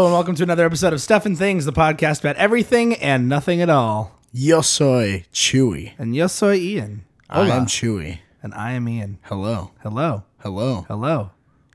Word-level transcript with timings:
Hello 0.00 0.08
and 0.08 0.14
welcome 0.14 0.34
to 0.34 0.42
another 0.42 0.64
episode 0.64 0.94
of 0.94 1.02
Stuff 1.02 1.26
and 1.26 1.36
Things, 1.36 1.66
the 1.66 1.74
podcast 1.74 2.20
about 2.20 2.36
everything 2.36 2.94
and 2.94 3.28
nothing 3.28 3.60
at 3.60 3.68
all. 3.68 4.18
Yo 4.32 4.62
soy 4.62 5.26
Chewy. 5.30 5.92
And 5.98 6.16
yo 6.16 6.26
soy 6.26 6.54
Ian. 6.54 7.04
I 7.28 7.42
Hola. 7.42 7.56
am 7.56 7.66
Chewy. 7.66 8.20
And 8.42 8.54
I 8.54 8.72
am 8.72 8.88
Ian. 8.88 9.18
Hello. 9.24 9.72
Hello. 9.82 10.24
Hello. 10.38 10.86
Hello. 10.88 11.32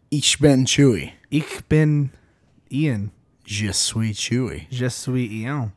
Ich 0.09 0.39
bin 0.39 0.65
Chewy. 0.65 1.11
Ich 1.29 1.69
bin 1.69 2.09
Ian. 2.71 3.11
Je 3.45 3.71
suis 3.71 4.17
Chewy. 4.17 4.65
Je 4.71 4.89
suis 4.89 5.29
Ian. 5.31 5.73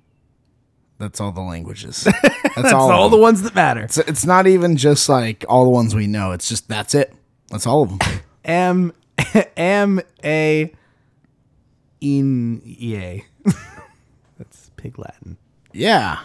That's 0.96 1.20
all 1.20 1.32
the 1.32 1.42
languages. 1.42 2.04
That's, 2.04 2.54
That's 2.56 2.72
all. 2.72 2.90
all, 2.90 3.04
of 3.04 3.10
the 3.10 3.18
ones 3.18 3.42
that 3.42 3.54
matter. 3.54 3.82
It's, 3.82 3.98
it's 3.98 4.24
not 4.24 4.46
even 4.46 4.78
just 4.78 5.10
like 5.10 5.44
all 5.50 5.64
the 5.64 5.70
ones 5.70 5.94
we 5.94 6.06
know. 6.06 6.32
It's 6.32 6.48
just 6.48 6.66
that's 6.66 6.94
it. 6.94 7.12
That's 7.50 7.66
all 7.66 7.82
of 7.82 7.90
them. 7.90 7.98
M 8.42 8.92
M 9.58 10.00
A 10.24 10.72
in 12.00 12.60
yay. 12.64 13.24
That's 14.38 14.70
pig 14.76 14.98
Latin. 14.98 15.36
yeah. 15.72 16.20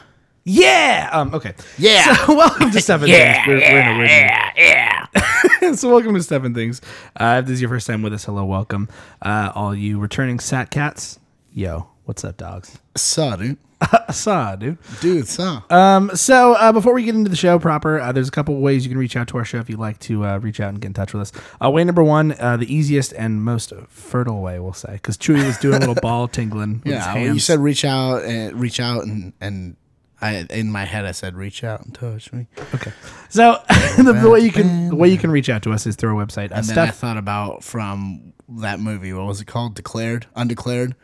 Yeah. 0.45 1.09
Um. 1.13 1.34
Okay. 1.34 1.53
Yeah. 1.78 2.16
So 2.16 2.35
welcome 2.35 2.69
to 2.72 2.81
Seven 2.81 3.09
and 3.09 3.17
Things. 3.17 3.47
We're, 3.47 3.59
we're 3.59 3.79
in 3.79 3.88
a 3.88 4.00
rhythm. 4.00 4.29
yeah. 4.57 5.72
so 5.75 5.89
welcome 5.89 6.13
to 6.16 6.22
Seven 6.23 6.53
Things. 6.53 6.81
Uh, 7.16 7.38
if 7.41 7.45
this 7.45 7.53
is 7.56 7.62
your 7.62 7.69
first 7.69 7.88
time 7.88 8.01
with 8.01 8.12
us, 8.13 8.25
hello, 8.25 8.44
welcome. 8.44 8.89
Uh, 9.22 9.53
all 9.56 9.73
you 9.73 10.00
returning 10.00 10.39
sat 10.41 10.69
cats, 10.69 11.17
yo, 11.53 11.88
what's 12.06 12.24
up, 12.24 12.38
dogs? 12.38 12.78
Saw, 12.96 13.36
dude. 13.36 13.58
Saw, 14.12 14.56
dude. 14.56 14.78
Dude, 15.02 15.28
saw. 15.28 15.62
Um, 15.69 16.12
so 16.16 16.53
uh, 16.53 16.72
before 16.72 16.94
we 16.94 17.03
get 17.03 17.16
into 17.16 17.30
the 17.30 17.36
show 17.36 17.59
proper, 17.59 18.00
uh, 18.00 18.14
there's 18.14 18.30
a 18.30 18.31
couple 18.31 18.56
ways 18.62 18.86
you 18.86 18.90
can 18.90 18.97
reach 18.97 19.18
out 19.18 19.28
to 19.30 19.38
our 19.38 19.44
show 19.44 19.58
if 19.59 19.69
you'd 19.69 19.78
like 19.80 20.00
to 20.00 20.25
uh, 20.25 20.38
reach 20.38 20.62
out 20.62 20.69
and 20.69 20.80
get 20.80 20.88
in 20.88 20.94
touch 20.94 21.12
with 21.13 21.22
us. 21.24 21.31
Uh, 21.62 21.69
way 21.69 21.84
number 21.84 22.02
one, 22.03 22.34
uh, 22.40 22.56
the 22.56 22.74
easiest 22.74 23.12
and 23.13 23.44
most 23.44 23.74
fertile 23.90 24.42
way, 24.42 24.58
we'll 24.59 24.72
say, 24.72 24.94
because 24.94 25.18
Chewy 25.18 25.46
was 25.46 25.58
doing 25.58 25.75
a 25.75 25.80
little 25.80 25.96
ball 26.02 26.30
tingling. 26.30 26.81
Yeah. 26.86 27.18
You 27.18 27.40
said 27.40 27.59
reach 27.59 27.84
out 27.84 28.24
and 28.24 28.58
reach 28.58 28.80
out 28.80 29.03
and 29.03 29.34
and 29.42 29.75
I 30.22 30.46
in 30.50 30.72
my 30.72 30.86
head 30.86 31.03
I 31.03 31.12
said 31.12 31.36
reach 31.36 31.66
out 31.66 31.84
and 31.84 31.94
touch 31.94 32.31
me. 32.31 32.47
okay. 32.74 32.94
So 33.28 33.62
the, 33.97 34.13
the 34.13 34.30
way 34.30 34.40
you 34.40 34.52
can 34.53 34.90
the 34.92 34.96
way 34.96 35.09
you 35.09 35.18
can 35.18 35.30
reach 35.30 35.50
out 35.50 35.62
to 35.63 35.74
us 35.74 35.86
is 35.86 35.97
through 35.97 36.18
our 36.18 36.25
website. 36.25 36.52
Uh, 36.53 36.56
And 36.56 36.66
then 36.68 36.78
I 36.78 36.86
stuff. 36.86 36.96
thought 37.00 37.18
about 37.18 37.66
from 37.66 38.31
that 38.47 38.80
movie, 38.80 39.12
what 39.12 39.25
was 39.25 39.42
it 39.42 39.47
called? 39.47 39.75
Declared, 39.75 40.28
Undeclared, 40.38 40.96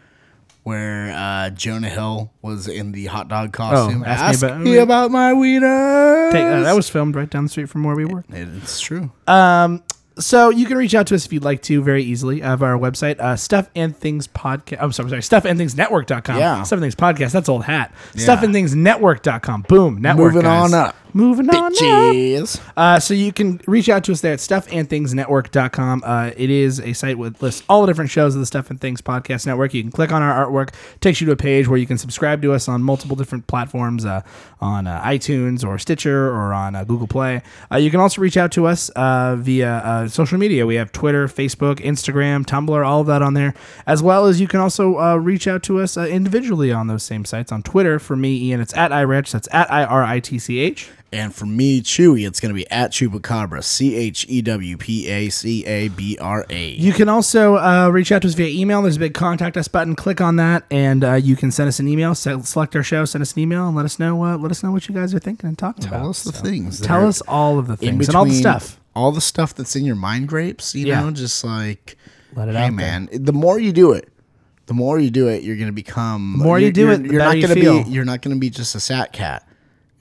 where 0.69 1.11
uh, 1.15 1.49
Jonah 1.49 1.89
Hill 1.89 2.31
was 2.41 2.67
in 2.67 2.91
the 2.93 3.07
hot 3.07 3.27
dog 3.27 3.51
costume. 3.51 4.03
Oh, 4.03 4.05
ask 4.05 4.23
ask, 4.23 4.41
me 4.43 4.47
about- 4.47 4.61
me 4.61 4.77
about 4.77 5.11
my 5.11 5.33
wiener. 5.33 6.29
Take- 6.31 6.45
uh, 6.45 6.61
that 6.61 6.75
was 6.75 6.87
filmed 6.89 7.15
right 7.15 7.29
down 7.29 7.43
the 7.43 7.49
street 7.49 7.69
from 7.69 7.83
where 7.83 7.95
we 7.95 8.05
work. 8.05 8.25
It's 8.29 8.79
true. 8.79 9.11
Um, 9.27 9.83
so 10.17 10.49
you 10.49 10.65
can 10.65 10.77
reach 10.77 10.93
out 10.95 11.07
to 11.07 11.15
us 11.15 11.25
if 11.25 11.31
you'd 11.31 11.45
like 11.45 11.61
to 11.63 11.81
very 11.81 12.03
easily. 12.03 12.41
Have 12.41 12.61
our 12.61 12.77
website, 12.77 13.19
uh, 13.19 13.35
Stuff 13.37 13.69
and 13.73 13.95
Things 13.95 14.27
Podcast. 14.27 14.77
I'm 14.81 14.91
sorry, 14.91 15.09
sorry, 15.09 15.23
Stuff 15.23 15.45
and 15.45 15.57
Things 15.57 15.75
Network.com. 15.77 16.37
Yeah. 16.37 16.61
Stuff 16.63 16.77
and 16.77 16.81
Things 16.83 16.95
Podcast. 16.95 17.31
That's 17.31 17.47
old 17.49 17.63
hat. 17.63 17.93
Yeah. 18.15 18.23
Stuff 18.23 18.43
and 18.43 18.53
Things 18.53 18.75
Network.com. 18.75 19.61
Boom. 19.69 20.01
Network. 20.01 20.33
Moving 20.33 20.41
guys. 20.49 20.73
on 20.73 20.79
up. 20.87 20.95
Moving 21.13 21.49
on 21.49 21.55
up. 21.55 21.73
Bitches. 21.73 22.61
Uh, 22.77 22.99
so 22.99 23.13
you 23.13 23.31
can 23.31 23.59
reach 23.67 23.89
out 23.89 24.03
to 24.05 24.11
us 24.11 24.21
there 24.21 24.33
at 24.33 24.39
stuffandthingsnetwork.com. 24.39 26.03
Uh, 26.05 26.31
it 26.37 26.49
is 26.49 26.79
a 26.79 26.93
site 26.93 27.17
with 27.17 27.41
lists 27.41 27.63
all 27.67 27.81
the 27.81 27.87
different 27.87 28.11
shows 28.11 28.35
of 28.35 28.41
the 28.41 28.45
Stuff 28.45 28.69
and 28.69 28.79
Things 28.79 29.01
Podcast 29.01 29.45
Network. 29.45 29.73
You 29.73 29.81
can 29.81 29.91
click 29.91 30.11
on 30.11 30.21
our 30.21 30.45
artwork, 30.45 30.73
takes 31.01 31.19
you 31.19 31.25
to 31.27 31.33
a 31.33 31.35
page 31.35 31.67
where 31.67 31.77
you 31.77 31.87
can 31.87 31.97
subscribe 31.97 32.41
to 32.43 32.53
us 32.53 32.67
on 32.67 32.83
multiple 32.83 33.15
different 33.15 33.47
platforms, 33.47 34.05
uh, 34.05 34.21
on 34.61 34.87
uh, 34.87 35.01
iTunes 35.03 35.65
or 35.65 35.77
Stitcher 35.77 36.27
or 36.29 36.53
on 36.53 36.75
uh, 36.75 36.83
Google 36.83 37.07
Play. 37.07 37.41
Uh, 37.71 37.77
you 37.77 37.89
can 37.89 37.99
also 37.99 38.21
reach 38.21 38.37
out 38.37 38.51
to 38.53 38.67
us 38.67 38.89
uh, 38.89 39.35
via 39.37 39.69
uh, 39.69 40.07
social 40.07 40.37
media. 40.37 40.65
We 40.65 40.75
have 40.75 40.91
Twitter, 40.91 41.27
Facebook, 41.27 41.75
Instagram, 41.79 42.45
Tumblr, 42.45 42.85
all 42.85 43.01
of 43.01 43.07
that 43.07 43.21
on 43.21 43.33
there, 43.33 43.53
as 43.87 44.03
well 44.03 44.25
as 44.25 44.39
you 44.39 44.47
can 44.47 44.59
also 44.59 44.99
uh, 44.99 45.15
reach 45.15 45.47
out 45.47 45.63
to 45.63 45.79
us 45.79 45.97
uh, 45.97 46.05
individually 46.05 46.71
on 46.71 46.87
those 46.87 47.03
same 47.03 47.25
sites. 47.25 47.51
On 47.51 47.63
Twitter, 47.63 47.99
for 47.99 48.15
me, 48.15 48.37
Ian, 48.43 48.61
it's 48.61 48.73
at 48.75 48.91
iRitch. 48.91 49.31
That's 49.31 49.47
at 49.51 49.71
I 49.71 49.83
R 49.85 50.03
I 50.03 50.19
T 50.19 50.37
C 50.39 50.59
H. 50.59 50.89
And 51.11 51.33
for 51.33 51.47
me, 51.47 51.81
Chewy, 51.81 52.27
it's 52.27 52.39
going 52.39 52.49
to 52.51 52.53
be 52.55 52.69
at 52.69 52.91
Chewpacabra. 52.91 53.63
C 53.63 53.95
H 53.95 54.27
E 54.29 54.43
W 54.43 54.77
P 54.77 55.07
A 55.07 55.29
C 55.29 55.65
A 55.65 55.87
B 55.87 56.17
R 56.21 56.45
A. 56.51 56.69
You 56.71 56.93
can 56.93 57.09
also 57.09 57.55
uh, 57.57 57.89
reach 57.91 58.11
out 58.11 58.21
to 58.21 58.27
us 58.27 58.35
via 58.35 58.47
email. 58.47 58.83
There's 58.83 58.97
a 58.97 58.99
big 58.99 59.15
contact 59.15 59.57
us 59.57 59.67
button. 59.67 59.95
Click 59.95 60.21
on 60.21 60.35
that, 60.35 60.65
and 60.69 61.03
uh, 61.03 61.13
you 61.15 61.35
can 61.35 61.49
send 61.51 61.67
us 61.67 61.79
an 61.79 61.87
email. 61.87 62.13
Select 62.13 62.75
our 62.75 62.83
show, 62.83 63.05
send 63.05 63.23
us 63.23 63.33
an 63.33 63.39
email, 63.39 63.67
and 63.67 63.75
let 63.75 63.85
us 63.85 63.97
know. 63.97 64.23
Uh, 64.23 64.37
let 64.37 64.51
us 64.51 64.61
know 64.61 64.71
what 64.71 64.87
you 64.87 64.93
guys 64.93 65.13
are 65.15 65.19
thinking 65.19 65.47
and 65.47 65.57
talking 65.57 65.85
about. 65.87 65.97
Tell 65.97 66.09
us 66.11 66.23
the 66.23 66.31
So, 66.33 66.43
things. 66.43 66.79
Tell 66.79 67.07
us 67.07 67.21
all 67.21 67.57
of 67.57 67.65
the 67.65 67.73
in 67.73 67.77
things 67.97 68.07
and 68.09 68.15
all 68.15 68.25
the 68.25 68.33
stuff. 68.35 68.79
All 68.95 69.11
the 69.11 69.21
stuff 69.21 69.55
that's 69.55 69.75
in 69.75 69.85
your 69.85 69.95
mind 69.95 70.27
grapes, 70.27 70.75
you 70.75 70.85
Yeah. 70.85 71.01
know, 71.01 71.09
just 71.11 71.43
like, 71.43 71.97
Let 72.35 72.49
it 72.49 72.55
hey, 72.55 72.57
out 72.57 72.61
there. 72.65 72.71
man, 72.71 73.09
the 73.11 73.33
more 73.33 73.59
you 73.59 73.71
do 73.71 73.93
it, 73.93 74.09
the 74.67 74.73
more 74.75 74.99
you 74.99 75.09
do 75.09 75.27
it, 75.27 75.41
you're 75.41 75.55
going 75.55 75.67
to 75.69 75.73
become. 75.73 76.35
The 76.37 76.43
more 76.43 76.59
you 76.59 76.71
do 76.71 76.81
you're, 76.81 76.91
it, 76.91 77.03
the 77.03 77.09
you're 77.13 77.17
not 77.23 77.41
gonna 77.41 77.53
feel. 77.55 77.83
be. 77.83 77.89
You're 77.89 78.05
not 78.05 78.21
going 78.21 78.35
to 78.35 78.39
be 78.39 78.51
just 78.51 78.75
a 78.75 78.79
sat 78.79 79.11
cat. 79.11 79.47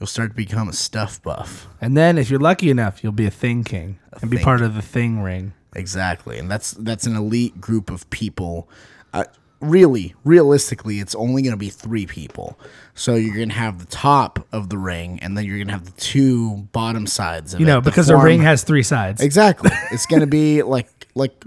You'll 0.00 0.06
start 0.06 0.30
to 0.30 0.34
become 0.36 0.68
a 0.68 0.72
stuff 0.72 1.20
buff. 1.22 1.66
And 1.80 1.96
then, 1.96 2.18
if 2.18 2.30
you're 2.30 2.38
lucky 2.40 2.70
enough, 2.70 3.02
you'll 3.02 3.12
be 3.12 3.26
a 3.26 3.30
thing 3.30 3.64
king 3.64 3.98
and 4.20 4.30
be 4.30 4.36
thing 4.36 4.44
part 4.44 4.62
of 4.62 4.74
the 4.74 4.82
thing 4.82 5.20
ring. 5.22 5.52
Exactly, 5.74 6.38
and 6.38 6.50
that's 6.50 6.72
that's 6.72 7.06
an 7.06 7.16
elite 7.16 7.60
group 7.60 7.90
of 7.90 8.08
people. 8.10 8.68
Uh, 9.12 9.24
really, 9.60 10.14
realistically, 10.24 11.00
it's 11.00 11.14
only 11.16 11.42
going 11.42 11.52
to 11.52 11.56
be 11.58 11.68
three 11.68 12.06
people. 12.06 12.58
So 12.94 13.14
you're 13.16 13.34
going 13.34 13.48
to 13.50 13.54
have 13.56 13.78
the 13.80 13.86
top 13.86 14.46
of 14.52 14.70
the 14.70 14.78
ring, 14.78 15.18
and 15.20 15.36
then 15.36 15.44
you're 15.44 15.56
going 15.56 15.66
to 15.68 15.72
have 15.72 15.84
the 15.84 16.00
two 16.00 16.68
bottom 16.72 17.06
sides. 17.06 17.54
Of 17.54 17.60
You 17.60 17.66
know, 17.66 17.80
that 17.80 17.84
because 17.84 18.06
the 18.06 18.14
form- 18.14 18.24
ring 18.24 18.42
has 18.42 18.62
three 18.64 18.82
sides. 18.84 19.20
exactly. 19.20 19.70
it's 19.92 20.06
going 20.06 20.20
to 20.20 20.26
be 20.26 20.62
like 20.62 20.88
like 21.14 21.44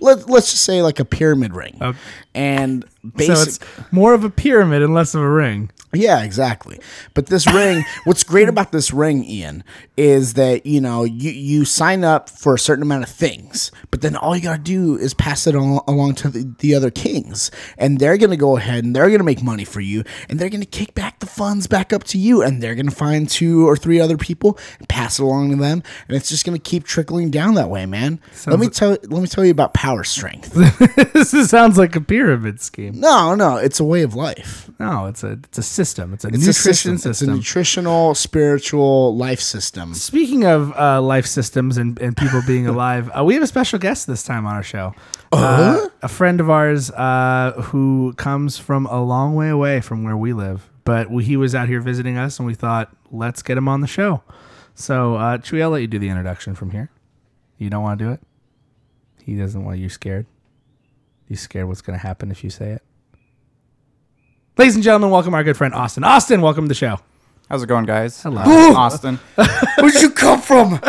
let 0.00 0.28
let's 0.30 0.50
just 0.50 0.64
say 0.64 0.82
like 0.82 0.98
a 0.98 1.04
pyramid 1.04 1.54
ring, 1.54 1.76
Okay. 1.80 1.98
and 2.34 2.84
So 3.18 3.32
it's 3.34 3.58
more 3.90 4.14
of 4.14 4.24
a 4.24 4.30
pyramid 4.30 4.82
and 4.82 4.94
less 4.94 5.14
of 5.14 5.20
a 5.20 5.28
ring. 5.30 5.70
Yeah, 5.94 6.22
exactly. 6.22 6.78
But 7.14 7.26
this 7.26 7.46
ring, 7.52 7.84
what's 8.04 8.24
great 8.24 8.48
about 8.48 8.72
this 8.72 8.92
ring, 8.92 9.24
Ian, 9.24 9.62
is 9.96 10.34
that 10.34 10.64
you 10.64 10.80
know 10.80 11.04
you 11.04 11.30
you 11.30 11.64
sign 11.64 12.02
up 12.02 12.30
for 12.30 12.54
a 12.54 12.58
certain 12.58 12.82
amount 12.82 13.04
of 13.04 13.10
things, 13.10 13.70
but 13.90 14.00
then 14.00 14.16
all 14.16 14.34
you 14.34 14.42
gotta 14.42 14.62
do 14.62 14.96
is 14.96 15.12
pass 15.12 15.46
it 15.46 15.54
al- 15.54 15.84
along 15.86 16.14
to 16.16 16.28
the, 16.28 16.50
the 16.60 16.74
other 16.74 16.90
kings, 16.90 17.50
and 17.76 17.98
they're 17.98 18.16
gonna 18.16 18.36
go 18.38 18.56
ahead 18.56 18.84
and 18.84 18.96
they're 18.96 19.10
gonna 19.10 19.22
make 19.22 19.42
money 19.42 19.64
for 19.64 19.80
you, 19.80 20.02
and 20.30 20.38
they're 20.38 20.48
gonna 20.48 20.64
kick 20.64 20.94
back 20.94 21.18
the 21.20 21.26
funds 21.26 21.66
back 21.66 21.92
up 21.92 22.04
to 22.04 22.18
you, 22.18 22.42
and 22.42 22.62
they're 22.62 22.74
gonna 22.74 22.90
find 22.90 23.28
two 23.28 23.68
or 23.68 23.76
three 23.76 24.00
other 24.00 24.16
people 24.16 24.58
and 24.78 24.88
pass 24.88 25.18
it 25.18 25.22
along 25.22 25.50
to 25.50 25.56
them, 25.56 25.82
and 26.08 26.16
it's 26.16 26.28
just 26.30 26.46
gonna 26.46 26.58
keep 26.58 26.84
trickling 26.84 27.30
down 27.30 27.54
that 27.54 27.68
way, 27.68 27.84
man. 27.84 28.18
let 28.46 28.58
me 28.58 28.68
tell 28.68 28.90
let 28.90 29.20
me 29.22 29.26
tell 29.26 29.44
you 29.44 29.50
about 29.50 29.74
power 29.74 30.04
strength. 30.04 30.52
this 31.12 31.50
sounds 31.50 31.76
like 31.76 31.94
a 31.96 32.00
pyramid 32.00 32.60
scheme. 32.62 32.98
no, 32.98 33.34
no, 33.34 33.56
it's 33.58 33.78
a 33.78 33.84
way 33.84 34.02
of 34.02 34.14
life. 34.14 34.70
No, 34.78 35.06
it's 35.06 35.22
a 35.22 35.32
it's 35.32 35.58
a 35.58 35.62
system. 35.84 36.14
It's 36.14 36.24
a 36.24 36.28
It's 36.28 36.38
nutrition 36.38 36.70
a 36.70 36.74
system. 36.74 36.98
system. 36.98 37.10
It's 37.10 37.22
a 37.22 37.36
nutritional, 37.36 38.14
spiritual 38.14 39.16
life 39.16 39.40
system. 39.40 39.94
Speaking 39.94 40.44
of 40.44 40.72
uh, 40.78 41.00
life 41.02 41.26
systems 41.26 41.76
and, 41.78 41.98
and 42.00 42.16
people 42.16 42.40
being 42.46 42.66
alive, 42.66 43.10
uh, 43.16 43.24
we 43.24 43.34
have 43.34 43.42
a 43.42 43.46
special 43.46 43.78
guest 43.78 44.06
this 44.06 44.22
time 44.22 44.46
on 44.46 44.54
our 44.54 44.62
show. 44.62 44.94
Uh, 45.32 45.88
a 46.02 46.08
friend 46.08 46.40
of 46.40 46.50
ours 46.50 46.90
uh, 46.90 47.52
who 47.66 48.12
comes 48.16 48.58
from 48.58 48.86
a 48.86 49.02
long 49.02 49.34
way 49.34 49.48
away 49.48 49.80
from 49.80 50.04
where 50.04 50.16
we 50.16 50.32
live, 50.32 50.68
but 50.84 51.10
we, 51.10 51.24
he 51.24 51.36
was 51.36 51.54
out 51.54 51.68
here 51.68 51.80
visiting 51.80 52.16
us, 52.18 52.38
and 52.38 52.46
we 52.46 52.54
thought, 52.54 52.94
let's 53.10 53.42
get 53.42 53.56
him 53.56 53.68
on 53.68 53.80
the 53.80 53.86
show. 53.86 54.22
So, 54.74 55.14
uh, 55.16 55.38
Chewy, 55.38 55.62
I'll 55.62 55.70
let 55.70 55.80
you 55.82 55.86
do 55.86 55.98
the 55.98 56.08
introduction 56.08 56.54
from 56.54 56.70
here. 56.70 56.90
You 57.58 57.70
don't 57.70 57.82
want 57.82 57.98
to 57.98 58.04
do 58.04 58.10
it? 58.12 58.20
He 59.24 59.36
doesn't 59.36 59.64
want 59.64 59.78
you 59.78 59.88
scared? 59.88 60.26
You 61.28 61.36
scared 61.36 61.66
what's 61.68 61.80
going 61.82 61.98
to 61.98 62.02
happen 62.06 62.30
if 62.30 62.42
you 62.44 62.50
say 62.50 62.70
it? 62.72 62.82
Ladies 64.58 64.74
and 64.74 64.84
gentlemen, 64.84 65.08
welcome 65.10 65.32
our 65.32 65.42
good 65.42 65.56
friend 65.56 65.72
Austin. 65.72 66.04
Austin, 66.04 66.42
welcome 66.42 66.64
to 66.64 66.68
the 66.68 66.74
show. 66.74 66.98
How's 67.48 67.62
it 67.62 67.68
going, 67.68 67.86
guys? 67.86 68.22
Hello. 68.22 68.42
I'm 68.42 68.76
Austin. 68.76 69.16
Where'd 69.78 69.94
you 69.94 70.10
come 70.10 70.42
from? 70.42 70.72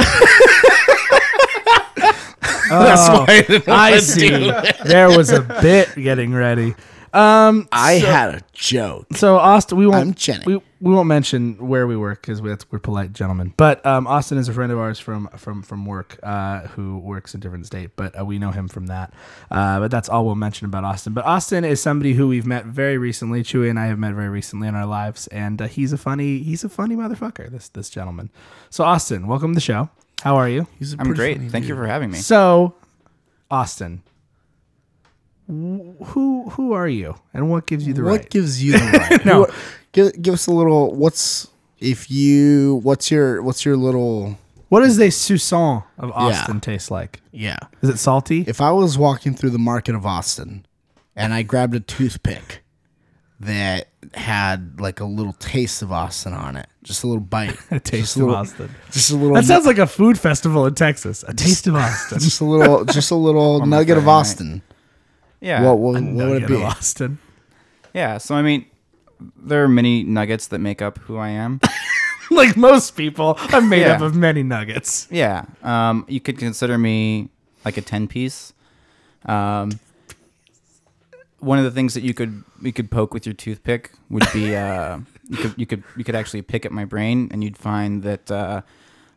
That's 2.70 3.08
oh, 3.10 3.24
why 3.24 3.26
I 3.30 3.42
didn't 3.48 3.70
I 3.70 3.90
wanna 3.92 4.02
see. 4.02 4.30
do 4.30 4.50
it. 4.50 4.76
there 4.84 5.08
was 5.08 5.30
a 5.32 5.42
bit 5.62 5.96
getting 5.96 6.34
ready. 6.34 6.76
Um, 7.14 7.68
I 7.72 8.00
so, 8.00 8.06
had 8.08 8.36
a 8.36 8.42
joke. 8.54 9.08
so 9.16 9.38
Austin. 9.38 9.78
We 9.78 9.86
won't. 9.86 10.02
I'm 10.02 10.14
Jenny. 10.16 10.44
We, 10.46 10.56
we 10.82 10.94
won't 10.94 11.08
mention 11.08 11.68
where 11.68 11.86
we 11.86 11.96
work 11.96 12.22
because 12.22 12.42
we're, 12.42 12.58
we're 12.72 12.80
polite 12.80 13.14
gentlemen. 13.14 13.54
But 13.56 13.86
um, 13.86 14.08
Austin 14.08 14.38
is 14.40 14.50
a 14.50 14.54
friend 14.54 14.72
of 14.72 14.80
ours 14.80 15.00
from 15.00 15.28
from 15.38 15.62
from 15.62 15.86
work 15.86 16.20
uh, 16.24 16.62
who 16.70 16.98
works 16.98 17.34
in 17.36 17.40
a 17.40 17.42
different 17.42 17.68
state. 17.68 17.92
But 17.96 18.20
uh, 18.20 18.26
we 18.26 18.40
know 18.40 18.52
him 18.52 18.68
from 18.68 18.88
that. 18.88 19.14
Uh, 19.52 19.80
but 19.80 19.92
that's 19.92 20.10
all 20.10 20.26
we'll 20.26 20.36
mention 20.36 20.66
about 20.66 20.84
Austin. 20.84 21.14
But 21.14 21.26
Austin 21.26 21.64
is 21.64 21.80
somebody 21.82 22.14
who 22.14 22.28
we've 22.28 22.48
met 22.48 22.66
very 22.66 22.98
recently. 22.98 23.44
Chewy 23.44 23.70
and 23.70 23.80
I 23.80 23.86
have 23.86 24.00
met 24.00 24.14
very 24.16 24.30
recently 24.30 24.68
in 24.68 24.76
our 24.76 24.88
lives, 24.88 25.28
and 25.28 25.62
uh, 25.62 25.68
he's 25.68 25.94
a 25.94 25.98
funny 25.98 26.40
he's 26.40 26.64
a 26.64 26.70
funny 26.70 26.96
motherfucker. 26.96 27.50
This 27.52 27.70
this 27.70 27.90
gentleman. 27.90 28.32
So 28.72 28.84
Austin, 28.84 29.28
welcome 29.28 29.52
to 29.52 29.56
the 29.56 29.62
show. 29.62 29.90
How 30.24 30.38
are 30.38 30.50
you? 30.50 30.68
He's 30.80 30.94
a 30.94 30.98
I'm 31.00 31.14
great. 31.14 31.38
funny 31.38 31.50
Thank 31.50 31.68
you 31.68 31.76
for 31.76 31.86
having 31.86 32.10
me. 32.10 32.18
So, 32.18 32.76
Austin, 33.52 34.02
wh- 34.02 34.13
who 35.48 36.50
who 36.52 36.74
are 36.74 36.88
you, 36.88 37.16
and 37.34 37.50
what 37.50 37.66
gives 37.68 37.86
you 37.86 37.94
the 37.94 38.04
What 38.04 38.10
right? 38.10 38.20
What 38.22 38.30
gives 38.30 38.64
you 38.64 38.72
the 38.80 39.08
right? 39.10 39.26
No. 39.26 39.48
Give, 39.92 40.22
give 40.22 40.34
us 40.34 40.48
a 40.48 40.52
little. 40.52 40.94
What's 40.96 41.48
if 41.80 42.10
you? 42.10 42.80
What's 42.84 43.12
your? 43.12 43.42
What's 43.42 43.66
your 43.66 43.78
little? 43.78 44.38
what 44.74 44.80
does 44.80 44.98
a 45.00 45.10
sousson 45.10 45.84
of 46.00 46.12
Austin 46.14 46.60
taste 46.60 46.90
like? 46.90 47.22
Yeah. 47.32 47.58
Is 47.84 47.90
it 47.90 47.98
salty? 48.00 48.44
If 48.48 48.60
I 48.60 48.72
was 48.72 48.98
walking 48.98 49.36
through 49.36 49.52
the 49.52 49.60
market 49.60 49.94
of 49.94 50.04
Austin, 50.04 50.66
and 51.16 51.32
I 51.32 51.44
grabbed 51.44 51.76
a 51.76 51.80
toothpick 51.80 52.64
that 53.40 53.90
had 54.16 54.80
like 54.80 55.00
a 55.00 55.06
little 55.06 55.34
taste 55.34 55.84
of 55.84 55.92
Austin 55.92 56.34
on 56.34 56.56
it, 56.58 56.68
just 56.82 57.04
a 57.04 57.08
little 57.08 57.22
bite, 57.22 57.56
a 57.72 57.80
taste 57.80 58.16
of 58.16 58.24
little, 58.24 58.36
Austin. 58.36 58.72
just 58.92 59.12
a 59.12 59.16
little. 59.16 59.36
That 59.36 59.46
sounds 59.46 59.68
like 59.68 59.78
a 59.78 59.86
food 59.86 60.18
festival 60.18 60.66
in 60.66 60.74
Texas. 60.74 61.24
A 61.28 61.36
taste 61.36 61.68
of 61.68 61.76
Austin. 61.76 62.18
just 62.18 62.42
a 62.42 62.46
little, 62.46 62.84
just 62.86 63.12
a 63.12 63.16
little 63.16 63.64
nugget 63.68 64.00
of. 64.00 64.08
Austin. 64.08 64.64
Yeah. 65.44 65.62
What, 65.64 65.78
what, 65.80 66.02
what 66.02 66.28
would 66.30 66.44
it 66.44 66.48
be? 66.48 66.56
Austin. 66.64 67.20
Yeah. 67.94 68.18
So 68.18 68.34
I 68.36 68.42
mean, 68.42 68.66
there 69.38 69.64
are 69.64 69.68
many 69.68 70.04
nuggets 70.04 70.48
that 70.48 70.60
make 70.60 70.82
up 70.82 70.98
who 71.00 71.18
I 71.18 71.30
am. 71.30 71.60
Like 72.32 72.58
most 72.58 72.96
people, 72.96 73.36
I'm 73.38 73.70
made 73.70 73.82
Yeah. 73.82 73.92
up 73.98 74.02
of 74.02 74.16
many 74.16 74.42
nuggets. 74.42 75.08
yeah. 75.12 75.46
Um, 75.62 76.04
you 76.08 76.20
could 76.20 76.40
consider 76.40 76.78
me 76.80 77.30
like 77.64 77.78
a 77.78 77.82
ten 77.82 78.08
piece. 78.08 78.54
Um, 79.26 79.78
one 81.40 81.60
of 81.60 81.66
the 81.66 81.70
things 81.72 81.94
that 81.94 82.02
you 82.02 82.14
could 82.16 82.44
you 82.62 82.74
could 82.74 82.90
poke 82.90 83.14
with 83.14 83.26
your 83.28 83.34
toothpick 83.36 83.92
would 84.10 84.26
be 84.34 84.56
uh, 84.56 85.00
you 85.30 85.38
could 85.38 85.54
you 85.58 85.66
could 85.68 85.84
you 85.98 86.04
could 86.04 86.16
actually 86.16 86.42
pick 86.42 86.66
at 86.66 86.72
my 86.72 86.86
brain 86.86 87.28
and 87.32 87.44
you'd 87.44 87.58
find 87.58 88.02
that 88.04 88.32
uh, 88.32 88.62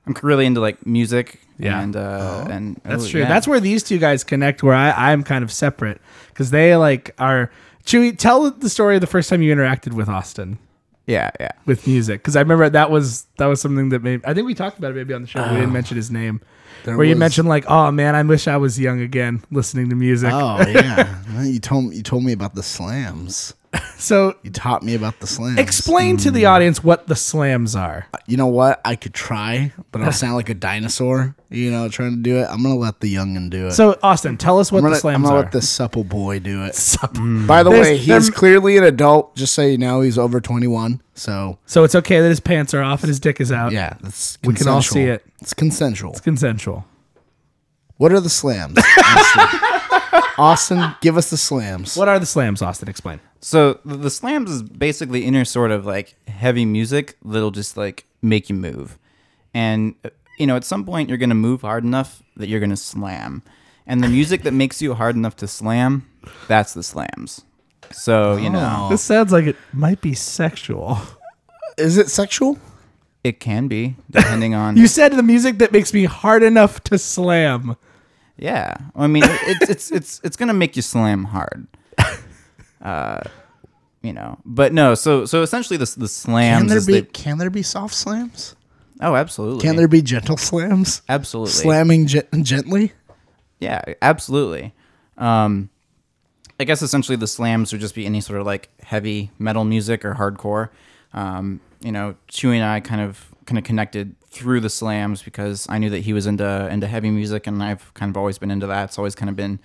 I'm 0.06 0.14
really 0.22 0.46
into 0.46 0.60
like 0.60 0.84
music. 0.86 1.40
Yeah. 1.58 1.80
And 1.80 1.96
uh, 1.96 2.46
and 2.50 2.80
That's 2.84 3.04
oh, 3.04 3.08
true. 3.08 3.20
yeah. 3.20 3.28
That's 3.28 3.48
where 3.48 3.60
these 3.60 3.82
two 3.82 3.98
guys 3.98 4.24
connect. 4.24 4.62
Where 4.62 4.74
I, 4.74 5.12
I'm 5.12 5.22
kind 5.22 5.42
of 5.42 5.50
separate 5.50 6.00
because 6.28 6.50
they 6.50 6.76
like 6.76 7.14
are. 7.18 7.50
Chewy, 7.84 8.18
tell 8.18 8.50
the 8.50 8.68
story 8.68 8.96
of 8.96 9.00
the 9.00 9.06
first 9.06 9.30
time 9.30 9.42
you 9.42 9.54
interacted 9.54 9.92
with 9.92 10.08
Austin 10.08 10.58
Yeah. 11.06 11.30
Yeah. 11.38 11.52
with 11.66 11.86
music 11.86 12.20
because 12.20 12.34
I 12.34 12.40
remember 12.40 12.68
that 12.68 12.90
was 12.90 13.26
that 13.38 13.46
was 13.46 13.60
something 13.60 13.90
that 13.90 14.02
made. 14.02 14.24
I 14.24 14.34
think 14.34 14.44
we 14.46 14.54
talked 14.54 14.76
about 14.78 14.90
it 14.90 14.94
maybe 14.94 15.14
on 15.14 15.22
the 15.22 15.28
show. 15.28 15.40
but 15.40 15.52
we 15.52 15.60
didn't 15.60 15.72
mention 15.72 15.96
his 15.96 16.10
name. 16.10 16.40
There 16.84 16.96
where 16.96 17.06
you 17.06 17.16
mentioned 17.16 17.48
like, 17.48 17.64
oh 17.68 17.90
man, 17.90 18.14
I 18.14 18.22
wish 18.22 18.46
I 18.48 18.56
was 18.58 18.78
young 18.78 19.00
again, 19.00 19.42
listening 19.50 19.88
to 19.90 19.96
music. 19.96 20.30
Oh 20.32 20.66
yeah, 20.66 21.42
you 21.42 21.58
told 21.60 21.94
you 21.94 22.02
told 22.02 22.22
me 22.24 22.32
about 22.32 22.54
the 22.54 22.62
slams. 22.62 23.54
So 23.98 24.34
You 24.42 24.50
taught 24.50 24.82
me 24.82 24.94
about 24.94 25.20
the 25.20 25.26
slams. 25.26 25.58
explain 25.58 26.18
to 26.18 26.30
the 26.30 26.42
mm. 26.42 26.50
audience 26.50 26.84
what 26.84 27.06
the 27.06 27.16
slams 27.16 27.74
are. 27.74 28.06
Uh, 28.12 28.18
you 28.26 28.36
know 28.36 28.46
what? 28.46 28.78
I 28.84 28.94
could 28.94 29.14
try, 29.14 29.72
but 29.90 30.02
I'll 30.02 30.12
sound 30.12 30.34
like 30.34 30.50
a 30.50 30.54
dinosaur. 30.54 31.34
You 31.48 31.70
know, 31.70 31.88
trying 31.88 32.10
to 32.10 32.16
do 32.22 32.36
it. 32.36 32.46
I'm 32.50 32.62
gonna 32.62 32.76
let 32.76 33.00
the 33.00 33.14
youngin 33.14 33.48
do 33.48 33.68
it. 33.68 33.72
So 33.72 33.96
Austin, 34.02 34.36
tell 34.36 34.58
us 34.58 34.70
what 34.70 34.78
I'm 34.78 34.82
gonna, 34.84 34.94
the 34.96 35.00
slams 35.00 35.16
I'm 35.16 35.22
gonna 35.22 35.36
are. 35.36 35.42
let 35.44 35.52
the 35.52 35.62
supple 35.62 36.04
boy 36.04 36.40
do 36.40 36.64
it. 36.64 36.74
Sup- 36.74 37.14
mm. 37.14 37.46
By 37.46 37.62
the 37.62 37.70
There's- 37.70 37.86
way, 37.86 37.96
he's 37.96 38.26
there- 38.28 38.36
clearly 38.36 38.76
an 38.76 38.84
adult. 38.84 39.34
Just 39.34 39.54
so 39.54 39.62
you 39.62 39.78
know, 39.78 40.02
he's 40.02 40.18
over 40.18 40.42
21. 40.42 41.00
So 41.14 41.58
So 41.64 41.82
it's 41.84 41.94
okay 41.94 42.20
that 42.20 42.28
his 42.28 42.40
pants 42.40 42.74
are 42.74 42.82
off 42.82 43.02
and 43.02 43.08
his 43.08 43.18
dick 43.18 43.40
is 43.40 43.50
out. 43.50 43.72
yeah, 43.72 43.94
that's 44.02 44.36
We 44.44 44.52
can 44.52 44.68
all 44.68 44.74
consensual. 44.76 44.94
see 44.94 45.04
it. 45.04 45.24
It's 45.40 45.54
consensual. 45.54 46.10
It's 46.12 46.20
consensual. 46.20 46.84
What 47.96 48.12
are 48.12 48.20
the 48.20 48.28
slams? 48.28 48.76
Austin? 48.78 49.60
Austin, 50.38 50.94
give 51.00 51.16
us 51.16 51.30
the 51.30 51.38
slams. 51.38 51.96
What 51.96 52.08
are 52.08 52.18
the 52.18 52.26
slams, 52.26 52.60
Austin? 52.60 52.90
Explain. 52.90 53.20
So 53.40 53.80
the, 53.84 53.96
the 53.96 54.10
slams 54.10 54.50
is 54.50 54.62
basically 54.62 55.24
inner 55.24 55.44
sort 55.44 55.70
of 55.70 55.86
like 55.86 56.16
heavy 56.28 56.64
music 56.64 57.16
that'll 57.24 57.50
just 57.50 57.76
like 57.76 58.06
make 58.22 58.48
you 58.48 58.56
move, 58.56 58.98
and 59.54 59.94
uh, 60.04 60.10
you 60.38 60.46
know 60.46 60.56
at 60.56 60.64
some 60.64 60.84
point 60.84 61.08
you're 61.08 61.18
gonna 61.18 61.34
move 61.34 61.60
hard 61.62 61.84
enough 61.84 62.22
that 62.36 62.48
you're 62.48 62.60
gonna 62.60 62.76
slam, 62.76 63.42
and 63.86 64.02
the 64.02 64.08
music 64.08 64.42
that 64.42 64.52
makes 64.52 64.80
you 64.82 64.94
hard 64.94 65.16
enough 65.16 65.36
to 65.36 65.46
slam, 65.46 66.08
that's 66.48 66.74
the 66.74 66.82
slams. 66.82 67.42
So 67.92 68.36
you 68.36 68.50
know 68.50 68.88
This 68.90 69.02
sounds 69.02 69.32
like 69.32 69.44
it 69.46 69.56
might 69.72 70.00
be 70.00 70.14
sexual. 70.14 70.98
Is 71.78 71.98
it 71.98 72.08
sexual? 72.10 72.58
it 73.22 73.40
can 73.40 73.66
be 73.66 73.96
depending 74.08 74.54
on 74.62 74.76
You 74.76 74.86
said 74.86 75.12
the 75.12 75.22
music 75.22 75.58
that 75.58 75.72
makes 75.72 75.92
me 75.92 76.04
hard 76.04 76.42
enough 76.44 76.82
to 76.84 76.96
slam. 76.96 77.76
yeah. 78.36 78.76
I 78.94 79.06
mean 79.08 79.22
it's 79.24 79.70
it's 79.70 79.90
it's 79.92 80.20
it's 80.24 80.36
gonna 80.36 80.54
make 80.54 80.74
you 80.76 80.82
slam 80.82 81.24
hard. 81.24 81.66
Uh, 82.86 83.20
you 84.02 84.12
know, 84.12 84.38
but 84.44 84.72
no. 84.72 84.94
So 84.94 85.24
so 85.24 85.42
essentially 85.42 85.76
the 85.76 85.92
the 85.96 86.08
slams 86.08 86.60
Can 86.60 86.66
there 86.68 86.78
is 86.78 86.86
be 86.86 87.00
the- 87.00 87.06
can 87.06 87.38
there 87.38 87.50
be 87.50 87.62
soft 87.62 87.94
slams? 87.94 88.54
oh 89.00 89.14
absolutely 89.14 89.60
Can 89.60 89.76
there 89.76 89.88
be 89.88 90.00
gentle 90.00 90.36
slams? 90.36 91.02
absolutely 91.08 91.52
Slamming 91.52 92.06
gen- 92.06 92.42
gently? 92.42 92.92
Yeah, 93.58 93.82
absolutely. 94.00 94.72
Um, 95.18 95.70
I 96.60 96.64
guess 96.64 96.80
essentially 96.82 97.16
the 97.16 97.26
slams 97.26 97.72
would 97.72 97.80
just 97.80 97.94
be 97.94 98.06
any 98.06 98.20
sort 98.20 98.40
of 98.40 98.46
like 98.46 98.68
heavy 98.82 99.30
metal 99.38 99.64
music 99.64 100.04
or 100.04 100.14
hardcore. 100.14 100.68
Um, 101.12 101.60
you 101.80 101.90
know, 101.92 102.14
Chewy 102.30 102.54
and 102.56 102.64
I 102.64 102.80
kind 102.80 103.00
of 103.00 103.34
kind 103.46 103.58
of 103.58 103.64
connected 103.64 104.14
through 104.30 104.60
the 104.60 104.70
slams 104.70 105.22
because 105.22 105.66
I 105.68 105.78
knew 105.78 105.90
that 105.90 106.00
he 106.00 106.12
was 106.12 106.26
into 106.26 106.68
into 106.70 106.86
heavy 106.86 107.10
music, 107.10 107.46
and 107.46 107.62
I've 107.62 107.92
kind 107.94 108.10
of 108.10 108.16
always 108.16 108.38
been 108.38 108.50
into 108.50 108.66
that. 108.68 108.84
It's 108.84 108.98
always 108.98 109.14
kind 109.14 109.28
of 109.30 109.36
been 109.36 109.58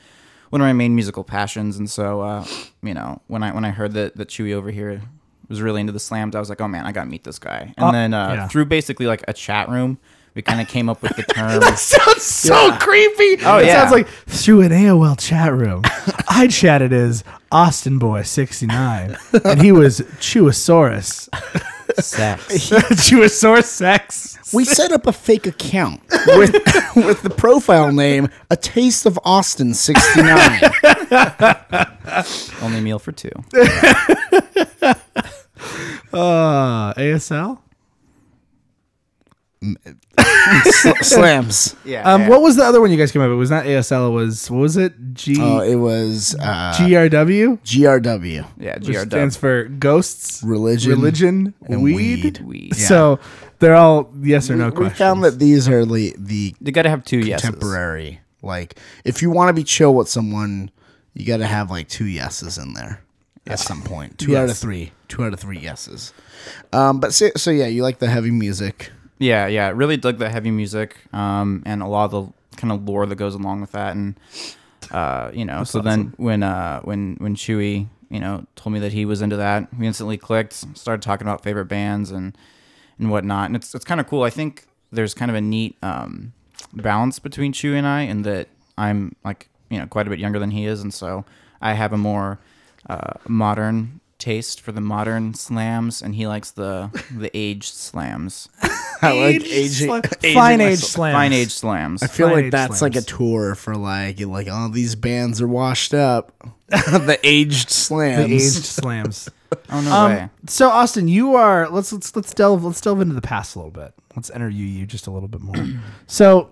one 0.51 0.61
of 0.61 0.65
my 0.65 0.73
main 0.73 0.93
musical 0.95 1.23
passions. 1.23 1.77
And 1.77 1.89
so, 1.89 2.21
uh, 2.21 2.45
you 2.83 2.93
know, 2.93 3.21
when 3.27 3.41
I 3.43 3.51
when 3.53 3.65
I 3.65 3.71
heard 3.71 3.93
that 3.93 4.15
that 4.17 4.27
Chewy 4.29 4.53
over 4.53 4.69
here 4.69 5.01
was 5.49 5.61
really 5.61 5.81
into 5.81 5.91
the 5.91 5.99
slams, 5.99 6.35
I 6.35 6.39
was 6.39 6.47
like, 6.49 6.61
oh 6.61 6.67
man, 6.67 6.85
I 6.85 6.91
got 6.91 7.05
to 7.05 7.09
meet 7.09 7.23
this 7.23 7.39
guy. 7.39 7.73
And 7.77 7.85
Uh, 7.87 7.91
then 7.91 8.13
uh, 8.13 8.33
yeah. 8.33 8.47
through 8.47 8.65
basically 8.65 9.05
like 9.07 9.23
a 9.27 9.33
chat 9.33 9.67
room, 9.67 9.97
we 10.33 10.41
kind 10.41 10.61
of 10.61 10.67
came 10.69 10.87
up 10.87 11.01
with 11.01 11.15
the 11.17 11.23
term. 11.35 11.59
that 11.59 11.77
Sounds 11.77 12.21
so 12.23 12.71
creepy. 12.77 13.43
Oh, 13.43 13.57
it 13.57 13.65
yeah. 13.65 13.81
sounds 13.81 13.91
like 13.91 14.07
through 14.27 14.61
an 14.61 14.71
AOL 14.71 15.19
chat 15.19 15.51
room. 15.53 15.81
I 16.29 16.47
chatted 16.47 16.93
as 16.93 17.23
Austin 17.51 17.97
Boy 17.99 18.21
sixty 18.21 18.65
nine, 18.65 19.17
and 19.43 19.61
he 19.61 19.71
was 19.73 19.99
Chewosaurus. 20.19 21.27
sex. 21.99 22.47
Chewosaurus 22.69 23.65
sex. 23.65 24.37
We 24.53 24.65
set 24.65 24.91
up 24.91 25.07
a 25.07 25.13
fake 25.13 25.47
account 25.47 26.01
with 26.27 26.51
with 26.95 27.21
the 27.21 27.29
profile 27.29 27.91
name 27.91 28.29
A 28.49 28.57
Taste 28.57 29.05
of 29.05 29.19
Austin 29.23 29.73
69. 29.73 30.61
Only 32.61 32.81
meal 32.81 32.99
for 32.99 33.11
two. 33.11 33.31
Uh, 36.13 36.93
ASL. 36.95 37.59
Sl- 40.65 40.89
slams. 41.01 41.75
Yeah. 41.85 42.01
Um, 42.11 42.27
what 42.27 42.41
was 42.41 42.55
the 42.55 42.63
other 42.63 42.81
one 42.81 42.89
you 42.91 42.97
guys 42.97 43.11
came 43.11 43.21
up 43.21 43.27
with? 43.27 43.35
It 43.35 43.39
was 43.39 43.51
not 43.51 43.65
ASL. 43.65 44.07
It 44.09 44.11
was 44.13 44.49
what 44.49 44.57
was 44.59 44.77
it? 44.77 44.93
G 45.13 45.35
Oh, 45.39 45.59
it 45.61 45.75
was 45.75 46.35
uh, 46.39 46.73
GRW, 46.77 47.59
GRW. 47.61 48.47
Yeah, 48.57 48.77
which 48.79 48.87
GR 48.87 48.99
stands 49.01 49.37
for 49.37 49.65
ghosts, 49.65 50.41
Religion 50.43 50.91
religion, 50.91 51.53
and 51.67 51.83
weed. 51.83 51.95
weed. 51.95 52.41
Weed. 52.41 52.75
So 52.75 53.19
they're 53.59 53.75
all 53.75 54.11
yes 54.21 54.49
or 54.49 54.55
no 54.55 54.65
we 54.65 54.71
questions. 54.71 54.97
found 54.97 55.23
that 55.23 55.37
these 55.39 55.69
are 55.69 55.85
the, 55.85 56.15
the 56.17 56.55
You 56.59 56.71
got 56.71 56.81
to 56.83 56.89
have 56.89 57.05
two 57.05 57.19
yeses. 57.19 57.43
temporary. 57.49 58.19
Like, 58.41 58.79
if 59.05 59.21
you 59.21 59.29
want 59.29 59.49
to 59.49 59.53
be 59.53 59.63
chill 59.63 59.93
with 59.93 60.09
someone, 60.09 60.71
you 61.13 61.25
got 61.27 61.37
to 61.37 61.45
have 61.45 61.69
like 61.69 61.87
two 61.87 62.05
yeses 62.07 62.57
in 62.57 62.73
there 62.73 63.03
at 63.45 63.59
some 63.59 63.83
point. 63.83 64.17
Two 64.17 64.35
out 64.35 64.49
of 64.49 64.57
three. 64.57 64.91
Two 65.07 65.23
out 65.23 65.33
of 65.33 65.39
three 65.39 65.59
yeses. 65.59 66.11
Um, 66.73 66.99
but 66.99 67.13
so, 67.13 67.29
so 67.37 67.51
yeah, 67.51 67.67
you 67.67 67.83
like 67.83 67.99
the 67.99 68.09
heavy 68.09 68.31
music. 68.31 68.91
Yeah, 69.21 69.45
yeah. 69.45 69.71
Really 69.73 69.97
dug 69.97 70.17
the 70.17 70.29
heavy 70.29 70.49
music 70.49 70.97
um, 71.13 71.61
and 71.65 71.83
a 71.83 71.87
lot 71.87 72.05
of 72.05 72.11
the 72.11 72.57
kind 72.57 72.71
of 72.71 72.89
lore 72.89 73.05
that 73.05 73.15
goes 73.15 73.35
along 73.35 73.61
with 73.61 73.71
that. 73.73 73.95
And 73.95 74.19
uh, 74.89 75.29
you 75.31 75.45
know, 75.45 75.63
so 75.63 75.79
then 75.79 76.13
when 76.17 76.41
uh, 76.41 76.81
when 76.81 77.17
when 77.19 77.35
Chewy 77.35 77.87
you 78.09 78.19
know 78.19 78.47
told 78.55 78.73
me 78.73 78.79
that 78.79 78.93
he 78.93 79.05
was 79.05 79.21
into 79.21 79.37
that, 79.37 79.67
we 79.77 79.85
instantly 79.85 80.17
clicked. 80.17 80.53
Started 80.75 81.03
talking 81.03 81.27
about 81.27 81.43
favorite 81.43 81.65
bands 81.65 82.09
and 82.09 82.35
and 82.97 83.11
whatnot. 83.11 83.45
And 83.45 83.55
it's 83.55 83.75
it's 83.75 83.85
kind 83.85 84.01
of 84.01 84.07
cool. 84.07 84.23
I 84.23 84.31
think 84.31 84.65
there's 84.91 85.13
kind 85.13 85.29
of 85.29 85.37
a 85.37 85.41
neat 85.41 85.77
um, 85.83 86.33
balance 86.73 87.19
between 87.19 87.53
Chewy 87.53 87.77
and 87.77 87.85
I 87.85 88.01
in 88.01 88.23
that 88.23 88.47
I'm 88.75 89.15
like 89.23 89.49
you 89.69 89.77
know 89.77 89.85
quite 89.85 90.07
a 90.07 90.09
bit 90.09 90.17
younger 90.17 90.39
than 90.39 90.49
he 90.49 90.65
is, 90.65 90.81
and 90.81 90.91
so 90.91 91.25
I 91.61 91.73
have 91.73 91.93
a 91.93 91.97
more 91.97 92.39
uh, 92.89 93.13
modern 93.27 94.00
taste 94.21 94.61
for 94.61 94.71
the 94.71 94.79
modern 94.79 95.33
slams, 95.33 96.01
and 96.01 96.15
he 96.15 96.25
likes 96.27 96.51
the 96.51 96.89
the 97.13 97.29
aged 97.37 97.73
slams, 97.73 98.47
I 99.01 99.11
like 99.11 99.35
Aged 99.43 99.51
aging, 99.51 100.01
aging 100.23 100.33
fine 100.35 100.61
age 100.61 100.69
myself. 100.77 100.91
slams. 100.91 101.13
fine 101.15 101.33
aged 101.33 101.51
slams. 101.51 102.03
I 102.03 102.07
feel 102.07 102.27
Fine 102.27 102.35
like 102.35 102.45
age 102.45 102.51
that's 102.51 102.81
like 102.81 102.95
a 102.95 103.01
tour 103.01 103.55
for 103.55 103.75
like 103.75 104.19
like 104.21 104.47
all 104.49 104.69
these 104.69 104.95
bands 104.95 105.41
are 105.41 105.47
washed 105.47 105.93
up. 105.93 106.31
the 106.69 107.19
aged 107.23 107.69
slams. 107.69 108.29
The 108.29 108.39
slams. 108.39 108.55
aged 108.57 108.65
slams. 108.65 109.29
Oh 109.69 109.81
no 109.81 109.91
Um, 109.91 110.11
way! 110.11 110.29
so 110.47 110.69
Austin, 110.69 111.07
you 111.09 111.35
are 111.35 111.67
let's 111.69 111.91
let's 111.91 112.15
let's 112.15 112.33
delve 112.33 112.63
let's 112.63 112.79
delve 112.79 113.01
into 113.01 113.15
the 113.15 113.21
past 113.21 113.55
a 113.55 113.59
little 113.59 113.71
bit. 113.71 113.93
Let's 114.15 114.29
interview 114.29 114.65
you 114.65 114.85
just 114.85 115.07
a 115.07 115.11
little 115.11 115.27
bit 115.27 115.41
more. 115.41 115.55
so 116.07 116.49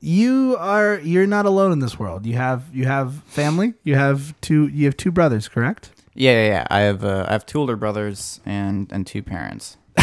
you 0.00 0.56
are 0.58 0.98
you're 1.00 1.26
not 1.26 1.44
alone 1.46 1.70
in 1.72 1.78
this 1.80 1.98
world. 1.98 2.24
You 2.26 2.34
have 2.36 2.64
you 2.74 2.86
have 2.86 3.22
family. 3.24 3.74
You 3.84 3.94
have 3.96 4.34
two 4.40 4.66
you 4.68 4.86
have 4.86 4.96
two 4.96 5.12
brothers, 5.12 5.46
correct? 5.46 5.90
Yeah, 6.14 6.32
yeah, 6.32 6.48
yeah. 6.48 6.66
I 6.70 6.80
have 6.80 7.04
uh, 7.04 7.26
I 7.28 7.32
have 7.32 7.46
two 7.46 7.58
older 7.60 7.76
brothers 7.76 8.40
and 8.44 8.90
and 8.92 9.06
two 9.06 9.22
parents. 9.22 9.76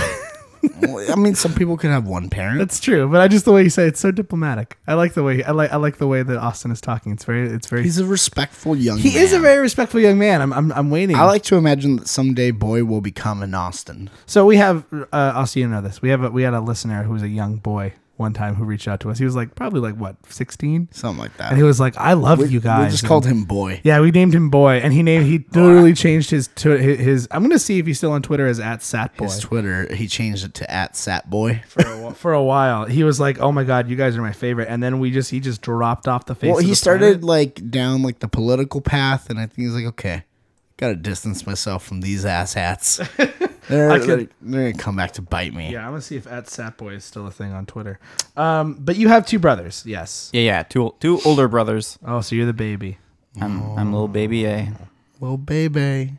I 1.09 1.15
mean, 1.15 1.35
some 1.35 1.53
people 1.53 1.77
can 1.77 1.91
have 1.91 2.05
one 2.07 2.29
parent. 2.29 2.59
That's 2.59 2.79
true, 2.79 3.07
but 3.07 3.21
I 3.21 3.27
just 3.27 3.45
the 3.45 3.51
way 3.51 3.63
you 3.63 3.69
say 3.69 3.85
it, 3.85 3.89
it's 3.89 3.99
so 3.99 4.11
diplomatic. 4.11 4.77
I 4.87 4.95
like 4.95 5.13
the 5.13 5.23
way 5.23 5.43
I 5.43 5.51
like 5.51 5.71
I 5.71 5.77
like 5.77 5.97
the 5.97 6.07
way 6.07 6.23
that 6.23 6.37
Austin 6.37 6.71
is 6.71 6.81
talking. 6.81 7.11
It's 7.11 7.25
very 7.25 7.47
it's 7.47 7.67
very 7.67 7.83
He's 7.83 7.99
a 7.99 8.05
respectful 8.05 8.75
young. 8.75 8.97
he 8.97 9.17
is 9.17 9.33
a 9.33 9.39
very 9.39 9.59
respectful 9.59 9.99
young 9.99 10.17
man. 10.17 10.41
I'm 10.41 10.53
I'm, 10.53 10.71
I'm 10.73 10.89
waiting. 10.89 11.15
I 11.15 11.23
like 11.23 11.43
to 11.43 11.55
imagine 11.57 11.97
that 11.97 12.07
someday 12.07 12.51
boy 12.51 12.83
will 12.83 13.01
become 13.01 13.43
an 13.43 13.53
Austin. 13.53 14.09
So 14.25 14.45
we 14.45 14.57
have 14.57 14.85
uh, 14.93 15.07
Austin. 15.13 15.61
You 15.63 15.67
know 15.69 15.81
this. 15.81 16.01
We 16.01 16.09
have 16.09 16.23
a, 16.23 16.29
we 16.31 16.43
had 16.43 16.53
a 16.53 16.61
listener 16.61 17.03
who 17.03 17.13
was 17.13 17.23
a 17.23 17.29
young 17.29 17.57
boy 17.57 17.93
one 18.17 18.33
time 18.33 18.55
who 18.55 18.63
reached 18.65 18.87
out 18.87 18.99
to 19.01 19.09
us. 19.09 19.17
He 19.19 19.25
was 19.25 19.35
like 19.35 19.55
probably 19.55 19.79
like 19.79 19.95
what 19.95 20.15
sixteen, 20.27 20.87
Something 20.91 21.21
like 21.21 21.37
that. 21.37 21.49
and 21.51 21.57
he 21.57 21.63
was 21.63 21.79
like, 21.79 21.95
"I 21.97 22.13
love 22.13 22.39
we, 22.39 22.47
you 22.47 22.59
guys." 22.59 22.85
We 22.85 22.91
just 22.91 23.03
and- 23.03 23.07
called 23.07 23.25
him 23.25 23.43
boy. 23.45 23.81
Yeah, 23.83 23.99
we 24.01 24.11
named 24.11 24.33
him 24.33 24.49
Boy, 24.49 24.77
and 24.83 24.91
he 24.93 25.03
named 25.03 25.25
he 25.25 25.45
literally 25.51 25.93
changed 25.93 26.31
his 26.31 26.47
to 26.55 26.71
his, 26.71 26.99
his. 26.99 27.27
I'm 27.31 27.41
gonna 27.43 27.59
see 27.59 27.79
if 27.79 27.85
he's 27.85 27.97
still 27.97 28.11
on 28.11 28.21
Twitter 28.21 28.47
as 28.47 28.59
at 28.59 28.79
Satboy. 28.79 29.23
His 29.23 29.39
Twitter, 29.39 29.93
he 29.93 30.07
changed 30.07 30.45
it 30.45 30.53
to 30.55 30.71
at 30.71 30.93
Satboy. 30.93 31.63
for 31.67 31.81
a, 31.81 32.13
for 32.13 32.33
a 32.33 32.43
while, 32.43 32.85
he 32.85 33.03
was 33.03 33.19
like, 33.19 33.39
"Oh 33.39 33.51
my 33.51 33.63
god, 33.63 33.89
you 33.89 33.95
guys 33.95 34.17
are 34.17 34.21
my 34.21 34.31
favorite," 34.33 34.67
and 34.69 34.81
then 34.81 34.99
we 34.99 35.11
just 35.11 35.31
he 35.31 35.39
just 35.39 35.61
dropped 35.61 36.07
off 36.07 36.25
the 36.25 36.35
face. 36.35 36.51
Well, 36.51 36.63
he 36.63 36.73
started 36.75 37.21
planet. 37.21 37.23
like 37.23 37.71
down 37.71 38.03
like 38.03 38.19
the 38.19 38.27
political 38.27 38.81
path, 38.81 39.29
and 39.29 39.39
I 39.39 39.43
think 39.47 39.67
he's 39.67 39.73
like, 39.75 39.85
okay, 39.85 40.23
gotta 40.77 40.95
distance 40.95 41.45
myself 41.45 41.85
from 41.85 42.01
these 42.01 42.25
asshats. 42.25 42.99
They're, 43.69 43.91
I 43.91 43.99
could- 43.99 44.07
they're, 44.07 44.27
they're 44.41 44.71
gonna 44.71 44.83
come 44.83 44.95
back 44.95 45.11
to 45.13 45.21
bite 45.21 45.53
me. 45.53 45.71
Yeah, 45.71 45.85
I'm 45.85 45.91
gonna 45.91 46.01
see 46.01 46.15
if 46.15 46.27
at 46.27 46.45
Satboy 46.45 46.95
is 46.95 47.03
still 47.05 47.27
a 47.27 47.31
thing 47.31 47.51
on 47.53 47.65
Twitter. 47.65 47.99
Um, 48.35 48.75
but 48.79 48.95
you 48.95 49.07
have 49.09 49.25
two 49.25 49.39
brothers, 49.39 49.83
yes. 49.85 50.29
Yeah, 50.33 50.41
yeah. 50.41 50.63
Two 50.63 50.93
two 50.99 51.19
older 51.25 51.47
brothers. 51.47 51.97
Oh, 52.05 52.21
so 52.21 52.35
you're 52.35 52.45
the 52.45 52.53
baby. 52.53 52.97
I'm 53.41 53.61
I'm 53.77 53.91
little 53.91 54.07
baby 54.07 54.45
A. 54.45 54.71
Little 55.19 55.37
baby. 55.37 56.13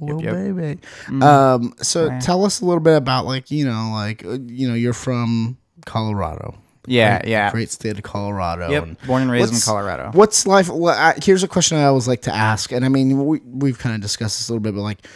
Little 0.00 0.22
yep. 0.22 0.34
baby. 0.34 0.80
Um, 1.22 1.74
so 1.82 2.06
Yeah. 2.06 2.20
tell 2.20 2.44
us 2.44 2.60
a 2.60 2.64
little 2.64 2.80
bit 2.80 2.96
about 2.96 3.24
like, 3.26 3.50
you 3.50 3.64
know, 3.64 3.90
like 3.92 4.24
uh, 4.24 4.38
you 4.46 4.68
know, 4.68 4.74
you're 4.74 4.92
from 4.92 5.56
Colorado. 5.86 6.54
Yeah, 6.86 7.18
Great- 7.20 7.30
yeah. 7.30 7.50
Great 7.50 7.70
state 7.70 7.96
of 7.98 8.02
Colorado. 8.02 8.70
Yep. 8.70 8.82
and 8.82 9.00
Born 9.06 9.22
and 9.22 9.30
raised 9.30 9.52
in 9.52 9.60
Colorado. 9.60 10.10
What's 10.14 10.46
life? 10.46 10.68
Well, 10.70 10.94
I, 10.96 11.14
here's 11.22 11.42
a 11.42 11.48
question 11.48 11.76
I 11.78 11.84
always 11.84 12.08
like 12.08 12.22
to 12.22 12.34
ask, 12.34 12.72
and 12.72 12.84
I 12.84 12.88
mean, 12.88 13.26
we 13.26 13.40
we've 13.44 13.78
kind 13.78 13.94
of 13.94 14.00
discussed 14.00 14.38
this 14.38 14.48
a 14.48 14.52
little 14.52 14.62
bit, 14.62 14.74
but 14.74 14.80
like, 14.82 15.06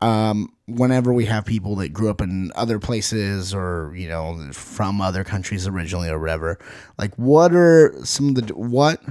um, 0.00 0.52
whenever 0.66 1.12
we 1.12 1.26
have 1.26 1.44
people 1.44 1.76
that 1.76 1.92
grew 1.92 2.10
up 2.10 2.20
in 2.20 2.52
other 2.54 2.78
places 2.78 3.52
or 3.52 3.92
you 3.96 4.08
know 4.08 4.50
from 4.52 5.00
other 5.00 5.24
countries 5.24 5.66
originally 5.66 6.08
or 6.08 6.18
whatever, 6.18 6.58
like, 6.98 7.14
what 7.16 7.54
are 7.54 7.94
some 8.04 8.30
of 8.30 8.34
the 8.36 8.54
what 8.54 9.02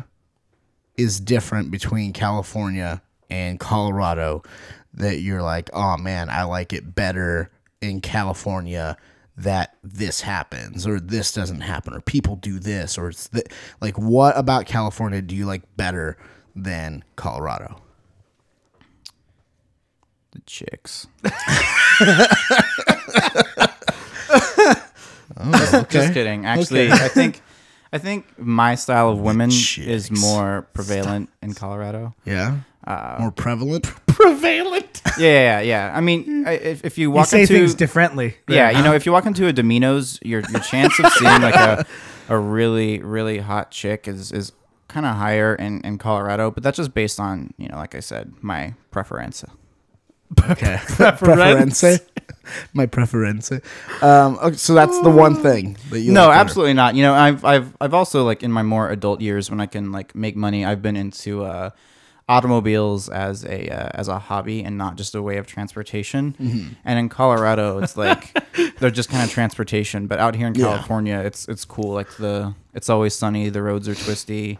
is 0.98 1.20
different 1.20 1.72
between 1.72 2.12
California 2.12 3.02
and 3.30 3.60
Colorado 3.60 4.44
that 4.94 5.20
you're 5.20 5.42
like, 5.42 5.70
oh 5.74 5.98
man, 5.98 6.30
I 6.30 6.44
like 6.44 6.74
it 6.74 6.96
better 6.96 7.52
in 7.82 8.02
California 8.02 8.98
that 9.38 9.76
this 9.82 10.22
happens 10.22 10.86
or 10.86 11.00
this 11.00 11.32
doesn't 11.32 11.62
happen 11.62 11.94
or 11.94 12.02
people 12.02 12.36
do 12.36 12.60
this 12.60 12.98
or 12.98 13.08
it's 13.08 13.30
th- 13.30 13.46
like 13.80 13.98
what 13.98 14.38
about 14.38 14.66
California 14.66 15.22
do 15.22 15.34
you 15.34 15.46
like 15.46 15.62
better 15.78 16.18
than 16.56 17.04
Colorado? 17.16 17.82
The 20.40 20.46
chicks. 20.46 21.08
Just 25.90 26.14
kidding. 26.14 26.46
Actually, 26.46 26.92
I 26.92 27.08
think 27.10 27.42
I 27.92 27.98
think 27.98 28.38
my 28.40 28.76
style 28.76 29.10
of 29.10 29.20
women 29.20 29.50
is 29.50 30.12
more 30.12 30.68
prevalent 30.74 31.30
in 31.42 31.54
Colorado. 31.54 32.14
Yeah. 32.26 32.60
Uh, 32.88 33.18
More 33.20 33.32
prevalent? 33.32 33.86
Prevalent. 34.08 35.02
Yeah, 35.18 35.28
yeah, 35.28 35.60
yeah. 35.60 35.94
I 35.96 36.02
mean, 36.02 36.46
if, 36.48 36.84
if 36.84 36.98
you 36.98 37.12
walk 37.12 37.28
You 37.28 37.30
say 37.30 37.42
into 37.42 37.54
things 37.54 37.76
differently. 37.76 38.36
yeah, 38.48 38.72
you 38.72 38.84
know, 38.84 38.94
if 38.94 39.06
you 39.06 39.12
walk 39.12 39.26
into 39.26 39.48
a 39.48 39.54
Domino's, 39.54 40.20
your 40.24 40.42
your 40.50 40.62
chance 40.62 40.98
of 41.00 41.12
seeing 41.14 41.42
like 41.42 41.56
a 41.56 41.86
a 42.30 42.38
really 42.38 43.00
really 43.02 43.40
hot 43.40 43.72
chick 43.72 44.08
is 44.08 44.32
is 44.32 44.54
kind 44.88 45.06
of 45.06 45.16
higher 45.16 45.56
in 45.56 45.82
in 45.82 45.98
Colorado, 45.98 46.52
but 46.52 46.64
that's 46.64 46.78
just 46.78 46.94
based 46.94 47.20
on 47.20 47.54
you 47.58 47.68
know, 47.68 47.78
like 47.78 47.96
I 47.96 48.00
said, 48.00 48.34
my 48.42 48.74
preference. 48.92 49.44
Okay. 50.50 50.78
preference. 50.88 51.84
My 52.74 52.86
preference. 52.88 53.52
Um, 54.02 54.40
okay, 54.42 54.56
so 54.56 54.74
that's 54.74 55.00
the 55.02 55.10
one 55.10 55.36
thing 55.36 55.78
that 55.92 56.00
you 56.00 56.12
no, 56.12 56.28
like 56.28 56.38
absolutely 56.40 56.74
not. 56.74 56.96
You 56.96 57.04
know, 57.04 57.14
I've 57.14 57.46
I've 57.46 57.78
I've 57.80 57.94
also 57.94 58.24
like 58.26 58.42
in 58.42 58.52
my 58.52 58.64
more 58.64 58.90
adult 58.90 59.22
years 59.22 59.52
when 59.52 59.60
I 59.60 59.68
can 59.68 59.92
like 59.92 60.16
make 60.16 60.36
money, 60.36 60.66
I've 60.66 60.82
been 60.82 60.96
into 60.96 61.44
uh, 61.44 61.70
automobiles 62.28 63.10
as 63.10 63.44
a 63.46 63.70
uh, 63.70 63.90
as 63.94 64.08
a 64.08 64.18
hobby 64.20 64.64
and 64.64 64.78
not 64.78 64.96
just 64.96 65.14
a 65.16 65.22
way 65.22 65.38
of 65.38 65.46
transportation. 65.48 66.36
Mm-hmm. 66.40 66.74
And 66.86 67.00
in 67.00 67.10
Colorado, 67.10 67.80
it's 67.80 67.98
like 67.98 68.34
they're 68.80 68.90
just 68.92 69.10
kind 69.10 69.24
of 69.24 69.30
transportation. 69.32 70.08
But 70.08 70.20
out 70.20 70.36
here 70.36 70.48
in 70.48 70.56
Yeah. 70.56 70.66
California, 70.66 71.20
it's 71.20 71.48
it's 71.48 71.66
cool. 71.66 71.94
Like 71.94 72.10
the 72.18 72.54
it's 72.74 72.90
always 72.90 73.14
sunny. 73.14 73.50
The 73.50 73.62
roads 73.62 73.88
are 73.88 73.96
twisty. 73.96 74.58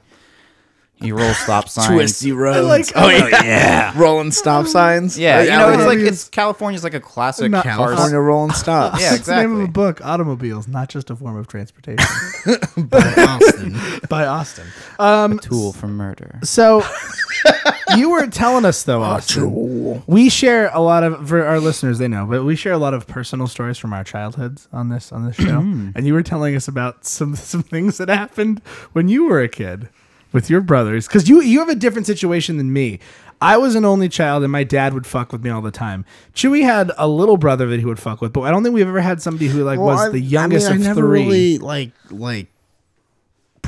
You 1.02 1.16
roll 1.18 1.34
stop 1.34 1.70
signs. 1.70 1.88
Twisty 1.88 2.32
roads. 2.32 2.68
like- 2.68 2.92
oh 2.96 3.08
yeah, 3.10 3.44
yeah. 3.44 3.94
rolling 4.00 4.32
stop 4.32 4.68
signs. 4.68 5.18
Yeah, 5.18 5.38
Oh, 5.38 5.42
you 5.44 5.50
know, 5.52 5.70
it's 5.72 5.86
like 5.86 6.00
it's 6.00 6.28
California's 6.30 6.84
like 6.84 6.94
a 6.94 7.00
classic 7.00 7.52
Not- 7.52 7.64
car. 7.64 7.74
California 7.88 8.20
rolling 8.20 8.52
stops. 8.52 9.02
Yeah, 9.02 9.12
That's 9.12 9.26
the 9.28 9.36
name 9.38 9.56
of 9.56 9.62
a 9.62 9.68
book. 9.68 10.02
Automobiles, 10.06 10.68
not 10.68 10.90
just 10.90 11.10
a 11.10 11.16
form 11.16 11.38
of 11.38 11.48
transportation. 11.48 12.06
By 12.90 13.14
Austin. 13.18 13.78
by 14.10 14.26
Austin. 14.26 14.68
Um, 15.00 15.40
tool 15.40 15.72
for 15.74 15.88
murder. 15.88 16.40
so 16.44 16.84
you 17.96 18.10
were 18.10 18.28
telling 18.28 18.66
us 18.66 18.84
though, 18.84 19.02
Austin. 19.02 20.04
We 20.08 20.30
share 20.30 20.70
a 20.74 20.80
lot 20.80 21.04
of 21.04 21.28
for 21.30 21.46
our 21.46 21.60
listeners. 21.60 21.98
They 22.00 22.08
know, 22.08 22.26
but 22.26 22.44
we 22.44 22.56
share 22.56 22.74
a 22.74 22.78
lot 22.78 22.94
of 22.94 23.08
personal 23.08 23.48
stories 23.48 23.78
from 23.78 23.94
our 23.94 24.04
childhoods 24.04 24.68
on 24.74 24.90
this 24.90 25.12
on 25.12 25.26
this 25.26 25.36
show. 25.36 25.60
and 25.60 26.06
you 26.06 26.14
were 26.14 26.24
telling 26.24 26.56
us 26.56 26.68
about 26.68 27.06
some 27.06 27.36
some 27.36 27.64
things 27.64 27.98
that 27.98 28.10
happened 28.10 28.62
when 28.94 29.08
you 29.08 29.26
were 29.26 29.42
a 29.42 29.48
kid 29.50 29.90
with 30.32 30.50
your 30.50 30.62
brothers, 30.62 31.08
because 31.08 31.28
you 31.30 31.42
you 31.42 31.60
have 31.60 31.70
a 31.70 31.76
different 31.76 32.08
situation 32.08 32.58
than 32.58 32.72
me. 32.74 33.00
I 33.42 33.56
was 33.58 33.76
an 33.76 33.86
only 33.86 34.10
child, 34.10 34.44
and 34.44 34.52
my 34.52 34.64
dad 34.66 34.94
would 34.94 35.08
fuck 35.08 35.32
with 35.32 35.42
me 35.44 35.50
all 35.50 35.62
the 35.62 35.72
time. 35.72 36.04
Chewy 36.36 36.62
had 36.64 36.92
a 36.98 37.08
little 37.08 37.38
brother 37.38 37.68
that 37.68 37.80
he 37.80 37.86
would 37.86 38.00
fuck 38.00 38.20
with, 38.22 38.34
but 38.34 38.42
I 38.42 38.52
don't 38.52 38.64
think 38.64 38.76
we've 38.76 38.86
ever 38.88 39.00
had 39.00 39.22
somebody 39.22 39.48
who 39.48 39.64
like 39.64 39.80
was 39.80 40.02
I- 40.02 40.10
the 40.10 40.20
youngest 40.20 40.68
I 40.68 40.72
mean, 40.74 40.82
of 40.82 40.86
I 40.86 40.90
never 40.90 41.02
three. 41.02 41.24
really 41.24 41.58
like 41.58 41.92
like 42.12 42.48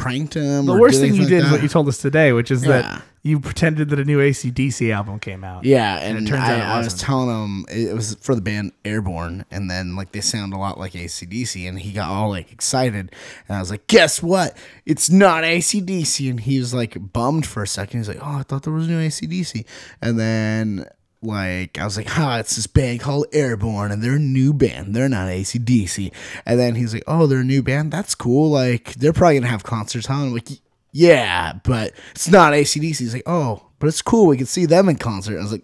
pranked 0.02 0.34
him. 0.34 0.66
The 0.66 0.74
or 0.74 0.80
worst 0.80 1.00
thing 1.00 1.14
you 1.14 1.22
anything 1.22 1.30
did 1.30 1.44
like 1.44 1.46
is 1.48 1.52
what 1.52 1.64
you 1.64 1.70
told 1.70 1.88
us 1.88 1.98
today, 2.00 2.34
which 2.34 2.52
is 2.52 2.66
Yeah. 2.66 2.82
that 2.82 3.02
you 3.24 3.40
pretended 3.40 3.90
that 3.90 4.00
a 4.00 4.04
new 4.04 4.20
ACDC 4.20 4.92
album 4.92 5.20
came 5.20 5.44
out. 5.44 5.64
Yeah, 5.64 5.98
and, 6.00 6.18
it 6.18 6.28
turns 6.28 6.42
I, 6.44 6.54
out 6.56 6.60
it 6.60 6.64
I 6.64 6.78
was 6.80 6.94
telling 6.96 7.30
him 7.30 7.66
it 7.70 7.90
it 7.90 7.94
was 7.94 8.16
for 8.16 8.34
the 8.34 8.42
band 8.42 8.72
Airborne, 8.84 9.46
and 9.52 9.70
then 9.70 9.96
like 9.96 10.12
they 10.12 10.22
sound 10.22 10.54
a 10.54 10.58
lot 10.58 10.80
like 10.80 10.94
ACDC, 10.94 11.68
and 11.70 11.80
he 11.80 11.92
got 11.92 12.10
all 12.10 12.30
like 12.30 12.52
excited, 12.52 13.12
and 13.48 13.58
I 13.58 13.60
was 13.60 13.70
like, 13.70 13.86
"Guess 13.88 14.24
what? 14.24 14.58
It's 14.86 15.10
not 15.10 15.44
ACDC," 15.44 16.30
and 16.32 16.40
he 16.40 16.58
was 16.58 16.74
like 16.74 16.98
bummed 17.14 17.46
for 17.46 17.62
a 17.62 17.68
second. 17.68 18.00
He's 18.00 18.08
like, 18.08 18.20
"Oh, 18.22 18.38
I 18.40 18.44
thought 18.44 18.64
there 18.64 18.74
was 18.74 18.88
a 18.88 18.90
new 18.92 19.00
ACDC," 19.00 19.66
and 20.02 20.20
then 20.20 20.86
like 21.22 21.78
I 21.80 21.86
was 21.86 21.98
like, 21.98 22.08
"Ha, 22.08 22.40
it's 22.40 22.56
this 22.56 22.68
band 22.68 23.00
called 23.00 23.28
Airborne, 23.32 23.92
and 23.92 24.02
they're 24.02 24.16
a 24.16 24.20
new 24.20 24.54
band. 24.54 24.96
They're 24.96 25.10
not 25.10 25.28
ACDC." 25.28 26.12
And 26.46 26.60
then 26.60 26.76
he's 26.76 26.94
like, 26.94 27.04
"Oh, 27.08 27.28
they're 27.28 27.40
a 27.40 27.44
new 27.44 27.62
band. 27.64 27.92
That's 27.92 28.16
cool. 28.16 28.50
Like 28.50 28.94
they're 28.96 29.14
probably 29.14 29.36
gonna 29.36 29.48
have 29.48 29.64
concerts, 29.64 30.08
huh?" 30.08 30.14
I'm 30.16 30.34
like. 30.34 30.48
Yeah, 30.94 31.54
but 31.64 31.94
it's 32.12 32.28
not 32.30 32.52
ACDC. 32.52 32.98
He's 32.98 33.14
like, 33.14 33.24
oh, 33.26 33.66
but 33.80 33.88
it's 33.88 34.02
cool. 34.02 34.28
We 34.28 34.36
can 34.36 34.46
see 34.46 34.66
them 34.66 34.90
in 34.90 34.98
concert. 34.98 35.38
I 35.40 35.42
was 35.42 35.54
like, 35.54 35.64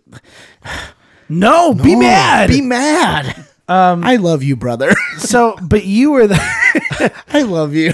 No, 1.30 1.74
be 1.74 1.96
"Oh, 1.96 2.00
mad. 2.00 2.50
Be 2.50 2.62
mad. 2.62 3.46
Um, 3.70 4.06
I 4.06 4.16
love 4.16 4.44
you, 4.44 4.56
brother. 4.56 4.94
so, 5.18 5.58
but 5.62 5.84
you 5.84 6.12
were 6.12 6.26
the 6.28 7.12
I 7.28 7.42
love 7.42 7.74
you. 7.76 7.92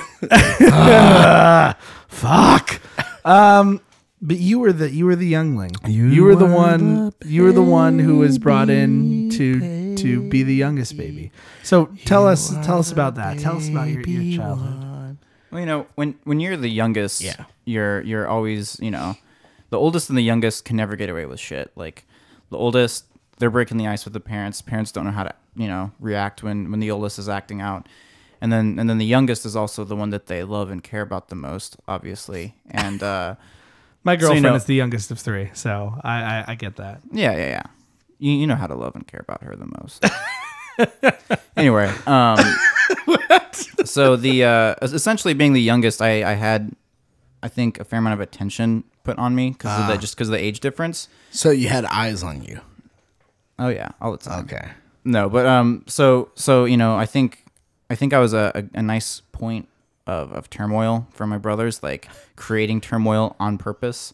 fuck. 2.08 2.79
Um, 3.25 3.82
but 4.24 4.38
you 4.38 4.58
were 4.60 4.72
the 4.74 4.89
you 4.89 5.06
were 5.06 5.15
the 5.15 5.27
youngling. 5.27 5.72
You, 5.86 6.24
were 6.24 6.36
the 6.36 6.46
one. 6.46 7.13
you 7.25 7.44
were 7.44 7.51
the 7.51 7.62
one 7.62 8.00
who 8.00 8.18
was 8.18 8.39
brought 8.39 8.70
in 8.70 9.30
to 9.32 9.96
to 9.98 10.30
be 10.30 10.42
the 10.44 10.56
youngest 10.56 10.98
baby. 10.98 11.32
So 11.62 11.88
tell 12.06 12.27
us 12.27 12.50
tell 12.65 12.80
us 12.80 12.92
about 12.92 13.15
that. 13.15 13.38
Tell 13.39 13.58
us 13.58 13.68
about 13.70 13.89
your, 13.89 14.01
your 14.01 14.38
childhood. 14.38 15.18
Well, 15.51 15.60
you 15.60 15.65
know, 15.68 15.86
when 15.96 16.15
when 16.24 16.39
you're 16.39 16.58
the 16.58 16.70
youngest, 16.70 17.22
Yeah. 17.22 17.46
you're 17.65 18.01
you're 18.01 18.27
always, 18.27 18.80
you 18.80 18.89
know, 18.89 19.15
the 19.70 19.77
oldest 19.77 20.10
and 20.10 20.18
the 20.18 20.24
youngest 20.24 20.65
can 20.65 20.77
never 20.77 20.96
get 20.96 21.10
away 21.10 21.25
with 21.25 21.39
shit. 21.39 21.72
Like 21.75 22.06
the 22.50 22.58
oldest 22.58 23.06
they're 23.39 23.51
breaking 23.51 23.77
the 23.77 23.88
ice 23.88 24.06
with 24.06 24.13
the 24.13 24.20
parents. 24.20 24.62
Parents 24.62 24.92
don't 24.92 25.06
know 25.06 25.12
how 25.12 25.24
to 25.24 25.36
you 25.56 25.68
know 25.68 25.92
react 26.00 26.44
when 26.44 26.72
when 26.72 26.80
the 26.80 26.89
oldest 26.89 27.20
is 27.20 27.27
acting 27.30 27.62
out, 27.62 27.88
and 28.42 28.51
then 28.53 28.80
and 28.80 28.89
then 28.89 28.98
the 28.98 29.06
youngest 29.06 29.46
is 29.46 29.56
also 29.56 29.84
the 29.84 29.96
one 29.96 30.10
that 30.12 30.27
they 30.27 30.44
love 30.44 30.72
and 30.72 30.82
care 30.84 31.01
about 31.01 31.27
the 31.27 31.36
most, 31.36 31.75
obviously. 31.88 32.56
And 32.72 33.03
uh, 33.03 33.36
My 34.03 34.13
you 34.13 34.17
girlfriend 34.19 34.43
know- 34.43 34.55
is 34.55 34.65
the 34.65 34.75
youngest 34.75 35.12
of 35.12 35.19
three, 35.19 35.50
so 35.53 35.98
I, 36.03 36.22
I, 36.24 36.45
I 36.50 36.55
get 36.55 36.75
that. 36.77 37.01
yeah, 37.12 37.31
yeah, 37.33 37.48
yeah. 37.50 37.63
You, 38.19 38.31
you 38.33 38.48
know 38.48 38.55
how 38.55 38.67
to 38.67 38.75
love 38.75 38.95
and 38.95 39.05
care 39.07 39.22
about 39.22 39.43
her 39.43 39.55
the 39.55 39.69
most. 39.81 40.05
anyway, 41.57 41.92
um, 42.07 42.37
so 43.85 44.16
the 44.16 44.44
uh, 44.46 44.75
essentially 44.81 45.33
being 45.33 45.53
the 45.53 45.61
youngest, 45.61 46.01
I, 46.01 46.24
I 46.31 46.33
had, 46.33 46.72
I 47.42 47.48
think, 47.48 47.79
a 47.79 47.83
fair 47.83 48.00
amount 48.00 48.13
of 48.13 48.20
attention 48.22 48.83
put 49.03 49.18
on 49.18 49.35
me 49.35 49.51
because 49.51 49.79
of 49.81 49.87
the 49.87 49.98
just 49.98 50.16
because 50.16 50.29
of 50.29 50.33
the 50.33 50.44
age 50.44 50.59
difference. 50.61 51.09
So 51.31 51.50
you 51.51 51.68
had 51.70 51.85
eyes 51.85 52.24
on 52.24 52.44
you. 52.44 52.61
Oh 53.59 53.70
yeah, 53.70 53.89
all 54.01 54.11
the 54.13 54.18
time. 54.18 54.46
Okay. 54.46 54.70
No, 55.03 55.29
but 55.29 55.46
um, 55.46 55.83
so 55.87 56.29
so 56.35 56.66
you 56.66 56.77
know, 56.77 56.96
I 56.96 57.05
think 57.05 57.44
I 57.89 57.96
think 57.96 58.13
I 58.13 58.20
was 58.20 58.33
a, 58.33 58.51
a, 58.55 58.79
a 58.79 58.81
nice 58.81 59.22
point 59.31 59.68
of, 60.07 60.31
of 60.31 60.50
turmoil 60.50 61.07
for 61.11 61.25
my 61.27 61.37
brothers, 61.37 61.81
like 61.83 62.07
creating 62.35 62.81
turmoil 62.81 63.35
on 63.39 63.57
purpose 63.57 64.13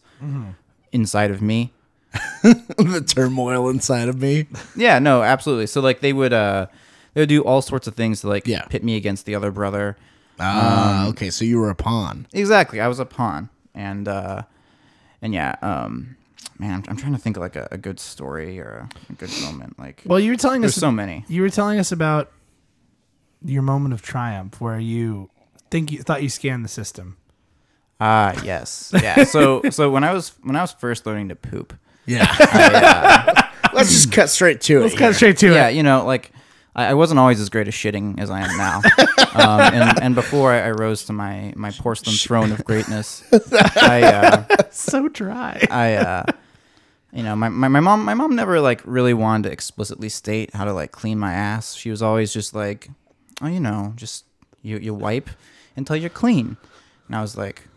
inside 0.92 1.30
of 1.30 1.40
me. 1.42 1.72
the 2.42 3.04
turmoil 3.06 3.68
inside 3.68 4.08
of 4.08 4.20
me. 4.20 4.46
Yeah, 4.76 4.98
no, 4.98 5.22
absolutely. 5.22 5.66
So 5.68 5.80
like 5.80 6.00
they 6.00 6.12
would 6.12 6.32
uh 6.32 6.66
they 7.14 7.22
would 7.22 7.28
do 7.28 7.42
all 7.44 7.62
sorts 7.62 7.86
of 7.86 7.94
things 7.94 8.20
to 8.22 8.28
like 8.28 8.46
Yeah. 8.48 8.62
pit 8.62 8.82
me 8.82 8.96
against 8.96 9.26
the 9.26 9.34
other 9.34 9.50
brother. 9.52 9.96
Ah, 10.40 11.06
okay. 11.08 11.30
So 11.30 11.44
you 11.44 11.58
were 11.58 11.70
a 11.70 11.74
pawn. 11.74 12.26
Exactly. 12.32 12.80
I 12.80 12.88
was 12.88 12.98
a 12.98 13.04
pawn. 13.06 13.48
And 13.74 14.08
uh 14.08 14.42
and 15.22 15.32
yeah, 15.32 15.54
um 15.62 16.16
man, 16.58 16.74
I'm, 16.74 16.84
I'm 16.88 16.96
trying 16.96 17.12
to 17.12 17.18
think 17.18 17.36
of 17.36 17.42
like 17.42 17.54
a, 17.56 17.68
a 17.70 17.78
good 17.78 18.00
story 18.00 18.58
or 18.58 18.88
a, 19.08 19.12
a 19.12 19.16
good 19.16 19.30
moment. 19.42 19.78
Like 19.78 20.02
Well, 20.04 20.18
you 20.18 20.32
were 20.32 20.36
telling 20.36 20.62
there's 20.62 20.74
us 20.76 20.80
so 20.80 20.90
many. 20.90 21.24
you 21.28 21.42
were 21.42 21.50
telling 21.50 21.78
us 21.78 21.92
about 21.92 22.32
your 23.44 23.62
moment 23.62 23.94
of 23.94 24.02
triumph 24.02 24.60
where 24.60 24.78
you 24.80 25.30
think 25.70 25.92
you 25.92 26.02
thought 26.02 26.22
you 26.22 26.28
scanned 26.28 26.64
the 26.64 26.68
system. 26.68 27.16
Ah, 28.00 28.40
yes. 28.44 28.92
Yeah. 29.02 29.24
So 29.30 29.62
so 29.70 29.90
when 29.90 30.04
I 30.04 30.12
was 30.12 30.32
when 30.42 30.56
I 30.56 30.62
was 30.62 30.72
first 30.72 31.06
learning 31.06 31.28
to 31.28 31.36
poop, 31.36 31.74
Yeah. 32.06 32.26
I, 32.28 32.74
uh, 32.74 33.42
Let's 33.74 33.90
just 33.90 34.10
cut 34.12 34.30
straight 34.30 34.60
to 34.62 34.78
it. 34.78 34.80
Let's 34.82 34.94
it. 34.94 34.96
cut 34.96 35.04
here. 35.06 35.14
straight 35.14 35.38
to 35.38 35.46
yeah, 35.46 35.52
it. 35.52 35.54
Yeah, 35.56 35.68
you 35.68 35.82
know, 35.82 36.04
like 36.04 36.32
I, 36.74 36.86
I 36.86 36.94
wasn't 36.94 37.20
always 37.20 37.40
as 37.40 37.48
great 37.50 37.68
at 37.68 37.74
shitting 37.74 38.18
as 38.18 38.30
I 38.30 38.40
am 38.40 38.56
now. 38.56 38.80
um, 39.34 39.60
and, 39.60 40.02
and 40.02 40.14
before 40.14 40.52
I, 40.52 40.60
I 40.68 40.70
rose 40.70 41.04
to 41.04 41.12
my, 41.12 41.52
my 41.56 41.70
porcelain 41.70 42.16
throne 42.16 42.50
of 42.52 42.64
greatness, 42.64 43.22
I 43.76 44.02
uh, 44.02 44.64
So 44.70 45.08
dry. 45.08 45.64
I 45.70 45.94
uh, 45.94 46.24
you 47.12 47.22
know 47.22 47.36
my, 47.36 47.48
my, 47.48 47.68
my 47.68 47.80
mom 47.80 48.04
my 48.04 48.14
mom 48.14 48.34
never 48.34 48.60
like 48.60 48.80
really 48.84 49.14
wanted 49.14 49.48
to 49.48 49.52
explicitly 49.52 50.08
state 50.08 50.54
how 50.54 50.64
to 50.64 50.72
like 50.72 50.90
clean 50.90 51.18
my 51.18 51.32
ass. 51.32 51.74
She 51.74 51.90
was 51.90 52.02
always 52.02 52.32
just 52.32 52.54
like, 52.54 52.88
oh, 53.42 53.46
you 53.48 53.60
know, 53.60 53.92
just 53.96 54.24
you 54.62 54.78
you 54.78 54.94
wipe 54.94 55.30
until 55.76 55.96
you're 55.96 56.10
clean. 56.10 56.56
And 57.06 57.16
I 57.16 57.20
was 57.22 57.36
like, 57.36 57.68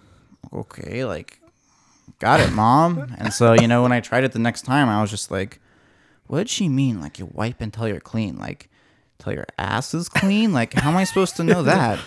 okay, 0.52 1.06
like 1.06 1.40
got 2.20 2.40
it, 2.40 2.52
mom. 2.52 3.16
and 3.18 3.34
so 3.34 3.54
you 3.54 3.68
know 3.68 3.82
when 3.84 3.92
I 3.92 4.00
tried 4.00 4.24
it 4.24 4.32
the 4.32 4.40
next 4.40 4.64
time, 4.64 4.90
I 4.90 5.02
was 5.02 5.10
just 5.10 5.32
like, 5.32 5.60
what 6.28 6.40
did 6.40 6.50
she 6.50 6.70
mean? 6.70 7.02
Like 7.02 7.20
you 7.20 7.30
wipe 7.32 7.62
until 7.62 7.88
you're 7.88 8.00
clean, 8.00 8.38
like 8.38 8.70
till 9.20 9.34
your 9.34 9.46
ass 9.58 9.94
is 9.94 10.10
clean? 10.10 10.54
Like 10.54 10.74
how 10.74 10.90
am 10.90 10.98
I 10.98 11.04
supposed 11.04 11.36
to 11.38 11.44
know 11.44 11.64
that? 11.64 12.00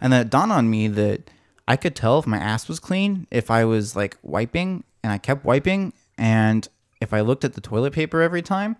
And 0.00 0.12
then 0.12 0.22
it 0.22 0.30
dawned 0.30 0.52
on 0.52 0.68
me 0.68 0.88
that 0.88 1.30
I 1.68 1.76
could 1.76 1.94
tell 1.94 2.18
if 2.18 2.26
my 2.26 2.38
ass 2.38 2.68
was 2.68 2.80
clean 2.80 3.26
if 3.30 3.50
I 3.50 3.64
was 3.64 3.94
like 3.94 4.16
wiping 4.22 4.84
and 5.02 5.12
I 5.12 5.18
kept 5.18 5.44
wiping 5.44 5.92
and 6.18 6.68
if 7.00 7.12
I 7.12 7.20
looked 7.20 7.44
at 7.44 7.54
the 7.54 7.60
toilet 7.60 7.92
paper 7.92 8.20
every 8.20 8.42
time 8.42 8.76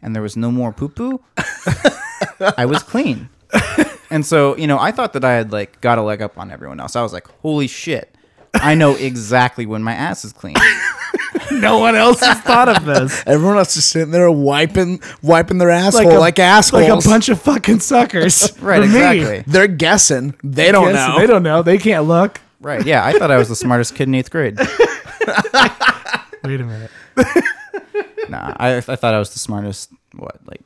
and 0.00 0.14
there 0.14 0.22
was 0.22 0.36
no 0.36 0.50
more 0.50 0.72
poo 0.72 0.88
poo, 0.88 1.20
I 2.56 2.64
was 2.66 2.82
clean. 2.82 3.28
And 4.12 4.24
so, 4.26 4.56
you 4.56 4.66
know, 4.66 4.78
I 4.78 4.92
thought 4.92 5.12
that 5.14 5.24
I 5.24 5.32
had 5.32 5.52
like 5.52 5.80
got 5.80 5.98
a 5.98 6.02
leg 6.02 6.22
up 6.22 6.38
on 6.38 6.50
everyone 6.50 6.80
else. 6.80 6.96
I 6.96 7.02
was 7.02 7.12
like, 7.12 7.26
holy 7.40 7.66
shit. 7.66 8.14
I 8.54 8.74
know 8.74 8.94
exactly 8.94 9.64
when 9.66 9.82
my 9.82 9.92
ass 9.94 10.24
is 10.26 10.32
clean. 10.34 10.54
no 11.52 11.78
one 11.78 11.96
else 11.96 12.20
has 12.20 12.38
thought 12.40 12.68
of 12.68 12.84
this. 12.84 13.22
Everyone 13.26 13.56
else 13.56 13.74
is 13.78 13.86
sitting 13.86 14.10
there 14.10 14.30
wiping, 14.30 15.00
wiping 15.22 15.56
their 15.56 15.70
asshole 15.70 16.18
a- 16.18 16.18
like, 16.18 16.38
assholes. 16.38 16.82
Like 16.88 17.04
a 17.04 17.08
bunch 17.08 17.30
of 17.30 17.40
fucking 17.40 17.80
suckers. 17.80 18.52
Right, 18.60 18.82
For 18.82 18.88
me. 18.88 18.94
exactly. 18.94 19.44
They're 19.50 19.66
guessing. 19.68 20.34
They 20.44 20.70
don't 20.70 20.92
Yes, 20.92 21.08
know. 21.08 21.18
They 21.18 21.26
don't 21.26 21.42
know. 21.42 21.62
They 21.62 21.78
can't 21.78 22.06
look. 22.06 22.40
Right. 22.60 22.84
Yeah. 22.84 23.04
I 23.04 23.18
thought 23.18 23.30
I 23.30 23.38
was 23.38 23.48
the 23.48 23.56
smartest 23.56 23.94
kid 23.94 24.08
in 24.08 24.14
eighth 24.14 24.30
grade. 24.30 24.58
Wait 24.58 26.60
a 26.60 26.64
minute. 26.64 26.90
Nah, 28.28 28.54
I, 28.56 28.76
I 28.76 28.80
thought 28.80 29.14
I 29.14 29.18
was 29.18 29.32
the 29.32 29.38
smartest, 29.38 29.90
what, 30.14 30.38
like 30.46 30.60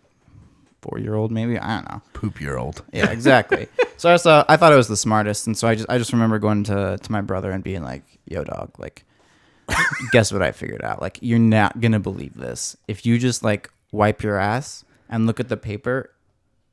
four 0.88 0.99
year 0.99 1.14
old 1.14 1.31
maybe? 1.31 1.59
I 1.59 1.77
don't 1.77 1.90
know. 1.90 2.03
Poop 2.12 2.40
year 2.40 2.57
old. 2.57 2.83
Yeah, 2.92 3.11
exactly. 3.11 3.68
so 3.96 4.12
I 4.12 4.18
thought 4.18 4.46
I 4.49 4.57
thought 4.57 4.72
I 4.72 4.77
was 4.77 4.88
the 4.88 4.96
smartest, 4.96 5.46
and 5.46 5.57
so 5.57 5.68
I 5.68 5.75
just 5.75 5.88
I 5.88 5.99
just 5.99 6.12
remember 6.12 6.38
going 6.38 6.64
to 6.64 6.99
to 7.01 7.12
my 7.12 7.20
brother 7.20 7.51
and 7.51 7.62
being 7.62 7.83
like, 7.83 8.05
"Yo, 8.27 8.44
dog, 8.44 8.72
like, 8.79 9.05
guess 10.12 10.33
what 10.33 10.42
I 10.42 10.53
figured 10.53 10.83
out? 10.83 11.01
Like, 11.01 11.18
you're 11.20 11.38
not 11.38 11.81
gonna 11.81 12.01
believe 12.01 12.35
this. 12.35 12.77
If 12.88 13.07
you 13.07 13.18
just 13.18 13.42
like 13.42 13.70
wipe 13.92 14.22
your 14.22 14.38
ass 14.38 14.85
and 15.09 15.27
look 15.27 15.40
at 15.40 15.49
the 15.49 15.57
paper 15.57 16.11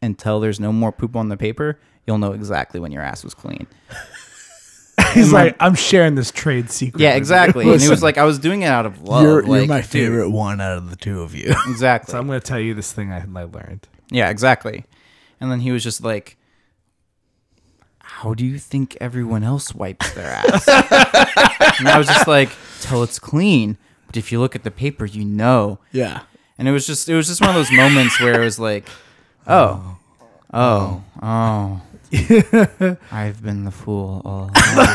until 0.02 0.40
there's 0.40 0.60
no 0.60 0.72
more 0.72 0.92
poop 0.92 1.16
on 1.16 1.30
the 1.30 1.38
paper, 1.38 1.80
you'll 2.06 2.18
know 2.18 2.34
exactly 2.34 2.80
when 2.80 2.92
your 2.92 3.04
ass 3.04 3.24
was 3.24 3.34
clean." 3.34 3.68
He's 5.14 5.34
like, 5.34 5.56
I'm 5.60 5.76
sharing 5.76 6.16
this 6.16 6.32
trade 6.32 6.70
secret. 6.70 7.02
Yeah, 7.02 7.10
with 7.10 7.16
you." 7.16 7.18
exactly. 7.18 7.72
and 7.72 7.82
he 7.82 7.90
was 7.90 8.04
like, 8.04 8.18
"I 8.18 8.24
was 8.24 8.40
doing 8.40 8.62
it 8.62 8.68
out 8.68 8.86
of 8.86 9.02
love." 9.02 9.24
you're, 9.24 9.42
like, 9.44 9.60
you're 9.60 9.68
my 9.68 9.82
dude, 9.82 9.90
favorite 9.90 10.30
one 10.30 10.62
out 10.62 10.78
of 10.78 10.90
the 10.90 10.96
two 10.96 11.22
of 11.22 11.36
you. 11.36 11.54
Exactly. 11.68 12.12
So 12.12 12.20
I'm 12.20 12.28
going 12.28 12.40
to 12.40 12.46
tell 12.46 12.60
you 12.60 12.74
this 12.74 12.92
thing 12.92 13.12
I, 13.12 13.20
I 13.20 13.44
learned. 13.44 13.88
Yeah, 14.10 14.30
exactly. 14.30 14.86
And 15.40 15.52
then 15.52 15.60
he 15.62 15.72
was 15.72 15.84
just 15.84 16.04
like, 16.04 16.38
How 18.00 18.34
do 18.34 18.46
you 18.46 18.58
think 18.60 18.98
everyone 19.02 19.44
else 19.44 19.74
wipes 19.74 20.12
their 20.14 20.30
ass? 20.32 20.68
and 21.80 21.88
I 21.88 21.98
was 21.98 22.08
just 22.08 22.28
like, 22.28 22.50
Till 22.82 23.04
it's 23.04 23.20
clean. 23.20 23.78
But 24.08 24.18
if 24.18 24.32
you 24.32 24.40
look 24.40 24.56
at 24.56 24.64
the 24.64 24.72
paper, 24.72 25.06
you 25.06 25.26
know. 25.26 25.80
yeah. 25.92 26.22
And 26.58 26.68
it 26.68 26.72
was 26.72 26.86
just 26.86 27.10
it 27.10 27.16
was 27.16 27.28
just 27.28 27.42
one 27.42 27.50
of 27.50 27.56
those 27.56 27.72
moments 27.72 28.20
where 28.22 28.40
it 28.40 28.46
was 28.46 28.60
like, 28.60 28.88
Oh. 29.48 29.98
Oh. 30.54 31.04
Oh. 31.22 31.82
I've 33.12 33.42
been 33.42 33.64
the 33.66 33.72
fool 33.72 34.22
all 34.24 34.52
along. 34.76 34.88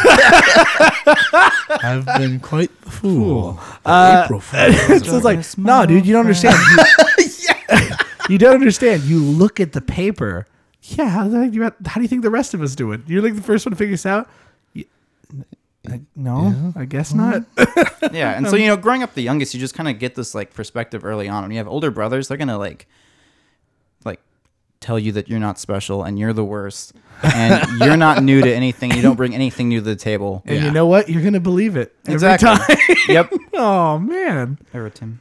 I've 1.83 2.07
been 2.16 2.38
quite 2.38 2.71
the 2.83 2.90
fool. 2.92 3.59
Uh, 3.85 4.23
April 4.25 4.38
Fool. 4.38 4.61
so 5.01 5.16
it's 5.16 5.25
like, 5.25 5.59
no, 5.59 5.85
dude, 5.85 6.07
you 6.07 6.12
don't 6.12 6.21
understand. 6.27 6.57
You, 7.18 7.97
you 8.29 8.38
don't 8.38 8.55
understand. 8.55 9.03
You 9.05 9.19
look 9.19 9.61
at 9.61 9.73
the 9.73 9.81
paper. 9.81 10.47
Yeah, 10.83 11.09
how, 11.09 11.29
the 11.29 11.38
heck 11.45 11.53
you- 11.55 11.62
how 11.62 11.95
do 11.97 12.03
you 12.03 12.09
think 12.09 12.23
the 12.23 12.31
rest 12.31 12.55
of 12.55 12.62
us 12.62 12.75
do 12.75 12.93
it? 12.93 13.01
You're 13.07 13.23
like 13.23 13.35
the 13.35 13.43
first 13.43 13.67
one 13.67 13.73
to 13.73 13.77
figure 13.77 13.95
this 13.95 14.07
out. 14.07 14.29
You- 14.73 14.87
I- 15.88 16.01
no, 16.17 16.73
I 16.77 16.85
guess 16.85 17.12
not. 17.14 17.43
yeah. 18.12 18.37
And 18.37 18.47
so, 18.49 18.57
you 18.57 18.67
know, 18.67 18.77
growing 18.77 19.03
up 19.03 19.14
the 19.14 19.23
youngest, 19.23 19.55
you 19.55 19.61
just 19.61 19.75
kind 19.75 19.88
of 19.88 19.99
get 19.99 20.14
this 20.14 20.35
like 20.35 20.53
perspective 20.55 21.05
early 21.05 21.29
on. 21.29 21.43
When 21.43 21.51
you 21.51 21.59
have 21.59 21.69
older 21.69 21.91
brothers, 21.91 22.29
they're 22.29 22.37
gonna 22.37 22.59
like 22.59 22.87
like 24.05 24.21
tell 24.81 24.99
you 24.99 25.12
that 25.12 25.29
you're 25.29 25.41
not 25.41 25.59
special 25.59 26.05
and 26.05 26.19
you're 26.19 26.33
the 26.33 26.45
worst. 26.45 26.93
And 27.23 27.67
you're 27.81 27.97
not 27.97 28.23
new 28.23 28.41
to 28.43 28.53
anything. 28.55 28.93
You 28.93 29.03
don't 29.03 29.17
bring 29.17 29.35
anything 29.35 29.69
new 29.69 29.81
to 29.81 29.85
the 29.85 29.97
table. 29.97 30.43
And 30.47 30.59
Yeah. 30.59 30.64
you 30.67 30.71
know 30.71 30.87
what? 30.87 31.09
You're 31.09 31.23
gonna 31.23 31.41
believe 31.41 31.77
it 31.77 31.95
every 32.07 32.14
Exactly. 32.14 32.49
time. 32.77 32.97
yep. 33.09 33.33
oh 33.55 33.99
man, 33.99 34.59
Eritim. 34.73 35.19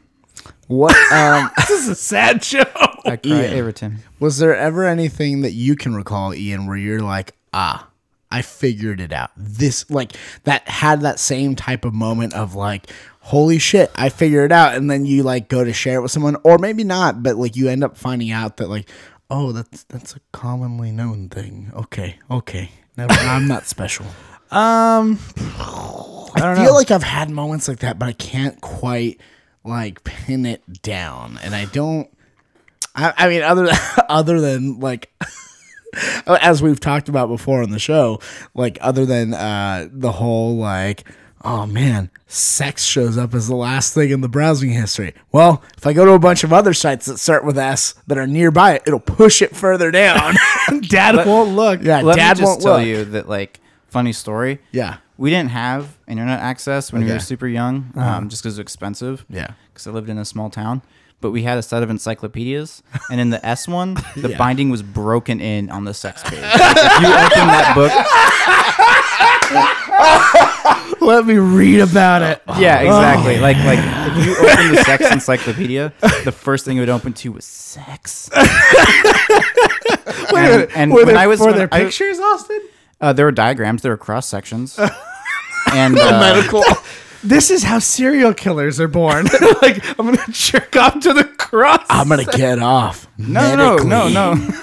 What 0.68 0.96
um 1.12 1.50
this 1.58 1.70
is 1.72 1.88
a 1.88 1.96
sad 1.96 2.44
show. 2.44 2.64
I 3.08 3.16
cry 3.18 3.46
Ian. 3.46 3.54
Eritim. 3.54 3.98
was 4.20 4.38
there 4.38 4.56
ever 4.56 4.86
anything 4.86 5.42
that 5.42 5.54
you 5.54 5.76
can 5.76 5.96
recall, 5.96 6.34
Ian, 6.34 6.68
where 6.68 6.78
you're 6.78 7.02
like, 7.02 7.36
ah, 7.54 7.88
I 8.30 8.42
figured 8.42 9.00
it 9.00 9.14
out. 9.14 9.32
This 9.38 9.90
like 9.90 10.14
that 10.44 10.68
had 10.68 11.02
that 11.02 11.20
same 11.20 11.56
type 11.56 11.86
of 11.86 11.94
moment 11.94 12.34
of 12.34 12.56
like, 12.56 12.92
holy 13.22 13.60
shit, 13.60 13.92
I 13.96 14.10
figured 14.10 14.52
it 14.52 14.54
out, 14.54 14.76
and 14.76 14.90
then 14.92 15.06
you 15.06 15.24
like 15.24 15.48
go 15.48 15.64
to 15.64 15.74
share 15.74 16.00
it 16.00 16.02
with 16.02 16.12
someone, 16.12 16.38
or 16.44 16.58
maybe 16.58 16.84
not, 16.84 17.24
but 17.24 17.38
like 17.38 17.56
you 17.56 17.70
end 17.70 17.84
up 17.84 17.98
finding 17.98 18.32
out 18.32 18.58
that 18.58 18.70
like, 18.70 18.90
oh, 19.30 19.52
that's 19.52 19.84
that's 19.86 20.16
a 20.16 20.20
commonly 20.32 20.92
known 20.92 21.30
thing. 21.30 21.72
Okay, 21.74 22.18
okay. 22.30 22.70
Never, 22.98 23.14
I'm 23.14 23.48
not 23.48 23.66
special. 23.66 24.06
Um, 24.50 25.20
I, 25.60 26.32
don't 26.36 26.56
feel 26.56 26.66
know. 26.68 26.72
like 26.72 26.90
I've 26.90 27.04
had 27.04 27.30
moments 27.30 27.68
like 27.68 27.80
that, 27.80 28.00
but 28.00 28.08
I 28.08 28.14
can't 28.14 28.62
quite 28.62 29.20
like 29.66 30.06
pin 30.06 30.46
it 30.46 30.82
down, 30.82 31.38
and 31.44 31.54
I 31.54 31.66
don't. 31.66 32.10
I, 32.98 33.14
I 33.16 33.30
mean, 33.30 33.44
other 33.44 33.70
other 34.10 34.42
than 34.42 34.80
like, 34.80 35.10
as 36.28 36.62
we've 36.62 36.80
talked 36.80 37.10
about 37.10 37.28
before 37.28 37.62
on 37.64 37.70
the 37.70 37.80
show, 37.80 38.20
like 38.54 38.78
other 38.82 39.06
than 39.06 39.34
uh, 39.34 39.88
the 39.92 40.12
whole 40.14 40.58
like, 40.58 41.04
oh 41.44 41.66
man, 41.66 42.10
sex 42.28 42.84
shows 42.84 43.18
up 43.18 43.34
as 43.34 43.48
the 43.48 43.56
last 43.56 43.94
thing 43.94 44.10
in 44.10 44.22
the 44.22 44.28
browsing 44.30 44.72
history. 44.72 45.14
Well, 45.32 45.64
if 45.78 45.86
I 45.88 45.94
go 45.94 46.06
to 46.06 46.12
a 46.14 46.20
bunch 46.20 46.44
of 46.44 46.52
other 46.52 46.74
sites 46.74 47.06
that 47.06 47.18
start 47.20 47.46
with 47.46 47.58
S 47.58 47.94
that 48.08 48.18
are 48.18 48.28
nearby 48.28 48.74
it, 48.74 48.84
it'll 48.88 49.00
push 49.00 49.42
it 49.42 49.56
further 49.56 49.92
down. 49.92 50.36
Dad 50.90 51.26
won't 51.26 51.56
look. 51.56 51.82
yeah, 51.84 52.02
Let 52.02 52.16
Dad 52.18 52.38
me 52.38 52.42
just 52.42 52.50
won't 52.50 52.62
tell 52.62 52.78
look. 52.78 52.88
you 52.88 53.06
that 53.06 53.30
like 53.30 53.60
funny 53.88 54.12
story. 54.14 54.60
Yeah. 54.72 54.98
we 55.18 55.30
didn't 55.30 55.52
have 55.52 55.98
internet 56.08 56.40
access 56.40 56.92
when 56.92 57.04
we 57.06 57.12
were 57.12 57.20
super 57.20 57.48
young, 57.48 57.92
Uh-huh. 57.96 58.18
um, 58.18 58.30
just 58.30 58.44
because 58.44 58.58
it 58.58 58.62
was 58.62 58.66
expensive. 58.66 59.26
Yeah. 59.30 59.52
because 59.74 59.88
I 59.88 59.92
lived 59.92 60.10
in 60.10 60.18
a 60.18 60.26
small 60.26 60.50
town. 60.50 60.82
But 61.20 61.32
we 61.32 61.42
had 61.44 61.58
a 61.58 61.64
set 61.64 61.82
of 61.82 61.90
encyclopedias, 61.90 62.84
and 63.12 63.20
in 63.20 63.32
the 63.32 63.44
S 63.46 63.68
one, 63.68 63.96
the 64.16 64.30
Yeah. 64.30 64.38
binding 64.38 64.70
was 64.70 64.84
broken 64.84 65.42
in 65.42 65.70
on 65.72 65.84
the 65.84 65.94
sex 65.94 66.22
page. 66.24 66.42
Like, 66.42 66.54
if 66.54 67.02
you 67.02 67.08
open 67.08 67.48
that 67.48 67.74
book, 67.76 67.92
Let 71.02 71.26
me 71.26 71.36
read 71.38 71.80
about 71.80 72.22
it. 72.22 72.42
yeah, 72.60 72.80
exactly. 72.82 73.40
Like 73.40 73.58
like 73.58 73.80
if 74.18 74.26
you 74.26 74.36
open 74.38 74.76
the 74.76 74.84
sex 74.84 75.10
encyclopedia, 75.12 75.94
the 76.26 76.32
first 76.34 76.66
thing 76.66 76.78
it 76.78 76.82
would 76.82 76.90
open 76.90 77.14
to 77.14 77.32
was 77.32 77.46
sex. 77.46 78.30
Wait 78.36 78.46
a 80.34 80.34
minute. 80.34 80.72
and 80.76 80.92
were 80.92 80.98
when 81.06 81.08
there, 81.08 81.18
I 81.18 81.28
was- 81.28 81.40
were 81.40 81.48
when 81.48 81.56
there 81.56 81.70
I- 81.72 81.84
pictures, 81.86 82.20
Austin? 82.20 82.62
Uh, 83.00 83.14
there 83.14 83.26
were 83.26 83.32
diagrams, 83.32 83.82
there 83.84 83.92
were 83.92 83.98
cross 83.98 84.28
sections, 84.28 84.78
and 85.72 85.98
uh, 85.98 86.20
Medical. 86.20 86.64
This 87.24 87.50
is 87.52 87.64
how 87.64 87.80
serial 87.80 88.34
killers 88.34 88.80
are 88.80 88.88
born. 88.88 89.26
like 89.62 89.84
I'm 90.00 90.06
gonna 90.06 90.24
jerk 90.30 90.76
off 90.76 91.00
to 91.02 91.14
the 91.14 91.24
cross. 91.24 91.86
I'm 91.90 92.10
gonna 92.10 92.26
get 92.26 92.60
off. 92.60 93.08
no, 93.18 93.56
no, 93.56 93.78
no, 93.78 94.08
no, 94.08 94.34
no. 94.34 94.34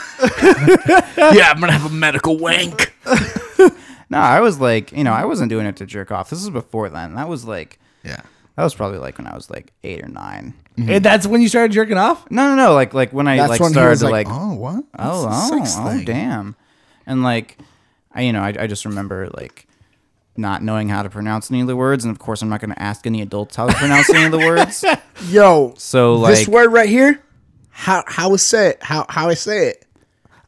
yeah, 1.32 1.50
I'm 1.50 1.60
gonna 1.60 1.72
have 1.72 1.90
a 1.90 1.94
medical 1.94 2.38
wank. 2.38 2.94
No, 4.10 4.18
I 4.18 4.40
was 4.40 4.60
like, 4.60 4.92
you 4.92 5.02
know, 5.02 5.12
I 5.12 5.24
wasn't 5.24 5.48
doing 5.48 5.66
it 5.66 5.76
to 5.76 5.86
jerk 5.86 6.12
off. 6.12 6.30
This 6.30 6.38
was 6.40 6.50
before 6.50 6.88
then. 6.88 7.14
That 7.14 7.26
was 7.26 7.46
like, 7.46 7.80
Yeah. 8.04 8.20
that 8.54 8.62
was 8.62 8.74
probably 8.74 8.98
like 8.98 9.18
when 9.18 9.26
I 9.26 9.34
was 9.34 9.50
like 9.50 9.72
eight 9.82 10.04
or 10.04 10.08
nine. 10.08 10.54
Mm-hmm. 10.78 10.90
and 10.90 11.04
that's 11.04 11.26
when 11.26 11.40
you 11.40 11.48
started 11.48 11.72
jerking 11.72 11.98
off. 11.98 12.30
No, 12.30 12.48
no, 12.50 12.54
no. 12.54 12.74
Like, 12.74 12.94
like 12.94 13.12
when 13.12 13.26
I 13.26 13.38
That's 13.38 13.50
like 13.50 13.60
when 13.60 13.72
started 13.72 13.98
to 14.00 14.04
like, 14.08 14.28
like, 14.28 14.36
oh, 14.36 14.54
what? 14.54 14.84
oh, 14.98 15.26
What's 15.26 15.76
oh, 15.76 15.84
the 15.84 15.88
oh, 15.88 15.88
oh, 15.88 15.96
thing?" 15.96 16.04
damn, 16.04 16.56
and 17.06 17.22
like, 17.24 17.58
I, 18.12 18.20
you 18.22 18.32
know, 18.32 18.40
I, 18.42 18.54
I 18.58 18.66
just 18.66 18.84
remember 18.84 19.30
like 19.34 19.63
not 20.36 20.62
knowing 20.62 20.88
how 20.88 21.02
to 21.02 21.10
pronounce 21.10 21.50
any 21.50 21.60
of 21.60 21.66
the 21.66 21.76
words, 21.76 22.04
and 22.04 22.10
of 22.10 22.18
course, 22.18 22.42
I'm 22.42 22.48
not 22.48 22.60
going 22.60 22.72
to 22.74 22.82
ask 22.82 23.06
any 23.06 23.22
adults 23.22 23.56
how 23.56 23.66
to 23.68 23.74
pronounce 23.74 24.10
any 24.12 24.24
of 24.24 24.32
the 24.32 24.38
words. 24.38 24.84
Yo, 25.28 25.74
So 25.76 26.14
like, 26.16 26.34
this 26.36 26.48
word 26.48 26.72
right 26.72 26.88
here, 26.88 27.22
how 27.70 28.02
how 28.06 28.32
I 28.32 28.36
say 28.36 28.68
it? 28.70 28.82
How 28.82 29.06
how 29.08 29.28
I 29.28 29.34
say 29.34 29.68
it? 29.68 29.80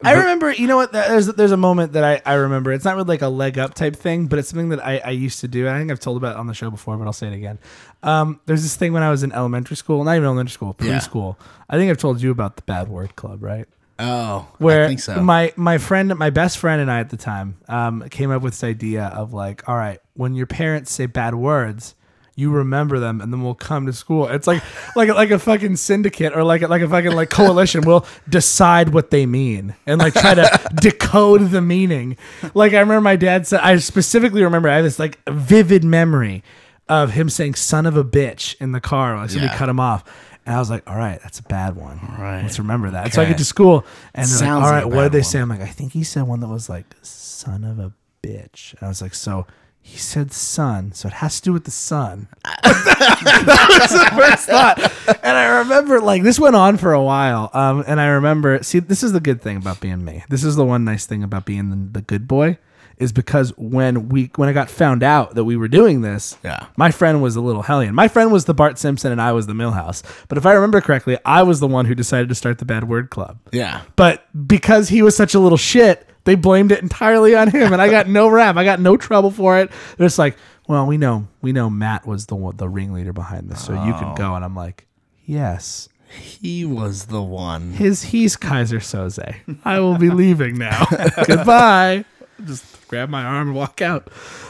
I 0.05 0.13
remember, 0.13 0.53
you 0.53 0.67
know 0.67 0.77
what? 0.77 0.93
There's 0.93 1.27
there's 1.27 1.53
a 1.53 1.57
moment 1.57 1.95
that 1.95 2.05
I, 2.05 2.21
I 2.31 2.35
remember. 2.35 2.71
It's 2.73 2.85
not 2.85 2.97
really 2.97 3.09
like 3.09 3.23
a 3.23 3.29
leg 3.29 3.59
up 3.59 3.75
type 3.75 3.97
thing, 3.97 4.27
but 4.27 4.39
it's 4.39 4.49
something 4.51 4.69
that 4.69 4.85
I, 4.85 4.99
I 4.99 5.11
used 5.11 5.41
to 5.41 5.49
do. 5.49 5.67
I 5.69 5.79
think 5.79 5.91
I've 5.91 5.99
told 6.01 6.19
about 6.19 6.33
it 6.37 6.39
on 6.39 6.47
the 6.47 6.55
show 6.55 6.71
before, 6.71 6.97
but 6.99 7.07
I'll 7.07 7.13
say 7.15 7.29
it 7.29 7.33
again. 7.33 7.59
Um, 8.03 8.39
there's 8.47 8.63
this 8.63 8.77
thing 8.77 8.93
when 8.93 9.03
I 9.03 9.11
was 9.11 9.23
in 9.23 9.33
elementary 9.33 9.75
school, 9.77 10.05
not 10.05 10.13
even 10.13 10.25
elementary 10.27 10.53
school, 10.53 10.77
Yeah. 10.81 10.99
preschool. 10.99 11.37
I 11.71 11.77
think 11.79 11.91
I've 11.91 11.97
told 11.99 12.21
you 12.21 12.31
about 12.31 12.57
the 12.57 12.63
bad 12.63 12.89
word 12.89 13.17
club, 13.17 13.43
right? 13.43 13.67
Oh, 13.99 14.47
where 14.59 14.85
I 14.85 14.89
think 14.89 15.01
so. 15.01 15.23
my 15.23 15.53
my 15.57 15.79
friend 15.79 16.15
my 16.17 16.31
best 16.31 16.59
friend 16.59 16.83
and 16.83 16.91
I 16.91 17.01
at 17.01 17.09
the 17.11 17.17
time 17.17 17.57
um, 17.69 18.07
came 18.11 18.31
up 18.31 18.43
with 18.43 18.53
this 18.55 18.65
idea 18.65 19.05
of 19.07 19.33
like 19.33 19.67
all 19.69 19.77
right 19.77 20.01
when 20.15 20.35
your 20.35 20.47
parents 20.47 20.93
say 20.93 21.07
bad 21.07 21.35
words 21.35 21.95
you 22.39 22.51
remember 22.51 22.99
them 22.99 23.23
and 23.23 23.33
then 23.33 23.43
we'll 23.43 23.55
come 23.55 23.87
to 23.87 23.95
school 23.95 24.29
it's 24.29 24.47
like 24.47 24.63
like 24.95 25.09
like 25.09 25.31
a 25.31 25.39
fucking 25.39 25.75
syndicate 25.77 26.37
or 26.37 26.45
like 26.45 26.61
a, 26.61 26.67
like 26.69 26.83
a 26.83 26.89
fucking 26.89 27.13
like 27.13 27.31
coalition 27.31 27.81
we'll 27.87 28.05
decide 28.29 28.91
what 28.93 29.11
they 29.11 29.25
mean 29.25 29.75
and 29.87 29.99
like 29.99 30.13
try 30.13 30.35
to 30.35 30.61
decode 30.83 31.49
the 31.51 31.63
meaning 31.63 32.19
like 32.53 32.75
I 32.75 32.81
remember 32.81 33.01
my 33.01 33.17
dad 33.17 33.47
said 33.47 33.61
I 33.61 33.79
specifically 33.79 34.45
remember 34.45 34.69
I 34.69 34.75
have 34.75 34.85
this 34.85 34.99
like 34.99 35.19
vivid 35.27 35.83
memory 35.85 36.45
of 36.91 37.13
him 37.13 37.31
saying 37.31 37.55
son 37.55 37.87
of 37.87 37.97
a 37.97 38.05
bitch 38.05 38.55
in 38.61 38.73
the 38.73 38.81
car 38.83 39.17
like 39.17 39.31
somebody 39.31 39.51
Yeah. 39.51 39.57
cut 39.57 39.71
him 39.71 39.81
off 39.81 40.05
and 40.47 40.55
I 40.55 40.59
was 40.59 40.71
like, 40.71 40.89
all 40.89 40.97
right, 40.97 41.21
that's 41.21 41.41
a 41.41 41.43
bad 41.43 41.77
one. 41.77 41.99
right. 42.19 42.43
Let's 42.43 42.59
remember 42.59 42.91
that. 42.91 43.13
So 43.13 43.21
I 43.21 43.25
get 43.27 43.39
to 43.39 43.45
school 43.45 43.85
and 44.15 44.29
they're 44.29 44.49
like, 44.49 44.65
all 44.65 44.71
like 44.71 44.85
what 44.87 45.03
did 45.03 45.13
they 45.13 45.19
one. 45.19 45.25
say? 45.25 45.41
I'm 45.41 45.49
like, 45.49 45.61
I 45.61 45.67
think 45.67 45.93
he 45.93 46.05
said 46.05 46.23
one 46.23 46.41
that 46.41 46.49
was 46.49 46.69
like, 46.69 46.87
son 47.03 47.65
of 47.65 47.79
a 47.79 47.93
bitch. 48.23 48.73
And 48.75 48.83
I 48.85 48.89
was 48.89 49.03
like, 49.03 49.15
so 49.15 49.47
he 49.83 49.99
said 49.99 50.33
son, 50.33 50.93
so 50.93 51.07
it 51.09 51.15
has 51.15 51.37
to 51.41 51.45
do 51.45 51.53
with 51.53 51.65
the 51.65 51.71
sun. 51.71 52.29
that 52.45 53.79
was 53.81 53.93
the 53.93 54.17
first 54.17 54.49
thought. 54.49 54.79
And 55.23 55.37
I 55.37 55.59
remember 55.59 56.01
like 56.01 56.23
this 56.23 56.41
went 56.41 56.57
on 56.57 56.77
for 56.77 56.93
a 56.93 57.03
while. 57.03 57.51
Um, 57.53 57.85
and 57.87 58.01
I 58.01 58.07
remember, 58.07 58.63
see, 58.63 58.81
this 58.81 59.03
is 59.03 59.13
the 59.13 59.21
good 59.21 59.43
thing 59.43 59.57
about 59.57 59.81
being 59.81 60.05
me. 60.05 60.25
This 60.29 60.43
is 60.43 60.57
the 60.57 60.65
one 60.65 60.85
nice 60.85 61.07
thing 61.07 61.23
about 61.23 61.45
being 61.45 61.71
the, 61.71 62.01
the 62.01 62.03
good 62.03 62.27
boy. 62.27 62.59
Is 62.99 63.13
because 63.13 63.51
when 63.59 64.09
we 64.09 64.31
when 64.37 64.49
I 64.49 64.53
got 64.55 64.71
found 64.71 65.03
out 65.03 65.35
that 65.35 65.45
we 65.45 65.55
were 65.57 65.69
doing 65.69 66.01
this, 66.01 66.39
Yeah. 66.43 66.67
my 66.79 66.91
friend 66.91 67.21
was 67.21 67.37
a 67.37 67.43
little 67.43 67.61
hellion. 67.63 67.95
My 67.95 68.09
friend 68.09 68.33
was 68.33 68.47
the 68.47 68.55
Bart 68.55 68.79
Simpson 68.79 69.13
and 69.13 69.21
I 69.21 69.33
was 69.33 69.47
the 69.47 69.53
Milhouse. 69.53 70.03
But 70.29 70.39
if 70.39 70.47
I 70.47 70.53
remember 70.55 70.81
correctly, 70.81 71.19
I 71.25 71.43
was 71.43 71.61
the 71.61 71.67
one 71.67 71.85
who 71.85 71.95
decided 71.95 72.31
to 72.31 72.35
start 72.35 72.57
the 72.59 72.65
Bad 72.65 72.89
Word 72.89 73.11
Club. 73.11 73.39
yeah. 73.53 73.83
But 73.97 74.25
because 74.49 74.89
he 74.89 75.03
was 75.03 75.15
such 75.15 75.35
a 75.35 75.39
little 75.39 75.59
shit, 75.59 76.09
they 76.25 76.35
blamed 76.37 76.73
it 76.73 76.81
entirely 76.83 77.37
on 77.37 77.51
him, 77.51 77.73
and 77.73 77.83
I 77.83 77.89
got 77.91 78.09
no 78.09 78.29
rap. 78.29 78.57
I 78.57 78.65
got 78.65 78.81
no 78.81 78.97
trouble 78.97 79.31
for 79.31 79.59
it. 79.59 79.71
They're 79.99 80.07
just 80.07 80.19
like, 80.19 80.37
well, 80.67 80.87
we 80.87 80.97
know, 80.97 81.29
we 81.43 81.53
know 81.53 81.69
Matt 81.71 82.07
was 82.07 82.27
the 82.27 82.35
one, 82.35 82.57
the 82.57 82.69
ringleader 82.69 83.13
behind 83.13 83.49
this, 83.51 83.63
so 83.65 83.73
you 83.75 83.93
Oh. 83.95 83.99
can 83.99 84.15
go. 84.15 84.33
Oh. 84.33 84.35
And 84.37 84.45
I'm 84.45 84.57
like, 84.57 84.87
yes, 85.25 85.89
He 86.09 86.65
was 86.65 87.07
the 87.07 87.23
one. 87.23 87.73
his 87.73 88.05
he's 88.05 88.37
Keyser 88.39 88.81
Soze. 88.81 89.35
I 89.65 89.81
will 89.81 89.99
be 89.99 90.09
leaving 90.09 90.57
now. 90.57 90.87
Goodbye. 91.27 92.05
Just 92.45 92.89
grab 92.89 93.09
my 93.09 93.23
arm 93.25 93.49
and 93.49 93.57
walk 93.57 93.81
out. 93.81 94.09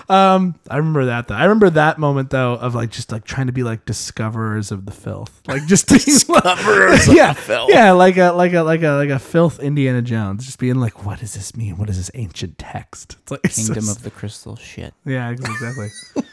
Um, 0.08 0.56
I 0.70 0.76
remember 0.78 1.04
that 1.06 1.28
though. 1.28 1.34
I 1.36 1.44
remember 1.44 1.70
that 1.70 1.98
moment 1.98 2.30
though 2.30 2.54
of 2.54 2.74
like 2.74 2.90
just 2.90 3.12
like 3.12 3.24
trying 3.24 3.46
to 3.46 3.52
be 3.52 3.62
like 3.62 3.84
discoverers 3.84 4.72
of 4.72 4.86
the 4.86 4.92
filth, 4.92 5.40
like 5.46 5.66
just 5.66 5.86
discoverers. 5.88 7.06
Of 7.08 7.14
the 7.14 7.34
filth. 7.36 7.70
Yeah, 7.70 7.86
yeah, 7.86 7.92
like 7.92 8.16
a 8.16 8.32
like 8.32 8.52
a 8.54 8.62
like 8.62 8.82
a 8.82 8.90
like 8.92 9.10
a 9.10 9.18
filth 9.18 9.60
Indiana 9.60 10.02
Jones, 10.02 10.44
just 10.46 10.58
being 10.58 10.76
like, 10.76 11.04
what 11.06 11.20
does 11.20 11.34
this 11.34 11.56
mean? 11.56 11.76
What 11.78 11.88
is 11.88 11.96
this 11.96 12.10
ancient 12.14 12.58
text? 12.58 13.16
It's 13.22 13.30
like 13.30 13.40
it's 13.44 13.56
Kingdom 13.56 13.74
just- 13.84 13.98
of 13.98 14.02
the 14.02 14.10
Crystal 14.10 14.56
shit. 14.56 14.92
yeah, 15.04 15.30
exactly. 15.30 15.88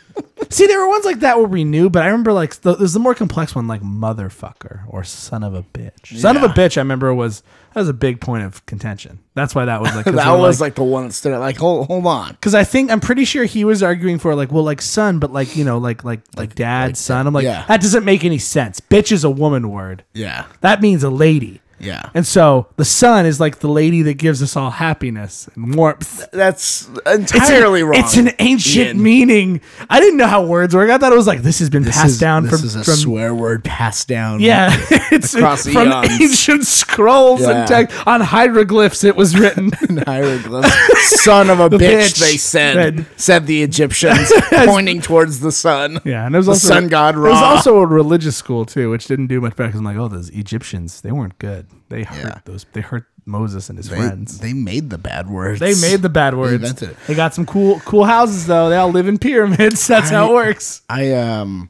See, 0.53 0.67
there 0.67 0.79
were 0.79 0.87
ones 0.87 1.03
like 1.05 1.19
that 1.21 1.37
where 1.37 1.47
we 1.47 1.63
knew, 1.63 1.89
but 1.89 2.03
I 2.03 2.05
remember 2.05 2.31
like 2.33 2.55
the, 2.61 2.75
there's 2.75 2.93
the 2.93 2.99
more 2.99 3.15
complex 3.15 3.55
one, 3.55 3.67
like 3.67 3.81
motherfucker 3.81 4.81
or 4.87 5.03
son 5.03 5.43
of 5.43 5.53
a 5.53 5.63
bitch. 5.63 6.17
Son 6.19 6.37
of 6.37 6.43
a 6.43 6.47
Yeah. 6.47 6.53
bitch, 6.53 6.77
I 6.77 6.81
remember 6.81 7.13
was 7.13 7.41
that 7.73 7.79
was 7.79 7.89
a 7.89 7.93
big 7.93 8.21
point 8.21 8.43
of 8.43 8.63
contention. 8.67 9.19
That's 9.33 9.55
why 9.55 9.65
that 9.65 9.81
was 9.81 9.95
like 9.95 10.05
'cause 10.05 10.13
that 10.15 10.31
we're 10.31 10.37
was 10.37 10.61
like, 10.61 10.75
the 10.75 10.83
one 10.83 11.07
that 11.07 11.13
stood 11.13 11.33
out. 11.33 11.39
Like, 11.39 11.57
hold 11.57 11.87
hold 11.87 12.05
on. 12.05 12.33
because 12.33 12.53
I 12.53 12.63
think 12.63 12.91
I'm 12.91 12.99
pretty 12.99 13.25
sure 13.25 13.45
he 13.45 13.65
was 13.65 13.81
arguing 13.81 14.19
for 14.19 14.35
like 14.35 14.51
well 14.51 14.63
like 14.63 14.81
son, 14.81 15.17
but 15.19 15.33
like 15.33 15.55
you 15.57 15.65
know 15.65 15.79
like 15.79 16.03
like 16.03 16.21
like 16.37 16.53
dad 16.55 16.97
son. 16.97 17.25
I'm 17.25 17.33
like 17.33 17.45
yeah. 17.45 17.65
that 17.67 17.81
doesn't 17.81 18.05
make 18.05 18.23
any 18.23 18.37
sense. 18.37 18.79
Bitch 18.79 19.11
is 19.11 19.23
a 19.23 19.31
woman 19.31 19.71
word. 19.71 20.03
Yeah. 20.13 20.45
That 20.61 20.81
means 20.81 21.03
a 21.03 21.09
lady. 21.09 21.61
Yeah. 21.79 22.09
And 22.13 22.25
so 22.25 22.67
the 22.77 22.85
sun 22.85 23.25
is 23.25 23.39
like 23.39 23.59
the 23.59 23.67
lady 23.67 24.01
that 24.03 24.13
gives 24.15 24.41
us 24.41 24.55
all 24.55 24.69
happiness 24.69 25.49
and 25.55 25.75
warmth. 25.75 26.29
That's 26.31 26.89
It's 27.05 27.33
entirely 27.33 27.81
an, 27.81 27.87
wrong. 27.87 27.99
It's 27.99 28.15
an 28.15 28.29
ancient 28.39 28.87
Ian. 28.95 29.03
meaning. 29.03 29.61
I 29.89 29.99
didn't 29.99 30.17
know 30.17 30.27
how 30.27 30.45
words 30.45 30.73
work. 30.75 30.89
I 30.89 30.97
thought 30.97 31.11
it 31.11 31.15
was 31.17 31.27
like 31.27 31.41
this 31.41 31.59
has 31.59 31.69
been 31.69 31.83
This 31.83 31.95
passed 31.95 32.11
is- 32.13 32.19
down 32.19 32.43
this 32.43 32.59
from, 32.59 32.67
is 32.67 32.75
a 32.75 32.83
from 32.83 32.93
swear 32.95 33.35
word 33.35 33.63
passed 33.63 34.07
down. 34.07 34.39
yeah, 34.39 34.69
it's 35.11 35.33
Across 35.33 35.67
from 35.67 35.89
eons. 35.91 36.21
ancient 36.21 36.65
scrolls 36.65 37.41
Yeah. 37.41 37.51
and 37.51 37.67
text 37.67 38.07
on 38.07 38.21
hieroglyphs. 38.21 39.03
It 39.03 39.15
was 39.15 39.37
written. 39.37 39.71
in 39.89 39.97
hieroglyphs. 39.97 41.23
Son 41.23 41.49
of 41.49 41.59
a 41.59 41.69
bitch, 41.69 41.79
bitch 41.79 42.19
they 42.19 42.37
said. 42.37 42.73
said- 42.97 43.05
Said 43.17 43.47
the 43.47 43.63
Egyptians, 43.63 44.31
pointing 44.51 45.01
towards 45.01 45.39
the 45.39 45.51
sun. 45.51 45.99
yeah, 46.05 46.25
and 46.25 46.35
it 46.35 46.37
was 46.37 46.45
The 46.45 46.51
also 46.53 46.67
sun 46.67 46.87
god 46.87 47.15
It 47.15 47.19
was 47.19 47.41
also 47.41 47.77
a 47.79 47.85
religious 47.85 48.35
school 48.37 48.65
too, 48.65 48.89
which 48.89 49.05
didn't 49.07 49.27
do 49.27 49.41
much 49.41 49.55
better. 49.55 49.67
Because 49.69 49.79
I'm 49.79 49.85
like, 49.85 49.97
oh, 49.97 50.07
those 50.07 50.29
Egyptians, 50.29 51.01
they 51.01 51.11
weren't 51.11 51.37
good. 51.39 51.62
They 51.89 52.03
hurt 52.03 52.17
Yeah. 52.25 52.39
those. 52.45 52.65
They 52.73 52.81
hurt 52.81 53.05
Moses 53.25 53.69
and 53.69 53.77
his 53.77 53.89
They, 53.89 53.95
friends. 53.97 54.39
they 54.39 54.53
made 54.53 54.89
the 54.89 54.97
bad 54.97 55.29
words. 55.29 55.59
They 55.59 55.75
made 55.75 56.01
the 56.01 56.09
bad 56.09 56.35
words. 56.37 56.53
invented 56.55 56.89
it. 56.91 56.97
They 57.07 57.15
got 57.15 57.33
some 57.33 57.45
cool 57.45 57.79
cool 57.81 58.05
houses 58.05 58.45
though. 58.47 58.69
They 58.69 58.75
all 58.77 58.89
live 58.91 59.07
in 59.07 59.17
pyramids. 59.17 59.85
That's 59.87 60.09
how 60.09 60.31
it 60.31 60.33
works. 60.33 60.81
I 60.89 61.11
um, 61.13 61.69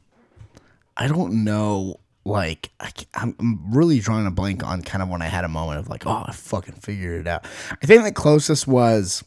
I 0.97 1.07
don't 1.07 1.43
know. 1.43 1.99
Like, 2.25 2.69
I, 2.79 2.89
I'm, 3.15 3.35
I'm 3.37 3.73
really 3.75 3.99
drawing 3.99 4.25
a 4.25 4.31
blank 4.31 4.63
on 4.63 4.81
kind 4.81 5.01
of 5.03 5.09
when 5.09 5.21
I 5.21 5.25
had 5.25 5.43
a 5.43 5.49
moment 5.49 5.79
of 5.79 5.89
like, 5.89 6.07
oh, 6.07 6.23
I 6.25 6.31
fucking 6.31 6.75
figured 6.75 7.19
it 7.19 7.27
out. 7.27 7.45
I 7.81 7.85
think 7.85 8.05
the 8.05 8.13
closest 8.13 8.65
was 8.65 9.25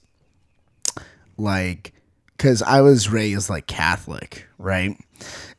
like, 1.36 1.92
because 2.36 2.62
I 2.62 2.80
was 2.80 3.10
raised 3.10 3.50
like 3.50 3.66
Catholic, 3.66 4.46
right? 4.58 4.96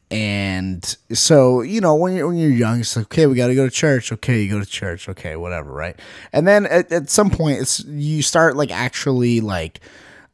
And 0.09 0.83
so, 1.11 1.61
you 1.61 1.81
know, 1.81 1.95
when 1.95 2.15
you're 2.15 2.27
when 2.27 2.37
you're 2.37 2.49
young, 2.49 2.79
it's 2.79 2.95
like, 2.95 3.07
okay, 3.07 3.27
we 3.27 3.35
got 3.35 3.47
to 3.47 3.55
go 3.55 3.65
to 3.65 3.71
church. 3.71 4.11
Okay, 4.13 4.41
you 4.41 4.49
go 4.49 4.59
to 4.59 4.65
church. 4.65 5.09
Okay, 5.09 5.35
whatever, 5.35 5.71
right? 5.71 5.99
And 6.31 6.47
then 6.47 6.65
at, 6.65 6.91
at 6.93 7.09
some 7.09 7.29
point, 7.29 7.59
it's 7.59 7.83
you 7.85 8.21
start 8.21 8.55
like 8.55 8.71
actually 8.71 9.41
like 9.41 9.81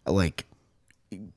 like 0.06 0.46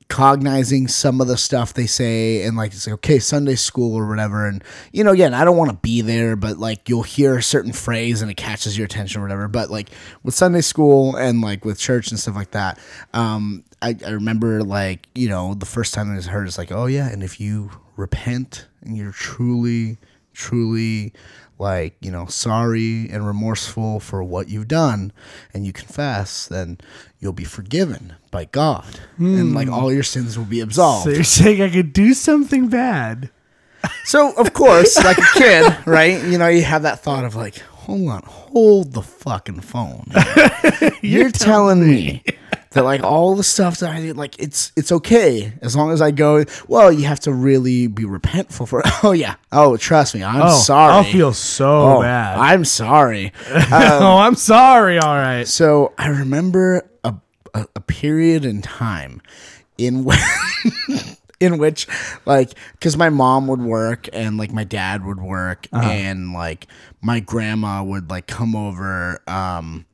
cognizing 0.09 0.87
some 0.87 1.21
of 1.21 1.27
the 1.27 1.37
stuff 1.37 1.75
they 1.75 1.87
say 1.87 2.43
and 2.43 2.57
like 2.57 2.73
it's 2.73 2.87
like 2.87 2.95
okay 2.95 3.19
sunday 3.19 3.57
school 3.57 3.95
or 3.95 4.07
whatever. 4.07 4.47
And 4.47 4.63
you 4.93 5.03
know 5.03 5.13
again 5.13 5.35
i 5.35 5.45
don't 5.45 5.57
want 5.57 5.71
to 5.71 5.77
be 5.77 6.01
there 6.01 6.37
but 6.37 6.59
like 6.59 6.89
you'll 6.89 7.03
hear 7.03 7.37
a 7.37 7.43
certain 7.43 7.73
phrase 7.73 8.23
and 8.23 8.31
it 8.31 8.37
catches 8.37 8.79
your 8.79 8.85
attention 8.85 9.21
or 9.21 9.25
whatever. 9.25 9.49
But 9.49 9.71
like 9.71 9.91
with 10.23 10.35
sunday 10.35 10.61
school 10.61 11.17
and 11.17 11.41
like 11.41 11.65
with 11.65 11.79
church 11.79 12.11
and 12.11 12.21
stuff 12.21 12.37
like 12.37 12.53
that 12.53 12.79
um 13.15 13.65
i, 13.83 13.97
I 14.07 14.11
remember 14.11 14.63
like 14.63 15.09
you 15.15 15.29
know 15.29 15.55
the 15.55 15.67
first 15.67 15.95
time 15.95 16.17
i 16.17 16.21
heard 16.21 16.47
it's 16.47 16.59
like 16.59 16.73
oh 16.73 16.87
yeah 16.87 17.09
and 17.09 17.23
if 17.23 17.41
you 17.41 17.71
repent 17.97 18.67
and 18.83 18.97
you're 18.97 19.13
truly 19.13 19.99
truly 20.33 21.13
like 21.59 21.97
you 22.01 22.11
know 22.11 22.27
sorry 22.27 23.09
and 23.09 23.27
remorseful 23.27 24.01
for 24.01 24.23
what 24.23 24.49
you've 24.49 24.69
done 24.69 25.13
and 25.55 25.65
you 25.67 25.73
confess 25.73 26.47
then 26.47 26.79
you'll 27.19 27.33
be 27.33 27.45
forgiven 27.45 28.15
by 28.37 28.45
god 28.45 28.85
and 29.17 29.55
like 29.55 29.69
hmm. 29.69 29.73
all 29.73 29.91
your 29.91 30.03
sins 30.03 30.37
will 30.37 30.45
be 30.45 30.61
absolved 30.61 31.05
So 31.05 31.11
you're 31.11 31.25
saying 31.25 31.63
I 31.63 31.71
could 31.71 31.95
do 31.95 32.13
something 32.13 32.69
bad? 32.69 33.31
so 34.05 34.33
of 34.37 34.53
course, 34.53 34.97
like 35.05 35.19
a 35.19 35.39
kid, 35.39 35.77
right? 35.87 36.23
You 36.23 36.39
know, 36.39 36.49
you 36.49 36.63
have 36.63 36.83
that 36.83 37.01
thought 37.01 37.25
of 37.25 37.35
like, 37.35 37.59
hold 37.59 38.09
on, 38.09 38.23
hold 38.25 38.93
the 38.93 39.03
fucking 39.03 39.61
phone. 39.61 40.07
You're, 41.03 41.31
telling 41.31 41.87
me 41.87 42.23
that 42.73 42.85
like 42.85 43.03
all 43.03 43.37
the 43.37 43.45
stuff 43.45 43.79
that 43.79 43.91
I 43.91 44.01
did, 44.01 44.17
like 44.17 44.39
it's 44.39 44.73
it's 44.77 44.93
okay 44.93 45.53
as 45.63 45.77
long 45.77 45.93
as 45.93 46.03
I 46.03 46.11
go. 46.11 46.45
Well, 46.69 46.93
you 46.93 47.07
have 47.07 47.21
to 47.21 47.33
really 47.33 47.87
be 47.87 48.05
repentful 48.05 48.69
for. 48.69 48.83
Oh 49.03 49.13
yeah. 49.13 49.37
Oh, 49.53 49.77
trust 49.77 50.15
me, 50.15 50.23
I'm 50.23 50.43
oh, 50.43 50.59
sorry. 50.59 50.93
I'll 50.93 51.05
feel 51.05 51.33
so 51.33 51.99
Oh, 51.99 52.03
bad. 52.03 52.39
I'm 52.39 52.65
sorry. 52.65 53.33
Um, 53.51 53.63
oh, 53.73 54.19
I'm 54.19 54.35
sorry. 54.35 54.99
All 54.99 55.17
right. 55.17 55.47
So 55.47 55.93
I 55.99 56.09
remember 56.09 56.89
a, 57.05 57.15
a, 57.57 57.67
a 57.77 57.81
period 57.81 58.45
in 58.45 58.63
time 58.63 59.21
in 59.79 60.05
which, 60.09 60.19
in 61.41 61.59
which, 61.59 61.87
like, 62.25 62.53
because 62.73 62.97
my 62.97 63.11
mom 63.11 63.47
would 63.49 63.61
work 63.61 64.09
and 64.13 64.37
like 64.39 64.53
my 64.53 64.65
dad 64.65 65.05
would 65.05 65.21
work 65.21 65.67
and 65.73 66.33
like 66.33 66.67
my 67.03 67.21
grandma 67.21 67.83
would 67.83 68.11
like 68.11 68.27
come 68.27 68.55
over, 68.57 69.21
um, 69.27 69.85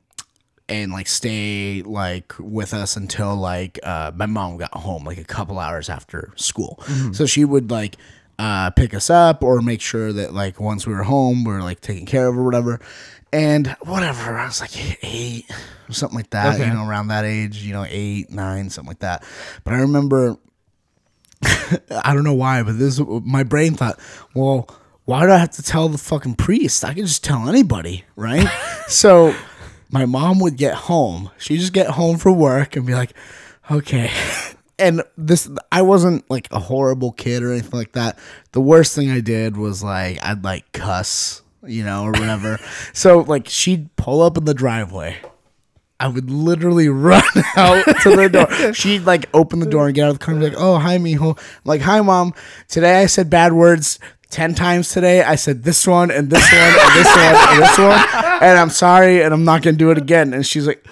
and 0.69 0.93
like 0.93 1.07
stay 1.07 1.83
like 1.83 2.33
with 2.39 2.73
us 2.73 2.97
until 2.97 3.35
like 3.37 3.79
uh, 3.83 4.11
my 4.15 4.27
mom 4.27 4.57
got 4.57 4.73
home 4.73 5.05
like 5.05 5.19
a 5.19 5.25
couple 5.25 5.59
hours 5.59 5.91
after 5.91 6.33
school. 6.37 6.83
So 7.13 7.27
she 7.27 7.45
would 7.45 7.71
like 7.71 7.97
uh, 8.39 8.71
pick 8.71 8.95
us 8.95 9.11
up 9.11 9.43
or 9.43 9.61
make 9.61 9.81
sure 9.83 10.13
that 10.15 10.33
like 10.33 10.61
once 10.61 10.87
we 10.87 10.95
were 10.95 11.03
home 11.03 11.45
we 11.45 11.53
were 11.53 11.63
like 11.63 11.81
taken 11.81 12.07
care 12.07 12.27
of 12.29 12.39
or 12.39 12.45
whatever. 12.45 12.81
And 13.33 13.75
whatever, 13.83 14.37
I 14.39 14.45
was 14.47 14.61
like 14.61 15.05
eight 15.05 15.47
or 15.89 15.93
something 15.95 16.19
like 16.19 16.31
that, 16.31 16.57
Okay. 16.57 16.67
you 16.67 16.75
know, 16.75 16.87
around 16.87 17.09
that 17.09 17.25
age, 17.25 17.63
you 17.63 17.73
know, 17.73 17.87
eight, 17.89 18.31
nine, 18.31 18.69
something 18.69 18.89
like 18.91 18.99
that. 18.99 19.25
But 19.65 19.73
I 19.75 19.79
remember 19.79 20.37
I 22.05 22.13
don't 22.15 22.25
know 22.25 22.35
why, 22.35 22.63
but 22.63 22.79
this 22.79 23.01
my 23.25 23.43
brain 23.43 23.75
thought, 23.75 23.99
well, 24.35 24.69
why 25.05 25.27
do 25.27 25.33
I 25.33 25.39
have 25.39 25.51
to 25.53 25.63
tell 25.63 25.89
the 25.89 25.99
fucking 25.99 26.37
priest? 26.37 26.85
I 26.85 26.95
can 26.95 27.05
just 27.07 27.25
tell 27.25 27.49
anybody, 27.49 28.05
right? 28.17 28.49
so 28.89 29.35
my 29.91 30.07
mom 30.07 30.39
would 30.41 30.57
get 30.57 30.75
home. 30.75 31.31
She'd 31.39 31.59
just 31.59 31.73
get 31.73 31.89
home 31.89 32.19
from 32.19 32.39
work 32.39 32.77
and 32.77 32.87
be 32.87 32.95
like, 32.95 33.13
okay. 33.71 34.11
And 34.79 35.03
this, 35.17 35.49
I 35.71 35.83
wasn't 35.83 36.29
like 36.29 36.49
a 36.51 36.59
horrible 36.59 37.13
kid 37.13 37.45
or 37.45 37.53
anything 37.53 37.79
like 37.79 37.93
that. 37.93 38.19
The 38.51 38.61
worst 38.61 38.97
thing 38.97 39.11
I 39.13 39.21
did 39.21 39.57
was 39.57 39.81
like, 39.85 40.19
I'd 40.25 40.43
like 40.43 40.73
cuss, 40.73 41.43
you 41.67 41.85
know, 41.85 42.05
or 42.05 42.13
whatever. 42.13 42.59
so 42.93 43.21
like, 43.21 43.49
she'd 43.49 43.95
pull 43.97 44.23
up 44.23 44.37
in 44.37 44.45
the 44.45 44.55
driveway. 44.55 45.19
I 46.01 46.09
would 46.09 46.31
literally 46.31 46.89
run 46.89 47.23
out 47.57 47.85
to 48.03 48.17
the 48.17 48.29
door. 48.29 48.75
She'd 48.75 49.05
like 49.05 49.27
open 49.33 49.61
the 49.61 49.67
door 49.67 49.87
and 49.87 49.95
get 49.95 50.05
out 50.05 50.11
of 50.11 50.19
the 50.19 50.25
car 50.25 50.35
and 50.35 50.43
be 50.43 50.49
like, 50.51 50.59
"Oh, 50.59 50.77
hi, 50.79 50.99
mijo." 50.99 51.39
I'm 51.39 51.45
like, 51.65 51.81
"Hi, 51.83 52.01
mom. 52.01 52.35
Today 52.67 53.01
I 53.03 53.07
said 53.07 53.31
bad 53.31 53.53
words 53.53 54.01
ten 54.29 54.55
times 54.55 54.89
today. 54.91 55.23
I 55.23 55.37
said 55.37 55.63
this 55.63 55.87
one 55.87 56.11
and 56.11 56.29
this 56.29 56.43
one 56.53 56.61
and 56.61 56.97
this 56.97 57.07
one 57.15 57.35
and 57.37 57.63
this 57.63 57.79
one, 57.79 58.43
and 58.43 58.59
I'm 58.59 58.71
sorry, 58.71 59.23
and 59.23 59.33
I'm 59.33 59.45
not 59.45 59.63
gonna 59.63 59.77
do 59.77 59.93
it 59.93 59.99
again." 59.99 60.35
And 60.35 60.45
she's 60.45 60.67
like, 60.67 60.85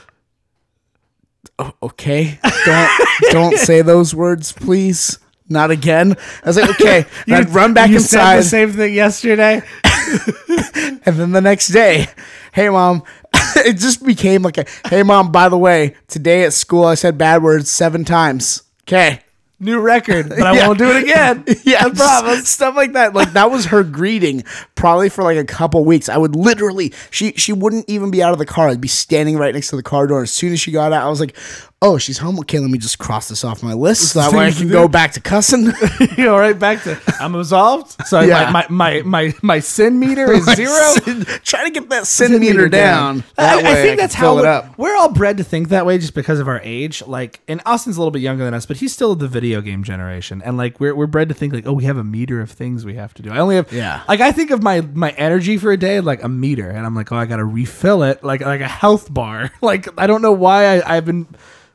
"O- 1.58 1.74
"Okay, 1.82 2.38
don't 2.64 2.90
don't 3.32 3.58
say 3.58 3.82
those 3.82 4.14
words, 4.14 4.52
please." 4.52 5.18
Not 5.52 5.72
again. 5.72 6.14
I 6.44 6.46
was 6.46 6.56
like, 6.56 6.70
okay. 6.80 7.04
And 7.26 7.34
I'd 7.34 7.50
run 7.50 7.74
back 7.74 7.90
you 7.90 7.96
inside. 7.96 8.34
said 8.34 8.38
the 8.38 8.48
same 8.48 8.72
thing 8.78 8.94
yesterday. 8.94 9.62
And 11.06 11.16
then 11.16 11.32
the 11.32 11.40
next 11.40 11.68
day, 11.68 12.08
hey 12.52 12.68
mom, 12.68 13.02
it 13.56 13.74
just 13.78 14.04
became 14.04 14.42
like 14.42 14.58
a 14.58 14.66
hey 14.88 15.02
mom, 15.02 15.32
by 15.32 15.48
the 15.48 15.58
way, 15.58 15.94
today 16.08 16.44
at 16.44 16.52
school 16.52 16.84
I 16.84 16.94
said 16.94 17.16
bad 17.18 17.42
words 17.42 17.70
seven 17.70 18.04
times. 18.04 18.62
Okay. 18.82 19.20
New 19.62 19.78
record, 19.78 20.28
but 20.30 20.42
I 20.42 20.52
Yeah. 20.56 20.66
won't 20.68 20.78
do 20.78 20.90
it 20.90 21.02
again. 21.02 21.44
Yeah, 21.64 21.84
I 21.84 21.90
promise. 21.90 22.48
Stuff 22.48 22.76
like 22.76 22.94
that. 22.94 23.14
Like 23.14 23.32
that 23.34 23.50
was 23.50 23.66
her 23.66 23.82
greeting, 23.84 24.44
probably 24.74 25.08
for 25.10 25.22
like 25.22 25.36
a 25.36 25.44
couple 25.44 25.84
weeks. 25.84 26.08
I 26.08 26.16
would 26.16 26.34
literally 26.34 26.92
she 27.10 27.32
she 27.32 27.52
wouldn't 27.52 27.88
even 27.88 28.10
be 28.10 28.22
out 28.22 28.32
of 28.32 28.38
the 28.38 28.46
car. 28.46 28.68
I'd 28.68 28.80
be 28.80 28.88
standing 28.88 29.36
right 29.36 29.54
next 29.54 29.68
to 29.68 29.76
the 29.76 29.82
car 29.82 30.06
door. 30.06 30.22
As 30.22 30.30
soon 30.32 30.52
as 30.54 30.60
she 30.60 30.70
got 30.72 30.92
out, 30.94 31.04
I 31.04 31.08
was 31.10 31.20
like, 31.20 31.36
"Oh, 31.82 31.96
she's 31.98 32.18
home. 32.18 32.38
Okay, 32.40 32.58
let 32.58 32.70
me 32.70 32.78
just 32.78 32.98
cross 32.98 33.28
this 33.28 33.44
off 33.44 33.62
my 33.62 33.72
list. 33.72 34.12
So 34.12 34.20
that 34.20 34.32
way 34.32 34.46
I 34.46 34.50
can 34.50 34.68
go 34.68 34.88
back 34.88 35.12
to 35.12 35.20
cussing." 35.20 35.66
you 36.16 36.24
know, 36.24 36.36
right 36.38 36.58
back 36.58 36.82
to 36.84 37.00
I'm 37.20 37.34
absolved. 37.34 38.06
So 38.06 38.20
Yeah. 38.20 38.50
my, 38.50 38.66
my, 38.68 39.02
my, 39.02 39.02
my, 39.02 39.34
my 39.42 39.58
sin 39.60 39.98
meter 39.98 40.30
is 40.32 40.44
zero. 40.44 41.24
Try 41.44 41.64
to 41.64 41.70
get 41.70 41.88
that 41.90 42.06
sin 42.06 42.38
meter 42.40 42.68
down. 42.68 43.24
I, 43.38 43.42
That 43.42 43.58
I 43.58 43.62
way 43.62 43.74
think 43.82 43.88
can 43.90 43.96
that's 43.98 44.14
how 44.14 44.38
it 44.38 44.64
we're, 44.76 44.96
all 44.96 45.12
bred 45.12 45.36
to 45.38 45.44
think 45.44 45.68
that 45.70 45.86
way 45.86 45.98
just 45.98 46.14
because 46.14 46.38
of 46.40 46.48
our 46.48 46.60
age. 46.62 47.02
Like, 47.06 47.40
and 47.48 47.60
Austin's 47.64 47.96
a 47.96 48.00
little 48.00 48.10
bit 48.10 48.22
younger 48.22 48.44
than 48.44 48.54
us, 48.54 48.66
but 48.66 48.76
he's 48.78 48.92
still 48.92 49.12
of 49.12 49.18
the 49.18 49.28
video 49.28 49.60
game 49.60 49.82
generation. 49.82 50.42
And 50.44 50.56
like, 50.56 50.78
we're, 50.80 50.94
we're 50.94 51.06
bred 51.06 51.28
to 51.28 51.34
think 51.34 51.52
like, 51.54 51.66
oh, 51.66 51.72
we 51.72 51.84
have 51.84 51.96
a 51.96 52.04
meter 52.04 52.40
of 52.40 52.50
things 52.50 52.84
we 52.84 52.94
have 52.96 53.14
to 53.14 53.22
do. 53.22 53.30
I 53.30 53.38
only 53.38 53.56
have, 53.56 53.72
Yeah. 53.72 54.02
Like, 54.08 54.20
I 54.20 54.32
think 54.32 54.50
of 54.50 54.62
my 54.62 54.80
my 54.82 55.10
energy 55.12 55.56
for 55.56 55.72
a 55.72 55.76
day 55.76 56.00
like 56.00 56.22
a 56.22 56.28
meter, 56.28 56.68
and 56.68 56.84
I'm 56.84 56.94
like, 56.94 57.10
oh, 57.12 57.16
I 57.16 57.24
got 57.26 57.36
to 57.36 57.44
refill 57.44 58.02
it 58.02 58.22
like 58.22 58.40
like 58.42 58.60
a 58.60 58.68
health 58.68 59.12
bar. 59.12 59.50
Like, 59.62 59.88
I 59.98 60.06
don't 60.06 60.22
know 60.22 60.32
why 60.32 60.78
I, 60.80 60.96
I've 60.96 61.04
been 61.04 61.26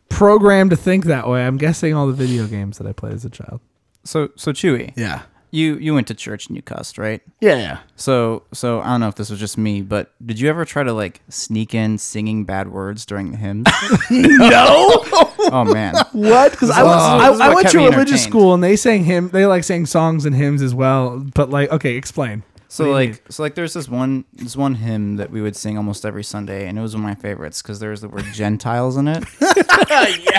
programmed 0.09 0.69
to 0.71 0.75
think 0.77 1.05
that 1.05 1.27
way. 1.27 1.45
I'm 1.45 1.57
guessing 1.57 1.93
all 1.93 2.07
the 2.07 2.13
video 2.13 2.47
games 2.47 2.77
that 2.77 2.87
I 2.87 2.91
played 2.93 3.13
as 3.13 3.25
a 3.25 3.29
child. 3.29 3.61
So 4.03 4.29
so 4.35 4.51
Chewy, 4.51 4.93
Yeah. 4.95 5.23
you 5.51 5.75
you 5.77 5.93
went 5.93 6.07
to 6.07 6.13
church 6.13 6.47
and 6.47 6.55
you 6.55 6.61
cussed, 6.61 6.97
right? 6.97 7.21
Yeah, 7.41 7.55
yeah. 7.57 7.79
So 7.95 8.43
so 8.53 8.81
I 8.81 8.87
don't 8.89 8.99
know 8.99 9.07
if 9.07 9.15
this 9.15 9.29
was 9.29 9.39
just 9.39 9.57
me, 9.57 9.81
but 9.81 10.13
did 10.25 10.39
you 10.39 10.47
ever 10.49 10.63
try 10.65 10.83
to 10.83 10.93
like 10.93 11.21
sneak 11.29 11.73
in 11.73 11.97
singing 11.97 12.45
bad 12.45 12.71
words 12.71 13.05
during 13.05 13.31
the 13.31 13.37
hymns? 13.37 13.67
No. 14.11 15.03
oh 15.51 15.63
man. 15.73 15.95
What? 16.11 16.51
Because 16.51 16.69
I, 16.69 16.83
This 16.83 17.31
went- 17.31 17.41
I, 17.41 17.51
I 17.51 17.53
went 17.55 17.69
to 17.69 17.85
a 17.85 17.89
religious 17.91 18.23
school 18.23 18.53
and 18.53 18.63
they 18.63 18.75
sang 18.75 19.03
hymn. 19.03 19.29
They 19.29 19.45
like 19.45 19.63
sang 19.63 19.85
songs 19.85 20.25
and 20.25 20.35
hymns 20.35 20.61
as 20.61 20.73
well. 20.73 21.19
But 21.33 21.49
like, 21.49 21.71
okay, 21.71 21.95
explain. 21.95 22.43
So 22.75 22.91
What 22.91 22.99
do 22.99 23.05
you 23.05 23.11
like 23.13 23.23
so 23.31 23.41
like 23.43 23.55
there's 23.55 23.73
this 23.73 23.87
one 23.87 24.25
this 24.33 24.57
one 24.57 24.75
hymn 24.75 25.15
that 25.15 25.31
we 25.31 25.41
would 25.41 25.55
sing 25.55 25.77
almost 25.77 26.05
every 26.05 26.23
Sunday, 26.25 26.67
and 26.67 26.77
it 26.77 26.81
was 26.81 26.93
one 26.93 27.03
of 27.03 27.07
my 27.07 27.15
favorites 27.15 27.61
because 27.61 27.79
there 27.79 27.91
was 27.91 28.01
the 28.01 28.09
word 28.09 28.25
Gentiles 28.33 28.97
in 28.97 29.07
it. 29.07 29.23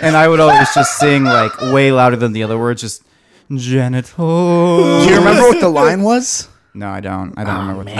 And 0.00 0.16
I 0.16 0.28
would 0.28 0.40
always 0.40 0.72
just 0.74 0.98
sing 0.98 1.24
like 1.24 1.60
way 1.60 1.90
louder 1.92 2.16
than 2.16 2.32
the 2.32 2.42
other 2.42 2.58
words, 2.58 2.80
just 2.80 3.02
genitals. 3.54 5.04
Do 5.04 5.10
you 5.10 5.18
remember 5.18 5.42
what 5.48 5.60
the 5.60 5.68
line 5.68 6.02
was? 6.02 6.48
No, 6.74 6.88
I 6.88 7.00
don't. 7.00 7.32
I 7.38 7.44
don't 7.44 7.54
Oh, 7.56 7.60
remember 7.60 7.84
what 7.84 7.86
the 7.86 7.94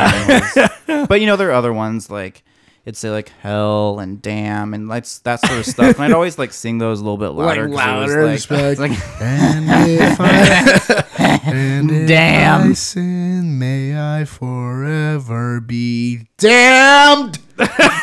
line 0.88 0.98
was. 0.98 1.06
But 1.08 1.20
you 1.20 1.26
know, 1.26 1.36
there 1.36 1.48
are 1.50 1.52
other 1.52 1.72
ones 1.72 2.10
like 2.10 2.42
it'd 2.84 2.96
say 2.96 3.10
like 3.10 3.28
hell 3.40 3.98
and 4.00 4.20
damn 4.20 4.74
and 4.74 4.88
like 4.88 5.06
that 5.24 5.40
sort 5.46 5.58
of 5.58 5.66
stuff. 5.66 5.94
And 5.96 6.04
I'd 6.04 6.12
always 6.12 6.38
like 6.38 6.52
sing 6.52 6.78
those 6.78 7.00
a 7.00 7.04
little 7.04 7.18
bit 7.18 7.28
louder. 7.30 7.68
Like 7.68 7.78
'cause 7.78 7.86
louder, 7.86 8.20
It 8.22 8.30
was, 8.32 8.50
like, 8.50 8.60
like, 8.60 8.70
it's 8.72 8.80
like 8.80 9.20
And 9.22 9.90
if 9.90 10.16
I, 10.20 11.33
and 11.46 11.90
if 11.90 12.08
Damn. 12.08 12.70
I 12.70 12.72
sin, 12.74 13.58
may 13.58 13.98
I 13.98 14.24
forever 14.24 15.60
be 15.60 16.26
damned. 16.38 17.38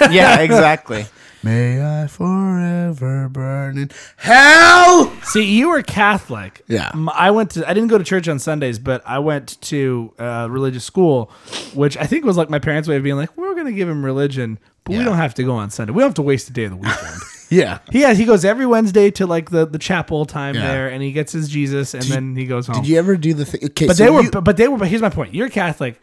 yeah, 0.09 0.39
exactly. 0.39 1.05
May 1.43 1.83
I 1.83 2.05
forever 2.05 3.27
burn 3.27 3.79
in 3.79 3.89
hell. 4.17 5.11
See, 5.23 5.43
you 5.43 5.69
were 5.69 5.81
Catholic. 5.81 6.61
Yeah. 6.67 6.91
M- 6.93 7.09
I 7.09 7.31
went 7.31 7.51
to. 7.51 7.67
I 7.67 7.73
didn't 7.73 7.89
go 7.89 7.97
to 7.97 8.03
church 8.03 8.27
on 8.27 8.37
Sundays, 8.37 8.77
but 8.77 9.01
I 9.07 9.17
went 9.19 9.59
to 9.61 10.13
uh, 10.19 10.47
religious 10.51 10.83
school, 10.83 11.31
which 11.73 11.97
I 11.97 12.05
think 12.05 12.25
was 12.25 12.37
like 12.37 12.51
my 12.51 12.59
parents' 12.59 12.87
way 12.87 12.95
of 12.95 13.03
being 13.03 13.15
like, 13.15 13.35
we're 13.37 13.55
gonna 13.55 13.71
give 13.71 13.89
him 13.89 14.05
religion, 14.05 14.59
but 14.83 14.95
we 14.97 15.03
don't 15.03 15.17
have 15.17 15.33
to 15.35 15.43
go 15.43 15.53
on 15.55 15.71
Sunday. 15.71 15.93
We 15.93 16.01
don't 16.01 16.09
have 16.09 16.15
to 16.15 16.21
waste 16.21 16.47
a 16.49 16.53
day 16.53 16.65
of 16.65 16.71
the 16.71 16.77
weekend. 16.77 17.21
Yeah. 17.51 17.79
he 17.91 18.01
has. 18.01 18.17
He 18.17 18.25
goes 18.25 18.43
every 18.45 18.65
Wednesday 18.65 19.11
to 19.11 19.27
like 19.27 19.49
the 19.51 19.67
the 19.67 19.77
chapel 19.77 20.25
time 20.25 20.55
Yeah. 20.55 20.67
there, 20.67 20.87
and 20.89 21.03
he 21.03 21.11
gets 21.11 21.31
his 21.33 21.49
Jesus, 21.49 21.93
and 21.93 22.03
then 22.03 22.35
he 22.35 22.45
goes 22.45 22.65
home. 22.65 22.77
Did 22.77 22.87
you 22.87 22.97
ever 22.97 23.15
do 23.17 23.33
the 23.33 23.45
thing? 23.45 23.61
Okay, 23.65 23.87
But 23.87 23.97
so 23.97 24.03
they 24.05 24.09
were, 24.09 24.21
you- 24.23 24.31
but, 24.31 24.43
but 24.43 24.57
they 24.57 24.67
were. 24.67 24.77
But 24.77 24.87
here's 24.87 25.01
my 25.01 25.09
point: 25.09 25.35
you're 25.35 25.49
Catholic. 25.49 25.99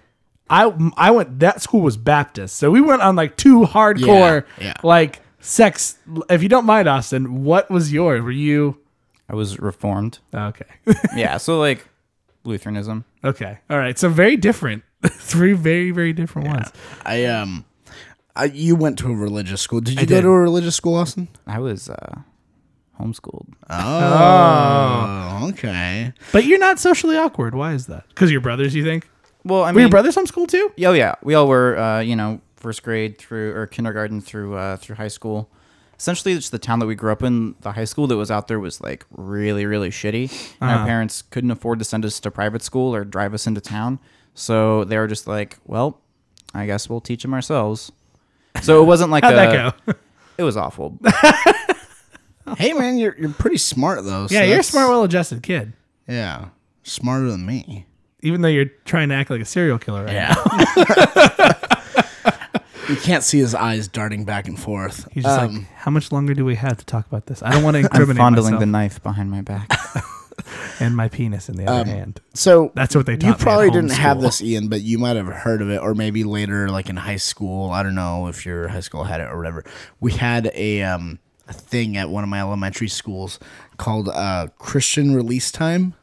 I 0.51 0.73
I 0.97 1.11
went. 1.11 1.41
That 1.41 1.61
school 1.63 1.81
was 1.81 1.97
Baptist, 1.97 2.57
so 2.57 2.71
we 2.71 2.81
went 2.81 3.03
on 3.03 3.17
like 3.17 3.37
two 3.37 3.63
hardcore, 3.63 4.45
Yeah, 4.59 4.65
yeah. 4.67 4.75
like 4.83 5.21
sex. 5.41 5.99
If 6.31 6.43
you 6.43 6.49
don't 6.49 6.65
mind, 6.67 6.89
Austin, 6.89 7.43
what 7.45 7.71
was 7.71 7.93
yours? 7.93 8.23
Were 8.23 8.31
you 8.31 8.79
I 9.29 9.35
was 9.35 9.59
reformed. 9.59 10.19
okay? 10.35 10.65
Yeah, 11.17 11.37
so 11.39 11.59
like 11.59 11.87
Lutheranism. 12.45 13.05
okay, 13.25 13.59
all 13.69 13.79
right. 13.79 13.99
So 13.99 14.09
very 14.09 14.37
different. 14.37 14.85
Three 15.07 15.53
very 15.53 15.91
very 15.91 16.13
different 16.13 16.49
ones. 16.49 16.73
I 17.05 17.25
um, 17.27 17.65
I, 18.39 18.45
you 18.47 18.77
went 18.77 18.99
to 19.01 19.11
a 19.11 19.15
religious 19.15 19.61
school. 19.61 19.81
Did 19.81 19.95
you 19.95 20.01
I 20.03 20.05
go 20.05 20.15
did. 20.17 20.23
to 20.23 20.29
a 20.29 20.41
religious 20.41 20.77
school, 20.77 20.95
Austin? 20.95 21.29
I 21.47 21.59
was 21.59 21.91
uh 21.91 22.21
homeschooled. 23.01 23.49
Oh, 23.71 25.49
okay. 25.51 26.13
But 26.33 26.45
you're 26.45 26.59
not 26.59 26.79
socially 26.79 27.17
awkward. 27.17 27.55
Why 27.55 27.73
is 27.75 27.87
that? 27.87 28.09
Because 28.09 28.31
your 28.31 28.41
brothers, 28.41 28.75
you 28.75 28.85
think? 28.85 29.09
Well, 29.45 29.63
I 29.63 29.73
Were 29.73 29.81
your 29.81 29.87
mean, 29.87 29.91
brothers 29.91 30.17
homeschooled 30.17 30.49
too? 30.49 30.73
Oh 30.85 30.93
yeah, 30.93 31.15
we 31.23 31.35
all 31.35 31.47
were. 31.49 31.79
Uh, 31.79 32.01
you 32.01 32.17
know, 32.17 32.41
first 32.57 32.83
grade 32.83 33.19
through 33.19 33.55
or 33.55 33.67
kindergarten 33.67 34.21
through 34.21 34.57
uh, 34.57 34.77
through 34.77 34.97
high 34.97 35.09
school. 35.09 35.49
essentially 35.99 36.35
it's 36.35 36.51
the 36.51 36.59
town 36.59 36.79
that 36.81 36.87
we 36.87 36.95
grew 36.95 37.13
up 37.13 37.23
in. 37.23 37.55
The 37.61 37.73
high 37.73 37.85
school 37.87 38.07
that 38.09 38.17
was 38.17 38.31
out 38.31 38.49
there 38.49 38.61
was 38.61 38.81
like 38.81 39.05
really 39.11 39.65
really 39.65 39.91
shitty. 39.91 40.31
And 40.61 40.71
Uh-huh. 40.71 40.81
Our 40.81 40.87
parents 40.87 41.23
couldn't 41.23 41.51
afford 41.51 41.79
to 41.79 41.85
send 41.85 42.05
us 42.05 42.21
to 42.21 42.31
private 42.31 42.63
school 42.63 42.95
or 42.95 43.05
drive 43.05 43.33
us 43.35 43.47
into 43.47 43.61
town, 43.61 43.99
so 44.35 44.85
they 44.85 44.99
were 44.99 45.07
just 45.09 45.27
like, 45.27 45.59
well, 45.65 46.01
I 46.55 46.67
guess 46.67 46.89
we'll 46.91 47.01
teach 47.01 47.23
them 47.23 47.33
ourselves. 47.35 47.93
So 48.63 48.83
it 48.83 48.87
wasn't 48.87 49.11
like 49.11 49.25
How'd 49.25 49.35
a, 49.35 49.37
that 49.37 49.77
go? 49.87 49.93
It 50.39 50.43
was 50.43 50.57
awful. 50.57 50.99
Hey 52.57 52.73
man, 52.73 52.97
you're 52.97 53.15
you're 53.19 53.29
pretty 53.29 53.59
smart 53.59 54.05
though. 54.05 54.27
so 54.27 54.33
yeah, 54.35 54.41
you're 54.41 54.47
a 54.47 54.51
that's- 54.53 54.69
smart, 54.69 54.89
well-adjusted 54.89 55.43
kid. 55.43 55.75
Yeah, 56.09 56.47
smarter 56.83 57.31
than 57.31 57.45
me. 57.45 57.85
Even 58.23 58.41
though 58.41 58.49
you're 58.49 58.71
trying 58.87 59.11
to 59.11 59.15
act 59.17 59.29
like 59.29 59.43
a 59.43 59.45
serial 59.45 59.79
killer 59.79 60.05
right 60.07 60.15
Yeah. 60.15 60.35
now. 61.37 61.55
you 62.89 62.97
can't 62.97 63.23
see 63.23 63.39
his 63.39 63.55
eyes 63.55 63.87
darting 63.87 64.25
back 64.25 64.49
and 64.49 64.59
forth. 64.59 65.07
He's 65.13 65.25
just 65.25 65.39
Um, 65.39 65.55
like, 65.59 65.67
how 65.75 65.91
much 65.91 66.11
longer 66.11 66.33
do 66.33 66.43
we 66.47 66.55
have 66.55 66.79
to 66.79 66.87
talk 66.87 67.07
about 67.07 67.27
this? 67.27 67.43
I 67.43 67.51
don't 67.51 67.63
want 67.63 67.75
to 67.75 67.79
I'm 67.81 67.85
incriminate 67.85 68.17
fondling 68.17 68.45
myself 68.55 68.61
the 68.61 68.67
knife 68.67 69.03
behind 69.03 69.31
my 69.31 69.43
back. 69.43 69.69
And 70.81 70.97
my 70.97 71.09
penis 71.09 71.49
in 71.49 71.57
the 71.57 71.67
other 71.67 71.81
Um, 71.83 71.87
hand. 71.87 72.21
so 72.35 72.73
That's 72.75 72.95
what 72.95 73.07
they 73.07 73.17
taught 73.17 73.27
you 73.29 73.35
probably 73.35 73.71
didn't 73.71 73.93
have 73.93 74.21
this, 74.21 74.43
Ian, 74.43 74.69
but 74.69 74.83
you 74.83 74.99
might 74.99 75.17
have 75.17 75.27
heard 75.27 75.63
of 75.63 75.71
it, 75.71 75.79
or 75.81 75.95
maybe 75.95 76.25
later, 76.25 76.69
like 76.69 76.89
in 76.89 76.97
high 76.97 77.17
school. 77.17 77.71
I 77.71 77.83
don't 77.83 77.95
know 77.95 78.27
if 78.29 78.45
your 78.47 78.69
high 78.69 78.81
school 78.81 79.05
had 79.05 79.21
it 79.21 79.25
or 79.31 79.37
whatever. 79.37 79.65
We 80.01 80.13
had 80.13 80.51
a 80.55 80.83
um, 80.83 81.19
a 81.49 81.53
thing 81.53 81.97
at 81.97 82.11
one 82.11 82.23
of 82.25 82.31
my 82.31 82.41
elementary 82.41 82.89
schools 82.89 83.39
called 83.79 84.09
uh, 84.09 84.49
Christian 84.59 85.15
Release 85.15 85.51
Time. 85.51 85.95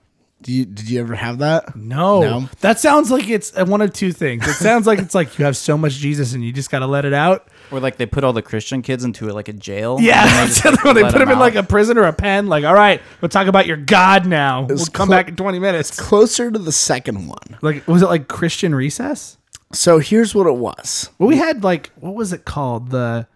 Do 0.42 0.52
you, 0.52 0.66
did 0.66 0.90
you 0.90 1.00
ever 1.00 1.16
have 1.16 1.40
that? 1.40 1.76
No. 1.76 2.22
No? 2.22 2.50
That 2.62 2.80
sounds 2.80 3.10
like 3.10 3.28
it's 3.30 3.56
uh, 3.58 3.66
one 3.66 3.82
of 3.82 3.94
two 3.94 4.12
things. 4.12 4.48
It 4.48 4.54
sounds 4.54 4.86
like 4.86 5.00
it's 5.00 5.16
like 5.16 5.40
you 5.40 5.46
have 5.46 5.58
so 5.58 5.76
much 5.78 5.94
Jesus 5.94 6.34
and 6.34 6.44
you 6.44 6.52
just 6.52 6.70
got 6.70 6.80
to 6.80 6.88
let 6.88 7.04
it 7.04 7.14
out. 7.14 7.48
Or 7.72 7.80
like 7.80 7.98
they 7.98 8.06
put 8.06 8.24
all 8.24 8.34
the 8.34 8.42
Christian 8.42 8.82
kids 8.82 9.04
into 9.04 9.28
like 9.30 9.48
a 9.48 9.54
jail. 9.54 9.98
Yeah, 10.00 10.22
and 10.22 10.30
they 10.30 10.36
that's 10.54 10.62
just, 10.62 10.66
like, 10.78 10.84
when 10.86 10.96
they 10.96 11.04
let 11.04 11.14
put 11.14 11.20
them 11.20 11.30
in 11.30 11.40
like 11.40 11.56
a 11.56 11.64
prison 11.64 11.98
or 11.98 12.04
a 12.04 12.14
pen. 12.14 12.48
Like, 12.48 12.64
all 12.64 12.74
right, 12.74 13.02
we'll 13.22 13.30
talk 13.30 13.48
about 13.48 13.66
your 13.68 13.78
God 13.78 14.26
now. 14.26 14.62
We'll 14.62 14.70
was 14.78 14.90
come 14.90 15.08
clo- 15.08 15.18
back 15.18 15.28
in 15.30 15.36
20 15.36 15.60
minutes. 15.60 16.00
Closer 16.00 16.52
to 16.52 16.60
the 16.60 16.72
second 16.72 17.28
one. 17.28 17.58
Like, 17.62 17.88
was 17.88 18.02
it 18.02 18.08
like 18.08 18.28
Christian 18.28 18.74
Recess? 18.76 19.38
So 19.74 20.00
here's 20.00 20.34
what 20.36 20.48
it 20.48 20.56
was. 20.56 21.10
Well, 21.18 21.28
we 21.28 21.38
had 21.38 21.64
like, 21.64 21.92
what 22.00 22.16
was 22.16 22.32
it 22.34 22.46
called? 22.46 22.92
The 22.92 23.28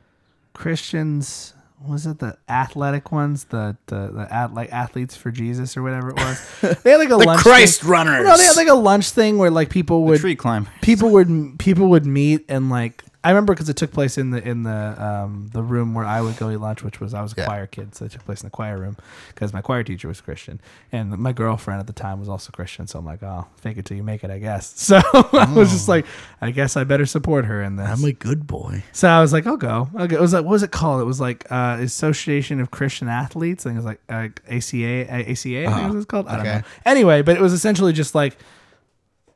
Christians, 0.54 1.54
was 1.82 2.06
it 2.06 2.20
the 2.20 2.38
athletic 2.50 3.12
ones? 3.12 3.46
The, 3.46 3.78
the, 3.88 4.12
the 4.12 4.28
at, 4.34 4.54
like 4.54 4.72
athletes 4.72 5.16
for 5.16 5.32
Jesus 5.32 5.78
or 5.78 5.82
whatever 5.84 6.10
it 6.10 6.18
was? 6.18 6.46
They 6.84 6.92
had 6.92 6.98
like 7.00 7.08
a 7.08 7.18
The 7.18 7.18
lunch 7.26 7.42
Christ 7.42 7.82
thing. 7.82 7.90
runners. 7.90 8.26
No, 8.28 8.38
they 8.38 8.44
had 8.44 8.56
like 8.58 8.68
a 8.68 8.74
lunch 8.74 9.10
thing 9.12 9.38
where 9.38 9.50
like 9.50 9.70
people 9.70 10.04
would 10.04 10.20
tree 10.20 10.36
climb. 10.36 10.68
people 10.82 11.10
would 11.12 11.56
people 11.60 11.88
would 11.88 12.06
meet 12.06 12.46
and 12.50 12.70
like 12.70 13.04
I 13.22 13.32
remember 13.32 13.54
because 13.54 13.68
it 13.68 13.76
took 13.76 13.92
place 13.92 14.18
in 14.18 14.32
the 14.32 14.42
in 14.48 14.64
the 14.64 14.96
um, 15.04 15.50
the 15.52 15.62
room 15.62 15.94
where 15.94 16.06
I 16.06 16.22
would 16.22 16.38
go 16.38 16.50
eat 16.52 16.56
lunch, 16.58 16.84
which 16.84 17.02
was 17.02 17.14
I 17.14 17.22
was 17.22 17.34
a 17.34 17.36
Yeah. 17.38 17.46
choir 17.48 17.68
kid, 17.68 17.94
so 17.94 18.06
it 18.06 18.12
took 18.14 18.24
place 18.24 18.42
in 18.42 18.48
the 18.48 18.50
choir 18.52 18.78
room 18.78 18.96
because 19.28 19.52
my 19.52 19.60
choir 19.62 19.84
teacher 19.84 20.08
was 20.08 20.22
Christian 20.22 20.62
and 20.94 21.18
my 21.18 21.34
girlfriend 21.34 21.82
at 21.82 21.88
the 21.88 21.92
time 21.94 22.20
was 22.22 22.30
also 22.30 22.52
Christian. 22.52 22.88
So 22.88 22.98
I'm 22.98 23.04
like, 23.06 23.22
oh, 23.22 23.46
fake 23.58 23.78
it 23.78 23.84
till 23.84 23.98
you 23.98 24.04
make 24.04 24.24
it, 24.24 24.32
I 24.32 24.40
guess. 24.40 24.74
So 24.90 25.02
I 25.34 25.52
was 25.54 25.70
just 25.72 25.90
like, 25.90 26.06
I 26.40 26.52
guess 26.52 26.78
I 26.78 26.86
better 26.86 27.06
support 27.06 27.44
her 27.44 27.62
in 27.62 27.76
this. 27.76 27.90
I'm 27.90 28.06
a 28.08 28.14
good 28.14 28.48
boy. 28.48 28.84
so 28.94 29.10
I 29.10 29.20
was 29.20 29.34
like, 29.34 29.46
I'll 29.46 29.58
go. 29.58 29.90
I'll 29.98 30.08
go. 30.08 30.16
It 30.16 30.22
was 30.22 30.32
like, 30.32 30.46
what 30.46 30.52
was 30.52 30.64
it 30.64 30.72
called? 30.72 31.02
It 31.02 31.06
was 31.06 31.20
like 31.20 31.46
uh, 31.52 31.78
Association 31.82 32.62
of 32.62 32.72
Christian 32.72 33.10
Athletes. 33.10 33.66
I 33.66 33.70
think 33.72 33.76
it 33.76 33.84
was 33.84 33.86
like 33.86 34.02
uh, 34.08 34.30
ACA, 34.50 35.12
ACA. 35.12 35.24
I 35.28 35.28
think 35.28 35.46
it 35.46 35.68
Uh-huh. 35.68 35.92
was 35.94 36.06
called. 36.06 36.28
I 36.30 36.38
don't 36.38 36.46
know. 36.46 36.62
Anyway, 36.86 37.22
but 37.22 37.36
it 37.36 37.42
was 37.42 37.52
essentially 37.52 37.92
just 37.92 38.16
like 38.16 38.38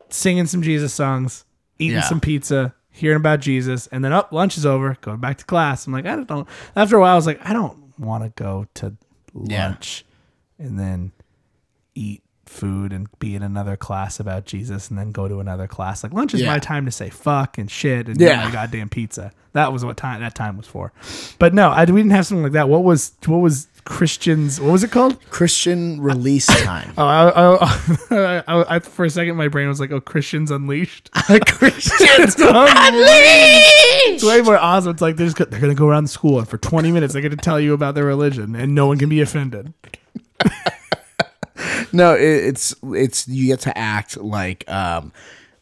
singing 0.10 0.46
some 0.46 0.62
Jesus 0.62 0.93
songs, 0.93 1.43
eating 1.80 1.98
Yeah. 1.98 2.02
some 2.04 2.22
pizza, 2.22 2.74
hearing 2.93 3.17
about 3.17 3.41
Jesus, 3.41 3.88
and 3.88 4.06
then 4.06 4.13
up 4.13 4.32
lunch 4.32 4.56
is 4.58 4.65
over, 4.65 4.97
going 5.01 5.19
back 5.19 5.38
to 5.39 5.45
class. 5.45 5.86
I'm 5.88 5.91
like, 5.93 6.06
I 6.06 6.15
don't. 6.15 6.47
After 6.75 6.95
a 6.95 7.01
while, 7.01 7.12
I 7.13 7.15
was 7.15 7.25
like, 7.25 7.39
I 7.43 7.51
don't 7.51 7.77
want 7.99 8.23
to 8.23 8.29
go 8.41 8.67
to 8.75 8.95
Yeah. 9.36 9.67
lunch 9.67 10.06
and 10.58 10.79
then 10.79 11.12
eat 11.95 12.21
food 12.45 12.93
and 12.93 13.08
be 13.19 13.36
in 13.36 13.41
another 13.41 13.75
class 13.75 14.19
about 14.19 14.45
Jesus 14.45 14.89
and 14.89 14.97
then 14.99 15.12
go 15.12 15.27
to 15.27 15.39
another 15.39 15.67
class. 15.67 16.03
Like 16.03 16.13
lunch 16.13 16.34
is 16.34 16.41
Yeah. 16.41 16.47
my 16.47 16.60
time 16.60 16.86
to 16.86 16.91
say 16.91 17.10
fuck 17.10 17.58
and 17.58 17.69
shit 17.69 18.08
and 18.08 18.19
Yeah. 18.21 18.41
eat 18.41 18.45
my 18.45 18.51
goddamn 18.51 18.89
pizza. 18.89 19.32
That 19.53 19.73
was 19.73 19.84
what 19.84 19.97
time 19.97 20.21
that 20.21 20.36
time 20.36 20.58
was 20.58 20.67
for. 20.67 20.91
But 21.39 21.53
no, 21.53 21.69
I 21.71 21.86
we 21.86 21.99
didn't 22.01 22.12
have 22.12 22.27
something 22.27 22.43
like 22.43 22.51
that. 22.53 22.69
What 22.69 22.84
was 22.84 23.13
what 23.25 23.38
was 23.38 23.67
Christians? 23.86 24.60
What 24.62 24.72
was 24.72 24.84
it 24.84 24.91
called? 24.91 25.19
Christian 25.30 26.02
Release 26.02 26.48
Time. 26.48 26.93
Oh, 26.98 27.06
I, 27.06 27.30
I, 27.30 28.43
I, 28.48 28.76
I, 28.76 28.80
for 28.80 29.06
a 29.06 29.10
second, 29.10 29.36
my 29.36 29.48
brain 29.48 29.67
was 29.67 29.80
like, 29.80 29.91
"Oh, 29.91 30.02
Christians 30.02 30.52
Unleashed." 30.52 31.12
Christians 31.15 32.36
unleashed. 32.39 32.39
It's 34.06 34.24
way 34.24 34.41
more 34.41 34.58
awesome. 34.58 34.91
It's 34.91 35.02
like 35.02 35.17
they're 35.17 35.28
just 35.28 35.38
they're 35.38 35.60
gonna 35.60 35.76
go 35.76 35.88
around 35.88 36.06
the 36.06 36.10
school 36.10 36.39
and 36.39 36.48
for 36.48 36.58
twenty 36.58 36.91
minutes 36.91 37.13
they're 37.13 37.22
gonna 37.22 37.36
tell 37.36 37.60
you 37.60 37.74
about 37.74 37.96
their 37.96 38.06
religion 38.06 38.56
and 38.56 38.74
no 38.76 38.88
one 38.88 38.98
can 38.98 39.10
be 39.10 39.22
offended. 39.22 39.74
No, 41.93 42.15
it, 42.15 42.22
it's 42.22 42.76
it's 42.84 43.28
you 43.28 43.48
get 43.48 43.62
to 43.62 43.78
act 43.78 44.17
like 44.17 44.69
um 44.69 45.13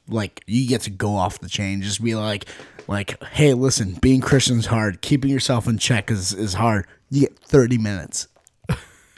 like 0.08 0.44
you 0.48 0.68
get 0.68 0.82
to 0.82 0.90
go 0.90 1.16
off 1.16 1.40
the 1.40 1.50
chain. 1.50 1.82
Just 1.82 2.02
be 2.04 2.16
like 2.16 2.46
like 2.88 3.22
hey, 3.26 3.54
listen, 3.54 3.96
being 4.02 4.22
Christian's 4.22 4.68
hard. 4.68 5.02
Keeping 5.02 5.30
yourself 5.30 5.68
in 5.68 5.78
check 5.78 6.10
is 6.10 6.34
is 6.34 6.54
hard. 6.54 6.88
You 7.12 7.22
get 7.22 7.38
thirty 7.38 7.78
minutes. 7.78 8.28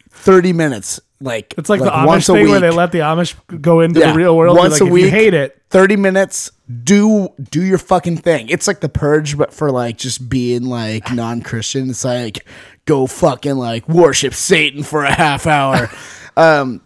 Thirty 0.09 0.51
minutes. 0.53 0.99
Like 1.21 1.53
It's 1.57 1.69
like, 1.69 1.79
the 1.79 1.89
Amish 1.89 2.27
thing 2.27 2.49
where 2.49 2.59
they 2.59 2.69
let 2.69 2.91
the 2.91 2.99
Amish 2.99 3.35
go 3.61 3.79
into 3.79 4.01
Yeah, 4.01 4.11
the 4.11 4.17
real 4.17 4.35
world. 4.35 4.57
once 4.57 4.81
like, 4.81 4.89
a 4.89 4.91
week. 4.91 5.05
you 5.05 5.09
hate 5.09 5.33
it. 5.33 5.61
30 5.69 5.95
minutes 5.95 6.51
do 6.83 7.29
do 7.49 7.63
your 7.63 7.79
fucking 7.79 8.15
thing 8.17 8.47
it's 8.49 8.67
like 8.67 8.79
the 8.79 8.89
purge 8.89 9.35
but 9.37 9.51
for 9.51 9.71
like 9.71 9.97
just 9.97 10.29
being 10.29 10.65
like 10.65 11.11
non-christian 11.11 11.89
it's 11.89 12.05
like 12.05 12.45
go 12.85 13.07
fucking 13.07 13.55
like 13.55 13.87
worship 13.89 14.35
satan 14.35 14.83
for 14.83 15.03
a 15.03 15.11
half 15.11 15.47
hour 15.47 15.89
um 16.37 16.79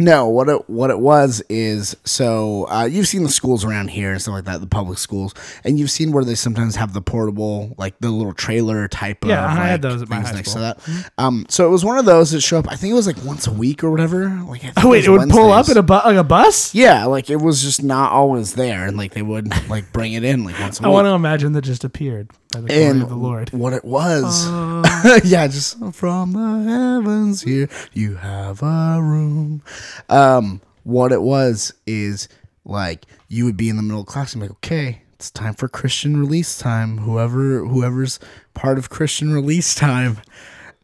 no 0.00 0.28
what 0.28 0.48
it 0.48 0.68
what 0.70 0.90
it 0.90 0.98
was 0.98 1.42
is 1.48 1.96
so 2.04 2.66
uh, 2.70 2.84
you've 2.84 3.06
seen 3.08 3.22
the 3.22 3.28
schools 3.28 3.64
around 3.64 3.88
here 3.88 4.12
and 4.12 4.20
stuff 4.22 4.34
like 4.34 4.44
that 4.44 4.60
the 4.60 4.66
public 4.66 4.98
schools 4.98 5.34
and 5.64 5.78
you've 5.78 5.90
seen 5.90 6.12
where 6.12 6.24
they 6.24 6.34
sometimes 6.34 6.76
have 6.76 6.92
the 6.92 7.02
portable 7.02 7.74
like 7.78 7.98
the 8.00 8.10
little 8.10 8.32
trailer 8.32 8.88
type 8.88 9.24
Yeah, 9.24 9.44
of 9.44 9.58
I 9.58 9.66
had 9.66 9.82
those 9.82 10.02
at 10.02 10.08
my 10.08 10.20
high 10.20 10.32
next 10.32 10.50
school. 10.52 10.74
to 10.74 10.76
that 10.84 11.10
um 11.18 11.46
so 11.48 11.66
it 11.66 11.70
was 11.70 11.84
one 11.84 11.98
of 11.98 12.04
those 12.04 12.30
that 12.32 12.40
show 12.40 12.58
up 12.58 12.66
i 12.70 12.76
think 12.76 12.90
it 12.92 12.94
was 12.94 13.06
like 13.06 13.22
once 13.24 13.46
a 13.46 13.52
week 13.52 13.84
or 13.84 13.90
whatever 13.90 14.28
like 14.48 14.60
I 14.64 14.70
think 14.70 14.84
Oh 14.84 14.88
wait, 14.90 15.04
it 15.04 15.10
was 15.10 15.20
would 15.20 15.30
pull 15.30 15.50
up 15.50 15.66
Wednesdays. 15.66 15.76
at 15.76 15.80
a 15.80 15.82
bu- 15.82 15.92
like 15.94 16.16
a 16.16 16.24
bus. 16.24 16.74
Yeah, 16.74 17.04
like 17.04 17.28
it 17.30 17.36
was 17.36 17.62
just 17.62 17.82
not 17.82 18.12
always 18.12 18.54
there, 18.54 18.86
and 18.86 18.96
like 18.96 19.12
they 19.12 19.22
would 19.22 19.48
like 19.68 19.92
bring 19.92 20.12
it 20.14 20.24
in 20.24 20.44
like 20.44 20.58
once 20.58 20.80
a 20.80 20.84
I 20.84 20.86
week. 20.86 20.90
I 20.90 20.92
want 20.92 21.06
to 21.06 21.10
imagine 21.12 21.52
that 21.52 21.62
just 21.62 21.84
appeared 21.84 22.30
by 22.52 22.60
the 22.60 22.68
glory 22.68 22.82
and 22.84 23.02
of 23.02 23.08
the 23.08 23.14
Lord. 23.16 23.50
what 23.50 23.72
it 23.72 23.84
was, 23.84 24.46
yeah, 25.24 25.46
just 25.48 25.76
from 25.94 26.32
the 26.32 26.70
heavens 26.70 27.42
here 27.42 27.68
you 27.92 28.16
have 28.16 28.62
a 28.62 28.98
room. 29.02 29.62
Um, 30.08 30.60
what 30.84 31.12
it 31.12 31.22
was 31.22 31.72
is 31.86 32.28
like 32.64 33.06
you 33.28 33.44
would 33.44 33.56
be 33.56 33.68
in 33.68 33.76
the 33.76 33.82
middle 33.82 34.00
of 34.00 34.06
class 34.06 34.32
and 34.32 34.42
be 34.42 34.48
like, 34.48 34.56
okay, 34.56 35.02
it's 35.14 35.30
time 35.30 35.54
for 35.54 35.68
Christian 35.68 36.18
release 36.18 36.58
time. 36.58 36.98
Whoever 36.98 37.64
whoever's 37.66 38.18
part 38.54 38.78
of 38.78 38.90
Christian 38.90 39.32
release 39.32 39.74
time. 39.74 40.18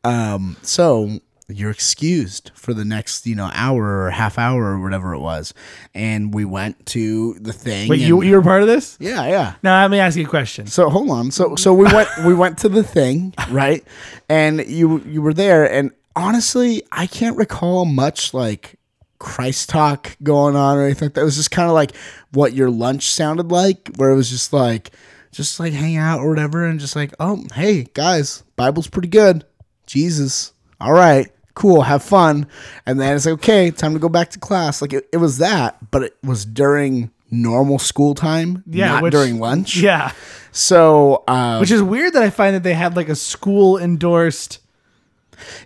Um, 0.05 0.57
so 0.63 1.21
you're 1.49 1.71
excused 1.71 2.51
for 2.55 2.75
the 2.75 2.85
next, 2.85 3.27
you 3.27 3.35
know, 3.35 3.51
hour 3.55 4.03
or 4.03 4.11
half 4.11 4.37
hour 4.39 4.65
or 4.65 4.81
whatever 4.81 5.15
it 5.15 5.21
was. 5.21 5.55
And 5.95 6.35
we 6.35 6.45
went 6.45 6.85
to 6.87 7.35
the 7.35 7.53
thing. 7.53 7.89
Wait, 7.89 8.01
and- 8.01 8.09
you 8.09 8.23
you 8.23 8.35
were 8.37 8.43
part 8.43 8.63
of 8.63 8.69
this? 8.69 8.97
yeah, 9.01 9.27
yeah. 9.27 9.55
Now 9.63 9.81
let 9.83 9.91
me 9.91 9.99
ask 9.99 10.17
you 10.17 10.25
a 10.27 10.29
question. 10.29 10.67
So 10.67 10.91
hold 10.91 11.11
on. 11.11 11.31
So 11.31 11.57
so 11.57 11.73
we 11.73 11.85
went 11.85 12.09
we 12.25 12.35
went 12.35 12.59
to 12.59 12.69
the 12.69 12.83
thing, 12.83 13.33
right? 13.51 13.85
And 14.29 14.67
you 14.67 15.01
you 15.07 15.23
were 15.23 15.35
there 15.35 15.71
and 15.71 15.93
honestly, 16.15 16.83
I 16.93 17.07
can't 17.07 17.37
recall 17.37 17.85
much 17.85 18.35
like 18.35 18.76
Christ 19.19 19.69
talk 19.69 20.17
going 20.23 20.57
on 20.57 20.77
or 20.79 20.85
anything 20.85 21.07
like 21.07 21.15
that. 21.15 21.23
It 21.23 21.25
was 21.25 21.37
just 21.37 21.51
kind 21.51 21.69
of 21.69 21.75
like 21.75 21.95
what 22.33 22.53
your 22.53 22.71
lunch 22.71 23.09
sounded 23.11 23.51
like, 23.51 23.91
where 23.97 24.11
it 24.11 24.17
was 24.17 24.31
just 24.31 24.53
like 24.53 24.91
just 25.33 25.61
like 25.61 25.73
hang 25.73 25.97
out 25.97 26.21
or 26.21 26.29
whatever 26.31 26.65
and 26.65 26.81
just 26.81 26.97
like, 26.97 27.13
oh 27.21 27.45
hey 27.55 27.87
guys, 27.95 28.43
Bible's 28.57 28.89
pretty 28.89 29.09
good. 29.09 29.45
Jesus. 29.87 30.53
All 30.81 30.93
right. 30.93 31.29
Cool, 31.55 31.83
have 31.83 32.03
fun. 32.03 32.47
And 32.85 33.01
then 33.01 33.17
it's 33.17 33.25
like, 33.25 33.35
okay, 33.35 33.71
time 33.71 33.95
to 33.95 33.99
go 33.99 34.09
back 34.11 34.31
to 34.31 34.39
class. 34.39 34.83
Like 34.83 34.93
it, 34.93 35.09
it 35.13 35.17
was 35.17 35.39
that, 35.39 35.91
but 35.91 36.03
it 36.03 36.17
was 36.23 36.45
during 36.45 37.11
normal 37.31 37.79
school 37.79 38.15
time, 38.15 38.63
Yeah, 38.67 38.89
not 38.89 39.03
which- 39.05 39.13
during 39.13 39.39
lunch. 39.41 39.77
Yeah, 39.79 40.13
So, 40.53 41.25
um, 41.29 41.61
which 41.61 41.71
is 41.71 41.83
weird 41.83 42.13
that 42.13 42.23
I 42.23 42.31
find 42.31 42.55
that 42.55 42.63
they 42.63 42.75
had 42.75 42.95
like 42.97 43.09
a 43.09 43.15
school 43.17 43.79
endorsed. 43.79 44.59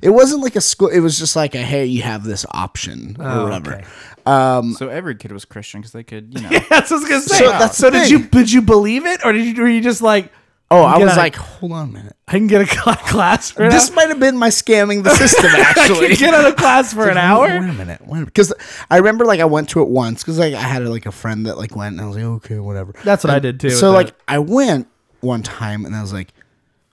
It 0.02 0.10
wasn't 0.10 0.42
like 0.42 0.56
a 0.56 0.60
school. 0.60 0.88
It 0.88 1.00
was 1.00 1.18
just 1.18 1.36
like 1.36 1.54
a 1.54 1.62
hey, 1.62 1.84
you 1.86 2.02
have 2.02 2.24
this 2.24 2.44
option 2.50 3.16
or 3.18 3.26
Oh, 3.28 3.44
whatever. 3.44 3.74
okay. 3.74 3.84
Um, 4.26 4.74
so 4.74 4.88
every 4.88 5.14
kid 5.16 5.32
was 5.32 5.44
Christian 5.44 5.80
because 5.80 5.92
they 5.92 6.02
could, 6.04 6.34
you 6.34 6.42
know. 6.50 6.58
That's 6.68 6.90
what 6.90 6.92
I 6.92 6.94
was 7.00 7.08
gonna 7.08 7.20
say. 7.22 7.36
So 7.38 7.44
So, 7.46 7.50
that's 7.52 7.78
the 7.78 7.90
did 7.90 8.02
thing. 8.02 8.10
you 8.12 8.18
did 8.28 8.52
you 8.52 8.62
believe 8.62 9.06
it 9.06 9.24
or 9.24 9.32
did 9.32 9.44
you 9.56 9.62
were 9.62 9.68
you 9.68 9.80
just 9.80 10.02
like? 10.02 10.32
Oh, 10.72 10.84
I 10.84 10.98
Get 10.98 11.04
was 11.06 11.12
out 11.14 11.18
like, 11.18 11.34
hold 11.34 11.72
on 11.72 11.88
a 11.88 11.92
minute. 11.92 12.16
I 12.28 12.32
can 12.34 12.46
get 12.46 12.60
a 12.60 12.66
cl- 12.84 12.94
class 12.94 13.50
for 13.50 13.64
an 13.64 13.70
This 13.70 13.88
hour. 13.90 13.96
might 13.96 14.08
have 14.08 14.20
been 14.20 14.36
my 14.36 14.50
scamming 14.50 15.02
the 15.02 15.10
system 15.16 15.46
I 15.46 15.60
actually. 15.76 16.08
can 16.10 16.16
get 16.16 16.32
out 16.34 16.44
of 16.48 16.54
class 16.54 16.94
for 16.94 17.08
an 17.08 17.16
Wait 17.16 17.20
hour. 17.20 17.46
a 17.48 17.60
minute, 17.60 18.00
wait 18.02 18.08
a 18.08 18.12
minute. 18.12 18.26
Because 18.26 18.52
I 18.88 18.98
remember 18.98 19.24
like 19.24 19.40
I 19.40 19.46
went 19.46 19.68
to 19.70 19.82
it 19.82 19.88
once 19.88 20.22
because 20.22 20.38
like 20.38 20.54
I 20.54 20.60
had 20.60 20.86
like 20.86 21.06
a 21.06 21.10
friend 21.12 21.46
that 21.46 21.58
like 21.58 21.74
went 21.74 21.94
and 21.94 22.00
I 22.00 22.06
was 22.06 22.14
like, 22.14 22.24
okay, 22.24 22.60
whatever. 22.60 22.94
That's 23.02 23.24
what 23.24 23.32
I 23.32 23.40
did 23.40 23.58
too. 23.58 23.70
So 23.70 23.88
with 23.88 23.94
like 23.96 24.06
that. 24.06 24.16
I 24.28 24.38
went 24.38 24.86
one 25.22 25.42
time 25.42 25.84
and 25.84 25.96
I 25.96 26.02
was 26.02 26.12
like, 26.12 26.28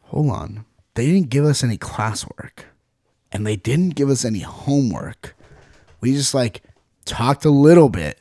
hold 0.05 0.31
on, 0.31 0.65
they 0.97 1.05
didn't 1.05 1.29
give 1.29 1.45
us 1.45 1.63
any 1.63 1.77
classwork 1.77 2.63
and 3.31 3.45
they 3.45 3.55
didn't 3.55 3.91
give 3.91 4.09
us 4.09 4.25
any 4.25 4.39
homework. 4.39 5.35
We 6.01 6.13
just 6.13 6.33
like 6.33 6.63
talked 7.05 7.45
a 7.45 7.51
little 7.51 7.87
bit 7.87 8.19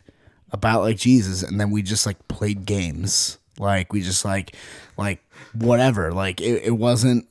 about 0.52 0.82
like 0.82 0.98
Jesus 0.98 1.42
and 1.42 1.58
then 1.58 1.70
we 1.70 1.80
just 1.80 2.04
like 2.04 2.28
played 2.28 2.66
games. 2.66 3.38
Like 3.58 3.94
we 3.94 4.02
just 4.02 4.26
like 4.26 4.54
like 4.98 5.24
whatever. 5.54 6.12
Like 6.12 6.42
it, 6.42 6.64
it 6.64 6.72
wasn't 6.72 7.26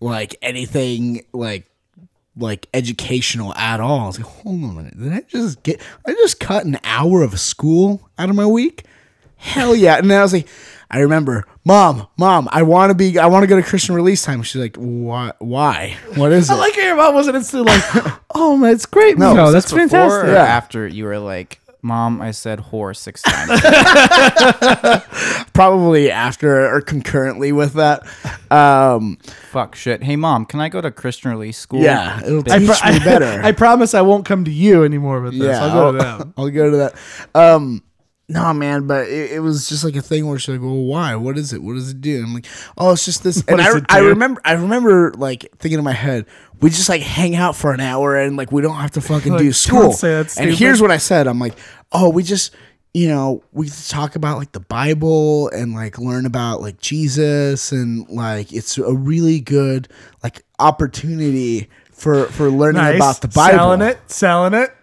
like 0.00 0.36
anything 0.42 1.24
like 1.32 1.64
like 2.36 2.68
educational 2.74 3.54
at 3.54 3.80
all. 3.80 4.00
I 4.00 4.06
was 4.08 4.18
like, 4.18 4.28
hold 4.28 4.64
on 4.64 4.70
a 4.70 4.72
minute. 4.74 4.98
Did 4.98 5.12
I 5.14 5.20
just 5.22 5.62
get 5.62 5.80
I 6.06 6.12
just 6.12 6.40
cut 6.40 6.66
an 6.66 6.78
hour 6.84 7.22
of 7.22 7.40
school 7.40 8.10
out 8.18 8.28
of 8.28 8.36
my 8.36 8.46
week? 8.46 8.84
Hell 9.36 9.74
yeah. 9.74 9.96
And 9.96 10.10
then 10.10 10.18
I 10.18 10.22
was 10.22 10.34
like, 10.34 10.48
I 10.90 11.00
remember, 11.00 11.44
Mom, 11.66 12.06
Mom, 12.16 12.48
I 12.50 12.62
wanna 12.62 12.94
be 12.94 13.18
I 13.18 13.26
wanna 13.26 13.46
go 13.46 13.56
to 13.56 13.62
Christian 13.62 13.94
release 13.94 14.22
time. 14.22 14.42
She's 14.42 14.60
like, 14.60 14.76
Why 14.76 15.32
why? 15.38 15.96
What 16.14 16.32
is 16.32 16.48
it? 16.50 16.54
I 16.54 16.56
like 16.56 16.74
how 16.76 16.82
your 16.82 16.96
mom 16.96 17.14
wasn't 17.14 17.36
instantly 17.36 17.72
like, 17.72 18.20
oh, 18.34 18.58
that's 18.60 18.86
great. 18.86 19.18
No, 19.18 19.34
No, 19.34 19.52
that's 19.52 19.66
Before 19.66 19.84
or 19.84 19.88
fantastic. 19.88 20.28
Yeah. 20.32 20.42
after 20.44 20.86
you 20.86 21.04
were 21.04 21.18
like, 21.18 21.60
Mom, 21.82 22.20
I 22.22 22.30
said 22.32 22.58
whore 22.58 22.96
six 22.96 23.22
times. 23.22 23.60
Probably 25.52 26.10
after 26.10 26.74
or 26.74 26.80
concurrently 26.80 27.52
with 27.52 27.74
that. 27.74 28.02
Um 28.50 29.18
Fuck 29.50 29.74
shit. 29.74 30.02
Hey, 30.02 30.16
Mom, 30.16 30.44
can 30.46 30.60
I 30.60 30.68
go 30.68 30.80
to 30.80 30.90
Christian 30.90 31.30
release 31.30 31.58
school? 31.58 31.80
yeah, 31.80 32.20
it'll 32.24 32.42
Bitch. 32.42 32.66
teach 32.66 32.78
I, 32.82 32.92
me 32.92 32.98
better. 33.00 33.40
I 33.42 33.52
promise 33.52 33.94
I 33.94 34.00
won't 34.02 34.24
come 34.24 34.44
to 34.44 34.50
you 34.50 34.84
anymore 34.84 35.20
with 35.20 35.38
this. 35.38 35.48
Yeah, 35.48 35.64
I'll 35.64 35.72
go 35.72 35.92
to 35.92 35.98
them. 35.98 36.34
I'll 36.36 36.50
go 36.50 36.70
to 36.70 36.76
that. 36.78 36.94
Um, 37.34 37.82
no, 38.28 38.52
man, 38.52 38.86
but 38.86 39.08
it, 39.08 39.32
it 39.32 39.40
was 39.40 39.68
just 39.68 39.84
like 39.84 39.96
a 39.96 40.02
thing 40.02 40.26
where 40.26 40.38
she's 40.38 40.50
like, 40.54 40.60
"Well, 40.60 40.76
why? 40.76 41.14
What 41.16 41.38
is 41.38 41.52
it? 41.52 41.62
What 41.62 41.74
does 41.74 41.90
it 41.90 42.00
do?" 42.00 42.22
I'm 42.22 42.34
like, 42.34 42.46
"Oh, 42.76 42.92
it's 42.92 43.04
just 43.04 43.22
this." 43.22 43.42
and 43.48 43.60
I, 43.60 43.80
I 43.88 43.98
remember, 44.00 44.40
I 44.44 44.52
remember 44.52 45.12
like 45.16 45.46
thinking 45.58 45.78
in 45.78 45.84
my 45.84 45.92
head, 45.92 46.26
we 46.60 46.68
just 46.70 46.88
like 46.90 47.00
hang 47.02 47.36
out 47.36 47.56
for 47.56 47.72
an 47.72 47.80
hour 47.80 48.16
and 48.16 48.36
like 48.36 48.52
we 48.52 48.60
don't 48.60 48.76
have 48.76 48.90
to 48.92 49.00
fucking 49.00 49.32
Like, 49.38 49.40
do 49.42 49.52
school. 49.52 49.94
and 50.02 50.50
here's 50.50 50.82
what 50.82 50.90
I 50.90 50.98
said: 50.98 51.26
I'm 51.26 51.38
like, 51.38 51.54
"Oh, 51.92 52.10
we 52.10 52.22
just." 52.22 52.54
You 52.94 53.06
know, 53.08 53.44
we 53.52 53.68
talk 53.68 54.16
about 54.16 54.38
like 54.38 54.52
the 54.52 54.60
Bible 54.60 55.50
and 55.50 55.74
like 55.74 55.98
learn 55.98 56.24
about 56.24 56.62
like 56.62 56.80
Jesus 56.80 57.70
and 57.70 58.08
like 58.08 58.50
it's 58.52 58.78
a 58.78 58.92
really 58.94 59.40
good 59.40 59.88
like 60.24 60.42
opportunity 60.58 61.68
for 61.92 62.24
for 62.26 62.50
learning 62.50 62.82
Nice. 62.82 62.96
about 62.96 63.20
the 63.20 63.28
Bible. 63.28 63.58
Selling 63.58 63.82
it, 63.82 63.98
selling 64.10 64.54
it. 64.54 64.74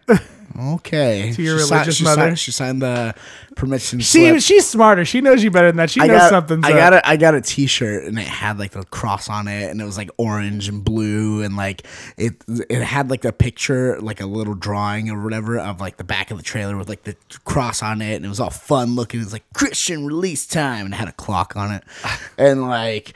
Okay. 0.57 1.31
To 1.33 1.41
your 1.43 1.59
She 1.59 1.65
si- 1.65 1.73
religious 1.73 1.95
she 1.97 2.03
mother? 2.05 2.21
Signed, 2.21 2.39
she 2.39 2.51
signed 2.51 2.81
the 2.81 3.13
permission 3.55 3.99
She 3.99 4.29
slip. 4.29 4.41
she's 4.41 4.65
smarter. 4.67 5.03
She 5.05 5.21
knows 5.21 5.43
you 5.43 5.51
better 5.51 5.67
than 5.67 5.77
that. 5.77 5.89
She 5.89 5.99
I 6.01 6.07
knows 6.07 6.19
got, 6.19 6.29
something's 6.29 6.65
I 6.65 6.71
got 6.71 6.93
a 6.93 7.07
I 7.07 7.17
got 7.17 7.35
a 7.35 7.41
T-shirt 7.41 8.05
and 8.05 8.17
it 8.17 8.27
had 8.27 8.57
like 8.59 8.71
the 8.71 8.83
cross 8.85 9.29
on 9.29 9.47
it 9.47 9.69
and 9.69 9.81
it 9.81 9.85
was 9.85 9.97
like 9.97 10.09
orange 10.17 10.67
and 10.67 10.83
blue 10.83 11.41
and 11.43 11.55
like 11.57 11.85
it 12.17 12.35
it 12.47 12.81
had 12.81 13.09
like 13.09 13.25
a 13.25 13.31
picture 13.33 13.99
like 14.01 14.21
a 14.21 14.25
little 14.25 14.53
drawing 14.55 15.09
or 15.09 15.21
whatever 15.23 15.57
of 15.59 15.79
like 15.81 15.97
the 15.97 16.03
back 16.03 16.31
of 16.31 16.37
the 16.37 16.43
trailer 16.43 16.77
with 16.77 16.87
like 16.89 17.03
the 17.03 17.15
cross 17.43 17.83
on 17.83 18.01
it 18.01 18.15
and 18.15 18.25
it 18.25 18.29
was 18.29 18.39
all 18.39 18.49
fun 18.49 18.95
looking. 18.95 19.19
It 19.19 19.23
was 19.23 19.33
like 19.33 19.43
Christian 19.53 20.05
release 20.05 20.45
time 20.45 20.85
and 20.85 20.93
it 20.93 20.97
had 20.97 21.07
a 21.07 21.13
clock 21.13 21.55
on 21.55 21.71
it 21.73 21.83
and 22.37 22.67
like. 22.67 23.13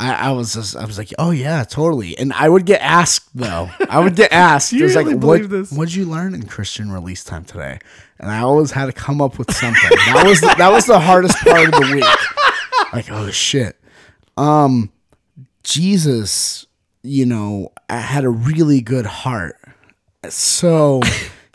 I, 0.00 0.28
I 0.28 0.30
was 0.32 0.54
just, 0.54 0.76
I 0.76 0.84
was 0.86 0.96
like, 0.96 1.12
oh 1.18 1.30
yeah, 1.30 1.62
totally. 1.64 2.16
And 2.16 2.32
I 2.32 2.48
would 2.48 2.64
get 2.64 2.80
asked 2.80 3.28
though. 3.34 3.68
I 3.88 4.00
would 4.00 4.16
get 4.16 4.32
asked. 4.32 4.70
Do 4.70 4.76
it 4.76 4.78
you 4.78 4.84
was 4.86 4.96
really 4.96 5.12
like, 5.12 5.20
believe 5.20 5.42
what, 5.42 5.50
this? 5.50 5.72
what'd 5.72 5.94
you 5.94 6.06
learn 6.06 6.34
in 6.34 6.46
Christian 6.46 6.90
release 6.90 7.22
time 7.22 7.44
today? 7.44 7.78
And 8.18 8.30
I 8.30 8.40
always 8.40 8.70
had 8.70 8.86
to 8.86 8.92
come 8.92 9.20
up 9.20 9.38
with 9.38 9.52
something. 9.52 9.90
that 9.90 10.24
was 10.26 10.40
the, 10.40 10.54
that 10.58 10.70
was 10.72 10.86
the 10.86 10.98
hardest 10.98 11.36
part 11.38 11.66
of 11.68 11.72
the 11.72 11.92
week. 11.94 12.04
Like, 12.92 13.08
oh 13.12 13.30
shit. 13.30 13.78
Um, 14.36 14.90
Jesus, 15.62 16.66
you 17.04 17.24
know, 17.24 17.70
had 17.88 18.24
a 18.24 18.28
really 18.28 18.80
good 18.80 19.06
heart. 19.06 19.56
So 20.28 21.00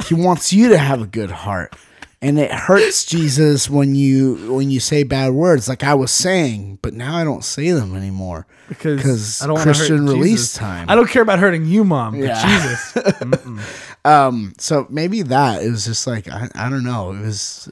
he 0.07 0.13
wants 0.13 0.53
you 0.53 0.69
to 0.69 0.77
have 0.77 1.01
a 1.01 1.05
good 1.05 1.31
heart. 1.31 1.75
And 2.21 2.39
it 2.39 2.51
hurts 2.51 3.05
Jesus 3.05 3.69
when 3.69 3.93
you 3.95 4.53
when 4.53 4.71
you 4.71 4.79
say 4.79 5.03
bad 5.03 5.33
words, 5.33 5.67
like 5.69 5.83
I 5.83 5.93
was 5.93 6.11
saying, 6.11 6.79
but 6.81 6.93
now 6.93 7.15
I 7.17 7.23
don't 7.23 7.43
say 7.43 7.71
them 7.71 7.95
anymore 7.95 8.47
because 8.67 9.41
I 9.41 9.47
don't 9.47 9.57
Christian 9.59 10.07
hurt 10.07 10.13
release 10.13 10.31
Jesus. 10.31 10.53
time. 10.55 10.89
I 10.89 10.95
don't 10.95 11.09
care 11.09 11.21
about 11.21 11.39
hurting 11.39 11.65
you, 11.65 11.83
mom. 11.83 12.13
But 12.13 12.27
Yeah. 12.27 12.59
Jesus. 12.93 13.59
Um, 14.05 14.53
so 14.59 14.85
maybe 14.91 15.23
that 15.23 15.63
it 15.63 15.71
was 15.71 15.85
just 15.85 16.05
like 16.05 16.27
I, 16.27 16.47
I 16.53 16.69
don't 16.69 16.83
know. 16.83 17.11
It 17.11 17.21
was 17.21 17.71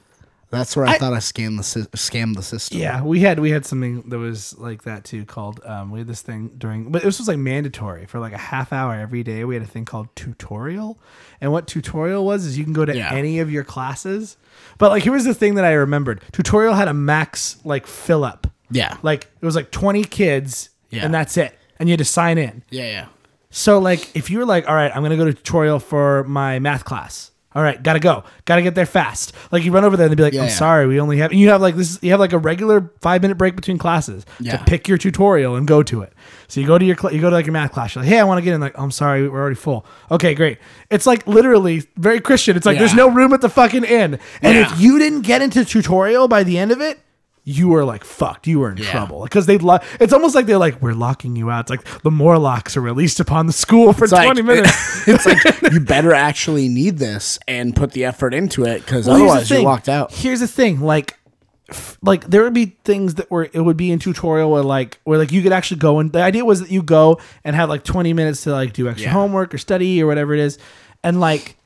that's 0.54 0.76
where 0.76 0.86
I, 0.86 0.92
I- 0.94 0.98
thought 0.98 1.12
I 1.12 1.18
scammed 1.18 1.56
the 1.58 1.62
sy- 1.62 1.80
scammed 1.96 2.36
the 2.36 2.42
system. 2.42 2.78
Yeah, 2.78 3.02
we 3.02 3.20
had 3.20 3.38
we 3.40 3.50
had 3.50 3.66
something 3.66 4.08
that 4.08 4.18
was 4.18 4.56
like 4.58 4.84
that 4.84 5.04
too 5.04 5.24
called 5.24 5.60
um, 5.64 5.90
we 5.90 6.00
had 6.00 6.08
this 6.08 6.22
thing 6.22 6.52
during 6.58 6.90
but 6.90 7.02
this 7.02 7.18
was 7.18 7.28
like 7.28 7.38
mandatory 7.38 8.06
for 8.06 8.18
like 8.20 8.32
a 8.32 8.38
half 8.38 8.72
hour 8.72 8.94
every 8.94 9.22
day. 9.22 9.44
We 9.44 9.54
had 9.54 9.62
a 9.62 9.66
thing 9.66 9.84
called 9.84 10.08
tutorial. 10.16 10.98
And 11.40 11.52
what 11.52 11.66
tutorial 11.66 12.24
was 12.24 12.46
is 12.46 12.56
you 12.56 12.64
can 12.64 12.72
go 12.72 12.84
to 12.84 12.96
Yeah. 12.96 13.12
any 13.12 13.38
of 13.40 13.50
your 13.52 13.64
classes. 13.64 14.36
But 14.78 14.90
like 14.90 15.02
here 15.02 15.12
was 15.12 15.24
the 15.24 15.34
thing 15.34 15.56
that 15.56 15.64
I 15.64 15.72
remembered. 15.72 16.22
Tutorial 16.32 16.74
had 16.74 16.88
a 16.88 16.94
max 16.94 17.58
like 17.64 17.86
fill 17.86 18.24
up. 18.24 18.46
yeah, 18.70 18.96
Like 19.02 19.28
it 19.42 19.44
was 19.44 19.54
like 19.56 19.70
20 19.70 20.04
kids 20.04 20.70
Yeah. 20.90 21.04
and 21.04 21.12
that's 21.12 21.36
it. 21.36 21.56
And 21.78 21.88
you 21.88 21.92
had 21.92 21.98
to 21.98 22.04
sign 22.04 22.38
in. 22.38 22.62
yeah, 22.70 22.86
yeah. 22.86 23.06
So 23.50 23.78
like 23.78 24.16
if 24.16 24.30
you 24.30 24.38
were 24.38 24.46
like, 24.46 24.68
all 24.68 24.74
right, 24.74 24.90
I'm 24.94 25.02
gonna 25.02 25.16
go 25.16 25.26
to 25.26 25.34
tutorial 25.34 25.78
for 25.78 26.24
my 26.24 26.58
math 26.58 26.84
class. 26.84 27.30
All 27.54 27.62
right, 27.62 27.80
gotta 27.80 28.00
go, 28.00 28.24
gotta 28.46 28.62
get 28.62 28.74
there 28.74 28.84
fast. 28.86 29.32
Like 29.52 29.62
you 29.62 29.70
run 29.72 29.84
over 29.84 29.96
there 29.96 30.06
and 30.06 30.10
they'd 30.10 30.16
be 30.16 30.22
like, 30.24 30.32
Yeah, 30.32 30.42
I'm 30.42 30.48
yeah. 30.48 30.54
sorry, 30.54 30.86
we 30.88 30.98
only 31.00 31.18
have. 31.18 31.30
And 31.30 31.38
you 31.38 31.50
have 31.50 31.60
like 31.60 31.76
this. 31.76 31.98
You 32.02 32.10
have 32.10 32.18
like 32.20 32.32
a 32.32 32.38
regular 32.38 32.90
five 33.00 33.22
minute 33.22 33.36
break 33.38 33.54
between 33.54 33.78
classes 33.78 34.26
Yeah. 34.40 34.56
to 34.56 34.64
pick 34.64 34.88
your 34.88 34.98
tutorial 34.98 35.54
and 35.54 35.66
go 35.66 35.82
to 35.84 36.02
it. 36.02 36.12
So 36.48 36.60
you 36.60 36.66
go 36.66 36.78
to 36.78 36.84
your 36.84 36.96
cl- 36.96 37.14
you 37.14 37.20
go 37.20 37.30
to 37.30 37.36
like 37.36 37.46
your 37.46 37.52
math 37.52 37.70
class. 37.72 37.94
You're 37.94 38.02
like, 38.02 38.12
hey, 38.12 38.18
I 38.18 38.24
want 38.24 38.38
to 38.38 38.42
get 38.42 38.54
in. 38.54 38.60
Like, 38.60 38.76
I'm 38.78 38.90
sorry, 38.90 39.28
we're 39.28 39.40
already 39.40 39.54
full. 39.56 39.86
Okay, 40.10 40.34
great. 40.34 40.58
It's 40.90 41.06
like 41.06 41.26
literally 41.26 41.84
very 41.96 42.20
Christian. 42.20 42.56
It's 42.56 42.66
like 42.66 42.78
there's 42.78 42.94
no 42.94 43.08
room 43.08 43.32
at 43.32 43.40
the 43.40 43.48
fucking 43.48 43.84
inn. 43.84 44.18
And 44.42 44.58
if 44.58 44.80
you 44.80 44.98
didn't 44.98 45.22
get 45.22 45.40
into 45.40 45.64
tutorial 45.64 46.26
by 46.28 46.42
the 46.42 46.58
end 46.58 46.72
of 46.72 46.80
it. 46.80 46.98
You 47.46 47.68
were 47.68 47.84
like 47.84 48.04
fucked. 48.04 48.46
You 48.46 48.60
were 48.60 48.70
in 48.70 48.78
Yeah. 48.78 48.90
trouble 48.90 49.22
because 49.24 49.44
they. 49.44 49.58
Lo- 49.58 49.78
it's 50.00 50.14
almost 50.14 50.34
like 50.34 50.46
they're 50.46 50.56
like 50.56 50.80
we're 50.80 50.94
locking 50.94 51.36
you 51.36 51.50
out. 51.50 51.60
It's 51.64 51.70
like 51.70 52.02
the 52.02 52.10
Morlocks 52.10 52.74
are 52.74 52.80
released 52.80 53.20
upon 53.20 53.46
the 53.46 53.52
school 53.52 53.92
for 53.92 54.04
It's 54.04 54.12
like- 54.14 54.24
twenty 54.24 54.40
minutes. 54.42 54.72
it's 55.06 55.26
like 55.26 55.72
you 55.72 55.80
better 55.80 56.14
actually 56.14 56.68
need 56.68 56.96
this 56.98 57.38
and 57.46 57.76
put 57.76 57.92
the 57.92 58.06
effort 58.06 58.32
into 58.32 58.64
it 58.64 58.80
because 58.80 59.06
Well, 59.06 59.16
otherwise 59.16 59.50
you're 59.50 59.60
locked 59.62 59.90
out. 59.90 60.10
Here's 60.12 60.40
the 60.40 60.48
thing, 60.48 60.80
like, 60.80 61.18
f- 61.68 61.98
like 62.02 62.24
there 62.30 62.42
would 62.44 62.54
be 62.54 62.78
things 62.84 63.16
that 63.16 63.30
were 63.30 63.50
it 63.52 63.60
would 63.60 63.76
be 63.76 63.92
in 63.92 63.98
tutorial 63.98 64.50
where 64.50 64.62
like 64.62 64.98
where 65.04 65.18
like 65.18 65.30
you 65.30 65.42
could 65.42 65.52
actually 65.52 65.80
go 65.80 65.98
and 65.98 66.12
the 66.12 66.22
idea 66.22 66.46
was 66.46 66.60
that 66.60 66.70
you 66.70 66.82
go 66.82 67.20
and 67.44 67.54
have 67.54 67.68
like 67.68 67.84
20 67.84 68.14
minutes 68.14 68.44
to 68.44 68.52
like 68.52 68.72
do 68.72 68.88
extra 68.88 69.08
Yeah. 69.08 69.12
homework 69.12 69.52
or 69.52 69.58
study 69.58 70.02
or 70.02 70.06
whatever 70.06 70.32
it 70.32 70.40
is, 70.40 70.58
and 71.02 71.20
like. 71.20 71.56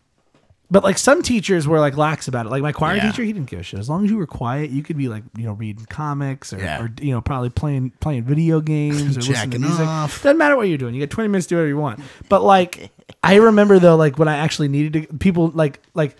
But 0.70 0.84
like 0.84 0.98
some 0.98 1.22
teachers 1.22 1.66
were 1.66 1.80
like 1.80 1.96
lax 1.96 2.28
about 2.28 2.44
it. 2.44 2.50
Like 2.50 2.62
my 2.62 2.72
choir 2.72 2.96
Yeah. 2.96 3.10
teacher, 3.10 3.22
he 3.22 3.32
didn't 3.32 3.48
give 3.48 3.60
a 3.60 3.62
shit. 3.62 3.80
As 3.80 3.88
long 3.88 4.04
as 4.04 4.10
you 4.10 4.18
were 4.18 4.26
quiet, 4.26 4.68
you 4.70 4.82
could 4.82 4.98
be 4.98 5.08
like 5.08 5.22
you 5.36 5.44
know 5.44 5.52
reading 5.54 5.86
comics 5.86 6.52
or, 6.52 6.58
Yeah. 6.58 6.82
or 6.82 6.92
you 7.00 7.12
know 7.12 7.20
probably 7.22 7.48
playing 7.48 7.92
playing 8.00 8.24
video 8.24 8.60
games 8.60 9.16
or 9.16 9.20
listening 9.20 9.50
to 9.52 9.58
music. 9.60 9.86
off. 9.86 10.22
Doesn't 10.22 10.36
matter 10.36 10.56
what 10.56 10.68
you're 10.68 10.76
doing. 10.76 10.94
You 10.94 11.00
get 11.00 11.10
20 11.10 11.28
minutes 11.28 11.46
to 11.46 11.50
do 11.54 11.56
whatever 11.56 11.68
you 11.68 11.78
want. 11.78 12.00
But 12.28 12.42
like 12.42 12.90
I 13.22 13.36
remember 13.36 13.78
though, 13.78 13.96
like 13.96 14.18
when 14.18 14.28
I 14.28 14.36
actually 14.36 14.68
needed 14.68 15.08
to, 15.08 15.14
people 15.18 15.48
like 15.54 15.80
like 15.94 16.16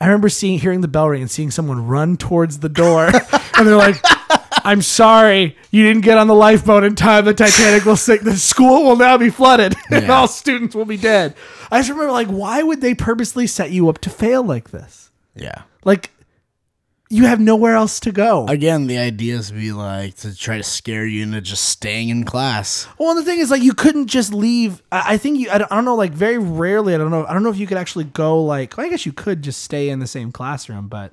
I 0.00 0.06
remember 0.06 0.30
seeing 0.30 0.58
hearing 0.58 0.80
the 0.80 0.88
bell 0.88 1.08
ring 1.10 1.20
and 1.20 1.30
seeing 1.30 1.50
someone 1.50 1.86
run 1.86 2.16
towards 2.16 2.60
the 2.60 2.70
door, 2.70 3.04
and 3.56 3.66
they're 3.68 3.76
like. 3.76 3.96
I'm 4.70 4.82
sorry, 4.82 5.56
you 5.72 5.82
didn't 5.82 6.02
get 6.04 6.16
on 6.16 6.28
the 6.28 6.34
lifeboat 6.34 6.84
in 6.84 6.94
time. 6.94 7.24
The 7.24 7.34
Titanic 7.34 7.84
will 7.84 7.96
sink. 7.96 8.22
The 8.22 8.36
school 8.36 8.84
will 8.84 8.96
now 8.96 9.18
be 9.18 9.28
flooded, 9.30 9.74
and 9.90 10.04
Yeah. 10.06 10.12
all 10.12 10.28
students 10.28 10.74
will 10.76 10.84
be 10.84 10.96
dead. 10.96 11.34
I 11.72 11.80
just 11.80 11.90
remember, 11.90 12.12
like, 12.12 12.28
why 12.28 12.62
would 12.62 12.80
they 12.80 12.94
purposely 12.94 13.46
set 13.48 13.72
you 13.72 13.88
up 13.88 13.98
to 14.02 14.10
fail 14.10 14.44
like 14.44 14.70
this? 14.70 15.10
Yeah. 15.34 15.62
Like, 15.84 16.10
you 17.12 17.26
have 17.26 17.40
nowhere 17.40 17.74
else 17.74 17.98
to 17.98 18.12
go. 18.12 18.46
Again, 18.46 18.86
the 18.86 18.96
idea 18.98 19.34
is 19.34 19.48
to 19.48 19.54
be 19.54 19.72
like 19.72 20.14
to 20.18 20.36
try 20.36 20.56
to 20.58 20.62
scare 20.62 21.04
you 21.04 21.24
into 21.24 21.40
just 21.40 21.64
staying 21.64 22.08
in 22.08 22.22
class. 22.22 22.86
Well, 22.96 23.10
and 23.10 23.18
the 23.18 23.24
thing 23.24 23.40
is, 23.40 23.50
like, 23.50 23.62
you 23.64 23.74
couldn't 23.74 24.06
just 24.06 24.32
leave. 24.32 24.80
I, 24.92 25.14
I 25.14 25.16
think 25.16 25.40
you. 25.40 25.50
I 25.50 25.58
don't, 25.58 25.72
I 25.72 25.74
don't 25.74 25.84
know. 25.84 25.96
Like, 25.96 26.12
very 26.12 26.38
rarely. 26.38 26.94
I 26.94 26.98
don't 26.98 27.10
know. 27.10 27.26
I 27.26 27.32
don't 27.32 27.42
know 27.42 27.50
if 27.50 27.58
you 27.58 27.66
could 27.66 27.78
actually 27.78 28.04
go. 28.04 28.40
Like, 28.44 28.76
well, 28.76 28.86
I 28.86 28.90
guess 28.90 29.04
you 29.04 29.12
could 29.12 29.42
just 29.42 29.64
stay 29.64 29.88
in 29.88 29.98
the 29.98 30.06
same 30.06 30.30
classroom, 30.30 30.86
but 30.86 31.12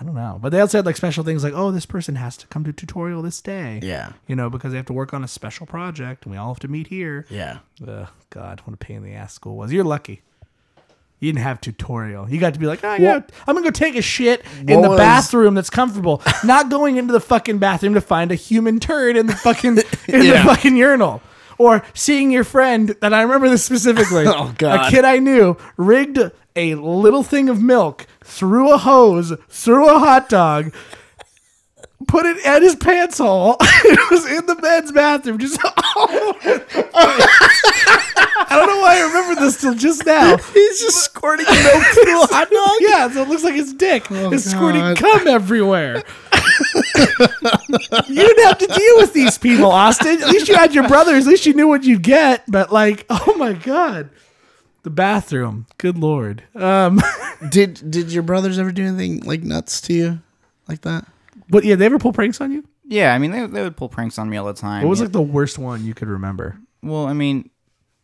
I 0.00 0.04
don't 0.04 0.14
know. 0.14 0.38
But 0.40 0.50
they 0.52 0.60
also 0.60 0.78
had 0.78 0.86
like 0.86 0.96
special 0.96 1.24
things, 1.24 1.42
like, 1.42 1.54
oh, 1.54 1.70
this 1.72 1.86
person 1.86 2.14
has 2.16 2.36
to 2.38 2.46
come 2.46 2.62
to 2.64 2.72
tutorial 2.72 3.20
this 3.22 3.40
day. 3.40 3.80
Yeah. 3.82 4.12
You 4.28 4.36
know, 4.36 4.48
because 4.48 4.70
they 4.70 4.76
have 4.76 4.86
to 4.86 4.92
work 4.92 5.12
on 5.12 5.24
a 5.24 5.28
special 5.28 5.66
project, 5.66 6.24
and 6.24 6.32
we 6.32 6.38
all 6.38 6.48
have 6.54 6.60
to 6.60 6.68
meet 6.68 6.86
here. 6.86 7.26
Yeah. 7.28 7.58
Ugh, 7.86 8.06
God, 8.30 8.60
what 8.64 8.74
a 8.74 8.76
pain 8.76 8.98
in 8.98 9.02
the 9.02 9.14
ass 9.14 9.34
school 9.34 9.56
was. 9.56 9.72
You're 9.72 9.84
lucky. 9.84 10.22
You 11.20 11.32
didn't 11.32 11.42
have 11.42 11.60
tutorial. 11.60 12.30
You 12.30 12.38
got 12.38 12.54
to 12.54 12.60
be 12.60 12.66
like, 12.66 12.84
oh, 12.84 12.94
yeah, 12.94 13.20
I'm 13.48 13.56
gonna 13.56 13.62
go 13.66 13.70
take 13.72 13.96
a 13.96 14.02
shit 14.02 14.44
in 14.60 14.76
What 14.76 14.82
the 14.82 14.88
was- 14.90 14.98
bathroom 14.98 15.54
that's 15.54 15.68
comfortable, 15.70 16.22
not 16.44 16.70
going 16.70 16.96
into 16.96 17.12
the 17.12 17.18
fucking 17.20 17.58
bathroom 17.58 17.94
to 17.94 18.00
find 18.00 18.30
a 18.30 18.36
human 18.36 18.78
turd 18.78 19.16
in 19.16 19.26
the 19.26 19.34
fucking 19.34 19.78
in 20.08 20.20
the 20.20 20.40
fucking 20.44 20.76
urinal. 20.76 21.20
Or 21.58 21.82
seeing 21.92 22.30
your 22.30 22.44
friend, 22.44 22.94
and 23.02 23.16
I 23.16 23.22
remember 23.22 23.48
this 23.48 23.64
specifically. 23.64 24.26
Oh, 24.28 24.54
God. 24.58 24.86
A 24.86 24.90
kid 24.90 25.04
I 25.04 25.18
knew 25.18 25.56
rigged 25.76 26.20
a 26.54 26.74
little 26.76 27.24
thing 27.24 27.48
of 27.48 27.60
milk 27.60 28.06
through 28.28 28.72
a 28.72 28.78
hose, 28.78 29.32
through 29.48 29.88
a 29.88 29.98
hot 29.98 30.28
dog, 30.28 30.72
put 32.06 32.26
it 32.26 32.44
at 32.44 32.62
his 32.62 32.76
pants 32.76 33.18
hole. 33.18 33.56
it 33.60 34.10
was 34.10 34.30
in 34.30 34.46
the 34.46 34.54
men's 34.60 34.92
bathroom. 34.92 35.38
Just 35.38 35.58
I 38.50 38.56
don't 38.56 38.66
know 38.66 38.80
why 38.80 38.98
I 38.98 39.02
remember 39.06 39.40
this 39.40 39.60
till 39.60 39.74
just 39.74 40.04
now. 40.04 40.36
He's 40.54 40.80
just 40.80 41.04
squirting 41.04 41.46
milk 41.46 41.84
through 41.84 42.22
a 42.22 42.26
hot 42.26 42.50
dog. 42.50 42.76
Yeah, 42.80 43.10
so 43.10 43.22
it 43.22 43.28
looks 43.28 43.44
like 43.44 43.54
his 43.54 43.72
dick 43.72 44.10
oh, 44.10 44.32
is 44.32 44.48
squirting 44.48 44.80
God. 44.80 44.96
cum 44.96 45.26
everywhere. 45.26 46.02
you 48.08 48.14
didn't 48.14 48.44
have 48.44 48.58
to 48.58 48.66
deal 48.66 48.96
with 48.96 49.12
these 49.14 49.38
people, 49.38 49.70
Austin. 49.70 50.22
At 50.22 50.28
least 50.28 50.48
you 50.48 50.54
had 50.54 50.74
your 50.74 50.86
brothers. 50.86 51.26
At 51.26 51.30
least 51.30 51.46
you 51.46 51.54
knew 51.54 51.66
what 51.68 51.84
you'd 51.84 52.02
get. 52.02 52.44
But 52.48 52.72
like, 52.72 53.06
oh 53.10 53.34
my 53.36 53.54
god, 53.54 54.10
the 54.82 54.90
bathroom. 54.90 55.66
Good 55.78 55.98
lord. 55.98 56.44
Um, 56.54 57.00
Did 57.50 57.90
did 57.90 58.10
your 58.12 58.24
brothers 58.24 58.58
ever 58.58 58.72
do 58.72 58.84
anything 58.84 59.20
like 59.20 59.42
nuts 59.44 59.80
to 59.82 59.92
you, 59.92 60.20
like 60.66 60.80
that? 60.82 61.06
but 61.48 61.62
yeah, 61.64 61.76
they 61.76 61.86
ever 61.86 61.98
pull 61.98 62.12
pranks 62.12 62.40
on 62.40 62.50
you? 62.50 62.64
Yeah, 62.84 63.14
I 63.14 63.18
mean 63.18 63.30
they, 63.30 63.46
they 63.46 63.62
would 63.62 63.76
pull 63.76 63.88
pranks 63.88 64.18
on 64.18 64.28
me 64.28 64.36
all 64.36 64.46
the 64.46 64.54
time. 64.54 64.82
What 64.82 64.90
was 64.90 64.98
Yeah. 64.98 65.04
like 65.04 65.12
the 65.12 65.22
worst 65.22 65.56
one 65.58 65.84
you 65.86 65.94
could 65.94 66.08
remember? 66.08 66.58
Well, 66.82 67.06
I 67.06 67.12
mean, 67.12 67.48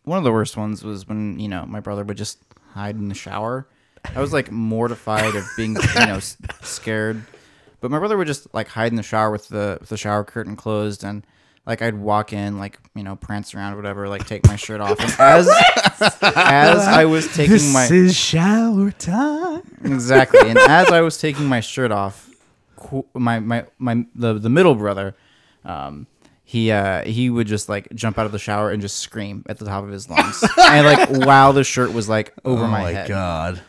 one 0.04 0.18
of 0.18 0.24
the 0.24 0.30
worst 0.32 0.56
ones 0.56 0.84
was 0.84 1.08
when 1.08 1.38
you 1.40 1.48
know 1.48 1.66
my 1.66 1.80
brother 1.80 2.04
would 2.04 2.16
just 2.16 2.38
hide 2.74 2.94
in 2.96 3.08
the 3.08 3.14
shower. 3.14 3.66
I 4.14 4.20
was 4.20 4.32
like 4.32 4.52
mortified 4.52 5.34
of 5.34 5.44
being 5.56 5.74
you 5.74 6.06
know 6.06 6.16
s- 6.16 6.36
scared, 6.62 7.22
but 7.80 7.90
my 7.90 7.98
brother 7.98 8.16
would 8.16 8.28
just 8.28 8.52
like 8.54 8.68
hide 8.68 8.92
in 8.92 8.96
the 8.96 9.02
shower 9.02 9.30
with 9.32 9.48
the 9.48 9.78
with 9.80 9.88
the 9.88 9.96
shower 9.96 10.22
curtain 10.22 10.54
closed, 10.54 11.02
and 11.02 11.26
like 11.66 11.80
I'd 11.82 11.94
walk 11.94 12.32
in 12.32 12.58
like 12.58 12.78
you 12.94 13.02
know 13.02 13.16
prance 13.16 13.54
around 13.54 13.74
or 13.74 13.76
whatever, 13.76 14.08
like 14.08 14.26
take 14.26 14.46
my 14.46 14.56
shirt 14.56 14.80
off, 14.80 14.98
and 15.00 15.10
as 15.18 15.48
as 16.22 16.86
I 16.86 17.04
was 17.06 17.32
taking 17.34 17.72
my 17.72 17.82
this 17.82 17.90
is 17.90 18.16
shower 18.16 18.90
time. 18.90 19.62
exactly, 19.84 20.48
and 20.48 20.58
as 20.58 20.90
I 20.90 21.00
was 21.00 21.18
taking 21.18 21.46
my 21.46 21.60
shirt 21.60 21.90
off, 21.92 22.28
my 23.14 23.40
my 23.40 23.64
my 23.78 24.04
the 24.14 24.34
the 24.34 24.50
middle 24.50 24.74
brother, 24.74 25.14
um, 25.64 26.06
he 26.44 26.70
uh 26.70 27.02
he 27.04 27.30
would 27.30 27.46
just 27.46 27.68
like 27.68 27.88
jump 27.94 28.18
out 28.18 28.26
of 28.26 28.32
the 28.32 28.38
shower 28.38 28.70
and 28.70 28.82
just 28.82 28.98
scream 28.98 29.44
at 29.48 29.58
the 29.58 29.64
top 29.64 29.84
of 29.84 29.90
his 29.90 30.08
lungs, 30.10 30.44
and 30.60 30.86
like 30.86 31.08
while 31.26 31.52
the 31.52 31.64
shirt 31.64 31.92
was 31.92 32.08
like 32.08 32.32
over 32.44 32.66
my, 32.66 32.90
head, 32.92 33.10
Oh 33.10 33.14
my 33.14 33.18
god, 33.20 33.62